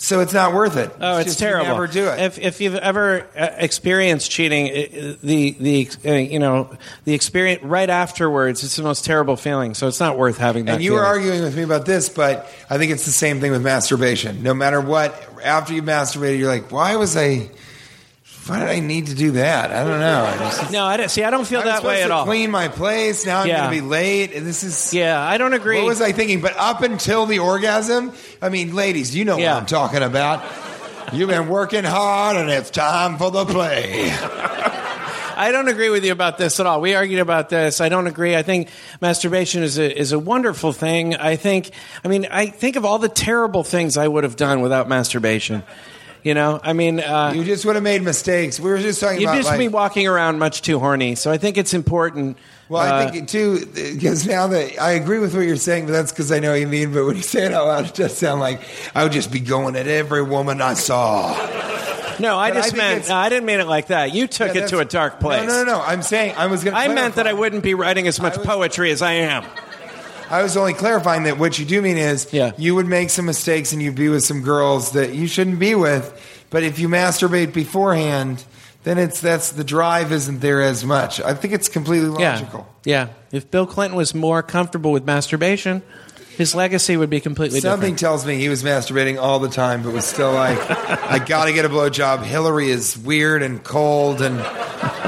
So 0.00 0.20
it's 0.20 0.32
not 0.32 0.54
worth 0.54 0.76
it. 0.76 0.92
Oh, 1.00 1.18
it's, 1.18 1.30
you 1.30 1.46
terrible. 1.46 1.66
Never 1.72 1.88
do 1.88 2.06
it. 2.06 2.20
If, 2.20 2.38
if 2.38 2.60
you've 2.60 2.76
ever 2.76 3.26
uh, 3.36 3.48
experienced 3.56 4.30
cheating, 4.30 4.66
the 5.24 5.56
the 5.58 5.88
uh, 6.06 6.12
you 6.12 6.38
know 6.38 6.70
the 7.04 7.14
experience 7.14 7.64
right 7.64 7.90
afterwards, 7.90 8.62
it's 8.62 8.76
the 8.76 8.84
most 8.84 9.04
terrible 9.04 9.34
feeling. 9.34 9.74
So 9.74 9.88
it's 9.88 9.98
not 9.98 10.16
worth 10.16 10.38
having 10.38 10.66
that. 10.66 10.76
and 10.76 10.84
you 10.84 10.92
were 10.92 11.04
arguing 11.04 11.42
with 11.42 11.56
me 11.56 11.64
about 11.64 11.84
this, 11.84 12.08
but 12.08 12.48
I 12.70 12.78
think 12.78 12.92
it's 12.92 13.06
the 13.06 13.10
same 13.10 13.40
thing 13.40 13.50
with 13.50 13.62
masturbation. 13.62 14.44
No 14.44 14.54
matter 14.54 14.80
what, 14.80 15.20
after 15.42 15.74
you 15.74 15.82
masturbated, 15.82 16.38
you're 16.38 16.48
like, 16.48 16.70
why 16.70 16.94
was 16.94 17.16
I? 17.16 17.50
Why 18.48 18.60
did 18.60 18.68
I 18.68 18.80
need 18.80 19.06
to 19.08 19.14
do 19.14 19.32
that? 19.32 19.70
I 19.70 19.84
don't 19.84 20.00
know. 20.00 20.24
I 20.24 20.36
just, 20.38 20.72
No, 20.72 20.84
I 20.84 20.96
don't, 20.96 21.10
see. 21.10 21.22
I 21.22 21.30
don't 21.30 21.44
feel 21.46 21.60
I 21.60 21.64
was 21.64 21.72
that 21.74 21.84
way 21.84 22.02
at 22.02 22.08
to 22.08 22.14
all. 22.14 22.24
Clean 22.24 22.50
my 22.50 22.68
place. 22.68 23.26
Now 23.26 23.40
I'm 23.40 23.46
Yeah. 23.48 23.66
going 23.66 23.76
to 23.76 23.82
be 23.82 23.88
late. 23.88 24.28
This 24.32 24.62
is. 24.64 24.94
Yeah, 24.94 25.20
I 25.20 25.36
don't 25.38 25.52
agree. 25.52 25.76
What 25.78 25.86
was 25.86 26.00
I 26.00 26.12
thinking? 26.12 26.40
But 26.40 26.54
up 26.56 26.82
until 26.82 27.26
the 27.26 27.40
orgasm, 27.40 28.12
I 28.40 28.48
mean, 28.48 28.74
ladies, 28.74 29.14
you 29.14 29.24
know 29.24 29.36
Yeah. 29.36 29.54
what 29.54 29.60
I'm 29.60 29.66
talking 29.66 30.02
about. 30.02 30.42
You've 31.12 31.28
been 31.30 31.48
working 31.48 31.84
hard, 31.84 32.36
and 32.36 32.50
it's 32.50 32.70
time 32.70 33.16
for 33.18 33.30
the 33.30 33.44
play. 33.46 34.10
I 35.40 35.52
don't 35.52 35.68
agree 35.68 35.88
with 35.88 36.04
you 36.04 36.10
about 36.12 36.36
this 36.36 36.58
at 36.58 36.66
all. 36.66 36.80
We 36.80 36.94
argued 36.94 37.20
about 37.20 37.48
this. 37.48 37.80
I 37.80 37.88
don't 37.88 38.08
agree. 38.08 38.34
I 38.34 38.42
think 38.42 38.68
masturbation 39.00 39.62
is 39.62 39.78
a 39.78 39.96
is 39.98 40.10
a 40.12 40.18
wonderful 40.18 40.72
thing. 40.72 41.14
I 41.14 41.36
think. 41.36 41.70
I 42.04 42.08
mean, 42.08 42.26
I 42.30 42.46
think 42.46 42.74
of 42.76 42.84
all 42.84 42.98
the 42.98 43.08
terrible 43.08 43.62
things 43.62 43.96
I 43.96 44.08
would 44.08 44.24
have 44.24 44.34
done 44.36 44.62
without 44.62 44.88
masturbation. 44.88 45.62
You 46.22 46.34
know, 46.34 46.60
I 46.62 46.72
mean, 46.72 47.00
uh, 47.00 47.32
You 47.34 47.44
just 47.44 47.64
would 47.64 47.76
have 47.76 47.84
made 47.84 48.02
mistakes. 48.02 48.58
We 48.58 48.70
were 48.70 48.78
just 48.78 49.00
talking 49.00 49.20
you'd 49.20 49.28
about 49.28 49.36
just 49.36 49.48
like, 49.48 49.58
be 49.58 49.68
walking 49.68 50.06
around 50.06 50.38
much 50.38 50.62
too 50.62 50.78
horny. 50.78 51.14
So 51.14 51.30
I 51.30 51.38
think 51.38 51.56
it's 51.56 51.74
important. 51.74 52.36
Well, 52.68 52.82
I 52.82 53.04
uh, 53.04 53.10
think 53.10 53.28
too, 53.28 53.64
because 53.66 54.26
now 54.26 54.48
that 54.48 54.80
I 54.80 54.92
agree 54.92 55.20
with 55.20 55.34
what 55.34 55.42
you're 55.46 55.56
saying, 55.56 55.86
but 55.86 55.92
that's 55.92 56.12
because 56.12 56.30
I 56.32 56.38
know 56.40 56.50
what 56.50 56.60
you 56.60 56.66
mean. 56.66 56.92
But 56.92 57.06
when 57.06 57.16
you 57.16 57.22
say 57.22 57.46
it 57.46 57.52
out 57.54 57.66
loud, 57.66 57.86
it 57.86 57.94
does 57.94 58.16
sound 58.16 58.40
like 58.40 58.60
I 58.94 59.04
would 59.04 59.12
just 59.12 59.30
be 59.32 59.40
going 59.40 59.76
at 59.76 59.86
every 59.86 60.22
woman 60.22 60.60
I 60.60 60.74
saw. 60.74 61.34
No, 62.20 62.36
I 62.36 62.50
But 62.50 62.54
just 62.56 62.68
think 62.70 62.78
meant. 62.78 63.08
No, 63.08 63.14
I 63.14 63.28
didn't 63.28 63.46
mean 63.46 63.60
it 63.60 63.68
like 63.68 63.86
that. 63.86 64.12
You 64.12 64.26
took 64.26 64.54
Yeah, 64.54 64.64
it 64.64 64.68
to 64.70 64.80
a 64.80 64.84
dark 64.84 65.20
place. 65.20 65.46
No, 65.46 65.62
no, 65.62 65.64
no, 65.64 65.78
no. 65.78 65.80
I'm 65.80 66.02
saying 66.02 66.34
I 66.36 66.48
was 66.48 66.64
going. 66.64 66.74
to 66.74 66.80
I 66.80 66.88
meant 66.88 67.14
that 67.14 67.28
I 67.28 67.32
wouldn't 67.32 67.62
be 67.62 67.74
writing 67.74 68.08
as 68.08 68.20
much 68.20 68.36
was- 68.36 68.44
poetry 68.46 68.90
as 68.90 69.02
I 69.02 69.12
am. 69.12 69.44
I 70.30 70.42
was 70.42 70.56
only 70.56 70.74
clarifying 70.74 71.24
that 71.24 71.38
what 71.38 71.58
you 71.58 71.64
do 71.64 71.80
mean 71.82 71.96
is 71.96 72.28
Yeah. 72.32 72.52
you 72.58 72.74
would 72.74 72.86
make 72.86 73.10
some 73.10 73.26
mistakes 73.26 73.72
and 73.72 73.82
you'd 73.82 73.94
be 73.94 74.08
with 74.08 74.24
some 74.24 74.42
girls 74.42 74.92
that 74.92 75.14
you 75.14 75.26
shouldn't 75.26 75.58
be 75.58 75.74
with. 75.74 76.12
But 76.50 76.62
if 76.62 76.78
you 76.78 76.88
masturbate 76.88 77.52
beforehand, 77.52 78.44
then 78.84 78.96
it's 78.98 79.20
that's 79.20 79.50
the 79.50 79.64
drive 79.64 80.12
isn't 80.12 80.40
there 80.40 80.62
as 80.62 80.84
much. 80.84 81.20
I 81.20 81.34
think 81.34 81.52
it's 81.54 81.68
completely 81.68 82.08
logical. 82.08 82.66
Yeah, 82.84 83.06
yeah. 83.06 83.12
If 83.38 83.50
Bill 83.50 83.66
Clinton 83.66 83.96
was 83.96 84.14
more 84.14 84.42
comfortable 84.42 84.92
with 84.92 85.04
masturbation, 85.04 85.82
his 86.38 86.54
legacy 86.54 86.96
would 86.96 87.10
be 87.10 87.20
completely 87.20 87.60
Something 87.60 87.80
different. 87.94 87.98
tells 87.98 88.24
me 88.24 88.36
he 88.36 88.48
was 88.48 88.62
masturbating 88.62 89.20
all 89.20 89.40
the 89.40 89.48
time, 89.48 89.82
but 89.82 89.92
was 89.92 90.04
still 90.06 90.32
like, 90.32 90.58
I 90.70 91.18
got 91.18 91.46
to 91.46 91.52
get 91.52 91.64
a 91.64 91.68
blowjob. 91.68 92.22
Hillary 92.22 92.70
is 92.70 92.96
weird 92.96 93.42
and 93.42 93.62
cold, 93.62 94.22
and 94.22 94.38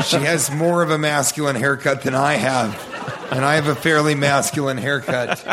she 0.05 0.17
has 0.17 0.51
more 0.51 0.83
of 0.83 0.91
a 0.91 0.99
masculine 0.99 1.55
haircut 1.57 2.03
than 2.03 2.15
I 2.17 2.35
have, 2.35 2.75
and 3.31 3.45
I 3.45 3.55
have 3.57 3.69
a 3.69 3.75
fairly 3.75 4.15
masculine 4.15 4.77
haircut. 4.79 5.45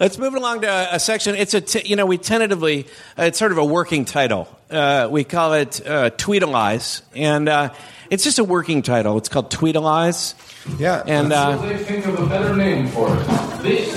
Let's 0.00 0.18
move 0.18 0.34
along 0.34 0.62
to 0.62 0.66
a, 0.68 0.96
a 0.96 1.00
section. 1.00 1.34
It's 1.36 1.54
a 1.54 1.60
t- 1.60 1.86
you 1.88 1.96
know 1.96 2.04
we 2.04 2.18
tentatively 2.18 2.86
uh, 3.18 3.24
it's 3.24 3.38
sort 3.38 3.52
of 3.52 3.58
a 3.58 3.64
working 3.64 4.04
title. 4.04 4.48
Uh, 4.70 5.08
we 5.10 5.24
call 5.24 5.52
it 5.54 5.80
uh, 5.86 6.10
Tweetalize, 6.10 7.02
and 7.14 7.48
uh, 7.48 7.72
it's 8.10 8.24
just 8.24 8.38
a 8.38 8.44
working 8.44 8.82
title. 8.82 9.16
It's 9.18 9.28
called 9.28 9.50
Tweetalize, 9.52 10.34
Yeah, 10.80 11.02
and 11.06 11.32
Until 11.32 11.38
uh, 11.38 11.56
they 11.66 11.76
think 11.78 12.06
of 12.06 12.18
a 12.18 12.26
better 12.26 12.56
name 12.56 12.88
for 12.88 13.06
it. 13.08 13.24
This 13.62 13.88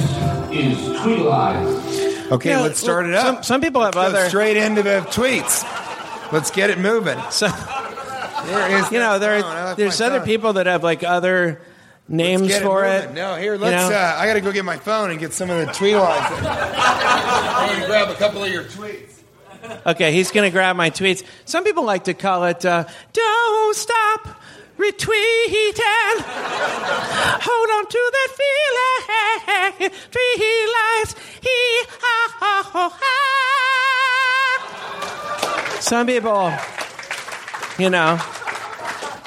is 0.51 0.77
Tweetalize. 0.99 2.31
okay, 2.31 2.49
yeah, 2.51 2.61
let's 2.61 2.79
start 2.79 3.05
well, 3.05 3.13
it 3.13 3.17
up. 3.17 3.35
Some, 3.37 3.43
some 3.43 3.61
people 3.61 3.83
have 3.83 3.95
Let's 3.95 4.13
go 4.13 4.19
other. 4.19 4.29
straight 4.29 4.55
into 4.57 4.83
the 4.83 4.99
tweets. 5.09 5.63
Let's 6.31 6.51
get 6.51 6.69
it 6.69 6.77
moving. 6.77 7.19
So, 7.31 7.47
Where 8.47 8.77
is 8.79 8.91
you 8.91 8.99
know, 8.99 9.19
there 9.19 9.41
phone? 9.41 9.75
There's 9.77 10.01
other 10.01 10.19
phone. 10.19 10.25
people 10.25 10.53
that 10.53 10.65
have 10.65 10.83
like 10.83 11.03
other 11.03 11.61
names 12.07 12.41
Let's 12.43 12.53
get 12.55 12.63
for 12.63 12.81
moving. 12.83 13.09
it. 13.09 13.13
No, 13.13 13.35
here, 13.35 13.57
let's. 13.57 13.89
know? 13.89 13.95
Uh, 13.95 14.15
I 14.17 14.25
got 14.27 14.33
to 14.35 14.41
go 14.41 14.51
get 14.51 14.65
my 14.65 14.77
phone 14.77 15.09
and 15.11 15.19
get 15.19 15.33
some 15.33 15.49
of 15.49 15.65
the 15.65 15.71
tweet 15.73 15.95
lines. 15.95 16.25
I'm 16.31 17.67
going 17.69 17.81
to 17.81 17.87
grab 17.87 18.09
a 18.09 18.15
couple 18.15 18.43
of 18.43 18.51
your 18.51 18.63
tweets. 18.63 19.13
Okay, 19.85 20.13
he's 20.13 20.31
going 20.31 20.49
to 20.49 20.53
grab 20.53 20.75
my 20.77 20.89
tweets. 20.89 21.23
Some 21.45 21.63
people 21.65 21.83
like 21.83 22.05
to 22.05 22.13
call 22.13 22.45
it 22.45 22.63
uh, 22.65 22.85
"Don't 23.11 23.75
stop 23.75 24.27
retweeting." 24.77 26.21
Hold 27.41 27.69
on 27.71 27.85
to 27.87 28.11
that 28.13 28.29
feeling. 28.37 29.89
Three 30.11 30.67
lives. 30.77 31.15
He 31.41 31.83
ha 31.99 32.17
ha 32.39 32.63
ha 32.71 32.89
ha. 33.01 33.13
Some 35.81 36.07
people, 36.07 36.53
you 37.77 37.89
know. 37.89 38.17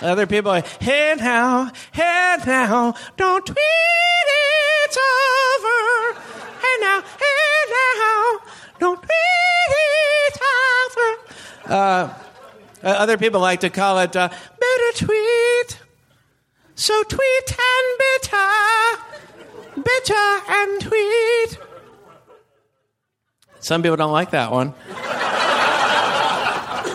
Other 0.03 0.27
people, 0.27 0.51
are, 0.51 0.63
hey 0.81 1.15
now, 1.19 1.71
hey 1.93 2.37
now, 2.47 2.95
don't 3.19 3.45
tweet 3.45 3.57
it's 4.87 4.97
over. 4.97 6.21
Hey 6.61 6.77
now, 6.81 7.03
hey 7.03 7.61
now, 7.71 8.39
don't 8.79 8.97
tweet 8.97 9.11
it's 10.29 10.39
over. 10.87 11.73
Uh, 11.73 12.15
uh, 12.83 12.87
other 12.87 13.19
people 13.19 13.41
like 13.41 13.61
to 13.61 13.69
call 13.69 13.99
it 13.99 14.17
uh, 14.17 14.29
better 14.29 15.05
tweet. 15.05 15.79
So 16.75 17.03
tweet 17.03 17.57
and 17.59 17.99
bitter, 17.99 19.83
bitter 19.83 20.41
and 20.49 20.81
tweet. 20.81 21.59
Some 23.59 23.83
people 23.83 23.97
don't 23.97 24.13
like 24.13 24.31
that 24.31 24.51
one. 24.51 24.73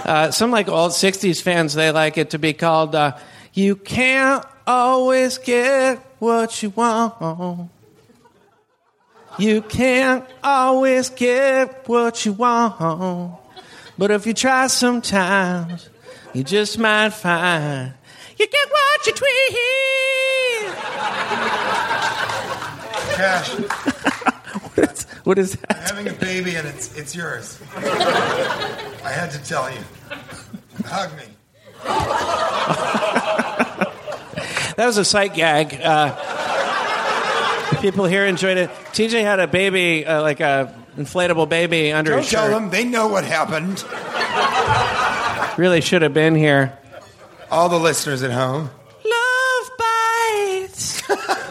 Uh, 0.06 0.30
some 0.30 0.52
like 0.52 0.68
old 0.68 0.91
60s 0.91 1.41
fans, 1.41 1.73
they 1.73 1.90
like 1.90 2.18
it 2.19 2.30
to 2.30 2.40
be 2.40 2.53
called 2.53 2.94
uh, 2.94 3.18
You 3.53 3.76
Can't 3.76 4.45
Always 4.68 5.40
Get 5.40 5.98
What 6.19 6.61
You 6.61 6.69
Want. 6.69 7.72
You 9.40 9.61
can't 9.64 10.23
always 10.44 11.10
get 11.10 11.90
what 11.90 12.23
you 12.23 12.34
want. 12.34 13.40
But 13.98 14.11
if 14.11 14.27
you 14.27 14.34
try 14.34 14.68
sometimes, 14.68 15.90
you 16.34 16.44
just 16.44 16.77
might 16.77 17.10
find 17.10 17.94
you 18.38 18.48
get 18.48 18.69
what 18.69 19.07
you 19.07 19.14
tweet. 19.14 19.56
Cash, 23.15 23.49
What 24.76 24.91
is, 24.91 25.06
what 25.26 25.38
is 25.38 25.53
that? 25.53 25.77
having 25.89 26.07
a 26.07 26.14
baby 26.14 26.56
and 26.56 26.65
it's 26.68 26.95
it's 26.97 27.14
yours. 27.15 27.60
I 27.76 29.11
had 29.11 29.30
to 29.31 29.43
tell 29.43 29.69
you. 29.72 29.80
Hug 30.85 31.11
me. 31.18 31.23
That 34.77 34.85
was 34.88 34.97
a 34.97 35.06
sight 35.06 35.34
gag. 35.34 35.73
Uh, 35.81 36.14
people 37.81 38.06
here 38.06 38.26
enjoyed 38.26 38.57
it. 38.57 38.69
TJ 38.91 39.22
had 39.22 39.39
a 39.39 39.47
baby, 39.47 40.06
uh, 40.06 40.22
like 40.22 40.41
a 40.41 40.76
inflatable 40.97 41.47
baby 41.47 41.93
under 41.93 42.11
his. 42.18 42.18
Don't 42.18 42.23
his 42.23 42.31
tell 42.31 42.43
shirt. 42.45 42.52
them. 42.61 42.69
They 42.72 42.84
know 42.84 43.07
what 43.07 43.23
happened. 43.23 43.84
Really 45.57 45.80
should 45.80 46.02
have 46.02 46.14
been 46.14 46.35
here. 46.35 46.77
All 47.49 47.69
the 47.69 47.80
listeners 47.80 48.22
at 48.23 48.31
home. 48.31 48.69
Love 49.06 49.72
bites. 49.80 51.02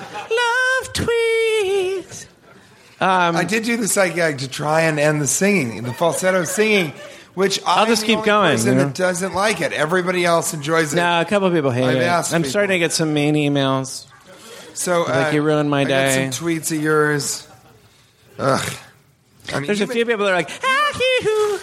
Um, 3.05 3.36
I 3.36 3.44
did 3.44 3.64
do 3.64 3.76
the 3.76 3.86
sight 3.89 4.14
gag 4.14 4.39
to 4.39 4.48
try 4.48 4.82
and 4.82 4.98
end 4.98 5.20
the 5.20 5.26
singing, 5.26 5.82
the 5.82 5.93
falsetto 5.93 6.44
singing, 6.44 6.94
which 7.35 7.60
I'll 7.66 7.85
just 7.85 8.06
keep 8.06 8.22
going, 8.24 8.52
Person 8.52 8.72
you 8.72 8.78
know? 8.78 8.85
that 8.86 8.94
doesn't 8.94 9.35
like 9.35 9.60
it. 9.60 9.72
Everybody 9.74 10.24
else 10.24 10.55
enjoys 10.55 10.94
it. 10.94 10.97
No, 10.97 11.20
a 11.20 11.24
couple 11.26 11.51
people 11.51 11.70
hate 11.70 11.85
I've 11.85 11.97
it. 11.97 12.32
I'm 12.35 12.40
people. 12.43 12.51
starting 12.51 12.70
to 12.76 12.78
get 12.78 12.93
some 12.93 13.12
mean 13.12 13.35
emails. 13.35 14.06
So 14.72 15.02
Like 15.02 15.26
uh, 15.28 15.31
you 15.36 15.43
ruined 15.43 15.68
my 15.68 15.82
I 15.82 15.85
day. 15.85 16.31
some 16.31 16.47
tweets 16.47 16.74
of 16.74 16.82
yours. 16.82 17.47
Ugh. 18.39 18.72
I 19.52 19.59
mean, 19.59 19.66
There's 19.66 19.82
a 19.82 19.86
few 19.86 20.06
people 20.06 20.24
that 20.24 20.32
are 20.32 20.36
like, 20.36 20.51
ah, 20.64 20.98
you 20.98 21.60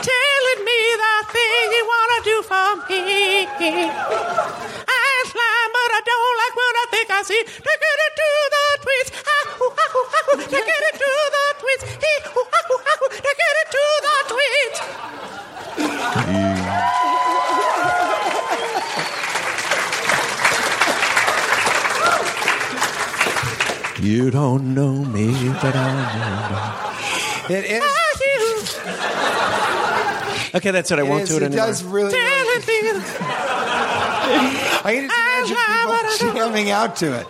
telling 0.00 0.64
me 0.64 0.80
the 0.96 1.16
thing 1.28 1.64
you 1.76 1.84
want 1.84 2.10
to 2.16 2.20
do 2.24 2.36
for 2.48 2.68
me. 2.88 3.44
I 3.44 5.24
slime, 5.28 5.70
but 5.76 5.90
I 5.92 6.00
don't 6.08 6.36
like 6.40 6.54
what 6.56 6.74
I 6.80 6.86
think 6.90 7.10
I 7.10 7.22
see. 7.22 7.42
Take 7.44 7.82
it 7.84 8.12
to 8.16 8.28
the 8.56 8.66
tweets. 8.84 9.10
Ah, 9.26 9.44
ooh, 9.62 9.72
ah, 9.72 9.96
ooh, 9.96 10.06
ah, 10.16 10.30
ooh. 10.34 10.40
Take 10.54 10.68
it 10.68 10.94
to 11.02 11.10
the 11.36 11.44
tweets. 11.60 11.84
Hee, 12.02 12.18
ooh, 12.36 12.46
ah, 12.52 12.72
ooh, 12.72 12.80
ah, 12.90 13.02
ooh. 13.02 13.10
Take 13.10 13.40
it 13.50 13.66
to 13.74 13.82
the 14.06 14.16
tweets. 14.32 14.78
You 24.00 24.30
don't 24.30 24.74
know 24.74 24.92
me, 25.04 25.26
but 25.60 25.74
I 25.76 27.46
It 27.50 27.64
is. 27.66 27.80
know 27.80 27.86
you. 28.24 28.64
Okay, 30.54 30.70
that's 30.70 30.90
it. 30.90 30.98
I 30.98 31.02
It, 31.02 31.06
won't 31.08 31.22
is, 31.24 31.28
do 31.28 31.36
it 31.36 31.42
it 31.42 31.46
anymore. 31.46 31.66
does 31.66 31.84
really. 31.84 32.14
really 32.14 32.20
I 34.82 34.90
can 34.94 35.08
just 35.46 35.52
imagine 35.52 36.28
people 36.30 36.32
jamming 36.34 36.70
out 36.70 36.96
to 36.96 37.12
it. 37.20 37.26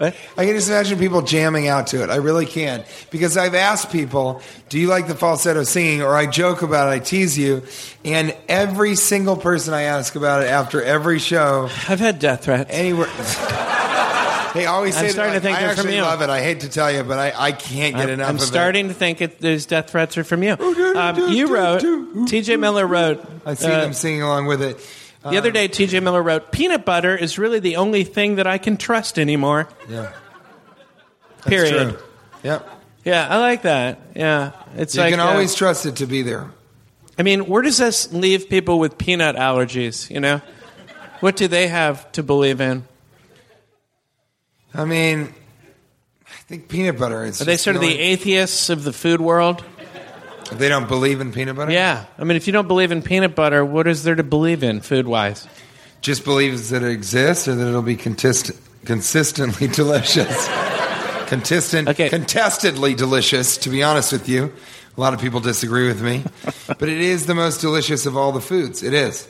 I 0.00 0.10
can 0.10 0.54
just 0.54 0.68
imagine 0.68 0.98
people 0.98 1.22
jamming 1.22 1.68
out 1.68 1.88
to 1.88 2.02
it. 2.02 2.10
I 2.10 2.16
really 2.16 2.46
can. 2.46 2.84
Because 3.10 3.36
I've 3.36 3.54
asked 3.54 3.90
people, 3.90 4.42
do 4.68 4.78
you 4.78 4.88
like 4.88 5.08
the 5.08 5.14
falsetto 5.14 5.62
singing? 5.62 6.02
Or 6.02 6.14
I 6.14 6.26
joke 6.26 6.62
about 6.62 6.88
it, 6.88 6.96
I 6.96 6.98
tease 6.98 7.38
you. 7.38 7.62
And 8.04 8.36
every 8.48 8.94
single 8.94 9.36
person 9.36 9.72
I 9.74 9.82
ask 9.82 10.14
about 10.14 10.42
it 10.42 10.46
after 10.46 10.82
every 10.82 11.18
show, 11.18 11.70
I've 11.88 12.00
had 12.00 12.18
death 12.18 12.44
threats. 12.44 12.70
anywhere. 12.72 13.08
They 14.56 14.64
always 14.64 14.94
say 14.94 15.06
I'm 15.06 15.12
starting 15.12 15.34
that. 15.34 15.40
to 15.40 15.42
think 15.42 15.58
I 15.58 15.60
they're 15.60 15.70
from 15.72 15.80
actually 15.80 15.96
you. 15.96 16.02
love 16.02 16.22
it. 16.22 16.30
I 16.30 16.40
hate 16.40 16.60
to 16.60 16.70
tell 16.70 16.90
you, 16.90 17.04
but 17.04 17.18
I, 17.18 17.48
I 17.48 17.52
can't 17.52 17.94
get 17.94 18.04
I'm, 18.04 18.08
enough 18.08 18.28
I'm 18.30 18.34
of 18.36 18.40
starting 18.40 18.88
to 18.88 18.94
think 18.94 19.20
it, 19.20 19.38
those 19.38 19.66
death 19.66 19.90
threats 19.90 20.16
are 20.16 20.24
from 20.24 20.42
you. 20.42 20.52
Um, 20.52 21.30
you 21.30 21.48
wrote, 21.54 21.82
TJ 21.82 22.58
Miller 22.58 22.86
wrote. 22.86 23.22
I 23.44 23.52
see 23.52 23.66
uh, 23.66 23.82
them 23.82 23.92
singing 23.92 24.22
along 24.22 24.46
with 24.46 24.62
it. 24.62 24.78
The 25.30 25.38
other 25.38 25.50
day, 25.50 25.68
TJ 25.68 26.02
Miller 26.02 26.22
wrote, 26.22 26.52
peanut 26.52 26.84
butter 26.84 27.16
is 27.16 27.38
really 27.38 27.58
the 27.60 27.76
only 27.76 28.04
thing 28.04 28.36
that 28.36 28.46
I 28.46 28.58
can 28.58 28.76
trust 28.76 29.18
anymore. 29.18 29.68
Yeah. 29.88 30.12
That's 31.38 31.46
Period. 31.48 31.90
true. 31.90 31.98
Yep. 32.42 32.68
Yeah, 33.04 33.28
I 33.28 33.38
like 33.38 33.62
that. 33.62 34.00
Yeah. 34.14 34.52
It's 34.76 34.94
You 34.94 35.02
like, 35.02 35.10
can 35.12 35.20
uh, 35.20 35.24
always 35.26 35.54
trust 35.54 35.86
it 35.86 35.96
to 35.96 36.06
be 36.06 36.22
there. 36.22 36.50
I 37.18 37.22
mean, 37.22 37.46
where 37.46 37.62
does 37.62 37.78
this 37.78 38.12
leave 38.12 38.48
people 38.48 38.78
with 38.78 38.98
peanut 38.98 39.36
allergies, 39.36 40.10
you 40.10 40.20
know? 40.20 40.40
What 41.20 41.36
do 41.36 41.48
they 41.48 41.68
have 41.68 42.10
to 42.12 42.22
believe 42.22 42.60
in? 42.60 42.84
I 44.74 44.84
mean, 44.84 45.32
I 46.28 46.36
think 46.48 46.68
peanut 46.68 46.98
butter 46.98 47.24
is. 47.24 47.40
Are 47.40 47.44
they 47.46 47.56
sort 47.56 47.76
of 47.76 47.82
the 47.82 47.88
only- 47.88 47.98
atheists 48.00 48.68
of 48.68 48.84
the 48.84 48.92
food 48.92 49.20
world? 49.20 49.64
They 50.52 50.68
don't 50.68 50.88
believe 50.88 51.20
in 51.20 51.32
peanut 51.32 51.56
butter? 51.56 51.72
Yeah. 51.72 52.04
I 52.18 52.24
mean, 52.24 52.36
if 52.36 52.46
you 52.46 52.52
don't 52.52 52.68
believe 52.68 52.92
in 52.92 53.02
peanut 53.02 53.34
butter, 53.34 53.64
what 53.64 53.86
is 53.86 54.02
there 54.04 54.14
to 54.14 54.22
believe 54.22 54.62
in 54.62 54.80
food 54.80 55.06
wise? 55.06 55.46
Just 56.00 56.24
believes 56.24 56.70
that 56.70 56.82
it 56.82 56.90
exists 56.90 57.48
or 57.48 57.54
that 57.54 57.66
it'll 57.68 57.82
be 57.82 57.96
consistently 57.96 59.66
delicious. 59.72 60.48
Contestant, 61.28 61.88
Okay. 61.88 62.08
Contestedly 62.08 62.94
delicious, 62.94 63.56
to 63.58 63.70
be 63.70 63.82
honest 63.82 64.12
with 64.12 64.28
you. 64.28 64.52
A 64.96 65.00
lot 65.00 65.12
of 65.14 65.20
people 65.20 65.40
disagree 65.40 65.88
with 65.88 66.00
me. 66.02 66.22
but 66.78 66.88
it 66.88 67.00
is 67.00 67.26
the 67.26 67.34
most 67.34 67.60
delicious 67.60 68.06
of 68.06 68.16
all 68.16 68.32
the 68.32 68.40
foods. 68.40 68.82
It 68.82 68.94
is. 68.94 69.28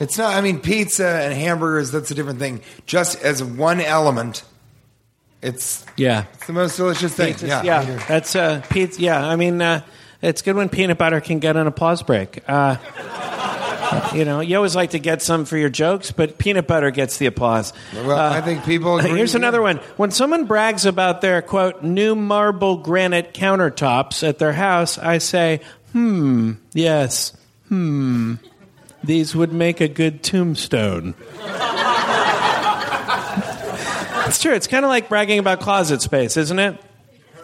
It's 0.00 0.18
not, 0.18 0.34
I 0.34 0.40
mean, 0.42 0.58
pizza 0.60 1.06
and 1.06 1.32
hamburgers, 1.32 1.90
that's 1.90 2.10
a 2.10 2.14
different 2.14 2.38
thing. 2.38 2.60
Just 2.84 3.22
as 3.22 3.42
one 3.42 3.80
element, 3.80 4.42
it's, 5.40 5.86
Yeah. 5.96 6.24
it's 6.34 6.46
the 6.46 6.52
most 6.52 6.76
delicious 6.76 7.14
thing. 7.14 7.32
Pizzas, 7.34 7.48
yeah. 7.48 7.62
yeah, 7.62 8.04
that's 8.08 8.34
uh, 8.36 8.62
pizza. 8.68 9.00
Yeah, 9.00 9.24
I 9.26 9.36
mean, 9.36 9.62
uh, 9.62 9.82
it's 10.22 10.42
good 10.42 10.56
when 10.56 10.68
peanut 10.68 10.98
butter 10.98 11.20
can 11.20 11.38
get 11.38 11.56
an 11.56 11.66
applause 11.66 12.02
break. 12.02 12.42
Uh, 12.48 12.76
you 14.14 14.24
know, 14.24 14.40
you 14.40 14.56
always 14.56 14.74
like 14.74 14.90
to 14.90 14.98
get 14.98 15.22
some 15.22 15.44
for 15.44 15.56
your 15.56 15.68
jokes, 15.68 16.10
but 16.10 16.38
peanut 16.38 16.66
butter 16.66 16.90
gets 16.90 17.18
the 17.18 17.26
applause. 17.26 17.72
Well, 17.94 18.18
I 18.18 18.40
think 18.40 18.64
people 18.64 18.98
agree. 18.98 19.16
Here's 19.16 19.34
another 19.34 19.62
one. 19.62 19.76
When 19.96 20.10
someone 20.10 20.46
brags 20.46 20.86
about 20.86 21.20
their 21.20 21.42
quote 21.42 21.82
new 21.82 22.14
marble 22.14 22.78
granite 22.78 23.34
countertops 23.34 24.26
at 24.26 24.38
their 24.38 24.52
house, 24.52 24.98
I 24.98 25.18
say, 25.18 25.60
"Hmm, 25.92 26.52
yes, 26.72 27.36
hmm, 27.68 28.34
these 29.04 29.36
would 29.36 29.52
make 29.52 29.80
a 29.80 29.88
good 29.88 30.22
tombstone." 30.22 31.14
It's 34.26 34.42
true. 34.42 34.54
It's 34.54 34.66
kind 34.66 34.84
of 34.84 34.88
like 34.88 35.08
bragging 35.08 35.38
about 35.38 35.60
closet 35.60 36.02
space, 36.02 36.36
isn't 36.36 36.58
it? 36.58 36.76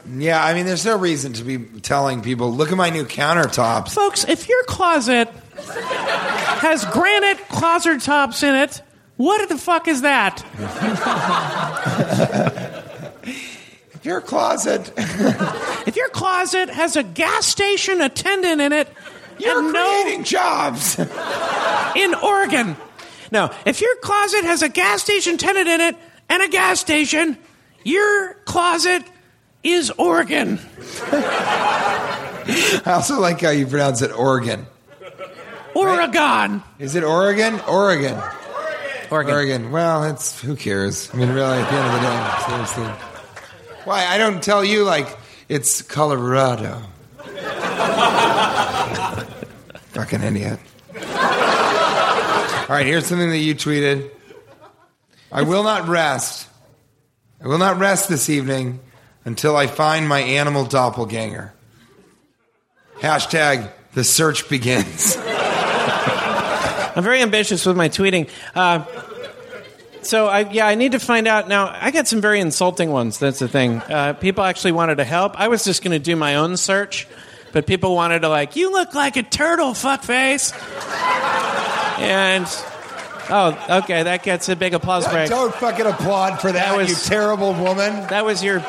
Yeah, 0.09 0.45
I 0.45 0.55
mean, 0.55 0.67
there's 0.67 0.85
no 0.85 0.99
reason 0.99 1.33
to 1.35 1.45
be 1.45 1.59
telling 1.81 2.23
people, 2.23 2.53
look 2.53 2.71
at 2.71 2.77
my 2.77 2.91
new 2.91 3.05
countertops. 3.05 3.91
Folks, 3.91 4.25
if 4.25 4.49
your 4.49 4.63
closet 4.65 5.29
has 5.59 6.85
granite 6.87 7.39
closet 7.49 8.03
tops 8.03 8.43
in 8.43 8.55
it, 8.55 8.83
what 9.17 9.49
the 9.49 9.59
fuck 9.59 9.89
is 9.89 10.03
that? 10.03 10.45
If 14.03 14.07
your 14.07 14.21
closet, 14.21 14.93
If 15.87 15.95
your 15.95 16.09
closet 16.09 16.71
has 16.71 16.97
a 16.97 17.05
gas 17.05 17.47
station 17.47 18.01
attendant 18.01 18.61
in 18.61 18.73
it, 18.73 18.89
you're 19.39 19.63
and 19.63 19.73
no 19.73 20.03
creating 20.03 20.25
jobs. 20.25 20.99
in 20.99 22.15
Oregon. 22.17 22.77
No, 23.31 23.55
if 23.65 23.81
your 23.81 23.95
closet 24.03 24.43
has 24.43 24.63
a 24.63 24.69
gas 24.69 25.03
station 25.03 25.39
tenant 25.39 25.69
in 25.69 25.81
it 25.81 25.97
and 26.29 26.43
a 26.43 26.49
gas 26.49 26.81
station, 26.81 27.39
your 27.85 28.35
closet 28.45 29.05
is 29.63 29.91
Oregon. 29.93 30.59
I 31.13 32.83
also 32.87 33.21
like 33.21 33.41
how 33.41 33.51
you 33.51 33.67
pronounce 33.67 34.03
it 34.03 34.11
Oregon. 34.11 34.67
Oregon. 35.75 36.63
Is 36.79 36.95
it 36.95 37.05
Oregon? 37.05 37.61
Oregon. 37.69 38.21
Oregon. 39.11 39.35
Oregon. 39.35 39.71
Well, 39.71 40.05
it's 40.05 40.41
who 40.41 40.57
cares? 40.57 41.11
I 41.13 41.17
mean, 41.17 41.31
really, 41.31 41.59
at 41.59 41.71
the 41.71 41.77
end 41.77 41.87
of 41.87 41.93
the 41.93 42.01
day, 42.01 42.35
seriously. 42.49 43.09
Why? 43.85 44.07
I 44.07 44.19
don't 44.19 44.43
tell 44.43 44.65
you 44.65 44.85
like 44.85 45.19
it's 45.49 45.83
Colorado. 45.83 46.83
Fucking 49.93 50.23
idiot. 50.23 50.59
All 50.95 52.77
right, 52.79 52.87
here's 52.87 53.07
something 53.07 53.31
that 53.31 53.39
you 53.39 53.55
tweeted. 53.55 54.11
I 55.31 55.43
will 55.43 55.63
not 55.63 55.89
rest. 55.89 56.49
I 57.43 57.49
will 57.49 57.59
not 57.59 57.79
rest 57.79 58.09
this 58.09 58.31
evening 58.31 58.81
until 59.25 59.57
I 59.57 59.67
find 59.67 60.09
my 60.09 60.21
animal 60.21 60.65
doppelganger. 60.65 61.53
Hashtag 63.01 63.71
the 63.95 64.05
search 64.05 64.49
begins. 64.49 65.17
I'm 66.95 67.03
very 67.03 67.23
ambitious 67.23 67.65
with 67.65 67.77
my 67.77 67.89
tweeting. 67.89 68.29
Uh, 68.55 68.85
so 70.03 70.27
I, 70.27 70.41
yeah, 70.51 70.67
I 70.67 70.75
need 70.75 70.93
to 70.93 70.99
find 70.99 71.27
out 71.27 71.49
now. 71.49 71.75
I 71.81 71.91
got 71.91 72.07
some 72.07 72.21
very 72.21 72.41
insulting 72.41 72.91
ones. 72.91 73.19
That's 73.19 73.39
the 73.39 73.49
thing. 73.49 73.79
Uh, 73.79 74.13
people 74.15 74.45
actually 74.45 74.73
wanted 74.73 74.97
to 74.97 75.05
help. 75.05 75.39
I 75.41 75.49
was 75.49 75.65
just 75.65 75.83
going 75.83 75.93
to 75.93 75.99
do 75.99 76.17
my 76.17 76.37
own 76.37 76.57
search, 76.57 77.07
but 77.53 77.67
people 77.67 77.95
wanted 77.95 78.21
to 78.21 78.29
like, 78.29 78.57
you 78.57 78.73
look 78.73 78.95
like 78.95 79.17
a 79.17 79.23
turtle, 79.23 79.71
fuckface. 79.71 80.53
And 81.99 82.47
oh, 83.31 83.79
okay, 83.83 84.03
that 84.03 84.23
gets 84.23 84.49
a 84.49 84.57
big 84.57 84.75
applause 84.75 85.07
break. 85.09 85.29
Don't 85.29 85.55
fucking 85.55 85.87
applaud 85.87 86.41
for 86.41 86.51
that, 86.53 86.71
That 86.73 86.77
was- 86.77 86.89
you 86.91 86.97
terrible 87.11 87.53
woman. 87.55 88.07
That 88.09 88.25
was 88.25 88.43
your 88.45 88.61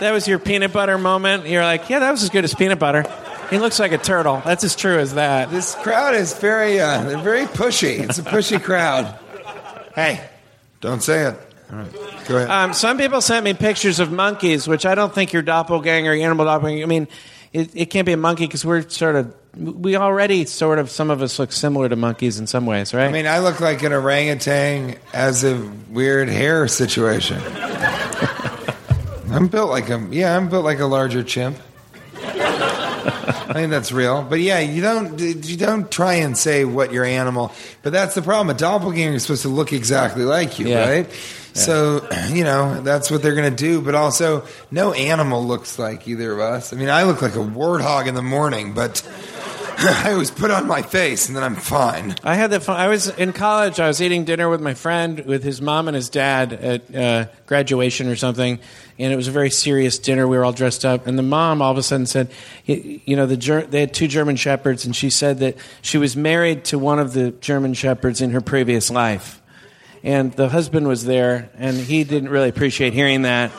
that 0.00 0.12
was 0.12 0.26
your 0.28 0.38
peanut 0.38 0.72
butter 0.72 0.98
moment. 0.98 1.46
You're 1.46 1.62
like, 1.62 1.88
yeah, 1.88 1.98
that 2.00 2.10
was 2.10 2.22
as 2.22 2.30
good 2.30 2.44
as 2.44 2.54
peanut 2.54 2.78
butter. 2.78 3.04
He 3.50 3.58
looks 3.58 3.78
like 3.78 3.92
a 3.92 3.98
turtle. 3.98 4.42
That's 4.44 4.64
as 4.64 4.74
true 4.74 4.98
as 4.98 5.14
that. 5.14 5.50
This 5.50 5.74
crowd 5.76 6.14
is 6.14 6.34
very, 6.34 6.80
uh, 6.80 7.04
they're 7.04 7.18
very 7.18 7.46
pushy. 7.46 8.00
It's 8.00 8.18
a 8.18 8.22
pushy 8.22 8.62
crowd. 8.62 9.18
Hey, 9.94 10.20
don't 10.80 11.02
say 11.02 11.26
it. 11.26 11.36
All 11.70 11.78
right, 11.78 11.92
go 12.26 12.36
ahead. 12.36 12.50
Um, 12.50 12.72
some 12.72 12.98
people 12.98 13.20
sent 13.20 13.44
me 13.44 13.54
pictures 13.54 13.98
of 13.98 14.12
monkeys, 14.12 14.68
which 14.68 14.86
I 14.86 14.94
don't 14.94 15.14
think 15.14 15.32
your 15.32 15.42
doppelganger, 15.42 16.14
your 16.14 16.24
animal 16.24 16.44
doppelganger. 16.44 16.82
I 16.82 16.86
mean, 16.86 17.08
it, 17.52 17.70
it 17.74 17.86
can't 17.86 18.06
be 18.06 18.12
a 18.12 18.16
monkey 18.16 18.46
because 18.46 18.64
we're 18.64 18.88
sort 18.88 19.16
of 19.16 19.34
we 19.56 19.96
already 19.96 20.44
sort 20.44 20.78
of 20.78 20.90
some 20.90 21.10
of 21.10 21.22
us 21.22 21.38
look 21.38 21.50
similar 21.50 21.88
to 21.88 21.96
monkeys 21.96 22.38
in 22.38 22.46
some 22.46 22.66
ways, 22.66 22.92
right? 22.92 23.08
I 23.08 23.12
mean, 23.12 23.26
I 23.26 23.38
look 23.38 23.60
like 23.60 23.82
an 23.82 23.92
orangutan 23.92 24.96
as 25.14 25.44
a 25.44 25.56
weird 25.88 26.28
hair 26.28 26.68
situation. 26.68 27.40
I'm 29.36 29.48
built 29.48 29.70
like 29.70 29.88
a 29.90 30.06
yeah, 30.10 30.36
I'm 30.36 30.48
built 30.48 30.64
like 30.64 30.80
a 30.80 30.86
larger 30.86 31.22
chimp. 31.22 31.58
I 33.48 33.52
think 33.52 33.70
that's 33.70 33.92
real, 33.92 34.22
but 34.22 34.40
yeah, 34.40 34.58
you 34.58 34.82
don't 34.82 35.18
you 35.20 35.56
don't 35.56 35.90
try 35.90 36.14
and 36.14 36.36
say 36.36 36.64
what 36.64 36.92
your 36.92 37.04
animal. 37.04 37.52
But 37.82 37.92
that's 37.92 38.14
the 38.14 38.22
problem. 38.22 38.54
A 38.54 38.58
doppelganger 38.58 39.14
is 39.16 39.22
supposed 39.22 39.42
to 39.42 39.48
look 39.48 39.72
exactly 39.72 40.24
like 40.24 40.58
you, 40.58 40.68
Yeah. 40.68 40.88
right? 40.88 41.12
So 41.54 42.06
you 42.30 42.44
know 42.44 42.80
that's 42.82 43.10
what 43.10 43.22
they're 43.22 43.34
going 43.34 43.50
to 43.50 43.56
do. 43.56 43.80
But 43.80 43.94
also, 43.94 44.44
no 44.70 44.92
animal 44.92 45.44
looks 45.46 45.78
like 45.78 46.06
either 46.08 46.32
of 46.32 46.40
us. 46.40 46.72
I 46.72 46.76
mean, 46.76 46.90
I 46.90 47.04
look 47.04 47.22
like 47.22 47.34
a 47.36 47.38
warthog 47.40 48.06
in 48.08 48.14
the 48.14 48.22
morning, 48.22 48.72
but 48.72 49.00
I 49.78 50.12
always 50.12 50.30
put 50.30 50.50
on 50.50 50.66
my 50.66 50.80
face 50.80 51.28
and 51.28 51.36
then 51.36 51.44
I'm 51.44 51.54
fine. 51.54 52.14
I 52.24 52.34
had 52.34 52.50
that 52.52 52.62
fun. 52.62 52.80
I 52.80 52.88
was 52.88 53.08
in 53.08 53.34
college. 53.34 53.78
I 53.78 53.88
was 53.88 54.00
eating 54.00 54.24
dinner 54.24 54.48
with 54.48 54.62
my 54.62 54.72
friend, 54.72 55.20
with 55.26 55.42
his 55.42 55.60
mom 55.60 55.86
and 55.86 55.94
his 55.94 56.08
dad 56.08 56.54
at 56.54 56.94
uh, 56.94 57.26
graduation 57.44 58.08
or 58.08 58.16
something, 58.16 58.58
and 58.98 59.12
it 59.12 59.16
was 59.16 59.28
a 59.28 59.32
very 59.32 59.50
serious 59.50 59.98
dinner. 59.98 60.26
We 60.26 60.38
were 60.38 60.46
all 60.46 60.54
dressed 60.54 60.86
up, 60.86 61.06
and 61.06 61.18
the 61.18 61.22
mom 61.22 61.60
all 61.60 61.72
of 61.72 61.76
a 61.76 61.82
sudden 61.82 62.06
said, 62.06 62.30
"You 62.64 63.16
know, 63.16 63.26
the 63.26 63.36
Ger- 63.36 63.66
they 63.66 63.80
had 63.80 63.92
two 63.92 64.08
German 64.08 64.36
shepherds, 64.36 64.86
and 64.86 64.96
she 64.96 65.10
said 65.10 65.40
that 65.40 65.56
she 65.82 65.98
was 65.98 66.16
married 66.16 66.64
to 66.66 66.78
one 66.78 66.98
of 66.98 67.12
the 67.12 67.32
German 67.32 67.74
shepherds 67.74 68.22
in 68.22 68.30
her 68.30 68.40
previous 68.40 68.90
life." 68.90 69.42
And 70.02 70.32
the 70.32 70.48
husband 70.48 70.88
was 70.88 71.04
there, 71.04 71.50
and 71.58 71.76
he 71.76 72.04
didn't 72.04 72.30
really 72.30 72.48
appreciate 72.48 72.94
hearing 72.94 73.22
that. 73.22 73.50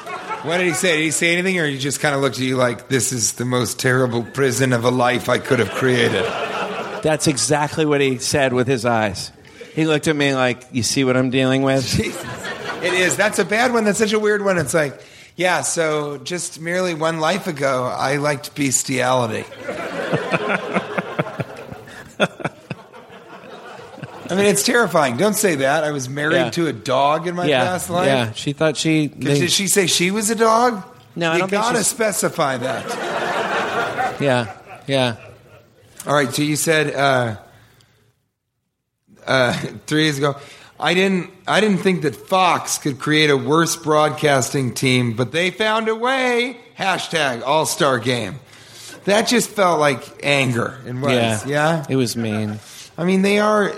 What 0.48 0.60
did 0.60 0.68
he 0.68 0.74
say? 0.74 0.98
Did 0.98 1.04
he 1.04 1.12
say 1.12 1.34
anything, 1.34 1.60
or 1.60 1.68
he 1.68 1.78
just 1.78 2.00
kind 2.00 2.16
of 2.16 2.22
looked 2.22 2.38
at 2.38 2.44
you 2.44 2.56
like, 2.56 2.88
"This 2.88 3.12
is 3.12 3.34
the 3.34 3.44
most 3.44 3.80
terrible 3.80 4.24
prison 4.24 4.72
of 4.72 4.86
a 4.86 4.92
life 4.92 5.28
I 5.28 5.40
could 5.40 5.60
have 5.60 5.72
created"? 5.72 6.24
That's 7.04 7.28
exactly 7.28 7.86
what 7.86 8.00
he 8.00 8.18
said 8.18 8.54
with 8.54 8.68
his 8.68 8.86
eyes. 8.86 9.32
He 9.76 9.86
looked 9.86 10.08
at 10.08 10.16
me 10.16 10.34
like, 10.34 10.64
"You 10.72 10.84
see 10.84 11.04
what 11.04 11.18
I'm 11.18 11.30
dealing 11.30 11.64
with?" 11.64 11.86
It 12.78 12.94
is. 12.94 13.18
That's 13.18 13.40
a 13.40 13.46
bad 13.46 13.74
one. 13.74 13.86
That's 13.86 13.98
such 13.98 14.14
a 14.14 14.20
weird 14.20 14.46
one. 14.46 14.60
It's 14.60 14.74
like, 14.74 15.02
yeah. 15.36 15.62
So 15.62 16.18
just 16.20 16.62
merely 16.62 16.94
one 16.94 17.20
life 17.20 17.48
ago, 17.48 17.86
I 17.86 18.18
liked 18.18 18.54
bestiality. 18.54 19.46
I 24.32 24.36
mean, 24.36 24.46
it's 24.46 24.64
terrifying. 24.64 25.18
Don't 25.18 25.36
say 25.36 25.56
that. 25.56 25.84
I 25.84 25.92
was 25.92 26.08
married 26.10 26.36
Yeah. 26.36 26.50
to 26.52 26.68
a 26.68 26.74
dog 26.74 27.28
in 27.28 27.36
my 27.36 27.46
yeah, 27.46 27.64
past 27.66 27.90
life. 27.90 28.08
yeah. 28.08 28.32
She 28.34 28.54
thought 28.54 28.78
she. 28.78 29.08
they- 29.08 29.40
Did 29.40 29.52
she 29.52 29.68
say 29.68 29.88
she 29.88 30.12
was 30.12 30.30
a 30.30 30.36
dog? 30.36 30.84
No, 31.16 31.32
I 31.32 31.34
you 31.34 31.40
don't 31.40 31.50
think 31.50 31.62
gotta 31.64 31.78
she's- 31.78 31.88
specify 31.88 32.58
that. 32.58 34.22
yeah, 34.22 34.54
yeah. 34.88 35.16
All 36.06 36.14
right, 36.14 36.32
so 36.34 36.42
you 36.42 36.56
said 36.56 36.94
uh, 36.96 37.38
uh, 39.26 39.54
three 39.88 40.04
years 40.04 40.18
ago. 40.18 40.36
I 40.80 40.94
didn't. 40.94 41.32
I 41.48 41.60
didn't 41.60 41.80
think 41.80 42.04
that 42.04 42.16
Fox 42.16 42.78
could 42.78 43.00
create 43.00 43.30
a 43.32 43.38
worse 43.38 43.76
broadcasting 43.76 44.74
team, 44.76 45.14
but 45.14 45.32
they 45.32 45.50
found 45.50 45.90
a 45.90 45.96
way. 45.96 46.58
Hashtag 46.78 47.42
All 47.44 47.66
Star 47.66 47.98
Game. 47.98 48.36
That 49.06 49.28
just 49.28 49.50
felt 49.50 49.80
like 49.80 50.04
anger 50.24 50.78
and 50.86 51.02
was. 51.02 51.46
Yeah. 51.46 51.84
It 51.90 51.96
was 51.96 52.16
mean. 52.16 52.60
I 52.98 53.04
mean, 53.04 53.22
they 53.22 53.40
are. 53.40 53.70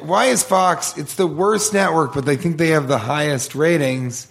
Why 0.00 0.26
is 0.26 0.42
Fox? 0.42 0.96
It's 0.96 1.14
the 1.14 1.26
worst 1.26 1.74
network, 1.74 2.14
but 2.14 2.24
they 2.24 2.36
think 2.36 2.56
they 2.56 2.68
have 2.68 2.88
the 2.88 2.98
highest 2.98 3.54
ratings. 3.54 4.28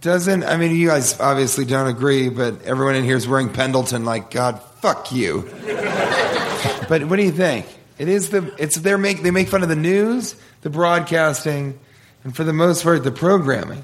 Doesn't 0.00 0.44
I 0.44 0.56
mean 0.58 0.76
you 0.76 0.86
guys 0.86 1.18
obviously 1.18 1.64
don't 1.64 1.88
agree, 1.88 2.28
but 2.28 2.62
everyone 2.62 2.94
in 2.94 3.04
here 3.04 3.16
is 3.16 3.26
wearing 3.26 3.52
Pendleton. 3.52 4.04
Like 4.04 4.30
God, 4.30 4.62
fuck 4.80 5.10
you. 5.10 5.42
but 6.88 7.04
what 7.04 7.16
do 7.16 7.22
you 7.22 7.32
think? 7.32 7.66
It 7.98 8.08
is 8.08 8.30
the 8.30 8.54
it's 8.58 8.76
they 8.76 8.94
make 8.96 9.22
they 9.22 9.32
make 9.32 9.48
fun 9.48 9.62
of 9.64 9.68
the 9.68 9.76
news, 9.76 10.36
the 10.60 10.70
broadcasting, 10.70 11.80
and 12.22 12.36
for 12.36 12.44
the 12.44 12.52
most 12.52 12.84
part 12.84 13.02
the 13.02 13.10
programming. 13.10 13.82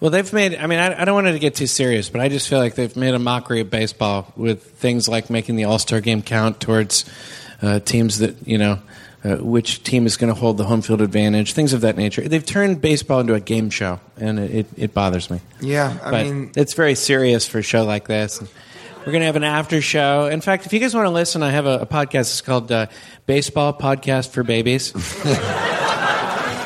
Well, 0.00 0.10
they've 0.10 0.32
made. 0.32 0.54
I 0.54 0.66
mean, 0.66 0.78
I, 0.78 1.02
I 1.02 1.04
don't 1.04 1.14
want 1.14 1.26
it 1.26 1.32
to 1.32 1.38
get 1.38 1.56
too 1.56 1.66
serious, 1.66 2.08
but 2.08 2.22
I 2.22 2.30
just 2.30 2.48
feel 2.48 2.58
like 2.58 2.74
they've 2.74 2.96
made 2.96 3.12
a 3.12 3.18
mockery 3.18 3.60
of 3.60 3.68
baseball 3.68 4.32
with 4.34 4.62
things 4.62 5.08
like 5.08 5.28
making 5.28 5.56
the 5.56 5.64
All 5.64 5.78
Star 5.78 6.00
game 6.00 6.22
count 6.22 6.58
towards 6.58 7.04
uh, 7.62 7.80
teams 7.80 8.18
that 8.18 8.46
you 8.46 8.58
know. 8.58 8.78
Uh, 9.22 9.36
which 9.36 9.82
team 9.82 10.06
is 10.06 10.16
going 10.16 10.32
to 10.32 10.40
hold 10.40 10.56
the 10.56 10.64
home 10.64 10.80
field 10.80 11.02
advantage? 11.02 11.52
Things 11.52 11.74
of 11.74 11.82
that 11.82 11.94
nature. 11.94 12.26
They've 12.26 12.42
turned 12.42 12.80
baseball 12.80 13.20
into 13.20 13.34
a 13.34 13.40
game 13.40 13.68
show, 13.68 14.00
and 14.16 14.38
it, 14.38 14.66
it 14.78 14.94
bothers 14.94 15.28
me. 15.28 15.42
Yeah, 15.60 15.94
I 16.02 16.10
but 16.10 16.24
mean, 16.24 16.52
it's 16.56 16.72
very 16.72 16.94
serious 16.94 17.46
for 17.46 17.58
a 17.58 17.62
show 17.62 17.84
like 17.84 18.08
this. 18.08 18.40
We're 19.00 19.12
going 19.12 19.20
to 19.20 19.26
have 19.26 19.36
an 19.36 19.44
after 19.44 19.82
show. 19.82 20.26
In 20.26 20.40
fact, 20.40 20.64
if 20.64 20.72
you 20.72 20.78
guys 20.78 20.94
want 20.94 21.04
to 21.04 21.10
listen, 21.10 21.42
I 21.42 21.50
have 21.50 21.66
a, 21.66 21.80
a 21.80 21.86
podcast. 21.86 22.20
It's 22.20 22.40
called 22.40 22.72
uh, 22.72 22.86
Baseball 23.26 23.74
Podcast 23.74 24.30
for 24.30 24.42
Babies. 24.42 24.92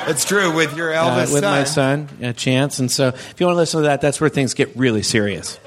it's 0.08 0.24
true 0.24 0.54
with 0.54 0.76
your 0.76 0.94
uh, 0.94 1.16
with 1.16 1.30
son. 1.30 1.42
my 1.42 1.64
son, 1.64 2.08
uh, 2.22 2.32
Chance. 2.32 2.78
And 2.78 2.90
so, 2.90 3.08
if 3.08 3.34
you 3.38 3.46
want 3.46 3.54
to 3.54 3.58
listen 3.58 3.82
to 3.82 3.88
that, 3.88 4.00
that's 4.00 4.20
where 4.20 4.30
things 4.30 4.54
get 4.54 4.74
really 4.76 5.02
serious. 5.02 5.58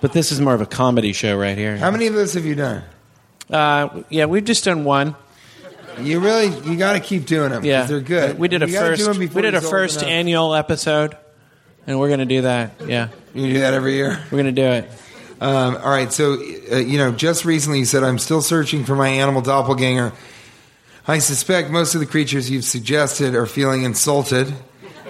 But 0.00 0.12
this 0.12 0.30
is 0.30 0.40
more 0.40 0.54
of 0.54 0.60
a 0.60 0.66
comedy 0.66 1.12
show 1.12 1.36
right 1.36 1.56
here. 1.56 1.76
How 1.76 1.90
many 1.90 2.06
of 2.06 2.14
those 2.14 2.34
have 2.34 2.44
you 2.44 2.54
done? 2.54 2.84
Uh, 3.50 4.02
yeah, 4.10 4.24
we've 4.26 4.44
just 4.44 4.64
done 4.64 4.84
one. 4.84 5.14
You 6.00 6.20
really 6.20 6.46
you 6.70 6.76
got 6.76 6.92
to 6.94 7.00
keep 7.00 7.26
doing 7.26 7.50
them. 7.50 7.64
Yeah, 7.64 7.84
they're 7.86 8.00
good. 8.00 8.38
We 8.38 8.48
did 8.48 8.62
a 8.62 8.66
You 8.66 8.72
gotta 8.74 8.96
do 8.96 9.04
first. 9.04 9.08
'em 9.14 9.18
before 9.18 9.36
We 9.36 9.42
did 9.42 9.54
a 9.54 9.58
he's 9.58 9.64
old 9.64 9.70
first 9.70 9.96
enough. 9.98 10.10
annual 10.10 10.54
episode, 10.54 11.16
and 11.86 11.98
we're 11.98 12.08
going 12.08 12.18
to 12.20 12.26
do 12.26 12.42
that. 12.42 12.72
Yeah, 12.86 13.08
You 13.34 13.52
do 13.54 13.60
that 13.60 13.72
every 13.72 13.94
year. 13.94 14.18
we're 14.30 14.42
going 14.42 14.54
to 14.54 14.60
do 14.62 14.66
it. 14.66 14.90
Um, 15.40 15.76
all 15.76 15.90
right, 15.90 16.12
so 16.12 16.34
uh, 16.72 16.76
you 16.76 16.98
know, 16.98 17.12
just 17.12 17.44
recently 17.44 17.78
you 17.78 17.84
said 17.86 18.02
I'm 18.02 18.18
still 18.18 18.42
searching 18.42 18.84
for 18.84 18.94
my 18.96 19.08
animal 19.08 19.40
doppelganger. 19.42 20.12
I 21.08 21.18
suspect 21.18 21.70
most 21.70 21.94
of 21.94 22.00
the 22.00 22.06
creatures 22.06 22.50
you've 22.50 22.64
suggested 22.64 23.34
are 23.34 23.46
feeling 23.46 23.84
insulted. 23.84 24.52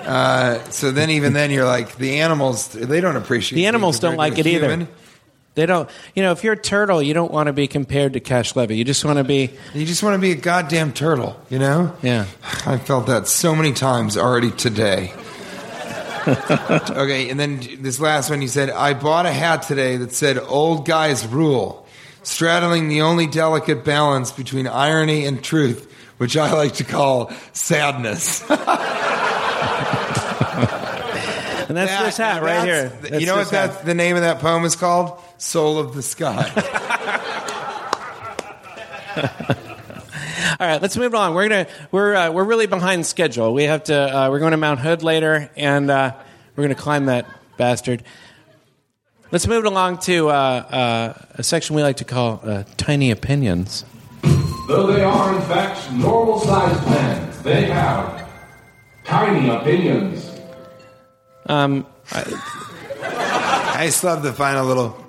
Uh, 0.03 0.63
so 0.71 0.93
then, 0.93 1.11
even 1.11 1.33
then, 1.33 1.51
you're 1.51 1.65
like 1.65 1.97
the 1.97 2.21
animals. 2.21 2.69
They 2.69 3.01
don't 3.01 3.17
appreciate 3.17 3.57
The 3.57 3.67
animals 3.67 3.99
don't 3.99 4.17
like 4.17 4.39
it 4.39 4.47
either. 4.47 4.87
They 5.57 5.65
don't. 5.65 5.89
You 6.15 6.23
know, 6.23 6.33
if 6.33 6.45
you're 6.45 6.53
a 6.53 6.59
turtle, 6.59 7.03
you 7.03 7.15
don't 7.15 7.33
want 7.33 7.47
to 7.47 7.53
be 7.55 7.67
compared 7.67 8.13
to 8.13 8.21
Cash 8.21 8.55
Levy. 8.57 8.77
You 8.77 8.85
just 8.85 9.07
want 9.07 9.17
to 9.17 9.25
be. 9.25 9.51
You 9.73 9.87
just 9.87 10.03
want 10.03 10.15
to 10.15 10.21
be 10.21 10.31
a 10.31 10.37
goddamn 10.37 10.93
turtle, 10.93 11.35
you 11.49 11.59
know? 11.59 11.97
Yeah. 12.03 12.27
I 12.67 12.77
felt 12.77 13.07
that 13.07 13.27
so 13.27 13.57
many 13.57 13.73
times 13.73 14.19
already 14.19 14.51
today. 14.51 15.15
okay, 16.29 17.31
and 17.31 17.41
then 17.41 17.61
this 17.81 17.99
last 17.99 18.29
one, 18.29 18.43
you 18.43 18.49
said, 18.49 18.69
I 18.69 18.95
bought 18.95 19.27
a 19.27 19.33
hat 19.33 19.63
today 19.63 19.97
that 19.97 20.13
said 20.13 20.39
old 20.39 20.85
guys 20.85 21.27
rule, 21.27 21.87
straddling 22.23 22.89
the 22.89 23.01
only 23.01 23.27
delicate 23.27 23.83
balance 23.85 24.33
between 24.33 24.67
irony 24.67 25.25
and 25.25 25.43
truth, 25.43 25.91
which 26.19 26.37
I 26.37 26.53
like 26.53 26.75
to 26.75 26.85
call 26.85 27.33
sadness. 27.53 28.45
And 31.69 31.77
that's 31.77 32.03
this 32.05 32.17
hat 32.17 32.43
right 32.43 32.65
here. 32.65 32.89
That's- 32.89 33.11
That's 33.11 33.21
you 33.21 33.27
know 33.27 33.37
this 33.37 33.47
what 33.53 33.55
hat. 33.55 33.73
that, 33.75 33.85
the 33.87 33.95
name 33.95 34.17
of 34.17 34.23
that 34.23 34.41
poem 34.41 34.65
is 34.65 34.77
called? 34.77 35.21
Soul 35.39 35.79
of 35.79 35.95
the 35.95 36.03
Sky. 36.03 36.45
All 40.59 40.67
right, 40.67 40.81
let's 40.81 40.97
move 40.97 41.15
on. 41.15 41.35
We're 41.35 41.49
gonna 41.49 41.67
we're 41.91 42.15
uh, 42.15 42.31
we're 42.31 42.45
really 42.45 42.67
behind 42.67 43.05
schedule. 43.05 43.53
We 43.53 43.65
have 43.65 43.85
to. 43.85 43.95
Uh, 43.95 44.31
we're 44.31 44.39
going 44.39 44.53
to 44.53 44.57
Mount 44.57 44.81
Hood 44.81 45.03
later, 45.03 45.51
and 45.57 45.91
uh, 45.91 46.15
we're 46.55 46.65
going 46.65 46.75
to 46.75 46.81
climb 46.81 47.07
that 47.07 47.27
bastard. 47.59 48.03
Let's 49.33 49.47
move 49.47 49.65
along 49.65 49.99
to 49.99 50.29
uh, 50.29 50.33
uh, 50.33 51.23
a 51.35 51.43
section 51.43 51.77
we 51.77 51.83
like 51.83 51.97
to 51.99 52.05
call 52.05 52.41
uh, 52.43 52.65
tiny 52.77 53.11
opinions. 53.11 53.85
Though 54.69 54.87
they 54.87 55.03
are 55.03 55.35
in 55.35 55.43
fact 55.43 55.93
normal 55.93 56.39
sized 56.41 56.89
men, 56.89 57.31
they 57.43 57.65
have 57.67 58.27
tiny 59.05 59.49
opinions. 59.51 60.36
Um, 61.47 61.87
I 62.13 63.87
just 63.87 64.05
love 64.05 64.23
the 64.23 64.33
final 64.33 64.67
little. 64.67 65.05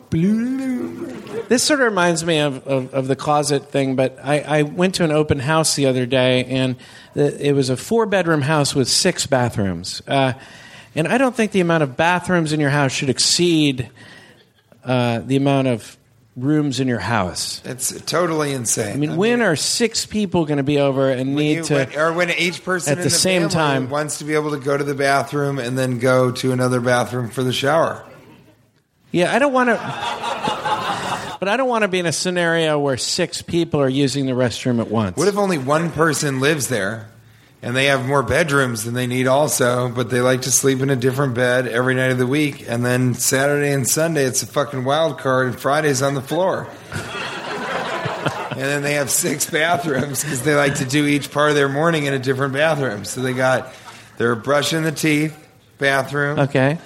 This 1.48 1.64
sort 1.64 1.80
of 1.80 1.86
reminds 1.86 2.26
me 2.26 2.40
of, 2.40 2.68
of, 2.68 2.94
of 2.94 3.08
the 3.08 3.16
closet 3.16 3.72
thing, 3.72 3.96
but 3.96 4.20
I, 4.22 4.40
I 4.40 4.62
went 4.64 4.96
to 4.96 5.04
an 5.04 5.12
open 5.12 5.40
house 5.40 5.76
the 5.76 5.86
other 5.86 6.06
day, 6.06 6.44
and 6.46 6.76
the, 7.14 7.46
it 7.46 7.54
was 7.54 7.70
a 7.70 7.78
four 7.78 8.06
bedroom 8.06 8.42
house 8.42 8.76
with 8.76 8.88
six 8.90 9.26
bathrooms. 9.26 10.02
Uh, 10.08 10.34
and 10.96 11.08
I 11.08 11.18
don't 11.18 11.36
think 11.36 11.52
the 11.52 11.62
amount 11.62 11.84
of 11.84 11.96
bathrooms 11.96 12.54
in 12.54 12.60
your 12.60 12.70
house 12.70 12.92
should 12.92 13.10
exceed 13.10 13.90
uh, 14.84 15.20
the 15.20 15.38
amount 15.38 15.68
of 15.68 15.98
rooms 16.38 16.80
in 16.80 16.88
your 16.88 17.00
house. 17.00 17.62
It's 17.66 18.00
totally 18.02 18.54
insane. 18.54 18.94
I 18.94 18.98
mean, 18.98 19.16
when 19.18 19.42
are 19.42 19.56
six 19.56 20.06
people 20.06 20.46
going 20.46 20.58
to 20.58 20.64
be 20.64 20.78
over 20.80 21.10
and 21.10 21.36
need 21.36 21.58
you- 21.58 21.64
to? 21.64 21.74
when- 21.74 21.96
or 21.98 22.14
when 22.14 22.30
each 22.32 22.64
person 22.64 22.94
at 22.94 23.00
in 23.00 23.04
the 23.04 23.10
same 23.10 23.50
time- 23.50 23.90
wants 23.90 24.20
to 24.20 24.24
be 24.24 24.36
able 24.36 24.52
to 24.52 24.58
go 24.58 24.78
to 24.78 24.84
the 24.84 24.94
bathroom 24.94 25.58
and 25.58 25.78
then 25.78 25.98
go 25.98 26.32
to 26.32 26.52
another 26.52 26.80
bathroom 26.80 27.30
for 27.30 27.44
the 27.44 27.52
shower. 27.52 28.04
yeah, 29.12 29.34
I 29.34 29.40
don't 29.40 29.54
want 29.54 29.70
to. 29.70 29.74
But 31.40 31.50
I 31.50 31.56
don't 31.58 31.70
want 31.70 31.84
to 31.84 31.88
be 31.88 32.00
in 32.00 32.08
a 32.08 32.12
scenario 32.12 32.80
where 32.80 32.98
six 32.98 33.44
people 33.44 33.80
are 33.80 33.90
using 33.90 34.26
the 34.26 34.32
restroom 34.32 34.80
at 34.80 34.90
once. 34.90 35.18
What 35.18 35.28
if 35.28 35.38
only 35.38 35.58
one 35.60 35.92
person 35.92 36.40
lives 36.40 36.68
there 36.68 37.10
and 37.62 37.76
they 37.76 37.86
have 37.86 38.06
more 38.06 38.24
bedrooms 38.24 38.84
than 38.84 38.94
they 38.94 39.08
need 39.08 39.28
also, 39.28 39.90
but 39.90 40.10
they 40.10 40.22
like 40.22 40.44
to 40.44 40.52
sleep 40.52 40.82
in 40.82 40.90
a 40.90 40.96
different 40.96 41.34
bed 41.34 41.68
every 41.68 41.96
night 41.96 42.12
of 42.12 42.18
the 42.18 42.28
week 42.28 42.66
and 42.68 42.86
then 42.86 43.14
Saturday 43.14 43.72
and 43.72 43.88
Sunday 43.88 44.26
it's 44.26 44.44
a 44.44 44.48
fucking 44.48 44.84
wild 44.84 45.18
card 45.18 45.48
and 45.48 45.60
Friday's 45.60 46.02
on 46.02 46.14
the 46.14 46.22
floor. 46.22 46.68
and 48.52 48.66
then 48.66 48.84
they 48.84 48.94
have 48.94 49.10
six 49.10 49.50
bathrooms 49.50 50.24
because 50.24 50.44
they 50.44 50.56
like 50.56 50.76
to 50.76 50.86
do 50.86 51.06
each 51.06 51.32
part 51.32 51.50
of 51.50 51.56
their 51.56 51.70
morning 51.70 52.06
in 52.06 52.14
a 52.14 52.20
different 52.20 52.54
bathroom. 52.54 53.06
So 53.06 53.22
they 53.22 53.34
got 53.34 53.74
their 54.18 54.36
brushing 54.36 54.84
the 54.84 54.92
teeth 54.92 55.36
bathroom. 55.78 56.40
okay. 56.40 56.80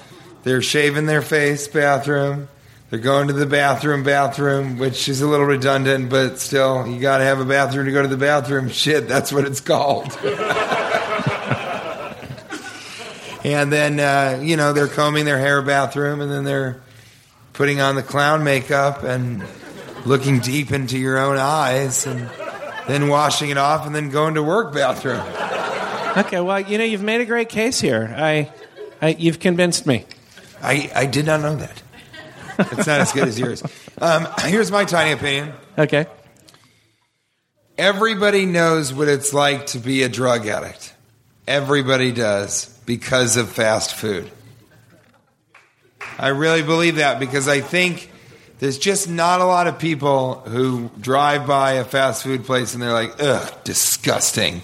They're 0.44 0.62
shaving 0.62 1.06
their 1.06 1.22
face, 1.22 1.68
bathroom. 1.68 2.50
They're 2.92 3.00
going 3.00 3.28
to 3.28 3.34
the 3.34 3.46
bathroom, 3.46 4.04
bathroom, 4.04 4.78
which 4.78 5.08
is 5.08 5.22
a 5.22 5.28
little 5.28 5.46
redundant, 5.46 6.10
but 6.10 6.40
still, 6.40 6.86
you 6.86 7.00
got 7.00 7.20
to 7.20 7.24
have 7.24 7.40
a 7.40 7.46
bathroom 7.46 7.86
to 7.86 7.92
go 7.94 8.02
to 8.02 8.08
the 8.10 8.18
bathroom. 8.18 8.68
Shit, 8.68 9.08
that's 9.08 9.32
what 9.32 9.46
it's 9.46 9.62
called. 9.62 10.08
and 13.46 13.72
then, 13.72 13.98
uh, 13.98 14.42
you 14.44 14.58
know, 14.58 14.74
they're 14.74 14.90
combing 14.90 15.24
their 15.24 15.38
hair, 15.38 15.62
bathroom, 15.62 16.20
and 16.20 16.30
then 16.30 16.44
they're 16.44 16.82
putting 17.54 17.80
on 17.80 17.96
the 17.96 18.04
clown 18.04 18.44
makeup 18.44 19.04
and 19.04 19.42
looking 20.06 20.40
deep 20.40 20.74
into 20.74 20.98
your 20.98 21.18
own 21.18 21.38
eyes 21.38 22.06
and 22.06 22.30
then 22.90 23.08
washing 23.08 23.52
it 23.52 23.58
off 23.58 23.86
and 23.86 23.96
then 23.96 24.10
going 24.10 24.34
to 24.34 24.44
work 24.44 24.74
bathroom. 24.74 25.26
Okay, 26.18 26.42
well, 26.42 26.60
you 26.60 26.78
know, 26.78 26.84
you've 26.84 27.04
made 27.04 27.22
a 27.22 27.26
great 27.26 27.48
case 27.48 27.80
here. 27.80 28.14
I, 28.18 28.52
I 29.02 29.16
you've 29.18 29.40
convinced 29.40 29.88
me. 29.88 30.06
I, 30.62 30.92
I 30.94 31.06
did 31.06 31.26
not 31.26 31.40
know 31.40 31.56
that. 31.56 31.82
It's 32.72 32.88
not 32.88 33.02
as 33.02 33.12
good 33.12 33.28
as 33.28 33.40
yours. 33.40 33.64
Um, 34.00 34.28
here's 34.40 34.72
my 34.72 34.86
tiny 34.86 35.12
opinion. 35.12 35.54
Okay. 35.78 36.06
Everybody 37.78 38.46
knows 38.46 38.94
what 38.94 39.08
it's 39.08 39.34
like 39.34 39.68
to 39.68 39.80
be 39.80 40.04
a 40.04 40.10
drug 40.10 40.48
addict. 40.48 40.94
Everybody 41.48 42.12
does 42.12 42.68
because 42.86 43.38
of 43.38 43.50
fast 43.50 43.96
food. 43.96 44.30
I 46.18 46.30
really 46.30 46.62
believe 46.62 46.98
that 46.98 47.20
because 47.20 47.48
I 47.48 47.62
think 47.62 48.12
there's 48.60 48.78
just 48.78 49.10
not 49.10 49.42
a 49.42 49.46
lot 49.46 49.66
of 49.66 49.80
people 49.80 50.36
who 50.42 50.92
drive 51.00 51.48
by 51.48 51.74
a 51.74 51.84
fast 51.84 52.22
food 52.22 52.44
place 52.44 52.76
and 52.76 52.84
they're 52.84 52.94
like, 52.94 53.16
ugh, 53.20 53.52
disgusting. 53.64 54.62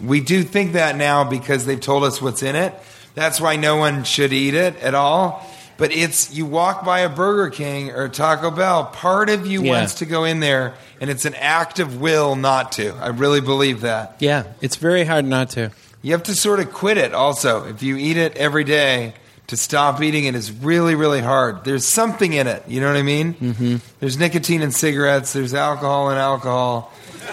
We 0.00 0.20
do 0.20 0.42
think 0.42 0.72
that 0.72 0.96
now 0.96 1.24
because 1.24 1.66
they've 1.66 1.78
told 1.78 2.04
us 2.04 2.22
what's 2.22 2.42
in 2.42 2.56
it. 2.56 2.72
That's 3.14 3.40
why 3.40 3.56
no 3.56 3.76
one 3.76 4.04
should 4.04 4.32
eat 4.32 4.54
it 4.54 4.76
at 4.76 4.94
all. 4.94 5.44
But 5.78 5.92
it's 5.92 6.34
you 6.34 6.44
walk 6.44 6.84
by 6.84 7.00
a 7.00 7.08
Burger 7.08 7.48
King 7.50 7.92
or 7.92 8.08
Taco 8.08 8.50
Bell, 8.50 8.84
part 8.84 9.30
of 9.30 9.46
you 9.46 9.62
Yeah. 9.62 9.70
wants 9.78 9.94
to 9.94 10.04
go 10.06 10.24
in 10.24 10.40
there, 10.40 10.74
and 11.00 11.08
it's 11.08 11.24
an 11.24 11.34
act 11.36 11.78
of 11.78 12.00
will 12.00 12.34
not 12.36 12.72
to. 12.72 12.92
I 13.00 13.08
really 13.08 13.40
believe 13.40 13.80
that. 13.82 14.16
Yeah, 14.18 14.42
it's 14.60 14.76
very 14.76 15.04
hard 15.04 15.24
not 15.24 15.50
to. 15.50 15.70
You 16.02 16.12
have 16.12 16.24
to 16.24 16.34
sort 16.34 16.58
of 16.60 16.72
quit 16.72 16.98
it 16.98 17.14
also. 17.14 17.64
If 17.64 17.82
you 17.82 17.96
eat 17.96 18.16
it 18.16 18.36
every 18.36 18.64
day, 18.64 19.14
to 19.46 19.56
stop 19.56 20.02
eating 20.02 20.24
it 20.26 20.34
is 20.34 20.52
really, 20.52 20.94
really 20.94 21.20
hard. 21.20 21.64
There's 21.64 21.84
something 21.86 22.32
in 22.34 22.46
it. 22.48 22.62
You 22.68 22.80
know 22.82 22.88
what 22.88 22.96
I 22.98 23.02
mean? 23.02 23.32
Mm-hmm. 23.34 23.76
There's 23.98 24.18
nicotine 24.18 24.60
in 24.62 24.72
cigarettes, 24.72 25.32
there's 25.32 25.54
alcohol 25.54 26.10
in 26.10 26.18
alcohol, 26.18 26.92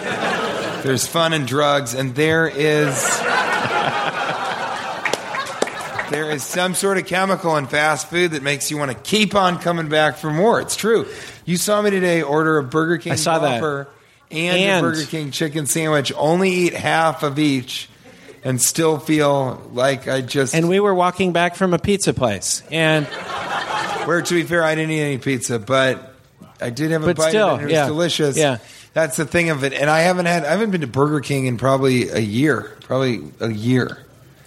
there's 0.82 1.06
fun 1.06 1.32
in 1.32 1.46
drugs, 1.46 1.94
and 1.94 2.14
there 2.14 2.46
is. 2.48 2.94
There 6.26 6.34
is 6.34 6.42
some 6.42 6.74
sort 6.74 6.98
of 6.98 7.06
chemical 7.06 7.56
in 7.56 7.68
fast 7.68 8.10
food 8.10 8.32
that 8.32 8.42
makes 8.42 8.68
you 8.68 8.78
want 8.78 8.90
to 8.90 8.96
keep 8.96 9.36
on 9.36 9.60
coming 9.60 9.88
back 9.88 10.16
for 10.16 10.28
more. 10.28 10.60
It's 10.60 10.74
true. 10.74 11.06
You 11.44 11.56
saw 11.56 11.80
me 11.80 11.90
today 11.90 12.20
order 12.20 12.58
a 12.58 12.64
Burger 12.64 12.98
King 12.98 13.12
I 13.12 13.16
saw 13.16 13.38
that. 13.38 13.62
And, 13.62 14.58
And- 14.58 14.84
a 14.84 14.88
Burger 14.88 15.04
King 15.06 15.30
chicken 15.30 15.66
sandwich. 15.66 16.12
Only 16.16 16.50
eat 16.50 16.74
half 16.74 17.22
of 17.22 17.38
each, 17.38 17.88
and 18.42 18.60
still 18.60 18.98
feel 18.98 19.62
like 19.72 20.08
I 20.08 20.20
just. 20.20 20.52
And 20.56 20.68
we 20.68 20.80
were 20.80 20.96
walking 20.96 21.32
back 21.32 21.54
from 21.54 21.72
a 21.74 21.78
pizza 21.78 22.12
place, 22.12 22.64
and 22.72 23.06
Where, 23.06 24.20
to 24.20 24.34
be 24.34 24.42
fair, 24.42 24.64
I 24.64 24.74
didn't 24.74 24.90
eat 24.90 25.02
any 25.02 25.18
pizza, 25.18 25.60
but 25.60 26.12
I 26.60 26.70
did 26.70 26.90
have 26.90 27.04
a 27.04 27.06
But 27.06 27.18
bite 27.18 27.28
still, 27.28 27.50
of 27.50 27.60
It 27.60 27.64
was 27.66 27.72
yeah. 27.72 27.86
delicious. 27.86 28.36
Yeah. 28.36 28.58
That's 28.94 29.16
the 29.16 29.26
thing 29.26 29.50
of 29.50 29.62
it. 29.62 29.74
And 29.74 29.88
I 29.88 30.00
haven't 30.00 30.26
had. 30.26 30.44
I 30.44 30.50
haven't 30.50 30.72
been 30.72 30.80
to 30.80 30.86
Burger 30.88 31.20
King 31.20 31.46
in 31.46 31.56
probably 31.56 32.08
a 32.08 32.18
year. 32.18 32.72
Probably 32.80 33.22
a 33.38 33.52
year. 33.52 33.98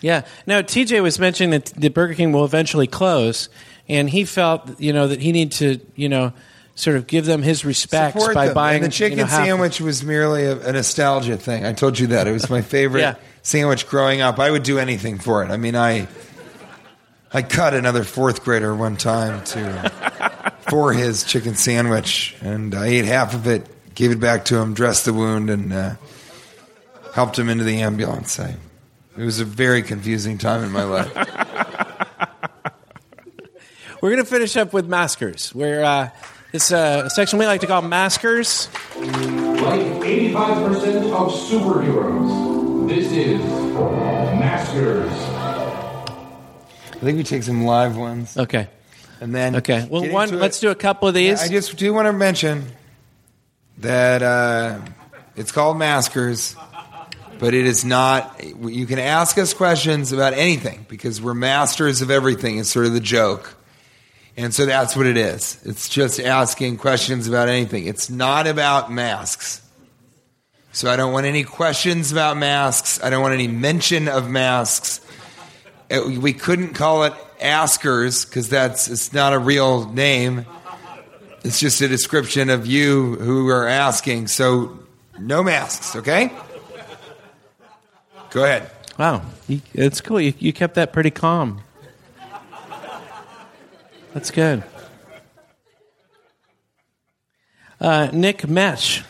Yeah. 0.02 0.26
Now 0.46 0.62
TJ 0.62 1.02
was 1.04 1.20
mentioning 1.20 1.52
that 1.52 1.66
the 1.68 1.90
Burger 1.90 2.14
King 2.14 2.32
will 2.32 2.46
eventually 2.46 2.88
close, 2.88 3.50
and 3.88 4.10
he 4.10 4.26
felt 4.26 4.80
you 4.80 4.94
know 4.94 5.08
that 5.08 5.22
he 5.22 5.32
needed 5.32 5.52
to 5.54 5.86
you 5.96 6.10
know 6.10 6.34
sort 6.76 6.96
of 6.96 7.08
give 7.08 7.26
them 7.26 7.42
his 7.42 7.66
respects 7.66 8.18
Support 8.18 8.36
by 8.36 8.46
them. 8.46 8.56
buying 8.56 8.84
And 8.84 8.92
the 8.92 8.96
chicken 8.96 9.18
you 9.18 9.26
know, 9.26 9.30
sandwich 9.30 9.82
was 9.82 10.02
merely 10.04 10.46
a, 10.46 10.58
a 10.70 10.72
nostalgia 10.72 11.36
thing. 11.36 11.66
I 11.66 11.74
told 11.74 12.00
you 12.00 12.08
that 12.08 12.26
it 12.26 12.32
was 12.32 12.50
my 12.50 12.62
favorite 12.62 13.02
Yeah. 13.02 13.16
sandwich 13.42 13.86
growing 13.88 14.22
up. 14.22 14.40
I 14.40 14.50
would 14.50 14.64
do 14.64 14.80
anything 14.80 15.18
for 15.20 15.44
it. 15.44 15.52
I 15.52 15.58
mean, 15.58 15.76
I 15.76 16.08
I 17.34 17.42
cut 17.42 17.74
another 17.74 18.04
fourth 18.04 18.44
grader 18.46 18.74
one 18.74 18.96
time 18.98 19.44
to 19.46 20.54
for 20.70 20.94
his 20.94 21.24
chicken 21.26 21.56
sandwich, 21.56 22.36
and 22.42 22.74
I 22.74 22.88
ate 22.88 23.06
half 23.06 23.34
of 23.34 23.46
it, 23.48 23.66
gave 23.94 24.12
it 24.12 24.20
back 24.20 24.46
to 24.46 24.58
him, 24.58 24.74
dressed 24.74 25.04
the 25.06 25.14
wound, 25.14 25.50
and 25.50 25.74
uh, 25.74 25.96
helped 27.14 27.38
him 27.38 27.50
into 27.50 27.64
the 27.66 27.82
ambulance. 27.82 28.40
I, 28.40 28.56
it 29.20 29.24
was 29.26 29.40
a 29.41 29.46
very 29.46 29.84
confusing 29.84 30.38
time 30.38 30.64
in 30.64 30.72
my 30.72 30.84
life. 30.84 31.14
We're 34.02 34.12
going 34.12 34.24
to 34.24 34.30
finish 34.30 34.56
up 34.56 34.72
with 34.72 34.88
maskers. 34.88 35.54
Where 35.54 35.84
uh, 35.84 36.10
this 36.54 36.72
uh, 36.72 37.04
a 37.06 37.10
section 37.10 37.38
we 37.38 37.46
like 37.46 37.60
to 37.62 37.68
call 37.68 37.82
maskers. 37.82 38.70
Like 38.96 39.82
85% 39.82 41.12
of 41.12 41.34
superheroes, 41.34 42.88
this 42.88 43.12
is 43.12 43.41
Maskers. 44.40 45.12
I 45.12 47.02
think 47.02 47.18
we 47.18 47.24
take 47.24 47.44
some 47.44 47.66
live 47.66 47.98
ones, 47.98 48.38
Okay. 48.38 48.68
and 49.22 49.36
then 49.36 49.58
Okay. 49.58 49.86
Well, 49.90 50.10
one. 50.12 50.38
Let's 50.38 50.60
do 50.60 50.70
a 50.70 50.76
couple 50.76 51.08
of 51.10 51.14
these. 51.14 51.41
I 51.41 51.48
just 51.50 51.76
do 51.78 51.94
want 51.94 52.08
to 52.08 52.14
mention 52.14 52.66
that 53.80 54.22
uh, 54.24 54.80
it's 55.36 55.52
called 55.52 55.78
Maskers, 55.78 56.56
but 57.40 57.53
it 57.53 57.66
is 57.66 57.84
not. 57.84 58.44
You 58.44 58.86
can 58.86 58.99
ask 58.99 59.38
us 59.38 59.53
questions 59.53 60.11
about 60.11 60.34
anything 60.34 60.86
because 60.88 61.22
we're 61.22 61.34
masters 61.34 62.02
of 62.02 62.11
everything. 62.11 62.60
It's 62.60 62.70
sort 62.70 62.86
of 62.86 62.94
the 62.94 62.99
joke, 62.99 63.56
and 64.38 64.53
so 64.53 64.66
that's 64.66 64.95
what 64.95 65.07
it 65.07 65.18
is. 65.18 65.60
It's 65.66 65.90
just 65.90 66.20
asking 66.20 66.78
questions 66.78 67.28
about 67.28 67.49
anything. 67.49 67.88
It's 67.88 68.10
not 68.10 68.45
about 68.45 68.91
masks. 68.91 69.61
So 70.72 70.91
I 70.91 70.95
don't 70.98 71.11
want 71.11 71.26
any 71.26 71.44
questions 71.44 72.11
about 72.11 72.38
masks. 72.38 73.02
I 73.03 73.10
don't 73.10 73.22
want 73.24 73.34
any 73.34 73.48
mention 73.48 74.07
of 74.07 74.30
masks. 74.30 75.02
Uh, 75.90 76.02
We 76.20 76.34
couldn't 76.34 76.76
call 76.76 77.06
it 77.06 77.14
Askers 77.41 78.26
because 78.26 78.49
that's 78.49 78.88
it's 78.88 79.11
not 79.11 79.34
a 79.34 79.40
real 79.40 79.90
name. 79.90 80.45
It's 81.44 81.60
just 81.60 81.82
a 81.82 81.88
description 81.88 82.49
of 82.49 82.68
you 82.68 83.16
who 83.16 83.48
are 83.48 83.66
asking. 83.68 84.28
So, 84.28 84.78
no 85.18 85.41
masks, 85.41 85.95
okay? 85.95 86.32
Go 88.31 88.43
ahead. 88.43 88.69
Wow, 88.97 89.22
it's 89.73 90.01
cool. 90.01 90.19
You, 90.19 90.34
you 90.39 90.53
kept 90.53 90.76
that 90.76 90.91
pretty 90.93 91.11
calm. 91.11 91.61
That's 94.14 94.31
good. 94.31 94.64
Uh, 97.80 98.10
Nick 98.11 98.47
Mesh. 98.47 99.03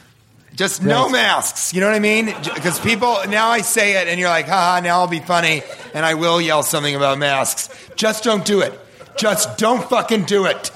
Just 0.55 0.83
no 0.83 1.03
Right. 1.03 1.13
masks. 1.13 1.73
You 1.73 1.79
know 1.79 1.87
what 1.87 1.95
I 1.95 1.99
mean? 1.99 2.25
Because 2.53 2.79
people, 2.79 3.17
now 3.29 3.49
I 3.49 3.61
say 3.61 4.01
it 4.01 4.07
and 4.07 4.19
you're 4.19 4.29
like, 4.29 4.45
haha, 4.47 4.81
now 4.81 4.99
I'll 4.99 5.07
be 5.07 5.19
funny 5.19 5.63
and 5.93 6.05
I 6.05 6.13
will 6.15 6.39
yell 6.41 6.63
something 6.63 6.95
about 6.95 7.17
masks. 7.17 7.69
Just 7.95 8.23
don't 8.23 8.43
do 8.45 8.59
it. 8.61 8.77
Just 9.17 9.57
don't 9.57 9.87
fucking 9.89 10.25
do 10.25 10.45
it. 10.45 10.71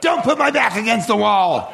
Don't 0.00 0.22
put 0.22 0.38
my 0.38 0.50
back 0.52 0.76
against 0.76 1.08
the 1.08 1.16
wall. 1.16 1.72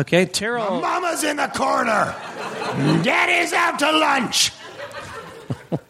Okay, 0.00 0.24
Terrell. 0.24 0.80
Mama's 0.80 1.22
in 1.24 1.36
the 1.36 1.48
corner. 1.48 2.14
Daddy's 3.02 3.52
out 3.52 3.78
to 3.80 3.92
lunch. 3.92 4.50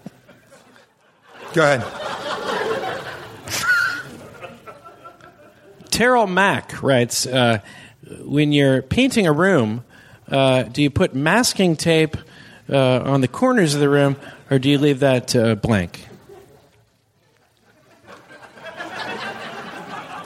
Go 1.52 1.62
ahead. 1.62 1.84
Terrell 5.90 6.26
Mack 6.26 6.82
writes 6.82 7.24
uh, 7.24 7.60
When 8.24 8.50
you're 8.50 8.82
painting 8.82 9.28
a 9.28 9.32
room, 9.32 9.84
uh, 10.28 10.64
do 10.64 10.82
you 10.82 10.90
put 10.90 11.14
masking 11.14 11.76
tape 11.76 12.16
uh, 12.68 13.02
on 13.04 13.20
the 13.20 13.28
corners 13.28 13.74
of 13.74 13.80
the 13.80 13.88
room 13.88 14.16
or 14.50 14.58
do 14.58 14.68
you 14.70 14.78
leave 14.78 14.98
that 15.00 15.36
uh, 15.36 15.54
blank? 15.54 16.08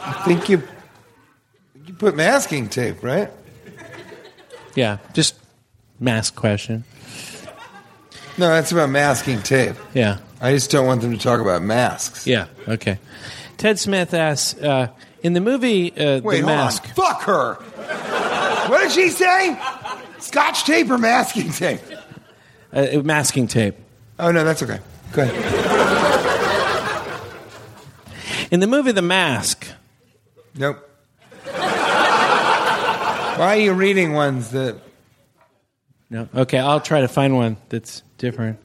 I 0.06 0.22
think 0.24 0.48
you 0.48 0.62
you 1.84 1.92
put 1.92 2.16
masking 2.16 2.70
tape, 2.70 3.02
right? 3.02 3.30
Yeah, 4.74 4.98
just 5.12 5.34
mask 6.00 6.34
question. 6.34 6.84
No, 8.36 8.48
that's 8.48 8.72
about 8.72 8.90
masking 8.90 9.40
tape. 9.42 9.76
Yeah, 9.94 10.18
I 10.40 10.52
just 10.52 10.70
don't 10.70 10.86
want 10.86 11.00
them 11.02 11.12
to 11.12 11.18
talk 11.18 11.40
about 11.40 11.62
masks. 11.62 12.26
yeah, 12.26 12.46
okay. 12.68 12.98
Ted 13.56 13.78
Smith 13.78 14.12
asks 14.12 14.60
uh, 14.60 14.88
In 15.22 15.32
the 15.32 15.40
movie 15.40 15.92
uh, 15.92 16.20
Wait, 16.20 16.40
The 16.40 16.46
hold 16.46 16.56
Mask. 16.58 16.84
on. 16.88 16.94
Fuck 16.94 17.22
her. 17.22 17.54
what 18.68 18.80
did 18.82 18.90
she 18.90 19.10
say? 19.10 19.56
Scotch 20.18 20.64
tape 20.64 20.90
or 20.90 20.98
masking 20.98 21.50
tape? 21.52 21.80
Uh, 22.72 22.86
masking 23.04 23.46
tape. 23.46 23.76
Oh 24.18 24.32
no, 24.32 24.42
that's 24.42 24.62
okay. 24.64 24.80
Go 25.12 25.22
ahead. 25.22 25.44
In 28.50 28.58
the 28.60 28.66
movie 28.66 28.92
The 28.92 29.02
Mask, 29.02 29.66
Nope. 30.56 30.78
Why 33.44 33.58
are 33.58 33.60
you 33.60 33.74
reading 33.74 34.14
ones 34.14 34.52
that? 34.52 34.80
No. 36.08 36.26
Okay, 36.34 36.58
I'll 36.58 36.80
try 36.80 37.02
to 37.02 37.08
find 37.08 37.36
one 37.36 37.58
that's 37.68 38.00
different. 38.16 38.58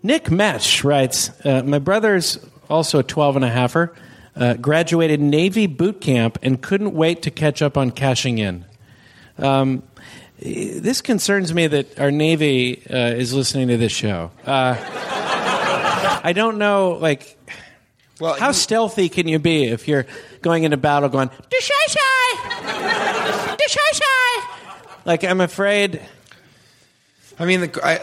Nick 0.00 0.30
Mesh 0.30 0.84
writes 0.84 1.32
uh, 1.44 1.64
My 1.64 1.80
brother's 1.80 2.38
also 2.70 3.00
a 3.00 3.02
12 3.02 3.34
and 3.34 3.44
a 3.44 3.50
halfer, 3.50 3.92
uh, 4.36 4.54
graduated 4.54 5.20
Navy 5.20 5.66
boot 5.66 6.00
camp 6.00 6.38
and 6.40 6.62
couldn't 6.62 6.94
wait 6.94 7.22
to 7.22 7.32
catch 7.32 7.62
up 7.62 7.76
on 7.76 7.90
cashing 7.90 8.38
in. 8.38 8.64
Um, 9.38 9.82
this 10.38 11.00
concerns 11.00 11.52
me 11.52 11.66
that 11.66 11.98
our 11.98 12.12
Navy 12.12 12.80
uh, 12.88 12.96
is 12.96 13.34
listening 13.34 13.66
to 13.66 13.76
this 13.76 13.90
show. 13.90 14.30
Uh, 14.44 14.76
I 16.22 16.32
don't 16.32 16.58
know, 16.58 16.90
like, 17.00 17.36
Well, 18.20 18.34
how 18.34 18.48
you- 18.48 18.52
stealthy 18.54 19.08
can 19.08 19.28
you 19.28 19.38
be 19.38 19.64
if 19.64 19.88
you're 19.88 20.06
going 20.42 20.64
into 20.64 20.76
battle 20.76 21.08
going, 21.08 21.30
"Dishai-shai! 21.50 23.56
Dishai-shai!" 23.58 24.42
Like, 25.04 25.24
I'm 25.24 25.40
afraid. 25.40 26.00
I 27.38 27.44
mean, 27.44 27.60
the, 27.60 27.80
I, 27.84 27.96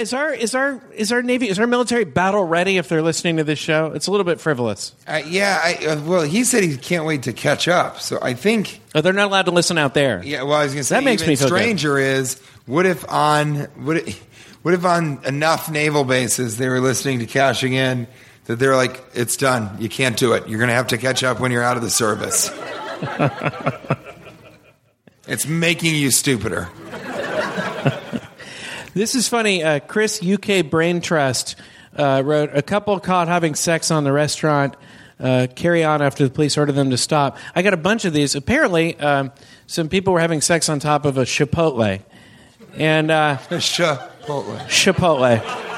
Is 0.00 0.12
our 0.12 0.34
is 0.34 0.56
our 0.56 0.82
is 0.96 1.12
our 1.12 1.22
Navy 1.22 1.48
is 1.48 1.60
our 1.60 1.68
military 1.68 2.02
battle 2.04 2.42
ready 2.44 2.78
if 2.78 2.88
they're 2.88 3.00
listening 3.00 3.36
to 3.36 3.44
this 3.44 3.60
show? 3.60 3.92
It's 3.94 4.08
a 4.08 4.10
little 4.10 4.24
bit 4.24 4.40
frivolous. 4.40 4.92
I, 5.06 5.22
yeah. 5.22 5.60
I, 5.62 5.86
uh, 5.86 6.00
well, 6.04 6.22
he 6.22 6.42
said 6.42 6.64
he 6.64 6.76
can't 6.76 7.04
wait 7.04 7.22
to 7.22 7.32
catch 7.32 7.68
up. 7.68 8.00
So 8.00 8.18
I 8.20 8.34
think 8.34 8.80
Oh, 8.92 9.00
they're 9.00 9.12
not 9.12 9.26
allowed 9.28 9.44
to 9.44 9.52
listen 9.52 9.78
out 9.78 9.94
there. 9.94 10.20
Yeah, 10.24 10.42
well, 10.42 10.54
I 10.54 10.64
was 10.64 10.72
going 10.72 10.80
to 10.80 10.84
say 10.84 10.96
That 10.96 11.04
makes 11.04 11.22
even 11.22 11.30
me 11.30 11.36
feel 11.36 11.48
good. 11.50 11.58
stranger 11.58 11.96
is 11.98 12.40
what 12.66 12.84
if 12.84 13.08
on 13.08 13.54
what 13.76 13.98
if, 13.98 14.18
what 14.64 14.74
if 14.74 14.84
on 14.84 15.20
enough 15.26 15.70
naval 15.70 16.02
bases 16.02 16.56
they 16.58 16.68
were 16.68 16.80
listening 16.80 17.20
to 17.20 17.26
cashing 17.26 17.74
in 17.74 18.08
that 18.46 18.58
they're 18.58 18.76
like 18.76 19.04
it's 19.14 19.36
done 19.36 19.76
you 19.78 19.88
can't 19.88 20.16
do 20.16 20.32
it 20.32 20.48
you're 20.48 20.58
going 20.58 20.68
to 20.68 20.74
have 20.74 20.88
to 20.88 20.98
catch 20.98 21.22
up 21.22 21.40
when 21.40 21.52
you're 21.52 21.62
out 21.62 21.76
of 21.76 21.82
the 21.82 21.90
service. 21.90 22.50
it's 25.26 25.46
making 25.46 25.94
you 25.94 26.10
stupider. 26.10 26.68
This 28.94 29.14
is 29.14 29.26
funny. 29.26 29.64
Uh, 29.64 29.80
Chris 29.80 30.22
UK 30.22 30.68
Brain 30.68 31.00
Trust 31.00 31.56
uh, 31.96 32.22
wrote 32.22 32.50
a 32.52 32.60
couple 32.60 33.00
caught 33.00 33.26
having 33.26 33.54
sex 33.54 33.90
on 33.90 34.04
the 34.04 34.12
restaurant. 34.12 34.76
Uh, 35.18 35.46
carry 35.54 35.82
on 35.82 36.02
after 36.02 36.24
the 36.24 36.30
police 36.30 36.58
ordered 36.58 36.72
them 36.72 36.90
to 36.90 36.98
stop. 36.98 37.38
I 37.54 37.62
got 37.62 37.72
a 37.72 37.78
bunch 37.78 38.04
of 38.04 38.12
these. 38.12 38.34
Apparently, 38.34 39.00
um, 39.00 39.32
some 39.66 39.88
people 39.88 40.12
were 40.12 40.20
having 40.20 40.42
sex 40.42 40.68
on 40.68 40.78
top 40.78 41.06
of 41.06 41.16
a 41.16 41.22
Chipotle, 41.22 42.02
and 42.76 43.10
uh, 43.10 43.38
Chipotle. 43.48 44.58
Chipotle. 44.66 45.71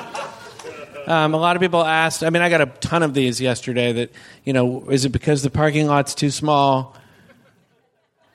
Um, 1.07 1.35
a 1.35 1.37
lot 1.37 1.57
of 1.57 1.63
people 1.63 1.85
asked. 1.85 2.23
I 2.23 2.31
mean, 2.31 2.43
I 2.43 2.49
got 2.49 2.61
a 2.61 2.67
ton 2.67 3.03
of 3.03 3.15
these 3.15 3.41
yesterday. 3.41 3.93
That 3.93 4.13
you 4.45 4.53
know, 4.53 4.89
is 4.91 5.05
it 5.05 5.11
because 5.11 5.43
the 5.43 5.51
parking 5.51 5.87
lot's 5.87 6.15
too 6.15 6.31
small? 6.31 6.97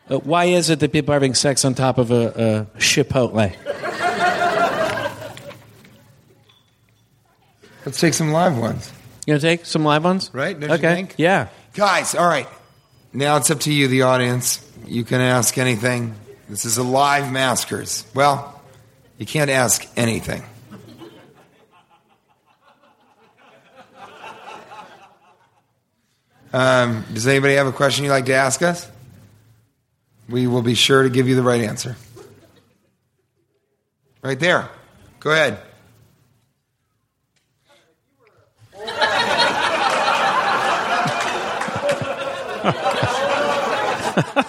Uh, 0.10 0.18
why 0.20 0.46
is 0.46 0.70
it 0.70 0.80
that 0.80 0.92
people 0.92 1.12
are 1.12 1.16
having 1.16 1.36
sex 1.36 1.64
on 1.66 1.76
top 1.76 1.98
of 1.98 2.12
a, 2.12 2.68
a 2.76 2.80
Chipotle? 2.80 3.56
Let's 7.86 8.00
take 8.00 8.14
some 8.14 8.32
live 8.32 8.58
ones. 8.58 8.92
You 9.26 9.34
gonna 9.34 9.40
take 9.40 9.66
some 9.66 9.84
live 9.84 10.04
ones? 10.04 10.32
Right, 10.34 10.60
don't 10.60 10.70
you 10.70 10.76
okay. 10.76 11.08
Yeah. 11.18 11.50
Guys, 11.74 12.16
all 12.16 12.28
right. 12.28 12.48
Now 13.14 13.38
it's 13.38 13.50
up 13.52 13.62
to 13.62 13.74
you, 13.74 13.88
the 13.88 14.04
audience. 14.04 14.66
You 14.86 15.04
can 15.04 15.22
ask 15.22 15.58
anything. 15.58 16.16
This 16.50 16.66
is 16.66 16.78
a 16.78 16.84
live 16.84 17.32
maskers. 17.32 18.06
Well, 18.14 18.60
you 19.18 19.26
can't 19.26 19.50
ask 19.50 19.88
anything. 19.96 20.44
Um, 26.52 27.06
does 27.14 27.28
anybody 27.28 27.56
have 27.56 27.68
a 27.68 27.72
question 27.72 28.06
you'd 28.06 28.12
like 28.12 28.26
to 28.26 28.34
ask 28.34 28.62
us? 28.62 28.90
We 30.28 30.48
will 30.48 30.62
be 30.62 30.76
sure 30.76 31.04
to 31.04 31.10
give 31.10 31.28
you 31.28 31.36
the 31.36 31.44
right 31.44 31.62
answer. 31.62 31.96
Right 34.22 34.40
there. 34.40 34.70
Go 35.20 35.32
ahead. 35.32 35.60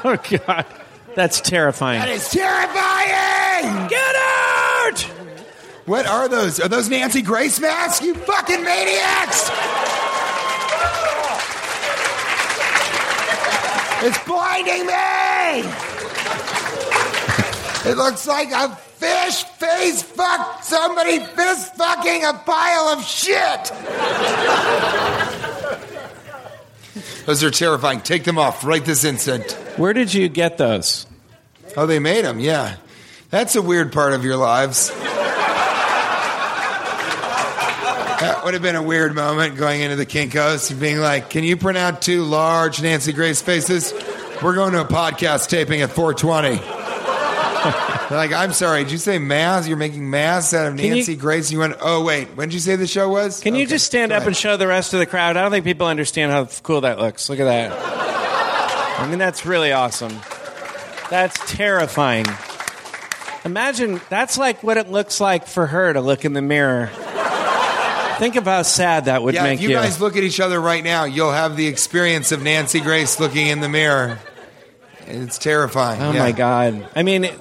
Oh 0.02 0.16
God, 0.16 0.66
that's 1.14 1.40
terrifying. 1.40 2.00
That 2.00 2.08
is 2.08 2.28
terrifying! 2.28 3.88
Get 3.88 4.14
out! 4.16 5.00
What 5.86 6.06
are 6.06 6.28
those? 6.28 6.58
Are 6.58 6.68
those 6.68 6.88
Nancy 6.88 7.22
Grace 7.22 7.60
masks? 7.60 8.04
You 8.04 8.14
fucking 8.14 8.64
maniacs! 8.64 9.50
It's 14.02 14.18
blinding 14.24 14.86
me! 14.86 15.70
It 17.90 17.96
looks 17.96 18.26
like 18.26 18.50
a 18.52 18.74
fish 18.76 19.44
face 19.44 20.02
fuck 20.02 20.62
somebody 20.62 21.18
fist 21.18 21.76
fucking 21.76 22.24
a 22.24 22.34
pile 22.34 22.88
of 22.88 23.04
shit! 23.04 23.72
Those 27.26 27.44
are 27.44 27.50
terrifying. 27.50 28.00
Take 28.00 28.24
them 28.24 28.38
off 28.38 28.64
right 28.64 28.84
this 28.84 29.04
instant. 29.04 29.52
Where 29.76 29.92
did 29.92 30.12
you 30.12 30.28
get 30.28 30.58
those? 30.58 31.06
Oh, 31.76 31.86
they 31.86 31.98
made 31.98 32.24
them, 32.24 32.40
yeah. 32.40 32.76
That's 33.30 33.54
a 33.54 33.62
weird 33.62 33.92
part 33.92 34.12
of 34.14 34.24
your 34.24 34.36
lives. 34.36 34.90
That 38.40 38.46
would 38.46 38.54
have 38.54 38.62
been 38.62 38.74
a 38.76 38.82
weird 38.82 39.14
moment 39.14 39.56
going 39.58 39.82
into 39.82 39.96
the 39.96 40.06
Kinkos 40.06 40.70
and 40.70 40.80
being 40.80 40.96
like, 40.96 41.28
Can 41.28 41.44
you 41.44 41.58
print 41.58 41.76
out 41.76 42.00
two 42.00 42.22
large 42.24 42.80
Nancy 42.80 43.12
Grace 43.12 43.42
faces? 43.42 43.92
We're 44.42 44.54
going 44.54 44.72
to 44.72 44.80
a 44.80 44.84
podcast 44.86 45.50
taping 45.50 45.82
at 45.82 45.90
420. 45.90 46.56
They're 46.56 46.56
like, 48.16 48.32
I'm 48.32 48.54
sorry, 48.54 48.84
did 48.84 48.92
you 48.92 48.96
say 48.96 49.18
mass? 49.18 49.68
You're 49.68 49.76
making 49.76 50.08
mass 50.08 50.54
out 50.54 50.68
of 50.68 50.76
Can 50.78 50.86
you- 50.86 50.94
Nancy 50.94 51.16
Grace? 51.16 51.52
You 51.52 51.58
went, 51.58 51.76
Oh, 51.82 52.02
wait, 52.02 52.28
when 52.34 52.48
did 52.48 52.54
you 52.54 52.60
say 52.60 52.76
the 52.76 52.86
show 52.86 53.10
was? 53.10 53.40
Can 53.40 53.54
you 53.54 53.64
Okay, 53.64 53.72
just 53.72 53.84
stand 53.84 54.08
go 54.08 54.14
up 54.16 54.20
ahead. 54.22 54.28
and 54.28 54.36
show 54.38 54.56
the 54.56 54.66
rest 54.66 54.94
of 54.94 55.00
the 55.00 55.06
crowd? 55.06 55.36
I 55.36 55.42
don't 55.42 55.50
think 55.50 55.66
people 55.66 55.86
understand 55.86 56.32
how 56.32 56.46
cool 56.62 56.80
that 56.80 56.98
looks. 56.98 57.28
Look 57.28 57.40
at 57.40 57.44
that. 57.44 57.72
I 59.00 59.06
mean, 59.06 59.18
that's 59.18 59.44
really 59.44 59.72
awesome. 59.72 60.18
That's 61.10 61.38
terrifying. 61.52 62.24
Imagine 63.44 64.00
that's 64.08 64.38
like 64.38 64.62
what 64.62 64.78
it 64.78 64.88
looks 64.90 65.20
like 65.20 65.46
for 65.46 65.66
her 65.66 65.92
to 65.92 66.00
look 66.00 66.24
in 66.24 66.32
the 66.32 66.40
mirror. 66.40 66.88
Think 68.20 68.36
of 68.36 68.44
how 68.44 68.60
sad 68.62 69.06
that 69.06 69.22
would 69.22 69.32
Yeah, 69.34 69.44
make 69.44 69.54
if 69.54 69.62
you, 69.62 69.70
guys 69.70 69.98
look 69.98 70.14
at 70.14 70.22
each 70.22 70.40
other 70.40 70.60
right 70.60 70.84
now, 70.84 71.04
you'll 71.04 71.32
have 71.32 71.56
the 71.56 71.66
experience 71.66 72.32
of 72.32 72.42
Nancy 72.42 72.80
Grace 72.80 73.18
looking 73.18 73.46
in 73.46 73.60
the 73.60 73.68
mirror. 73.70 74.18
It's 75.06 75.38
terrifying. 75.38 76.02
oh 76.02 76.12
yeah. 76.12 76.18
my 76.18 76.32
god! 76.32 76.86
I 76.94 77.02
mean, 77.02 77.24
it- 77.24 77.40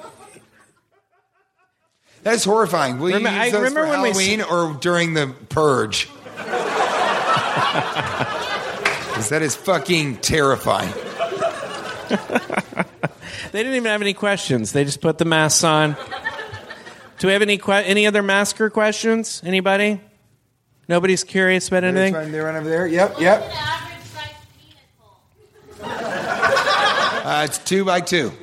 That's 2.23 2.45
horrifying. 2.45 2.97
Will 2.97 3.07
Remember- 3.13 3.29
you 3.37 3.43
use 3.43 3.51
those 3.51 3.61
remember 3.61 3.81
for 3.81 3.87
when 4.01 4.13
Halloween 4.13 4.41
or 4.41 4.77
during 4.79 5.13
the 5.15 5.27
purge? 5.49 6.07
'Cause 9.13 9.27
that 9.29 9.41
is 9.41 9.53
fucking 9.55 10.17
terrifying. 10.17 10.93
they 12.09 13.59
didn't 13.63 13.73
even 13.75 13.85
have 13.91 14.01
any 14.01 14.13
questions. 14.13 14.71
They 14.71 14.85
just 14.85 15.01
put 15.01 15.17
the 15.17 15.25
masks 15.25 15.65
on. 15.65 15.97
Do 17.19 17.27
we 17.27 17.33
have 17.33 17.41
any 17.41 17.57
que- 17.57 17.73
any 17.73 18.07
other 18.07 18.23
masker 18.23 18.69
questions? 18.69 19.41
Anybody? 19.45 19.99
Nobody's 20.89 21.23
curious 21.23 21.67
about 21.67 21.83
anything. 21.83 22.31
They're 22.31 22.45
right 22.45 22.55
over 22.55 22.67
there. 22.67 22.87
Yep, 22.87 23.21
yep. 23.21 23.53
Uh, 27.19 27.45
it's 27.47 27.59
two 27.59 27.85
by 27.85 28.01
two. 28.01 28.29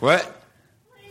what? 0.00 0.44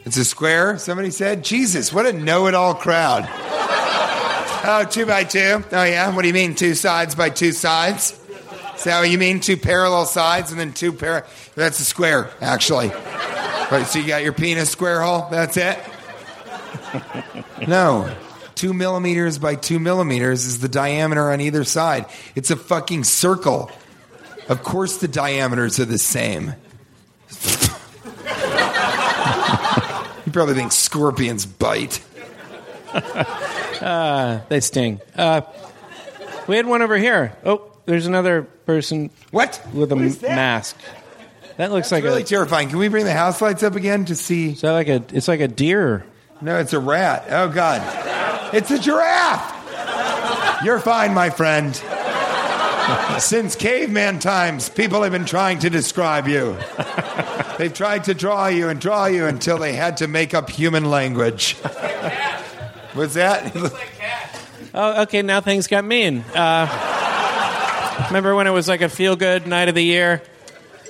It's 0.06 0.18
a 0.18 0.26
square, 0.26 0.78
somebody 0.78 1.10
said? 1.10 1.44
Jesus, 1.44 1.92
what 1.92 2.06
a 2.06 2.14
know 2.14 2.46
it 2.46 2.54
all 2.54 2.76
crowd. 2.76 3.28
Oh, 3.28 4.86
two 4.88 5.08
by 5.08 5.24
two? 5.24 5.64
Oh, 5.72 5.84
yeah? 5.84 6.14
What 6.14 6.22
do 6.22 6.28
you 6.28 6.34
mean, 6.34 6.54
two 6.54 6.76
sides 6.76 7.16
by 7.16 7.32
two 7.32 7.54
sides? 7.54 8.20
So 8.76 9.02
you 9.02 9.18
mean? 9.18 9.40
Two 9.40 9.58
parallel 9.58 10.06
sides 10.06 10.52
and 10.52 10.60
then 10.60 10.74
two 10.74 10.94
para. 10.94 11.26
That's 11.56 11.80
a 11.80 11.86
square, 11.86 12.30
actually. 12.42 12.90
Right, 12.90 13.86
so 13.88 13.98
you 13.98 14.06
got 14.06 14.22
your 14.22 14.34
penis 14.34 14.70
square 14.70 15.02
hole? 15.02 15.28
That's 15.32 15.58
it? 15.58 15.80
No. 17.68 18.16
Two 18.56 18.74
millimeters 18.74 19.38
by 19.38 19.56
two 19.56 19.80
millimeters 19.80 20.46
is 20.46 20.60
the 20.60 20.68
diameter 20.70 21.32
on 21.32 21.40
either 21.42 21.64
side. 21.64 22.06
It's 22.36 22.52
a 22.52 22.56
fucking 22.58 23.06
circle. 23.06 23.72
Of 24.50 24.64
course, 24.64 24.98
the 24.98 25.08
diameters 25.08 25.80
are 25.80 25.86
the 25.86 25.98
same. 25.98 26.56
you 30.26 30.32
probably 30.32 30.56
think 30.56 30.72
scorpions 30.72 31.46
bite. 31.46 32.04
They 34.50 34.60
sting. 34.60 35.00
Uh, 35.16 35.42
we 36.48 36.58
had 36.58 36.66
one 36.66 36.82
over 36.82 36.98
here. 36.98 37.34
Oh, 37.46 37.72
there's 37.86 38.08
another 38.08 38.42
person 38.42 39.10
What? 39.32 39.62
with 39.74 39.92
a 39.94 39.96
What 39.96 40.20
that? 40.20 40.36
mask. 40.36 40.76
That 41.56 41.72
looks 41.72 41.90
like 41.92 42.04
Really 42.04 42.24
a. 42.24 42.26
terrifying. 42.26 42.68
Can 42.70 42.80
we 42.80 42.90
bring 42.90 43.06
the 43.06 43.14
house 43.14 43.42
lights 43.42 43.64
up 43.64 43.76
again 43.76 44.04
to 44.06 44.16
see? 44.16 44.52
Is 44.52 44.62
that 44.62 44.72
like 44.72 44.90
a? 44.90 45.04
It's 45.14 45.30
like 45.30 45.40
a 45.40 45.48
deer. 45.48 46.04
No, 46.42 46.58
it's 46.60 46.74
a 46.74 46.80
rat. 46.80 47.26
Oh, 47.30 47.50
God. 47.50 47.82
It's 48.54 48.72
a 48.72 48.80
giraffe. 48.80 49.56
You're 50.64 50.80
fine, 50.80 51.14
my 51.14 51.30
friend. 51.30 51.76
Since 53.22 53.56
caveman 53.56 54.20
times, 54.20 54.70
people 54.70 55.04
have 55.04 55.12
been 55.12 55.26
trying 55.26 55.60
to 55.60 55.70
describe 55.70 56.28
you. 56.28 56.58
They've 57.58 57.74
tried 57.74 58.06
to 58.06 58.14
draw 58.14 58.48
you 58.48 58.70
and 58.70 58.80
draw 58.80 59.06
you 59.06 59.26
until 59.26 59.58
they 59.58 59.74
had 59.74 59.98
to 59.98 60.08
make 60.08 60.34
up 60.34 60.50
human 60.50 60.86
language. 60.90 61.56
What's 62.94 63.14
that? 63.16 63.54
Oh, 64.74 65.02
okay. 65.04 65.22
Now 65.22 65.42
things 65.42 65.68
got 65.68 65.84
mean. 65.84 66.24
Uh, 66.34 68.06
remember 68.08 68.36
when 68.36 68.48
it 68.48 68.52
was 68.52 68.68
like 68.68 68.82
a 68.82 68.90
feel 68.90 69.16
good 69.16 69.48
night 69.48 69.68
of 69.68 69.76
the 69.76 69.84
year? 69.84 70.22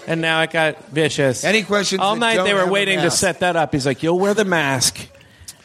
and 0.07 0.21
now 0.21 0.41
it 0.41 0.51
got 0.51 0.87
vicious. 0.89 1.43
Any 1.43 1.61
questions 1.63 2.01
All 2.01 2.15
night 2.15 2.43
they 2.43 2.53
were 2.55 2.67
waiting 2.67 2.99
to 2.99 3.11
set 3.11 3.41
that 3.41 3.55
up. 3.55 3.73
He's 3.73 3.85
like, 3.85 4.01
"You'll 4.01 4.17
wear 4.17 4.33
the 4.33 4.43
mask," 4.43 5.07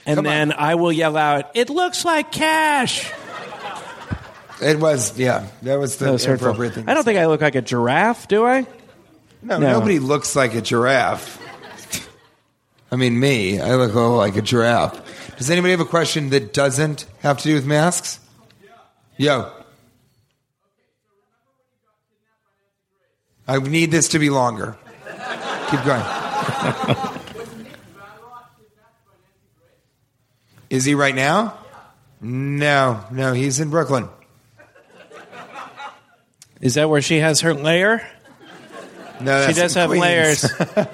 and 0.07 0.17
Come 0.17 0.27
on. 0.27 0.33
then 0.33 0.53
I 0.53 0.75
will 0.75 0.93
yell 0.93 1.17
out, 1.17 1.51
"It 1.55 1.71
looks 1.71 2.05
like 2.05 2.31
cash." 2.33 3.11
It 4.63 4.79
was, 4.79 5.19
yeah. 5.19 5.47
That 5.63 5.79
was 5.79 5.97
the 5.97 6.07
That 6.07 6.13
was 6.13 6.25
hurtful. 6.25 6.49
appropriate 6.49 6.75
thing. 6.75 6.89
I 6.89 6.95
don't 6.95 7.03
think 7.05 7.19
I 7.19 7.27
look 7.27 7.41
like 7.41 7.57
a 7.57 7.61
giraffe, 7.63 8.29
do 8.29 8.47
I? 8.47 8.61
No, 9.43 9.59
No. 9.59 9.73
nobody 9.73 9.99
looks 9.99 10.37
like 10.37 10.55
a 10.55 10.61
giraffe. 10.63 11.41
I 12.93 12.97
mean, 12.97 13.19
me. 13.19 13.61
I 13.61 13.75
look 13.75 13.93
a 13.93 13.95
little 13.99 14.17
like 14.17 14.37
a 14.37 14.43
giraffe. 14.43 15.01
Does 15.37 15.51
anybody 15.51 15.73
have 15.73 15.81
a 15.81 15.85
question 15.85 16.31
that 16.31 16.53
doesn't 16.55 17.05
have 17.21 17.39
to 17.39 17.45
do 17.45 17.55
with 17.55 17.67
masks? 17.67 18.21
Yo. 19.17 19.51
I 23.49 23.59
need 23.59 23.91
this 23.91 24.09
to 24.11 24.19
be 24.21 24.31
longer. 24.31 24.77
Keep 25.71 25.85
going. 25.85 26.03
Is 30.75 30.85
he 30.85 30.97
right 30.97 31.15
now? 31.15 31.57
No, 32.21 33.05
no, 33.13 33.33
he's 33.33 33.61
in 33.61 33.71
Brooklyn. 33.71 34.09
Is 36.61 36.75
that 36.75 36.91
where 36.91 37.01
she 37.01 37.19
has 37.21 37.43
her 37.43 37.55
lair? 37.55 38.05
No, 39.21 39.47
She 39.47 39.53
does 39.53 39.75
have 39.75 39.91
Queens. 39.91 40.03
layers. 40.03 40.53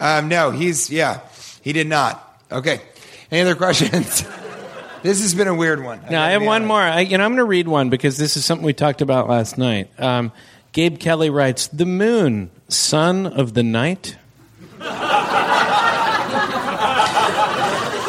Um, 0.00 0.28
no, 0.28 0.50
he's 0.50 0.90
yeah, 0.90 1.20
he 1.62 1.72
did 1.72 1.86
not. 1.86 2.20
Okay. 2.52 2.82
Any 3.30 3.40
other 3.40 3.54
questions? 3.54 4.22
this 5.02 5.22
has 5.22 5.34
been 5.34 5.48
a 5.48 5.54
weird 5.54 5.82
one. 5.82 6.00
Now 6.10 6.22
I 6.22 6.32
have 6.32 6.42
one 6.42 6.66
more. 6.66 6.80
I, 6.80 7.00
you 7.00 7.16
know, 7.16 7.24
I'm 7.24 7.30
going 7.30 7.38
to 7.38 7.44
read 7.44 7.68
one 7.68 7.88
because 7.88 8.18
this 8.18 8.36
is 8.36 8.44
something 8.44 8.66
we 8.66 8.74
talked 8.74 9.00
about 9.00 9.30
last 9.30 9.56
night. 9.56 9.88
Um, 9.98 10.32
Gabe 10.72 10.98
Kelly 10.98 11.30
writes, 11.30 11.68
"The 11.68 11.86
moon, 11.86 12.50
son 12.68 13.26
of 13.26 13.54
the 13.54 13.62
night." 13.62 14.16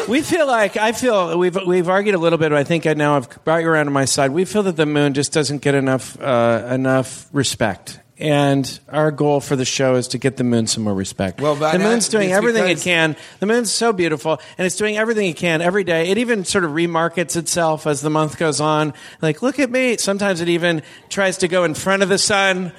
we 0.08 0.22
feel 0.22 0.46
like 0.46 0.76
I 0.76 0.92
feel 0.92 1.38
we've 1.38 1.56
we've 1.66 1.88
argued 1.88 2.14
a 2.14 2.18
little 2.18 2.38
bit. 2.38 2.50
But 2.50 2.58
I 2.58 2.64
think 2.64 2.86
I 2.86 2.94
now 2.94 3.14
have 3.14 3.44
brought 3.44 3.62
you 3.62 3.68
around 3.68 3.86
to 3.86 3.90
my 3.90 4.04
side. 4.04 4.30
We 4.30 4.44
feel 4.44 4.62
that 4.64 4.76
the 4.76 4.86
moon 4.86 5.14
just 5.14 5.32
doesn't 5.32 5.62
get 5.62 5.74
enough 5.74 6.20
uh, 6.20 6.68
enough 6.70 7.28
respect. 7.32 8.00
And 8.18 8.80
our 8.88 9.10
goal 9.10 9.40
for 9.40 9.56
the 9.56 9.66
show 9.66 9.96
is 9.96 10.08
to 10.08 10.18
get 10.18 10.38
the 10.38 10.44
moon 10.44 10.66
some 10.66 10.84
more 10.84 10.94
respect. 10.94 11.38
Well, 11.38 11.54
the 11.54 11.78
moon's 11.78 12.08
doing 12.08 12.32
everything 12.32 12.66
it 12.66 12.78
can 12.78 13.12
can. 13.12 13.16
The 13.40 13.46
moon's 13.46 13.70
so 13.70 13.92
beautiful, 13.92 14.40
and 14.56 14.64
it's 14.64 14.76
doing 14.76 14.96
everything 14.96 15.26
it 15.28 15.36
can 15.36 15.60
every 15.60 15.84
day. 15.84 16.08
It 16.08 16.16
even 16.16 16.46
sort 16.46 16.64
of 16.64 16.72
remarkets 16.72 17.36
itself 17.36 17.86
as 17.86 18.00
the 18.00 18.08
month 18.08 18.38
goes 18.38 18.58
on. 18.58 18.94
Like, 19.20 19.42
look 19.42 19.58
at 19.58 19.70
me. 19.70 19.98
Sometimes 19.98 20.40
it 20.40 20.48
even 20.48 20.82
tries 21.10 21.36
to 21.38 21.48
go 21.48 21.64
in 21.64 21.74
front 21.74 22.02
of 22.02 22.08
the 22.08 22.16
sun 22.16 22.72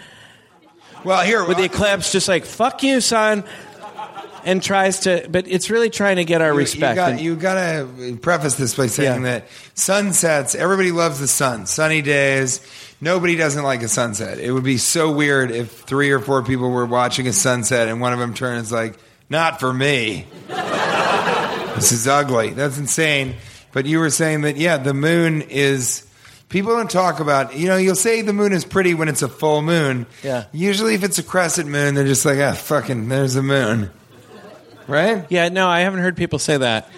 Well, 1.04 1.24
here 1.24 1.45
with 1.45 1.58
the 1.58 1.66
eclipse, 1.66 2.12
just 2.12 2.28
like 2.28 2.44
"fuck 2.44 2.82
you, 2.82 2.99
sun," 2.99 3.44
and 4.48 4.64
tries 4.64 5.02
to. 5.02 5.28
But 5.30 5.48
it's 5.48 5.69
really 5.69 5.90
trying 5.91 6.15
to 6.15 6.26
get 6.26 6.41
our 6.41 6.53
you, 6.53 6.57
respect. 6.57 6.91
You 6.91 6.95
got, 6.95 7.11
And- 7.11 7.19
you 7.22 7.36
got 7.36 7.53
to 7.56 8.18
preface 8.22 8.56
this 8.56 8.74
by 8.76 8.88
saying 8.88 9.24
Yeah. 9.24 9.32
that 9.40 9.48
sunsets. 9.76 10.56
Everybody 10.56 10.91
loves 10.91 11.19
the 11.19 11.28
sun. 11.28 11.68
Sunny 11.68 12.02
days. 12.02 12.61
Nobody 12.99 13.36
doesn't 13.36 13.64
like 13.64 13.84
a 13.84 13.88
sunset. 13.88 14.40
It 14.40 14.52
would 14.52 14.64
be 14.64 14.78
so 14.80 15.11
weird 15.11 15.52
if 15.52 15.69
three 15.82 16.10
or 16.10 16.19
four 16.19 16.41
people 16.41 16.72
were 16.72 16.86
watching 16.88 17.28
a 17.28 17.34
sunset 17.34 17.88
and 17.90 18.02
one 18.02 18.11
of 18.14 18.18
them 18.19 18.34
turns 18.34 18.72
like, 18.72 18.95
"Not 19.30 19.60
for 19.60 19.72
me." 19.72 20.26
this 21.76 21.91
is 21.91 22.07
ugly. 22.07 22.52
That's 22.52 22.78
insane. 22.78 23.36
But 23.72 23.86
you 23.86 23.99
were 23.99 24.10
saying 24.10 24.41
that 24.41 24.57
yeah, 24.57 24.78
the 24.78 24.94
moon 24.94 25.41
is. 25.44 26.03
People 26.49 26.76
don't 26.76 26.90
talk 26.90 27.19
about. 27.19 27.56
You 27.56 27.68
know, 27.68 27.76
you'll 27.76 27.95
say 27.95 28.22
the 28.22 28.32
moon 28.34 28.53
is 28.53 28.64
pretty 28.64 28.94
when 28.94 29.10
it's 29.10 29.22
a 29.22 29.28
full 29.28 29.61
moon. 29.61 30.06
Yeah. 30.24 30.45
Usually, 30.53 30.95
if 30.95 31.03
it's 31.03 31.19
a 31.19 31.24
crescent 31.24 31.69
moon, 31.69 31.94
they're 31.94 32.06
just 32.07 32.26
like, 32.26 32.40
ah, 32.40 32.53
fucking, 32.53 33.10
there's 33.10 33.34
the 33.34 33.44
moon. 33.44 33.91
Right? 34.88 35.26
yeah, 35.30 35.50
no, 35.50 35.68
I 35.68 35.82
haven't 35.82 36.00
heard 36.00 36.16
people 36.18 36.40
say 36.40 36.58
that. 36.58 36.90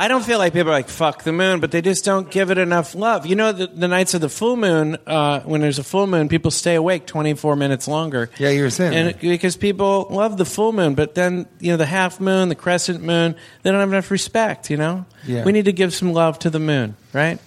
I 0.00 0.06
don't 0.06 0.24
feel 0.24 0.38
like 0.38 0.52
people 0.52 0.68
are 0.70 0.74
like 0.76 0.88
fuck 0.88 1.24
the 1.24 1.32
moon, 1.32 1.58
but 1.58 1.72
they 1.72 1.82
just 1.82 2.04
don't 2.04 2.30
give 2.30 2.52
it 2.52 2.58
enough 2.58 2.94
love. 2.94 3.26
You 3.26 3.34
know, 3.34 3.50
the, 3.50 3.66
the 3.66 3.88
nights 3.88 4.14
of 4.14 4.20
the 4.20 4.28
full 4.28 4.56
moon, 4.56 4.96
uh, 5.08 5.40
when 5.40 5.60
there's 5.60 5.80
a 5.80 5.82
full 5.84 6.06
moon, 6.06 6.28
people 6.28 6.52
stay 6.52 6.76
awake 6.76 7.04
24 7.04 7.56
minutes 7.56 7.88
longer. 7.88 8.30
Yeah, 8.38 8.50
you 8.50 8.62
were 8.62 8.70
saying 8.70 8.94
and 8.94 9.08
that. 9.08 9.20
because 9.20 9.56
people 9.56 10.06
love 10.10 10.38
the 10.38 10.44
full 10.44 10.72
moon, 10.72 10.94
but 10.94 11.16
then 11.16 11.46
you 11.58 11.72
know 11.72 11.76
the 11.76 11.84
half 11.84 12.20
moon, 12.20 12.48
the 12.48 12.54
crescent 12.54 13.02
moon, 13.02 13.34
they 13.64 13.70
don't 13.72 13.80
have 13.80 13.88
enough 13.92 14.10
respect. 14.12 14.70
You 14.70 14.76
know, 14.76 15.04
Yeah. 15.26 15.44
we 15.44 15.50
need 15.50 15.64
to 15.64 15.72
give 15.72 15.92
some 15.92 16.12
love 16.12 16.38
to 16.40 16.50
the 16.50 16.60
moon, 16.60 16.94
right? 17.12 17.40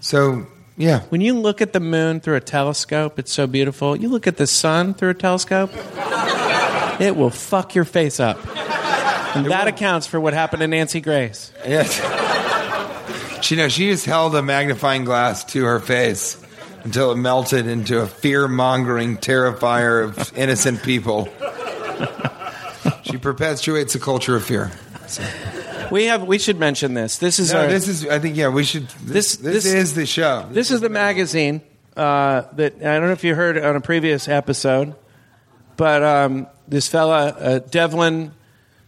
So, 0.00 0.46
yeah. 0.76 1.02
When 1.10 1.20
you 1.20 1.38
look 1.38 1.62
at 1.62 1.72
the 1.72 1.78
moon 1.80 2.18
through 2.18 2.34
a 2.34 2.40
telescope, 2.40 3.20
it's 3.20 3.32
so 3.32 3.46
beautiful. 3.46 3.94
You 3.94 4.08
look 4.08 4.26
at 4.26 4.38
the 4.38 4.48
sun 4.48 4.94
through 4.94 5.10
a 5.10 5.14
telescope, 5.14 5.70
it 7.06 7.16
will 7.16 7.30
fuck 7.30 7.74
your 7.74 7.84
face 7.84 8.20
up. 8.20 8.38
And 9.36 9.46
that 9.46 9.66
accounts 9.66 10.06
for 10.06 10.20
what 10.20 10.34
happened 10.34 10.60
to 10.60 10.68
Nancy 10.68 11.00
Grace. 11.00 11.52
Yes. 11.66 11.94
she 13.44 13.56
knows 13.56 13.72
she 13.72 13.88
just 13.90 14.04
held 14.06 14.34
a 14.34 14.42
magnifying 14.42 15.04
glass 15.04 15.44
to 15.46 15.64
her 15.64 15.80
face 15.80 16.36
until 16.84 17.12
it 17.12 17.16
melted 17.16 17.66
into 17.66 18.00
a 18.00 18.06
fear 18.06 18.46
mongering 18.48 19.16
terrifier 19.16 20.04
of 20.04 20.32
innocent 20.38 20.82
people. 20.82 21.28
she 23.02 23.16
perpetuates 23.16 23.94
a 23.94 24.00
culture 24.00 24.36
of 24.36 24.44
fear. 24.44 24.70
We 25.90 26.06
have. 26.06 26.22
We 26.24 26.38
should 26.38 26.58
mention 26.58 26.94
this. 26.94 27.18
This 27.18 27.38
is 27.38 27.52
No, 27.52 27.60
our. 27.62 27.66
this 27.66 27.86
is. 27.86 28.06
I 28.06 28.18
think. 28.18 28.36
Yeah, 28.36 28.48
we 28.48 28.64
should. 28.64 28.88
This. 28.88 29.36
This- 29.36 29.36
This, 29.36 29.64
this- 29.64 29.72
is 29.74 29.94
the 29.94 30.06
show. 30.06 30.46
This 30.50 30.70
is 30.70 30.80
the 30.80 30.88
magazine 30.88 31.60
uh, 31.96 32.42
that 32.54 32.76
I 32.76 32.98
don't 32.98 33.06
know 33.06 33.12
if 33.12 33.22
you 33.24 33.34
heard 33.34 33.58
on 33.58 33.76
a 33.76 33.80
previous 33.80 34.26
episode, 34.26 34.94
but 35.76 36.02
um, 36.02 36.46
this 36.72 36.88
fella 36.88 37.26
uh, 37.28 37.58
Devlin 37.58 38.32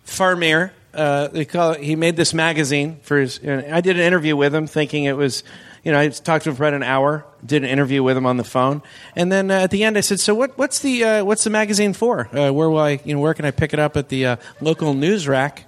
Farmier, 0.07 0.73
uh, 0.95 1.29
they 1.29 1.45
call 1.45 1.73
it, 1.73 1.81
he 1.81 1.97
made 1.97 2.17
this 2.17 2.33
magazine 2.33 2.99
for 3.03 3.19
his. 3.19 3.39
I 3.45 3.81
did 3.81 3.97
an 3.97 4.03
interview 4.03 4.37
with 4.37 4.55
him, 4.55 4.67
thinking 4.67 5.05
it 5.05 5.17
was. 5.17 5.45
You 5.83 5.93
know, 5.93 6.01
I 6.01 6.09
talked 6.09 6.45
to 6.45 6.51
him 6.51 6.57
for 6.57 6.63
about 6.63 6.73
an 6.73 6.83
hour. 6.83 7.27
Did 7.45 7.63
an 7.63 7.69
interview 7.69 8.03
with 8.03 8.17
him 8.17 8.25
on 8.25 8.39
the 8.39 8.45
phone, 8.45 8.81
and 9.15 9.31
then 9.31 9.51
uh, 9.51 9.61
at 9.61 9.71
the 9.71 9.85
end, 9.85 9.99
I 9.99 10.01
said, 10.01 10.19
"So 10.19 10.35
what, 10.35 10.57
what's 10.57 10.79
the 10.79 11.05
uh, 11.05 11.25
what's 11.25 11.45
the 11.45 11.51
magazine 11.51 11.93
for? 11.93 12.27
Uh, 12.35 12.51
where 12.53 12.71
will 12.71 12.79
I? 12.79 13.01
You 13.05 13.15
know, 13.15 13.21
where 13.21 13.35
can 13.35 13.45
I 13.45 13.51
pick 13.51 13.75
it 13.75 13.79
up 13.79 13.99
at 13.99 14.09
the 14.09 14.27
uh, 14.27 14.37
local 14.63 14.95
news 14.95 15.29
rack?" 15.29 15.67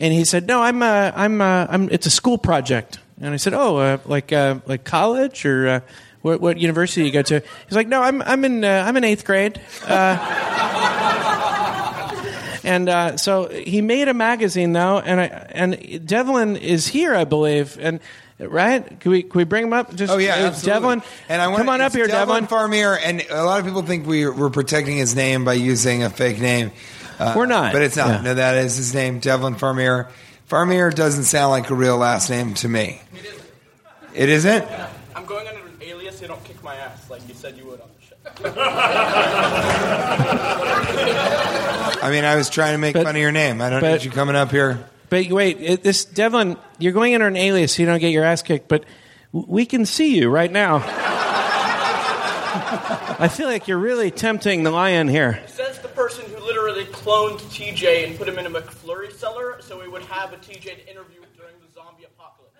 And 0.00 0.14
he 0.14 0.24
said, 0.24 0.46
"No, 0.46 0.62
I'm 0.62 0.82
uh, 0.82 1.12
I'm 1.14 1.42
I'm 1.42 1.90
it's 1.90 2.06
a 2.06 2.10
school 2.10 2.38
project." 2.38 3.00
And 3.20 3.34
I 3.34 3.36
said, 3.36 3.52
"Oh, 3.52 4.00
like 4.06 4.30
like 4.30 4.84
college 4.84 5.44
or 5.44 5.82
what, 6.22 6.40
what 6.40 6.58
university 6.58 7.04
you 7.04 7.12
go 7.12 7.22
to?" 7.22 7.40
He's 7.40 7.76
like, 7.76 7.88
"No, 7.88 8.02
I'm 8.02 8.22
I'm 8.22 8.44
in 8.44 8.64
uh, 8.64 8.84
I'm 8.86 8.96
in 8.96 9.04
eighth 9.04 9.24
grade." 9.24 9.60
Uh, 9.86 10.16
and 12.64 12.88
uh, 12.88 13.16
so 13.16 13.48
he 13.48 13.82
made 13.82 14.08
a 14.08 14.14
magazine 14.14 14.72
though, 14.72 14.98
and 14.98 15.20
I, 15.20 15.24
and 15.24 16.06
Devlin 16.06 16.56
is 16.56 16.86
here, 16.86 17.14
I 17.14 17.24
believe, 17.24 17.78
and. 17.80 18.00
Right? 18.38 18.98
Can 18.98 19.12
we 19.12 19.22
can 19.22 19.38
we 19.38 19.44
bring 19.44 19.62
him 19.62 19.72
up? 19.72 19.94
Just 19.94 20.12
Oh 20.12 20.18
yeah, 20.18 20.34
uh, 20.34 20.46
absolutely. 20.48 20.72
Devlin. 20.72 21.02
and 21.28 21.40
I 21.40 21.46
want 21.46 21.58
come 21.58 21.68
on 21.68 21.80
up 21.80 21.92
here, 21.92 22.08
Devlin. 22.08 22.48
Farmier, 22.48 22.98
and 23.00 23.24
a 23.30 23.44
lot 23.44 23.60
of 23.60 23.66
people 23.66 23.82
think 23.82 24.04
we, 24.04 24.28
we're 24.28 24.50
protecting 24.50 24.96
his 24.96 25.14
name 25.14 25.44
by 25.44 25.52
using 25.52 26.02
a 26.02 26.10
fake 26.10 26.40
name. 26.40 26.72
Uh, 27.20 27.34
We're 27.36 27.46
not. 27.46 27.72
but 27.72 27.82
it's 27.82 27.96
not. 27.96 28.08
Yeah. 28.08 28.20
No, 28.22 28.34
that 28.34 28.56
is 28.56 28.76
his 28.76 28.94
name, 28.94 29.20
Devlin 29.20 29.54
Farmier. 29.54 30.08
Farmier 30.48 30.92
doesn't 30.92 31.24
sound 31.24 31.50
like 31.50 31.70
a 31.70 31.74
real 31.74 31.98
last 31.98 32.30
name 32.30 32.54
to 32.54 32.68
me. 32.68 33.00
It 34.12 34.28
isn't. 34.28 34.66
I'm 35.14 35.24
going 35.24 35.46
under 35.46 35.60
an 35.60 35.61
alias 35.61 35.61
so 35.61 35.61
you 36.22 36.28
don't 36.28 36.42
kick 36.44 36.62
my 36.62 36.76
ass 36.76 37.10
like 37.10 37.26
you 37.28 37.34
said 37.34 37.56
you 37.58 37.66
would 37.66 37.80
on 37.80 37.88
the 37.98 38.00
show. 38.06 38.14
I 42.00 42.10
mean, 42.10 42.24
I 42.24 42.36
was 42.36 42.48
trying 42.48 42.72
to 42.74 42.78
make 42.78 42.94
But- 42.94 43.04
fun 43.04 43.16
of 43.16 43.20
your 43.20 43.32
name. 43.32 43.60
I 43.60 43.68
don't 43.70 43.80
but- 43.80 43.92
need 43.92 44.04
you 44.04 44.10
coming 44.10 44.36
up 44.36 44.50
here. 44.52 44.88
But 45.10 45.26
wait, 45.28 45.58
it, 45.60 45.82
this 45.82 46.04
Devlin, 46.06 46.56
you're 46.78 46.92
going 46.92 47.14
under 47.14 47.26
an 47.26 47.36
alias, 47.36 47.74
so 47.74 47.82
you 47.82 47.86
don't 47.86 47.98
get 47.98 48.12
your 48.12 48.24
ass 48.24 48.40
kicked. 48.40 48.68
But 48.68 48.84
w- 49.34 49.46
we 49.52 49.66
can 49.66 49.84
see 49.84 50.16
you 50.16 50.30
right 50.30 50.50
now. 50.50 50.82
I 53.18 53.28
feel 53.30 53.46
like 53.46 53.68
you're 53.68 53.76
really 53.78 54.10
tempting 54.10 54.62
the 54.62 54.70
lion 54.70 55.08
here. 55.08 55.42
Says 55.48 55.78
the 55.80 55.88
person 55.88 56.24
who 56.30 56.38
literally 56.42 56.84
cloned 56.86 57.40
TJ 57.50 58.06
and 58.08 58.16
put 58.16 58.26
him 58.28 58.38
in 58.38 58.46
a 58.46 58.50
McFlurry 58.50 59.12
cellar 59.12 59.60
so 59.60 59.78
we 59.78 59.86
would 59.88 60.02
have 60.04 60.32
a 60.32 60.36
TJ 60.36 60.62
to 60.62 60.90
interview 60.90 61.20
during 61.36 61.54
the 61.60 61.68
zombie 61.74 62.04
apocalypse. 62.04 62.56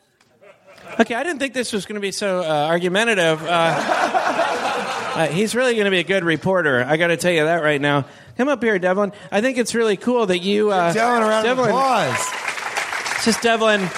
Okay, 1.00 1.14
I 1.14 1.22
didn't 1.22 1.38
think 1.38 1.54
this 1.54 1.72
was 1.72 1.86
going 1.86 1.94
to 1.94 2.00
be 2.00 2.12
so 2.12 2.40
uh, 2.40 2.66
argumentative. 2.68 3.42
Uh, 3.42 3.46
uh, 5.16 5.26
he's 5.28 5.54
really 5.54 5.74
going 5.74 5.86
to 5.86 5.90
be 5.90 5.98
a 6.00 6.04
good 6.04 6.24
reporter. 6.24 6.84
I 6.84 6.96
got 6.96 7.08
to 7.08 7.16
tell 7.16 7.32
you 7.32 7.44
that 7.44 7.62
right 7.62 7.80
now. 7.80 8.06
Come 8.36 8.48
up 8.48 8.62
here, 8.62 8.78
Devlin. 8.78 9.12
I 9.30 9.40
think 9.40 9.58
it's 9.58 9.74
really 9.74 9.96
cool 9.96 10.26
that 10.26 10.38
you, 10.38 10.70
uh, 10.70 10.92
Devlin, 10.92 11.22
a 11.22 11.26
round 11.26 11.44
Devlin, 11.44 11.68
applause. 11.68 12.18
It's 13.16 13.24
just 13.24 13.42
Devlin. 13.42 13.88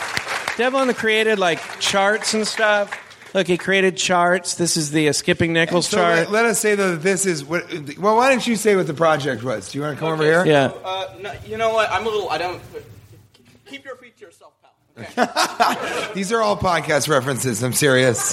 Devlin 0.56 0.92
created 0.94 1.38
like 1.38 1.60
charts 1.80 2.34
and 2.34 2.46
stuff. 2.46 3.00
Look, 3.34 3.48
he 3.48 3.58
created 3.58 3.96
charts. 3.96 4.54
This 4.54 4.76
is 4.76 4.92
the 4.92 5.08
uh, 5.08 5.12
skipping 5.12 5.52
Nichols 5.52 5.88
So 5.88 5.96
chart. 5.96 6.16
let, 6.16 6.30
let 6.30 6.44
us 6.44 6.60
say 6.60 6.76
though 6.76 6.92
that 6.92 7.02
this 7.02 7.26
is 7.26 7.44
what. 7.44 7.64
Well, 7.98 8.14
why 8.16 8.28
don't 8.30 8.46
you 8.46 8.54
say 8.54 8.76
what 8.76 8.86
the 8.86 8.94
project 8.94 9.42
was? 9.42 9.72
Do 9.72 9.78
you 9.78 9.84
want 9.84 9.96
to 9.96 10.00
come 10.00 10.12
over 10.12 10.22
here? 10.22 10.46
yeah. 10.46 10.66
Uh, 10.84 11.14
no, 11.20 11.32
you 11.44 11.56
know 11.56 11.72
what? 11.74 11.90
I'm 11.90 12.06
a 12.06 12.08
little. 12.08 12.30
I 12.30 12.38
don't. 12.38 12.62
Keep 13.66 13.84
your 13.84 13.96
feet 13.96 14.16
to 14.18 14.26
yourself, 14.26 14.52
pal. 14.52 14.53
These 16.14 16.30
are 16.30 16.40
all 16.40 16.56
podcast 16.56 17.08
references. 17.08 17.64
I'm 17.64 17.72
serious. 17.72 18.32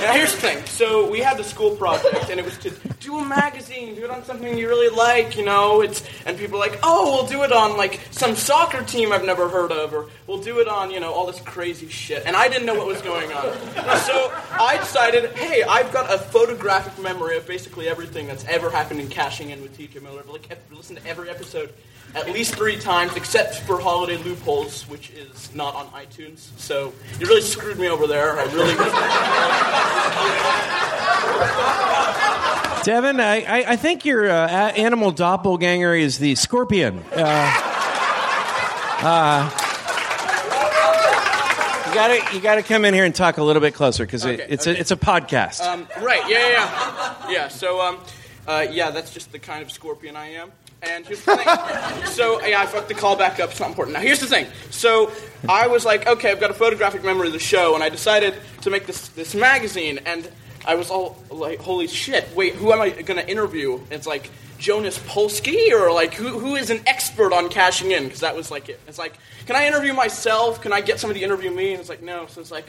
Now 0.00 0.14
here's 0.14 0.32
the 0.32 0.40
thing. 0.40 0.66
So 0.66 1.08
we 1.08 1.20
had 1.20 1.36
the 1.36 1.44
school 1.44 1.76
project, 1.76 2.28
and 2.28 2.40
it 2.40 2.44
was 2.44 2.58
to 2.58 2.70
do 2.98 3.18
a 3.18 3.24
magazine, 3.24 3.94
do 3.94 4.04
it 4.04 4.10
on 4.10 4.24
something 4.24 4.58
you 4.58 4.66
really 4.68 4.94
like, 4.94 5.36
you 5.36 5.44
know. 5.44 5.80
It's 5.80 6.02
and 6.26 6.36
people 6.36 6.56
are 6.56 6.66
like, 6.68 6.80
oh, 6.82 7.12
we'll 7.12 7.26
do 7.26 7.44
it 7.44 7.52
on 7.52 7.76
like 7.76 8.00
some 8.10 8.34
soccer 8.34 8.82
team 8.82 9.12
I've 9.12 9.24
never 9.24 9.48
heard 9.48 9.70
of, 9.70 9.92
or 9.94 10.08
we'll 10.26 10.40
do 10.40 10.58
it 10.58 10.66
on 10.66 10.90
you 10.90 10.98
know 10.98 11.12
all 11.12 11.26
this 11.26 11.40
crazy 11.40 11.86
shit. 11.88 12.24
And 12.26 12.34
I 12.34 12.48
didn't 12.48 12.66
know 12.66 12.74
what 12.74 12.86
was 12.86 13.02
going 13.02 13.30
on, 13.32 13.52
so 13.98 14.32
I 14.50 14.78
decided, 14.80 15.30
hey, 15.36 15.62
I've 15.62 15.92
got 15.92 16.12
a 16.12 16.18
photographic 16.18 17.00
memory 17.00 17.36
of 17.36 17.46
basically 17.46 17.86
everything 17.86 18.26
that's 18.26 18.44
ever 18.46 18.70
happened 18.70 19.00
in 19.00 19.08
Cashing 19.08 19.50
In 19.50 19.62
with 19.62 19.76
T.J. 19.76 20.00
Miller. 20.00 20.24
Like, 20.26 20.48
I've 20.50 20.76
listened 20.76 20.98
to 20.98 21.06
every 21.06 21.30
episode 21.30 21.72
at 22.14 22.30
least 22.32 22.54
three 22.54 22.78
times, 22.78 23.16
except 23.16 23.56
for 23.60 23.80
Holiday 23.80 24.16
Loopholes, 24.16 24.88
which 24.88 25.10
is 25.10 25.52
not 25.54 25.74
on 25.74 25.86
iTunes. 25.88 26.48
So 26.58 26.92
you 27.18 27.26
really 27.26 27.40
screwed 27.40 27.78
me 27.78 27.88
over 27.88 28.06
there. 28.06 28.38
I 28.38 28.44
really. 28.44 28.74
Devin, 32.84 33.20
I, 33.20 33.64
I, 33.68 33.76
think 33.76 34.06
your 34.06 34.30
uh, 34.30 34.48
animal 34.48 35.10
doppelganger 35.10 35.94
is 35.94 36.18
the 36.18 36.34
scorpion. 36.34 37.04
Uh, 37.14 37.52
uh, 39.02 39.50
you 41.88 41.94
gotta 41.94 42.34
you 42.34 42.40
gotta 42.40 42.62
come 42.62 42.86
in 42.86 42.94
here 42.94 43.04
and 43.04 43.14
talk 43.14 43.36
a 43.36 43.42
little 43.42 43.60
bit 43.60 43.74
closer 43.74 44.06
because 44.06 44.24
Okay, 44.24 44.42
it, 44.42 44.46
it's 44.50 44.66
okay. 44.66 44.78
a 44.78 44.80
it's 44.80 44.90
a 44.90 44.96
podcast. 44.96 45.60
Um, 45.60 45.86
right, 46.00 46.22
yeah, 46.28 46.38
yeah, 46.38 46.48
yeah. 46.48 47.30
Yeah, 47.30 47.48
so, 47.48 47.80
um, 47.80 47.98
uh, 48.46 48.66
yeah, 48.70 48.90
that's 48.90 49.12
just 49.12 49.30
the 49.30 49.38
kind 49.38 49.62
of 49.62 49.70
scorpion 49.70 50.16
I 50.16 50.32
am. 50.32 50.50
And 50.82 51.06
here's 51.06 51.22
the 51.24 51.36
thing. 51.36 52.06
so, 52.06 52.44
yeah, 52.44 52.62
I 52.62 52.66
fucked 52.66 52.88
the 52.88 52.94
call 52.94 53.16
back 53.16 53.38
up. 53.38 53.50
It's 53.50 53.60
not 53.60 53.68
important. 53.68 53.96
Now, 53.96 54.02
here's 54.02 54.20
the 54.20 54.26
thing. 54.26 54.46
So, 54.70 55.12
I 55.48 55.66
was 55.66 55.84
like, 55.84 56.06
okay, 56.06 56.30
I've 56.30 56.40
got 56.40 56.50
a 56.50 56.54
photographic 56.54 57.04
memory 57.04 57.26
of 57.26 57.32
the 57.32 57.38
show, 57.38 57.74
and 57.74 57.82
I 57.84 57.88
decided 57.88 58.34
to 58.62 58.70
make 58.70 58.86
this, 58.86 59.08
this 59.08 59.34
magazine, 59.34 60.00
and 60.06 60.30
I 60.64 60.74
was 60.74 60.90
all 60.90 61.22
like, 61.30 61.58
holy 61.58 61.86
shit, 61.86 62.28
wait, 62.34 62.54
who 62.54 62.72
am 62.72 62.80
I 62.80 62.90
going 62.90 63.18
to 63.18 63.28
interview? 63.28 63.80
It's 63.90 64.06
like 64.06 64.30
Jonas 64.58 64.98
Polsky, 64.98 65.70
or 65.72 65.92
like, 65.92 66.14
who, 66.14 66.38
who 66.38 66.56
is 66.56 66.70
an 66.70 66.80
expert 66.86 67.32
on 67.32 67.48
cashing 67.48 67.92
in? 67.92 68.04
Because 68.04 68.20
that 68.20 68.36
was 68.36 68.50
like 68.50 68.68
it. 68.68 68.80
It's 68.86 68.98
like, 68.98 69.14
can 69.46 69.56
I 69.56 69.66
interview 69.66 69.92
myself? 69.92 70.60
Can 70.60 70.72
I 70.72 70.80
get 70.80 71.00
somebody 71.00 71.20
to 71.20 71.24
interview 71.24 71.50
me? 71.50 71.72
And 71.72 71.80
it's 71.80 71.88
like, 71.88 72.02
no. 72.02 72.26
So 72.26 72.40
it's 72.40 72.50
like, 72.50 72.66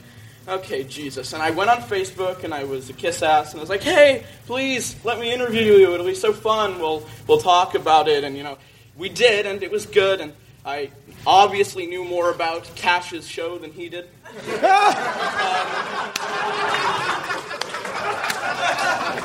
okay, 0.47 0.83
Jesus. 0.83 1.33
And 1.33 1.41
I 1.41 1.51
went 1.51 1.69
on 1.69 1.81
Facebook 1.81 2.43
and 2.43 2.53
I 2.53 2.63
was 2.63 2.89
a 2.89 2.93
kiss 2.93 3.21
ass 3.21 3.51
and 3.51 3.59
I 3.59 3.61
was 3.61 3.69
like, 3.69 3.83
hey, 3.83 4.23
please 4.45 4.95
let 5.03 5.19
me 5.19 5.33
interview 5.33 5.73
you. 5.73 5.93
It'll 5.93 6.05
be 6.05 6.15
so 6.15 6.33
fun. 6.33 6.79
We'll, 6.79 7.05
we'll 7.27 7.41
talk 7.41 7.75
about 7.75 8.07
it. 8.07 8.23
And, 8.23 8.37
you 8.37 8.43
know, 8.43 8.57
we 8.97 9.09
did 9.09 9.45
and 9.45 9.61
it 9.63 9.71
was 9.71 9.85
good. 9.85 10.21
And 10.21 10.33
I 10.65 10.91
obviously 11.25 11.87
knew 11.87 12.03
more 12.03 12.31
about 12.31 12.69
Cash's 12.75 13.27
show 13.27 13.57
than 13.57 13.71
he 13.71 13.89
did. 13.89 14.07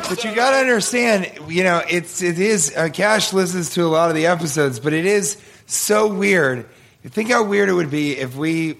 But 0.09 0.23
you 0.23 0.33
got 0.37 0.53
to 0.53 0.59
understand, 0.59 1.33
you 1.49 1.65
know, 1.65 1.83
it's 1.91 2.23
it 2.23 2.39
is. 2.39 2.73
Uh, 2.77 2.89
Cash 2.93 3.33
listens 3.33 3.71
to 3.71 3.83
a 3.83 3.89
lot 3.89 4.09
of 4.09 4.15
the 4.15 4.27
episodes, 4.27 4.79
but 4.79 4.93
it 4.93 5.05
is 5.05 5.37
so 5.67 6.07
weird. 6.07 6.69
Think 7.05 7.31
how 7.31 7.43
weird 7.43 7.69
it 7.69 7.73
would 7.73 7.91
be 7.91 8.17
if 8.17 8.37
we 8.37 8.79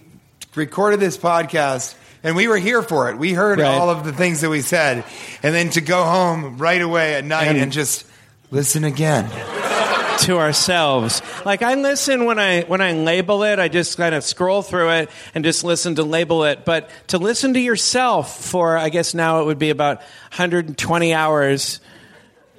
recorded 0.55 1.01
this 1.01 1.19
podcast 1.19 1.97
and 2.27 2.37
we 2.37 2.47
were 2.49 2.59
here 2.59 2.83
for 2.83 3.09
it. 3.11 3.17
We 3.17 3.33
heard 3.33 3.61
Right. 3.61 3.67
all 3.69 3.89
of 3.89 4.05
the 4.05 4.13
things 4.13 4.43
that 4.43 4.51
we 4.51 4.61
said, 4.61 5.05
and 5.43 5.55
then 5.55 5.71
to 5.71 5.81
go 5.81 6.05
home 6.05 6.59
right 6.59 6.83
away 6.83 7.15
at 7.15 7.25
night 7.25 7.47
And- 7.49 7.57
and, 7.59 7.73
just 7.73 8.05
listen 8.51 8.85
again. 8.85 9.31
to 10.21 10.39
ourselves. 10.39 11.21
Like 11.45 11.61
I 11.63 11.75
listen 11.75 12.25
when 12.25 12.39
I 12.39 12.63
when 12.63 12.81
I 12.81 12.93
label 12.93 13.43
it, 13.45 13.59
I 13.59 13.69
just 13.69 13.99
kind 13.99 14.15
of 14.15 14.25
scroll 14.25 14.63
through 14.63 14.89
it 14.91 15.11
and 15.35 15.45
just 15.45 15.63
listen 15.63 15.95
to 15.97 16.03
label 16.05 16.45
it. 16.45 16.65
But 16.65 16.89
to 17.09 17.19
listen 17.19 17.53
to 17.53 17.61
yourself 17.61 18.41
for 18.43 18.79
I 18.79 18.89
guess 18.89 19.13
now 19.13 19.41
it 19.43 19.45
would 19.45 19.59
be 19.59 19.69
about 19.69 19.99
120 20.33 21.13
hours. 21.13 21.81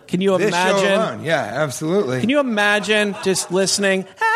Can 0.08 0.22
you 0.22 0.38
This 0.38 0.50
imagine? 0.50 0.94
alone, 0.94 1.24
yeah, 1.24 1.42
absolutely. 1.56 2.22
Can 2.22 2.30
you 2.30 2.40
imagine 2.40 3.16
just 3.24 3.52
listening? 3.52 4.06
Ah, 4.22 4.34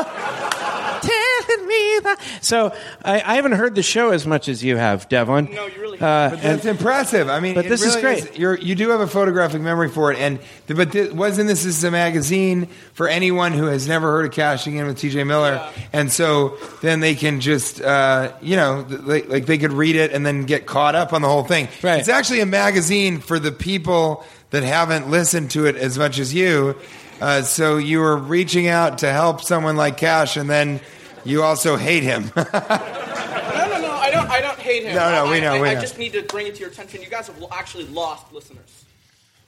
"Ah, 1.40 1.46
you 1.48 1.56
telling 1.56 1.68
me 1.68 1.98
that? 2.04 2.18
So 2.42 2.74
I, 3.04 3.14
I 3.20 3.34
haven't 3.36 3.52
heard 3.52 3.74
the 3.74 3.82
show 3.82 4.10
as 4.10 4.26
much 4.26 4.48
as 4.48 4.62
you 4.62 4.76
have, 4.76 5.08
Devlin. 5.08 5.48
No, 5.54 5.66
you 5.66 5.80
really 5.80 5.98
Uh, 5.98 6.30
But 6.30 6.32
and- 6.32 6.42
that's 6.42 6.64
impressive. 6.64 7.28
I 7.28 7.40
mean, 7.40 7.54
But 7.54 7.66
it 7.66 7.68
this 7.68 7.82
is 7.82 7.96
really 7.96 8.20
great. 8.22 8.38
You're, 8.38 8.56
you 8.58 8.74
do 8.74 8.88
have 8.90 9.00
a 9.00 9.06
photographic 9.06 9.60
memory 9.60 9.88
for 9.88 10.12
it, 10.12 10.18
and 10.18 10.38
but 10.66 10.92
th- 10.92 11.12
wasn't 11.12 11.48
this, 11.48 11.64
this 11.64 11.76
is 11.78 11.84
a 11.84 11.90
magazine 11.90 12.68
for 12.94 13.08
anyone 13.08 13.52
who 13.52 13.66
has 13.66 13.86
never 13.88 14.10
heard 14.12 14.26
of 14.26 14.32
Cashing 14.32 14.76
In 14.76 14.86
with 14.86 14.98
T.J. 14.98 15.24
Miller, 15.24 15.54
Yeah. 15.54 15.70
and 15.92 16.10
so 16.12 16.56
then 16.82 17.00
they 17.00 17.14
can 17.14 17.40
just 17.40 17.80
uh, 17.82 18.32
you 18.40 18.56
know 18.56 18.84
th- 18.88 19.00
like, 19.02 19.28
like 19.28 19.46
they 19.46 19.58
could 19.58 19.72
read 19.72 19.96
it 19.96 20.12
and 20.12 20.24
then 20.24 20.44
get 20.44 20.66
caught 20.66 20.94
up 20.94 21.12
on 21.12 21.22
the 21.22 21.28
whole 21.28 21.44
thing. 21.44 21.68
Right. 21.82 22.00
It's 22.00 22.08
actually 22.08 22.40
a 22.40 22.46
magazine 22.46 23.18
for 23.20 23.38
the 23.38 23.52
people 23.52 24.24
that 24.50 24.62
haven't 24.62 25.10
listened 25.10 25.50
to 25.52 25.66
it 25.66 25.76
as 25.76 25.98
much 25.98 26.18
as 26.18 26.32
you. 26.34 26.76
Uh, 27.20 27.42
so 27.42 27.76
you 27.76 28.00
were 28.00 28.16
reaching 28.16 28.66
out 28.66 28.98
to 28.98 29.12
help 29.12 29.42
someone 29.42 29.76
like 29.76 29.96
Cash, 29.98 30.36
and 30.38 30.48
then 30.48 30.80
you 31.24 31.42
also 31.42 31.76
hate 31.76 32.02
him. 32.02 32.30
No, 33.60 33.68
no, 33.68 33.80
no. 33.82 33.90
I 33.92 34.10
don't. 34.10 34.28
I 34.30 34.40
don't 34.40 34.58
hate 34.58 34.84
him. 34.84 34.94
No, 34.96 35.24
no, 35.24 35.30
we 35.30 35.40
know, 35.40 35.54
I, 35.54 35.60
we 35.60 35.68
I 35.68 35.74
know. 35.74 35.80
just 35.80 35.98
need 35.98 36.12
to 36.14 36.22
bring 36.22 36.46
it 36.46 36.54
to 36.54 36.60
your 36.60 36.70
attention. 36.70 37.02
You 37.02 37.08
guys 37.08 37.26
have 37.26 37.44
actually 37.52 37.84
lost 37.88 38.32
listeners. 38.32 38.84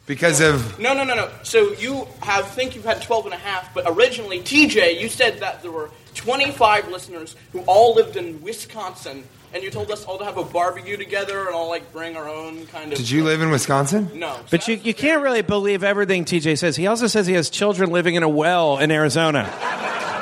because 0.06 0.40
of 0.40 0.78
No, 0.78 0.92
no, 0.92 1.02
no, 1.04 1.14
no. 1.14 1.30
So 1.44 1.72
you 1.74 2.06
have 2.22 2.48
think 2.50 2.74
you've 2.74 2.84
had 2.84 3.00
12 3.00 3.26
and 3.26 3.34
a 3.34 3.38
half, 3.38 3.72
but 3.74 3.84
originally, 3.86 4.40
TJ, 4.40 5.00
you 5.00 5.08
said 5.08 5.38
that 5.40 5.62
there 5.62 5.70
were 5.70 5.90
25 6.14 6.88
listeners 6.88 7.36
who 7.52 7.60
all 7.62 7.94
lived 7.94 8.16
in 8.16 8.42
Wisconsin, 8.42 9.24
and 9.54 9.62
you 9.62 9.70
told 9.70 9.90
us 9.90 10.04
all 10.04 10.18
to 10.18 10.24
have 10.24 10.36
a 10.38 10.44
barbecue 10.44 10.96
together 10.96 11.46
and 11.46 11.54
all 11.54 11.68
like 11.68 11.92
bring 11.92 12.16
our 12.16 12.28
own 12.28 12.66
kind 12.66 12.92
of. 12.92 12.98
Did 12.98 13.10
you 13.10 13.24
live 13.24 13.40
in 13.42 13.50
Wisconsin? 13.50 14.10
No. 14.14 14.38
but 14.50 14.66
you, 14.68 14.76
you 14.76 14.94
can't 14.94 15.22
really 15.22 15.42
believe 15.42 15.82
everything 15.84 16.24
TJ 16.24 16.58
says. 16.58 16.76
He 16.76 16.86
also 16.86 17.06
says 17.06 17.26
he 17.26 17.34
has 17.34 17.50
children 17.50 17.90
living 17.90 18.14
in 18.14 18.22
a 18.22 18.28
well 18.28 18.78
in 18.78 18.90
Arizona. 18.90 19.44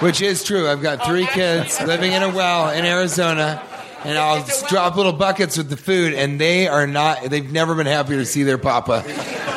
Which 0.01 0.23
is 0.23 0.43
true. 0.45 0.67
I've 0.69 0.81
got 0.83 1.05
three 1.05 1.25
Oh, 1.25 1.27
kids 1.35 1.79
living 1.83 2.13
in 2.13 2.23
a 2.23 2.31
well 2.31 2.71
in 2.71 2.87
Arizona, 2.87 3.63
and 4.03 4.17
I'll 4.17 4.37
well- 4.43 4.69
drop 4.69 4.97
little 4.97 5.13
buckets 5.13 5.59
with 5.59 5.69
the 5.69 5.77
food, 5.77 6.15
and 6.15 6.41
they 6.41 6.67
are 6.69 6.87
not. 6.87 7.23
They've 7.25 7.53
never 7.53 7.75
been 7.75 7.87
happier 7.87 8.17
to 8.17 8.25
see 8.25 8.43
their 8.43 8.57
papa. 8.57 9.03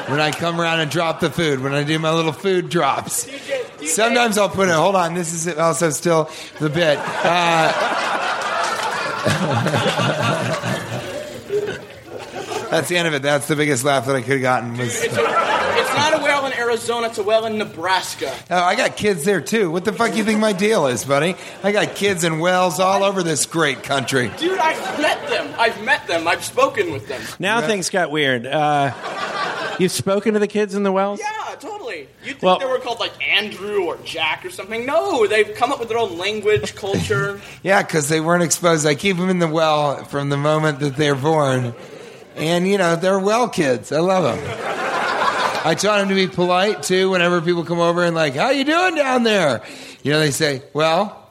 When 0.10 0.20
I 0.20 0.32
come 0.32 0.60
around 0.60 0.82
and 0.82 0.92
drop 0.92 1.22
the 1.22 1.30
food, 1.30 1.62
when 1.62 1.74
I 1.74 1.84
do 1.84 1.98
my 1.98 2.12
little 2.12 2.34
food 2.34 2.68
drops. 2.70 3.26
TJ, 3.26 3.64
TJ, 3.80 3.88
Sometimes 3.88 4.38
I'll 4.38 4.50
put 4.50 4.68
it. 4.68 4.74
Hold 4.76 4.96
on, 4.98 5.14
this 5.14 5.32
is 5.34 5.48
also 5.58 5.90
still 5.92 6.30
the 6.60 6.70
bit. 6.70 7.00
Uh, 7.00 7.72
that's 12.70 12.90
the 12.90 12.98
end 12.98 13.08
of 13.08 13.14
it. 13.14 13.22
That's 13.22 13.48
the 13.48 13.56
biggest 13.56 13.84
laugh 13.84 14.06
that 14.08 14.16
I 14.16 14.22
could 14.22 14.34
have 14.34 14.42
gotten. 14.42 14.78
Was 14.78 15.04
It's, 15.04 15.16
a, 15.16 15.20
it's 15.22 15.96
not 15.96 16.20
a 16.20 16.24
well 16.24 16.46
in 16.46 16.54
Arizona. 16.54 17.08
It's 17.08 17.18
a 17.18 17.24
well 17.24 17.46
in 17.46 17.58
Nebraska. 17.58 18.36
oh, 18.50 18.56
I 18.58 18.76
got 18.76 18.98
kids 18.98 19.24
there 19.24 19.42
too. 19.42 19.72
What 19.72 19.86
the 19.86 19.94
fuck 19.94 20.12
do 20.12 20.18
you 20.18 20.24
think 20.24 20.40
my 20.40 20.54
deal 20.54 20.88
is, 20.88 21.06
buddy? 21.06 21.36
I 21.64 21.72
got 21.72 21.96
kids 21.96 22.24
in 22.24 22.40
wells 22.40 22.80
all 22.80 23.04
over 23.04 23.24
this 23.24 23.46
great 23.46 23.84
country. 23.84 24.32
Dude, 24.38 24.58
I've 24.60 25.00
met 25.00 25.28
them. 25.30 25.54
I've 25.58 25.84
met 25.84 26.08
them. 26.08 26.28
I've 26.28 26.44
spoken 26.44 26.92
with 26.92 27.08
them. 27.08 27.22
Now 27.40 27.62
things 27.62 27.90
got 27.90 28.12
weird. 28.12 28.46
Uh, 28.46 28.92
you've 29.80 29.92
spoken 29.92 30.34
to 30.34 30.40
the 30.40 30.48
kids 30.48 30.76
in 30.76 30.84
the 30.84 30.92
wells? 30.92 31.20
Yeah, 31.20 31.56
totally. 31.56 32.08
You'd 32.24 32.34
think 32.40 32.44
Well- 32.44 32.60
they 32.60 32.66
were 32.66 32.80
called 32.80 33.00
like 33.00 33.14
Andrew 33.28 33.84
or 33.86 33.98
Jack 34.06 34.46
or 34.46 34.50
something. 34.50 34.86
No, 34.86 35.28
they've 35.28 35.54
come 35.56 35.72
up 35.72 35.80
with 35.80 35.90
their 35.90 35.98
own 35.98 36.18
language, 36.18 36.76
culture. 36.76 37.40
Yeah, 37.64 37.82
because 37.82 38.10
they 38.10 38.20
weren't 38.20 38.44
exposed. 38.44 38.86
I 38.86 38.96
keep 38.96 39.18
them 39.18 39.30
in 39.30 39.40
the 39.40 39.48
well 39.48 40.04
from 40.06 40.30
the 40.30 40.38
moment 40.38 40.80
that 40.80 40.96
they're 40.98 41.16
born. 41.16 41.74
And, 42.36 42.68
you 42.68 42.78
know, 42.78 42.96
they're 42.96 43.20
well 43.20 43.48
kids. 43.48 43.92
I 43.92 44.00
love 44.00 44.24
them. 44.24 44.40
I 45.66 45.76
taught 45.76 46.00
them 46.00 46.10
to 46.10 46.16
be 46.16 46.28
polite, 46.28 46.84
too, 46.84 47.10
whenever 47.12 47.40
people 47.42 47.64
come 47.64 47.80
over 47.80 48.04
and, 48.04 48.16
like, 48.16 48.36
how 48.36 48.50
you 48.50 48.66
doing 48.66 48.96
down 48.96 49.24
there? 49.24 49.62
You 50.02 50.12
know, 50.12 50.20
they 50.20 50.32
say, 50.32 50.62
well, 50.74 51.30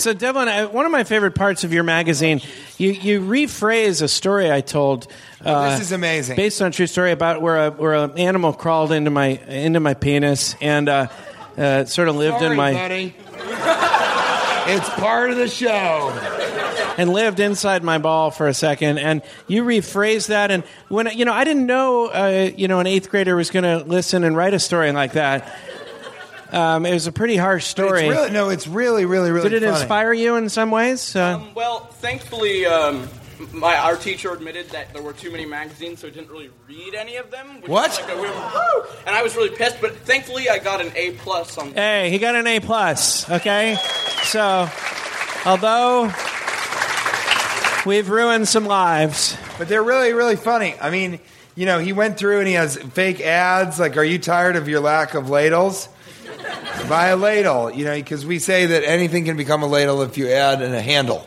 So, 0.00 0.14
Devlin, 0.14 0.48
I, 0.48 0.64
one 0.64 0.86
of 0.86 0.92
my 0.92 1.04
favorite 1.04 1.34
parts 1.34 1.62
of 1.62 1.74
your 1.74 1.82
magazine, 1.82 2.40
you, 2.78 2.90
you 2.90 3.20
rephrase 3.20 4.00
a 4.00 4.08
story 4.08 4.50
I 4.50 4.62
told. 4.62 5.06
Uh, 5.44 5.72
this 5.72 5.80
is 5.80 5.92
amazing. 5.92 6.36
based 6.36 6.62
on 6.62 6.68
a 6.68 6.70
true 6.70 6.86
story 6.86 7.12
about 7.12 7.42
where 7.42 7.66
a, 7.66 7.70
where 7.70 7.92
an 7.92 8.16
animal 8.18 8.54
crawled 8.54 8.92
into 8.92 9.10
my 9.10 9.26
into 9.26 9.78
my 9.78 9.92
penis 9.92 10.56
and 10.62 10.88
uh, 10.88 11.08
uh, 11.58 11.84
sort 11.84 12.08
of 12.08 12.16
lived 12.16 12.38
Sorry, 12.38 12.50
in 12.50 12.56
my 12.56 12.72
buddy. 12.72 13.14
it's 14.72 14.88
part 14.88 15.30
of 15.30 15.36
the 15.36 15.48
show. 15.48 16.08
and 16.96 17.12
lived 17.12 17.38
inside 17.38 17.84
my 17.84 17.98
ball 17.98 18.30
for 18.30 18.48
a 18.48 18.54
second. 18.54 18.98
And 18.98 19.20
you 19.48 19.64
rephrased 19.64 20.28
that, 20.28 20.50
and 20.50 20.64
when 20.88 21.08
you 21.16 21.26
know, 21.26 21.34
I 21.34 21.44
didn't 21.44 21.66
know, 21.66 22.06
uh, 22.06 22.50
you 22.56 22.68
know, 22.68 22.80
an 22.80 22.86
eighth 22.86 23.10
grader 23.10 23.36
was 23.36 23.50
going 23.50 23.64
to 23.64 23.84
listen 23.86 24.24
and 24.24 24.34
write 24.34 24.54
a 24.54 24.58
story 24.58 24.92
like 24.92 25.12
that. 25.12 25.54
Um, 26.52 26.86
it 26.86 26.92
was 26.92 27.06
a 27.06 27.12
pretty 27.12 27.36
harsh 27.36 27.64
story. 27.66 28.06
It's 28.06 28.10
really, 28.16 28.30
no, 28.30 28.48
it's 28.48 28.66
really, 28.66 29.04
really, 29.04 29.30
really 29.30 29.48
Did 29.50 29.62
it 29.62 29.66
funny. 29.66 29.80
inspire 29.80 30.12
you 30.12 30.36
in 30.36 30.48
some 30.48 30.70
ways? 30.70 31.14
Uh, 31.14 31.36
Um, 31.36 31.54
well, 31.54 31.80
thankfully, 31.80 32.66
um, 32.66 33.08
my 33.52 33.76
our 33.76 33.96
teacher 33.96 34.32
admitted 34.32 34.68
that 34.70 34.92
there 34.92 35.02
were 35.02 35.12
too 35.12 35.30
many 35.30 35.46
magazines, 35.46 36.00
so 36.00 36.06
he 36.08 36.12
didn't 36.12 36.30
really 36.30 36.50
read 36.68 36.94
any 36.94 37.16
of 37.16 37.30
them. 37.30 37.60
Which 37.62 37.70
What? 37.70 37.90
Like 38.02 38.12
a 38.16 38.20
weird, 38.20 38.34
Woo! 38.34 38.84
And 39.06 39.14
I 39.16 39.22
was 39.22 39.34
really 39.36 39.54
pissed, 39.56 39.80
but 39.80 39.96
thankfully, 39.98 40.48
I 40.50 40.58
got 40.58 40.80
an 40.80 40.92
A 40.94 41.12
plus 41.12 41.56
on. 41.58 41.72
hey, 41.72 42.10
he 42.10 42.18
got 42.18 42.34
an 42.34 42.46
A 42.46 42.60
plus. 42.60 43.28
Okay, 43.30 43.76
so 44.24 44.68
although 45.46 46.10
We've 47.86 48.10
ruined 48.10 48.46
some 48.46 48.66
lives. 48.66 49.36
But 49.58 49.68
they're 49.68 49.82
really, 49.82 50.12
really 50.12 50.36
funny. 50.36 50.74
I 50.80 50.90
mean, 50.90 51.18
you 51.54 51.64
know, 51.64 51.78
he 51.78 51.94
went 51.94 52.18
through 52.18 52.40
and 52.40 52.46
he 52.46 52.52
has 52.54 52.76
fake 52.76 53.22
ads 53.22 53.80
like, 53.80 53.96
Are 53.96 54.04
you 54.04 54.18
tired 54.18 54.56
of 54.56 54.68
your 54.68 54.80
lack 54.80 55.14
of 55.14 55.30
ladles? 55.30 55.88
Buy 56.88 57.08
a 57.08 57.16
ladle, 57.16 57.70
you 57.70 57.84
know, 57.84 57.94
because 57.94 58.24
we 58.26 58.38
say 58.38 58.66
that 58.66 58.84
anything 58.88 59.24
can 59.24 59.36
become 59.36 59.62
a 59.62 59.66
ladle 59.66 60.02
if 60.02 60.18
you 60.18 60.28
add 60.30 60.62
in 60.62 60.74
a 60.74 60.80
handle. 60.82 61.26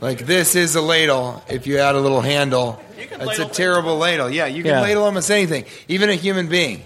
Like, 0.00 0.18
this 0.20 0.54
is 0.56 0.74
a 0.74 0.80
ladle 0.82 1.42
if 1.48 1.66
you 1.66 1.78
add 1.78 1.94
a 1.94 2.00
little 2.00 2.20
handle. 2.20 2.80
It's 2.98 3.38
a 3.38 3.46
terrible 3.46 3.98
ladle. 3.98 4.30
Yeah, 4.30 4.46
you 4.46 4.62
can 4.62 4.72
Yeah. 4.72 4.80
ladle 4.82 5.04
almost 5.04 5.30
anything, 5.30 5.64
even 5.88 6.10
a 6.10 6.14
human 6.14 6.48
being. 6.48 6.84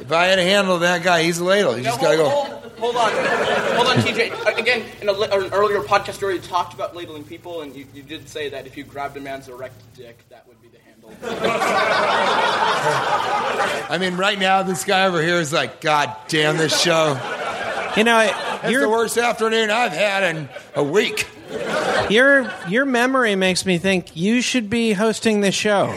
If 0.00 0.10
I 0.10 0.24
had 0.26 0.38
a 0.38 0.42
handle 0.42 0.76
to 0.78 0.82
that 0.82 1.02
guy, 1.02 1.22
he's 1.22 1.38
a 1.38 1.44
ladle. 1.44 1.76
You 1.76 1.82
No, 1.84 1.90
just 1.90 2.00
gotta 2.00 2.16
go. 2.16 2.28
hold, 2.28 2.48
hold 2.78 2.96
on, 2.96 3.12
hold 3.76 3.86
on, 3.88 3.96
TJ. 4.02 4.32
Uh, 4.32 4.52
Again, 4.56 4.84
in 5.00 5.08
a, 5.08 5.12
li- 5.12 5.28
an 5.30 5.52
earlier 5.52 5.80
podcast 5.80 6.14
story, 6.14 6.34
you 6.34 6.40
talked 6.40 6.74
about 6.74 6.94
ladling 6.96 7.24
people, 7.24 7.62
and 7.62 7.74
you, 7.74 7.86
you 7.94 8.02
did 8.02 8.28
say 8.28 8.48
that 8.48 8.66
if 8.66 8.76
you 8.76 8.84
grabbed 8.84 9.16
a 9.16 9.20
man's 9.20 9.48
erect 9.48 9.74
dick, 9.96 10.18
that 10.30 10.46
would 10.48 10.60
be 10.60 10.68
the 10.68 10.71
handle. 10.71 10.71
I 13.88 13.98
mean, 14.00 14.16
right 14.16 14.38
now, 14.38 14.62
this 14.62 14.84
guy 14.84 15.06
over 15.06 15.20
here 15.22 15.36
is 15.36 15.52
like, 15.52 15.80
God 15.80 16.14
damn 16.28 16.56
this 16.56 16.80
show. 16.80 17.18
You 17.96 18.04
know, 18.04 18.20
It's 18.64 18.78
the 18.80 18.88
worst 18.88 19.18
afternoon 19.18 19.70
I've 19.70 19.92
had 19.92 20.34
in 20.36 20.48
a 20.74 20.82
week. 20.82 21.26
your 22.08 22.50
your 22.66 22.86
memory 22.86 23.34
makes 23.36 23.66
me 23.66 23.76
think 23.76 24.16
you 24.16 24.40
should 24.40 24.70
be 24.70 24.92
hosting 24.94 25.42
this 25.42 25.54
show. 25.54 25.92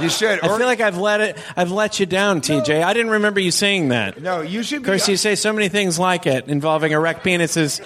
You 0.00 0.08
should. 0.08 0.40
I 0.40 0.56
feel 0.56 0.66
like 0.66 0.80
I've 0.80 0.96
let 0.98 1.20
it. 1.20 1.36
I've 1.56 1.72
let 1.72 1.98
you 1.98 2.06
down, 2.06 2.40
TJ. 2.40 2.84
I 2.84 2.92
didn't 2.92 3.10
remember 3.12 3.40
you 3.40 3.50
saying 3.50 3.88
that. 3.88 4.20
no, 4.20 4.42
you 4.42 4.62
should. 4.62 4.78
Of 4.82 4.84
course, 4.86 5.08
you 5.08 5.16
say 5.16 5.34
so 5.34 5.52
many 5.52 5.68
things 5.68 5.98
like 5.98 6.26
it 6.28 6.46
involving 6.48 6.92
erect 6.92 7.24
penises. 7.24 7.80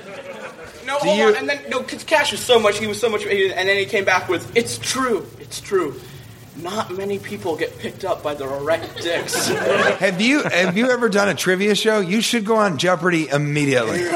No, 0.87 0.95
hold 0.99 1.19
you- 1.19 1.25
on, 1.29 1.37
and 1.37 1.49
then 1.49 1.61
no, 1.71 1.81
because 1.81 2.05
Cash 2.05 2.33
was 2.33 2.41
so 2.41 2.59
much, 2.59 2.79
he 2.79 2.87
was 2.87 3.01
so 3.01 3.09
much, 3.09 3.23
and 3.25 3.69
then 3.69 3.77
he 3.79 3.87
came 3.87 4.05
back 4.05 4.29
with, 4.29 4.55
"It's 4.57 4.77
true, 4.79 5.27
it's 5.41 5.61
true." 5.63 5.99
Not 6.63 6.97
many 6.97 7.19
people 7.19 7.57
get 7.57 7.79
picked 7.79 8.05
up 8.05 8.23
by 8.23 8.35
their 8.35 8.53
erect 8.53 8.97
dicks. 9.01 9.49
Have 9.99 10.21
you 10.21 10.43
have 10.43 10.77
you 10.77 10.91
ever 10.91 11.09
done 11.09 11.29
a 11.29 11.35
trivia 11.35 11.75
show? 11.75 12.01
You 12.01 12.21
should 12.21 12.45
go 12.45 12.57
on 12.57 12.79
Jeopardy 12.79 13.29
immediately. 13.29 14.03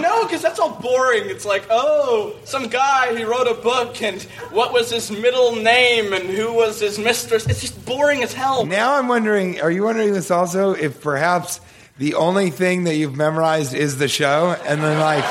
no, 0.00 0.24
because 0.24 0.42
that's 0.42 0.58
all 0.60 0.78
boring. 0.80 1.24
It's 1.26 1.44
like, 1.44 1.66
oh, 1.70 2.36
some 2.44 2.68
guy 2.68 3.16
he 3.16 3.24
wrote 3.24 3.48
a 3.48 3.54
book, 3.54 4.00
and 4.02 4.22
what 4.50 4.72
was 4.72 4.90
his 4.90 5.10
middle 5.10 5.56
name, 5.56 6.12
and 6.12 6.24
who 6.24 6.52
was 6.52 6.80
his 6.80 6.98
mistress? 6.98 7.46
It's 7.46 7.60
just 7.60 7.84
boring 7.84 8.22
as 8.22 8.32
hell. 8.32 8.64
Now 8.66 8.94
I'm 8.94 9.08
wondering, 9.08 9.60
are 9.60 9.70
you 9.70 9.84
wondering 9.84 10.12
this 10.12 10.30
also? 10.30 10.72
If 10.72 11.00
perhaps 11.00 11.60
the 11.98 12.14
only 12.14 12.50
thing 12.50 12.84
that 12.84 12.94
you've 12.96 13.16
memorized 13.16 13.74
is 13.74 13.98
the 13.98 14.08
show, 14.08 14.56
and 14.64 14.82
then 14.82 14.98
like 14.98 15.24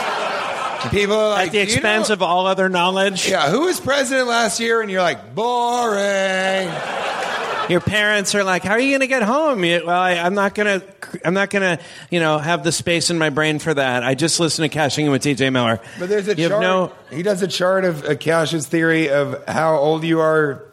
people 0.92 1.16
are 1.16 1.30
like 1.30 1.48
At 1.48 1.52
the 1.54 1.66
"Do 1.66 1.72
you 1.72 1.74
expense 1.76 2.10
know- 2.10 2.14
of 2.14 2.22
all 2.22 2.48
other 2.48 2.70
knowledge. 2.70 3.28
yeah, 3.30 3.50
who 3.50 3.62
was 3.62 3.80
president 3.80 4.28
last 4.28 4.60
year? 4.60 4.82
And 4.82 4.90
you're 4.92 5.02
like 5.02 5.34
boring. 5.36 6.70
Your 7.70 7.82
parents 7.82 8.34
are 8.34 8.44
like, 8.46 8.64
"How 8.64 8.72
are 8.72 8.80
you 8.80 8.92
going 8.92 9.02
to 9.02 9.08
get 9.08 9.24
home?" 9.24 9.64
You- 9.64 9.84
well, 9.86 10.00
I, 10.00 10.12
I'm 10.14 10.34
not 10.34 10.56
going 10.56 10.80
to. 10.80 10.88
I'm 11.24 11.34
not 11.34 11.50
going 11.50 11.78
to, 11.78 11.84
you 12.10 12.20
know, 12.20 12.38
have 12.38 12.64
the 12.66 12.72
space 12.74 13.10
in 13.10 13.18
my 13.18 13.30
brain 13.30 13.60
for 13.60 13.74
that. 13.74 14.04
I 14.04 14.14
just 14.14 14.40
listen 14.42 14.64
to 14.64 14.70
Cashing 14.70 15.06
In 15.06 15.12
with 15.12 15.24
TJ 15.24 15.54
Miller. 15.54 15.80
But 16.00 16.10
there's 16.10 16.28
a 16.28 16.36
you 16.36 16.50
chart. 16.50 16.62
no. 16.62 16.92
He 17.10 17.24
does 17.24 17.42
a 17.42 17.48
chart 17.48 17.86
of 17.86 18.04
uh, 18.04 18.16
Cash's 18.16 18.68
theory 18.68 19.10
of 19.10 19.42
how 19.48 19.78
old 19.78 20.04
you 20.04 20.20
are 20.20 20.66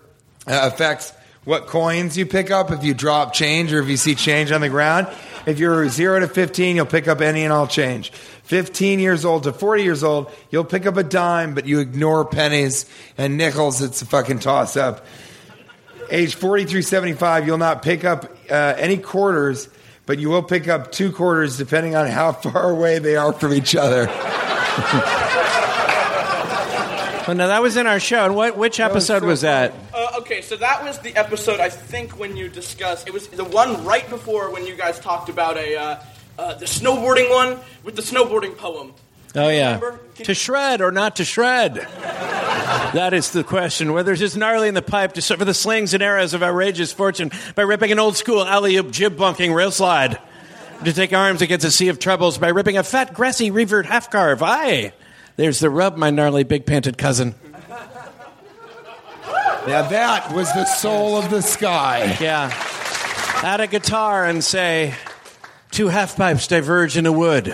uh, 0.49 0.71
affects 0.73 1.13
what 1.45 1.67
coins 1.69 2.17
you 2.19 2.27
pick 2.27 2.51
up 2.51 2.73
if 2.73 2.83
you 2.83 2.95
drop 2.95 3.33
change 3.33 3.73
or 3.73 3.81
if 3.81 3.89
you 3.89 3.97
see 3.97 4.15
change 4.17 4.51
on 4.51 4.61
the 4.61 4.69
ground. 4.69 5.07
If 5.47 5.59
you're 5.61 5.89
zero 5.89 6.19
to 6.19 6.27
15, 6.27 6.75
you'll 6.77 6.87
pick 6.87 7.07
up 7.07 7.21
any 7.21 7.45
and 7.45 7.53
all 7.53 7.67
change. 7.69 8.11
15 8.45 8.99
years 8.99 9.25
old 9.25 9.45
to 9.45 9.53
40 9.53 9.83
years 9.83 10.05
old, 10.05 10.31
you'll 10.51 10.65
pick 10.65 10.87
up 10.87 10.97
a 10.97 11.03
dime, 11.03 11.55
but 11.55 11.67
you 11.67 11.81
ignore 11.81 12.25
pennies 12.25 12.87
and 13.17 13.37
nickels. 13.37 13.81
It's 13.83 14.03
a 14.03 14.07
fucking 14.07 14.41
toss 14.41 14.77
up. 14.77 15.05
Age 16.11 16.35
40 16.35 16.67
through 16.67 16.83
75, 16.83 17.47
you'll 17.47 17.59
not 17.59 17.83
pick 17.83 18.05
up 18.05 18.27
uh, 18.51 18.75
any 18.77 18.99
quarters, 18.99 19.69
but 20.05 20.19
you 20.19 20.29
will 20.29 20.43
pick 20.43 20.69
up 20.69 20.93
two 20.93 21.11
quarters 21.11 21.57
depending 21.57 21.97
on 21.97 22.07
how 22.07 22.33
far 22.33 22.71
away 22.71 22.99
they 22.99 23.17
are 23.17 23.33
from 23.33 23.53
each 23.55 23.75
other. 23.75 24.09
Well, 27.27 27.37
no, 27.39 27.49
that 27.49 27.63
was 27.63 27.79
in 27.79 27.87
our 27.87 28.01
show. 28.01 28.27
And 28.27 28.37
what? 28.37 28.59
Which 28.59 28.81
episode 28.81 29.21
so 29.21 29.27
was 29.27 29.41
that? 29.41 29.73
Uh, 29.95 30.19
okay, 30.19 30.43
so 30.43 30.57
that 30.57 30.85
was 30.85 30.99
the 30.99 31.17
episode 31.17 31.59
I 31.59 31.71
think 31.71 32.19
when 32.19 32.37
you 32.37 32.51
discussed. 32.51 33.09
It 33.09 33.15
was 33.15 33.29
the 33.29 33.45
one 33.45 33.83
right 33.87 34.07
before 34.11 34.51
when 34.51 34.67
you 34.67 34.77
guys 34.77 35.01
talked 35.01 35.31
about 35.31 35.57
a 35.57 35.75
uh, 35.75 36.03
uh, 36.39 36.55
the 36.55 36.67
snowboarding 36.67 37.31
one 37.31 37.59
with 37.83 37.97
the 37.97 38.03
snowboarding 38.03 38.57
poem. 38.57 38.93
Oh 39.37 39.49
yeah. 39.49 39.75
Remember? 39.77 39.99
Can- 40.15 40.27
To 40.27 40.35
shred 40.35 40.81
or 40.81 40.93
not 40.93 41.17
to 41.17 41.25
shred? 41.25 41.75
that 41.75 43.13
is 43.13 43.31
the 43.33 43.43
question. 43.43 43.93
Whether 43.93 44.13
it's 44.13 44.21
just 44.21 44.37
gnarly 44.37 44.69
in 44.69 44.75
the 44.75 44.83
pipe 44.83 45.15
to 45.15 45.23
suffer 45.23 45.45
the 45.45 45.55
slings 45.55 45.93
and 45.95 46.03
arrows 46.03 46.35
of 46.35 46.43
outrageous 46.43 46.93
fortune 46.93 47.31
by 47.57 47.63
ripping 47.63 47.91
an 47.91 47.99
old 47.99 48.17
school 48.17 48.45
alley 48.45 48.77
oop 48.77 48.91
jib 48.93 49.17
bunking 49.17 49.53
rail 49.53 49.71
slide. 49.71 50.19
To 50.85 50.93
take 50.93 51.13
arms 51.13 51.41
against 51.41 51.65
a 51.65 51.71
sea 51.71 51.89
of 51.89 51.99
troubles 51.99 52.37
by 52.39 52.49
ripping 52.49 52.77
a 52.77 52.83
fat 52.83 53.15
grassy 53.15 53.51
revert 53.51 53.87
half 53.87 54.11
carve. 54.11 54.43
Aye. 54.43 54.93
There's 55.37 55.59
the 55.59 55.71
rub, 55.71 55.97
my 55.97 56.11
gnarly 56.11 56.45
big 56.45 56.67
panted 56.67 56.99
cousin. 56.99 57.35
Now 59.67 59.89
that 59.89 60.33
was 60.33 60.53
the 60.53 60.67
soul 60.67 61.17
of 61.17 61.31
the 61.31 61.41
sky. 61.43 62.17
Yeah. 62.21 62.51
Add 63.43 63.61
a 63.61 63.67
guitar 63.67 64.27
and 64.27 64.45
say, 64.45 64.95
two 65.75 65.89
half 65.89 66.17
pipes 66.17 66.47
diverge 66.47 66.97
in 66.97 67.05
a 67.05 67.13
wood. 67.13 67.49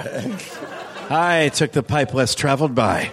I 1.09 1.49
took 1.49 1.73
the 1.73 1.83
pipe 1.83 2.13
less 2.13 2.35
traveled 2.35 2.75
by. 2.75 3.11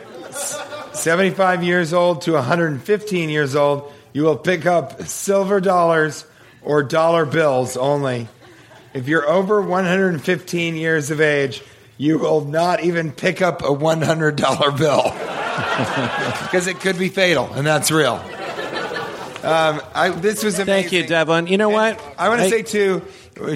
75 0.92 1.64
years 1.64 1.94
old 1.94 2.24
to 2.24 2.34
115 2.34 3.30
years 3.30 3.56
old, 3.56 3.92
you 4.12 4.24
will 4.24 4.38
pick 4.38 4.66
up 4.66 5.04
silver 5.04 5.62
dollars 5.62 6.26
or 6.62 6.84
dollar 6.84 7.26
bills 7.26 7.78
only. 7.78 8.28
If 8.94 9.08
you're 9.08 9.28
over 9.28 9.62
115 9.62 10.76
years 10.76 11.10
of 11.10 11.22
age, 11.22 11.64
you 11.98 12.20
will 12.20 12.42
not 12.42 12.84
even 12.84 13.12
pick 13.12 13.42
up 13.42 13.62
a 13.62 13.68
$100 13.68 14.78
bill 14.78 15.04
because 16.44 16.68
it 16.68 16.80
could 16.82 17.00
be 17.00 17.10
fatal, 17.10 17.50
and 17.54 17.66
that's 17.66 17.92
real. 17.92 18.16
Um, 19.44 19.82
I, 19.94 20.10
this 20.10 20.44
was 20.44 20.56
amazing. 20.56 20.66
Thank 20.66 20.92
you, 20.92 21.08
Devlin. 21.08 21.48
You 21.48 21.58
know 21.58 21.70
what? 21.70 22.02
I 22.18 22.28
want 22.28 22.42
to 22.42 22.50
say 22.50 22.64
too. 22.64 23.02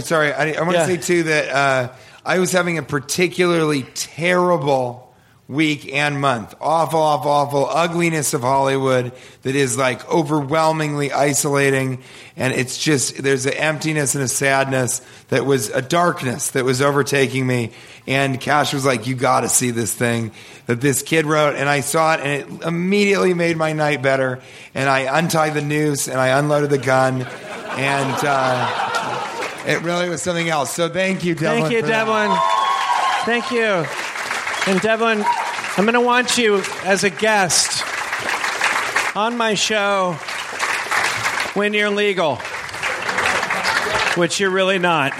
Sorry, 0.01 0.31
I, 0.33 0.53
I 0.53 0.61
want 0.61 0.71
to 0.73 0.77
Yeah. 0.79 0.85
say 0.85 0.97
too 0.97 1.23
that 1.23 1.49
uh, 1.49 1.91
I 2.25 2.39
was 2.39 2.51
having 2.51 2.77
a 2.77 2.83
particularly 2.83 3.83
terrible 3.93 5.07
week 5.47 5.91
and 5.93 6.21
month. 6.21 6.55
Awful, 6.61 7.01
awful, 7.01 7.29
awful 7.31 7.67
ugliness 7.69 8.33
of 8.33 8.41
Hollywood 8.41 9.11
that 9.41 9.53
is 9.55 9.77
like 9.77 10.07
overwhelmingly 10.09 11.11
isolating, 11.11 12.01
and 12.37 12.53
it's 12.53 12.77
just 12.77 13.21
there's 13.21 13.45
an 13.45 13.53
emptiness 13.53 14.15
and 14.15 14.23
a 14.23 14.27
sadness 14.29 15.01
that 15.27 15.45
was 15.45 15.69
a 15.69 15.81
darkness 15.81 16.51
that 16.51 16.63
was 16.63 16.81
overtaking 16.81 17.45
me. 17.45 17.71
And 18.07 18.39
Cash 18.39 18.73
was 18.73 18.85
like, 18.85 19.07
"You 19.07 19.15
got 19.15 19.41
to 19.41 19.49
see 19.49 19.71
this 19.71 19.93
thing 19.93 20.31
that 20.67 20.79
this 20.79 21.01
kid 21.01 21.25
wrote," 21.25 21.55
and 21.55 21.67
I 21.67 21.81
saw 21.81 22.13
it, 22.13 22.21
and 22.21 22.61
it 22.61 22.65
immediately 22.65 23.33
made 23.33 23.57
my 23.57 23.73
night 23.73 24.01
better. 24.01 24.39
And 24.73 24.89
I 24.89 25.17
untied 25.19 25.53
the 25.53 25.61
noose 25.61 26.07
and 26.07 26.17
I 26.19 26.37
unloaded 26.39 26.69
the 26.69 26.77
gun, 26.77 27.23
and. 27.23 28.25
Uh, 28.25 29.27
it 29.65 29.81
really 29.83 30.09
was 30.09 30.21
something 30.21 30.49
else. 30.49 30.73
So 30.73 30.89
thank 30.89 31.23
you, 31.23 31.35
Devlin. 31.35 31.61
Thank 31.63 31.73
you, 31.73 31.81
for 31.81 31.87
that. 31.87 32.05
Devlin. 32.05 32.37
Thank 33.25 33.51
you. 33.51 33.85
And 34.71 34.81
Devlin, 34.81 35.23
I'm 35.77 35.85
going 35.85 35.93
to 35.93 36.01
want 36.01 36.37
you 36.37 36.61
as 36.83 37.03
a 37.03 37.09
guest 37.09 37.83
on 39.15 39.37
my 39.37 39.53
show 39.55 40.13
when 41.53 41.73
you're 41.73 41.89
legal, 41.89 42.37
which 44.15 44.39
you're 44.39 44.51
really 44.51 44.79
not. 44.79 45.13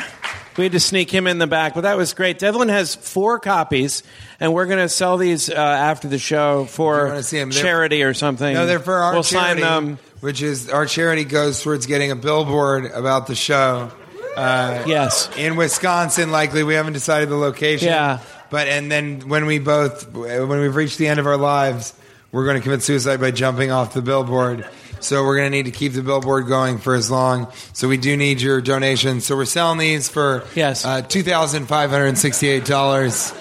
We 0.58 0.66
had 0.66 0.74
to 0.74 0.80
sneak 0.82 1.10
him 1.10 1.28
in 1.28 1.38
the 1.40 1.48
back, 1.48 1.74
but 1.74 1.82
that 1.82 1.96
was 1.98 2.14
great. 2.14 2.38
Devlin 2.38 2.68
has 2.70 2.94
four 2.94 3.40
copies, 3.40 4.04
and 4.40 4.54
we're 4.54 4.66
going 4.66 4.80
to 4.80 4.90
sell 4.90 5.18
these 5.18 5.50
uh, 5.50 5.54
after 5.54 6.08
the 6.10 6.20
show 6.20 6.66
for 6.66 7.08
wanna 7.08 7.24
see 7.24 7.40
'em, 7.40 7.50
they're- 7.52 7.62
charity 7.64 8.04
or 8.04 8.14
something. 8.14 8.54
No, 8.54 8.66
they're 8.66 8.80
for 8.80 8.96
our 8.96 9.14
We'll 9.14 9.24
charity, 9.24 9.62
sign 9.62 9.86
them. 9.86 10.00
which 10.20 10.42
is 10.42 10.70
our 10.70 10.86
charity 10.86 11.24
goes 11.24 11.62
towards 11.64 11.86
getting 11.86 12.12
a 12.12 12.16
billboard 12.18 12.86
about 12.92 13.28
the 13.28 13.36
show. 13.36 13.92
Uh, 14.36 14.84
Yes. 14.88 15.30
in 15.38 15.56
Wisconsin, 15.56 16.32
likely 16.32 16.64
we 16.64 16.74
haven't 16.76 16.94
decided 16.94 17.30
the 17.30 17.36
location. 17.36 17.88
Yeah. 17.90 18.20
but 18.50 18.68
and 18.68 18.92
then 18.92 19.28
when 19.30 19.46
we 19.46 19.60
both 19.60 20.12
when 20.14 20.60
we've 20.60 20.76
reached 20.76 20.98
the 20.98 21.08
end 21.08 21.20
of 21.20 21.28
our 21.28 21.38
lives, 21.38 21.94
we're 22.32 22.46
going 22.46 22.58
to 22.58 22.64
commit 22.64 22.82
suicide 22.84 23.20
by 23.20 23.32
jumping 23.32 23.72
off 23.72 23.94
the 23.94 24.02
billboard. 24.02 24.66
So 25.02 25.24
we're 25.24 25.38
going 25.38 25.52
to 25.52 25.58
need 25.58 25.66
to 25.66 25.72
keep 25.72 25.94
the 25.94 26.04
billboard 26.04 26.48
going 26.48 26.78
for 26.78 26.94
as 26.94 27.10
long. 27.10 27.48
So 27.74 27.88
we 27.88 27.98
do 27.98 28.16
need 28.16 28.40
your 28.40 28.62
donations. 28.62 29.26
So 29.26 29.36
we're 29.36 29.46
selling 29.46 29.80
these 29.80 30.08
for 30.08 30.44
Yes. 30.56 30.86
uh, 30.86 31.02
two 31.02 31.24
thousand 31.24 31.66
five 31.66 31.90
hundred 31.90 32.18
sixty-eight 32.18 32.66
dollars. 32.66 33.34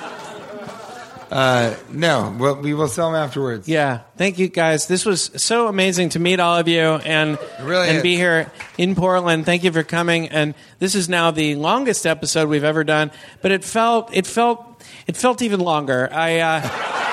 Uh, 1.30 1.76
no, 1.90 2.34
we'll, 2.38 2.56
we 2.56 2.74
will 2.74 2.88
sell 2.88 3.12
them 3.12 3.22
afterwards. 3.22 3.68
Yeah, 3.68 4.00
thank 4.16 4.38
you 4.38 4.48
guys. 4.48 4.88
This 4.88 5.06
was 5.06 5.30
so 5.40 5.68
amazing 5.68 6.08
to 6.10 6.18
meet 6.18 6.40
all 6.40 6.58
of 6.58 6.66
you 6.66 6.80
and 6.80 7.38
really 7.62 7.88
and 7.88 7.96
is. 7.98 8.02
be 8.02 8.16
here 8.16 8.50
in 8.78 8.96
Portland. 8.96 9.46
Thank 9.46 9.62
you 9.62 9.70
for 9.70 9.84
coming. 9.84 10.28
And 10.28 10.54
this 10.80 10.94
is 10.94 11.08
now 11.08 11.30
the 11.30 11.54
longest 11.54 12.04
episode 12.04 12.48
we've 12.48 12.64
ever 12.64 12.82
done, 12.82 13.12
but 13.42 13.52
it 13.52 13.64
felt 13.64 14.14
it 14.14 14.26
felt 14.26 14.82
it 15.06 15.16
felt 15.16 15.40
even 15.40 15.60
longer. 15.60 16.08
I 16.12 16.38
uh, 16.40 16.96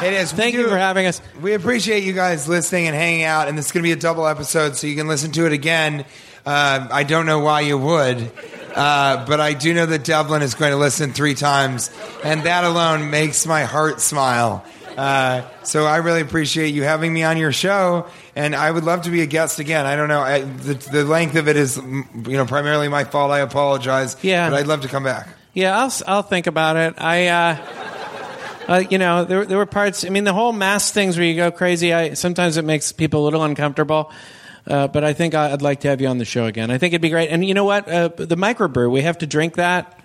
It 0.00 0.12
is. 0.12 0.30
Thank 0.30 0.54
you 0.54 0.68
for 0.68 0.78
having 0.78 1.06
us. 1.06 1.20
We 1.40 1.54
appreciate 1.54 2.04
you 2.04 2.12
guys 2.12 2.48
listening 2.48 2.86
and 2.86 2.94
hanging 2.94 3.24
out, 3.24 3.48
and 3.48 3.58
this 3.58 3.66
is 3.66 3.72
going 3.72 3.82
to 3.82 3.88
be 3.88 3.92
a 3.92 3.96
double 3.96 4.28
episode, 4.28 4.76
so 4.76 4.86
you 4.86 4.94
can 4.94 5.08
listen 5.08 5.32
to 5.32 5.44
it 5.44 5.52
again. 5.52 6.04
Uh, 6.46 6.86
I 6.92 7.02
don't 7.02 7.26
know 7.26 7.40
why 7.40 7.62
you 7.62 7.76
would, 7.76 8.30
uh, 8.78 9.26
but 9.26 9.40
I 9.40 9.54
do 9.54 9.74
know 9.74 9.86
that 9.86 10.04
Devlin 10.04 10.42
is 10.42 10.54
going 10.54 10.70
to 10.70 10.76
listen 10.76 11.12
three 11.12 11.34
times, 11.34 11.90
and 12.22 12.44
that 12.44 12.62
alone 12.62 13.10
makes 13.10 13.44
my 13.44 13.64
heart 13.64 14.00
smile. 14.00 14.64
Uh, 14.96 15.42
so 15.64 15.84
I 15.84 15.96
really 15.96 16.20
appreciate 16.20 16.68
you 16.68 16.84
having 16.84 17.12
me 17.12 17.24
on 17.24 17.38
your 17.38 17.50
show, 17.50 18.06
and 18.36 18.54
I 18.54 18.70
would 18.70 18.84
love 18.84 19.02
to 19.02 19.10
be 19.10 19.20
a 19.22 19.26
guest 19.26 19.58
again. 19.58 19.84
I 19.84 19.96
don't 19.96 20.08
know 20.08 20.20
I, 20.20 20.42
the, 20.42 20.74
the 20.74 21.04
length 21.04 21.34
of 21.34 21.48
it 21.48 21.56
is, 21.56 21.76
you 21.76 22.04
know, 22.14 22.46
primarily 22.46 22.86
my 22.86 23.02
fault. 23.02 23.32
I 23.32 23.40
apologize. 23.40 24.16
Yeah. 24.22 24.48
but 24.48 24.60
I'd 24.60 24.68
love 24.68 24.82
to 24.82 24.88
come 24.88 25.02
back. 25.02 25.28
Yeah, 25.54 25.76
I'll 25.76 25.92
I'll 26.06 26.22
think 26.22 26.46
about 26.46 26.76
it. 26.76 26.94
I, 26.98 27.26
uh, 27.26 27.56
uh, 28.68 28.84
you 28.88 28.98
know, 28.98 29.24
there 29.24 29.44
there 29.44 29.58
were 29.58 29.66
parts. 29.66 30.04
I 30.04 30.10
mean, 30.10 30.22
the 30.22 30.32
whole 30.32 30.52
mask 30.52 30.94
things 30.94 31.16
where 31.16 31.26
you 31.26 31.34
go 31.34 31.50
crazy. 31.50 31.92
I 31.92 32.14
sometimes 32.14 32.58
it 32.58 32.64
makes 32.64 32.92
people 32.92 33.22
a 33.22 33.24
little 33.24 33.42
uncomfortable. 33.42 34.12
Uh, 34.68 34.86
but 34.86 35.02
I 35.02 35.14
think 35.14 35.34
I- 35.34 35.52
I'd 35.52 35.62
like 35.62 35.80
to 35.80 35.88
have 35.88 36.00
you 36.00 36.08
on 36.08 36.18
the 36.18 36.24
show 36.26 36.44
again. 36.44 36.70
I 36.70 36.76
think 36.78 36.92
it'd 36.92 37.00
be 37.02 37.08
great. 37.08 37.30
And 37.30 37.44
you 37.44 37.54
know 37.54 37.64
what? 37.64 37.88
Uh, 37.88 38.08
the 38.08 38.36
microbrew, 38.36 38.90
we 38.90 39.00
have 39.02 39.18
to 39.18 39.26
drink 39.26 39.54
that 39.56 39.98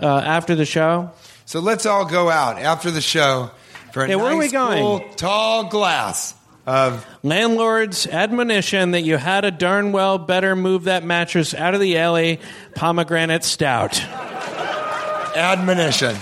uh, 0.00 0.06
after 0.06 0.54
the 0.54 0.66
show. 0.66 1.10
So 1.46 1.60
let's 1.60 1.86
all 1.86 2.04
go 2.04 2.28
out 2.30 2.58
after 2.58 2.90
the 2.90 3.00
show 3.00 3.50
for 3.92 4.04
a 4.04 4.08
Yeah, 4.08 4.16
nice, 4.16 4.22
where 4.22 4.32
are 4.32 4.36
we 4.36 4.48
going? 4.48 4.78
cool, 4.82 5.00
tall 5.16 5.64
glass 5.64 6.34
of 6.66 7.04
Landlord's 7.22 8.06
admonition 8.06 8.92
that 8.92 9.00
you 9.00 9.16
had 9.16 9.44
a 9.44 9.50
darn 9.50 9.92
well 9.92 10.18
better 10.18 10.54
move 10.54 10.84
that 10.84 11.02
mattress 11.04 11.54
out 11.54 11.74
of 11.74 11.80
the 11.80 11.96
alley. 11.98 12.38
Pomegranate 12.74 13.44
stout. 13.44 14.00
admonition. 15.36 16.14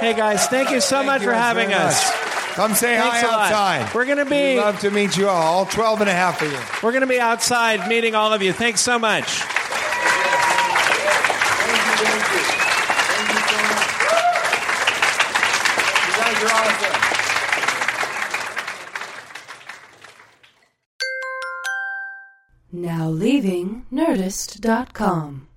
Hey 0.00 0.14
guys, 0.14 0.46
thank 0.46 0.70
you 0.70 0.80
so 0.80 0.96
Thank 0.96 1.06
much 1.06 1.22
you 1.22 1.28
for 1.28 1.34
having 1.34 1.72
us. 1.72 2.10
much. 2.10 2.21
Come 2.54 2.74
say 2.74 2.96
Thanks 2.96 3.20
hi 3.22 3.26
outside. 3.26 3.94
We're 3.94 4.04
gonna 4.04 4.24
be- 4.24 4.54
We'd 4.54 4.60
love 4.60 4.78
to 4.80 4.90
meet 4.90 5.16
you 5.16 5.28
all, 5.28 5.42
all 5.42 5.66
12 5.66 6.00
and 6.02 6.10
a 6.10 6.12
half 6.12 6.40
of 6.42 6.50
you. 6.52 6.58
We're 6.82 6.92
going 6.92 7.00
to 7.02 7.06
be 7.06 7.18
outside 7.20 7.88
meeting 7.88 8.14
all 8.14 8.32
of 8.32 8.42
you. 8.42 8.52
Thanks 8.52 8.80
so 8.80 8.98
much. 8.98 9.24
Thank 9.24 9.48
you. 12.00 12.06
Thank 13.08 13.28
you 13.32 13.40
so 13.48 13.56
much. 13.72 13.88
you 16.08 16.14
guys 16.16 16.42
are 16.42 16.52
awesome. 16.52 16.98
Now 22.72 23.08
leaving 23.08 23.84
Nerdist.com. 23.92 25.48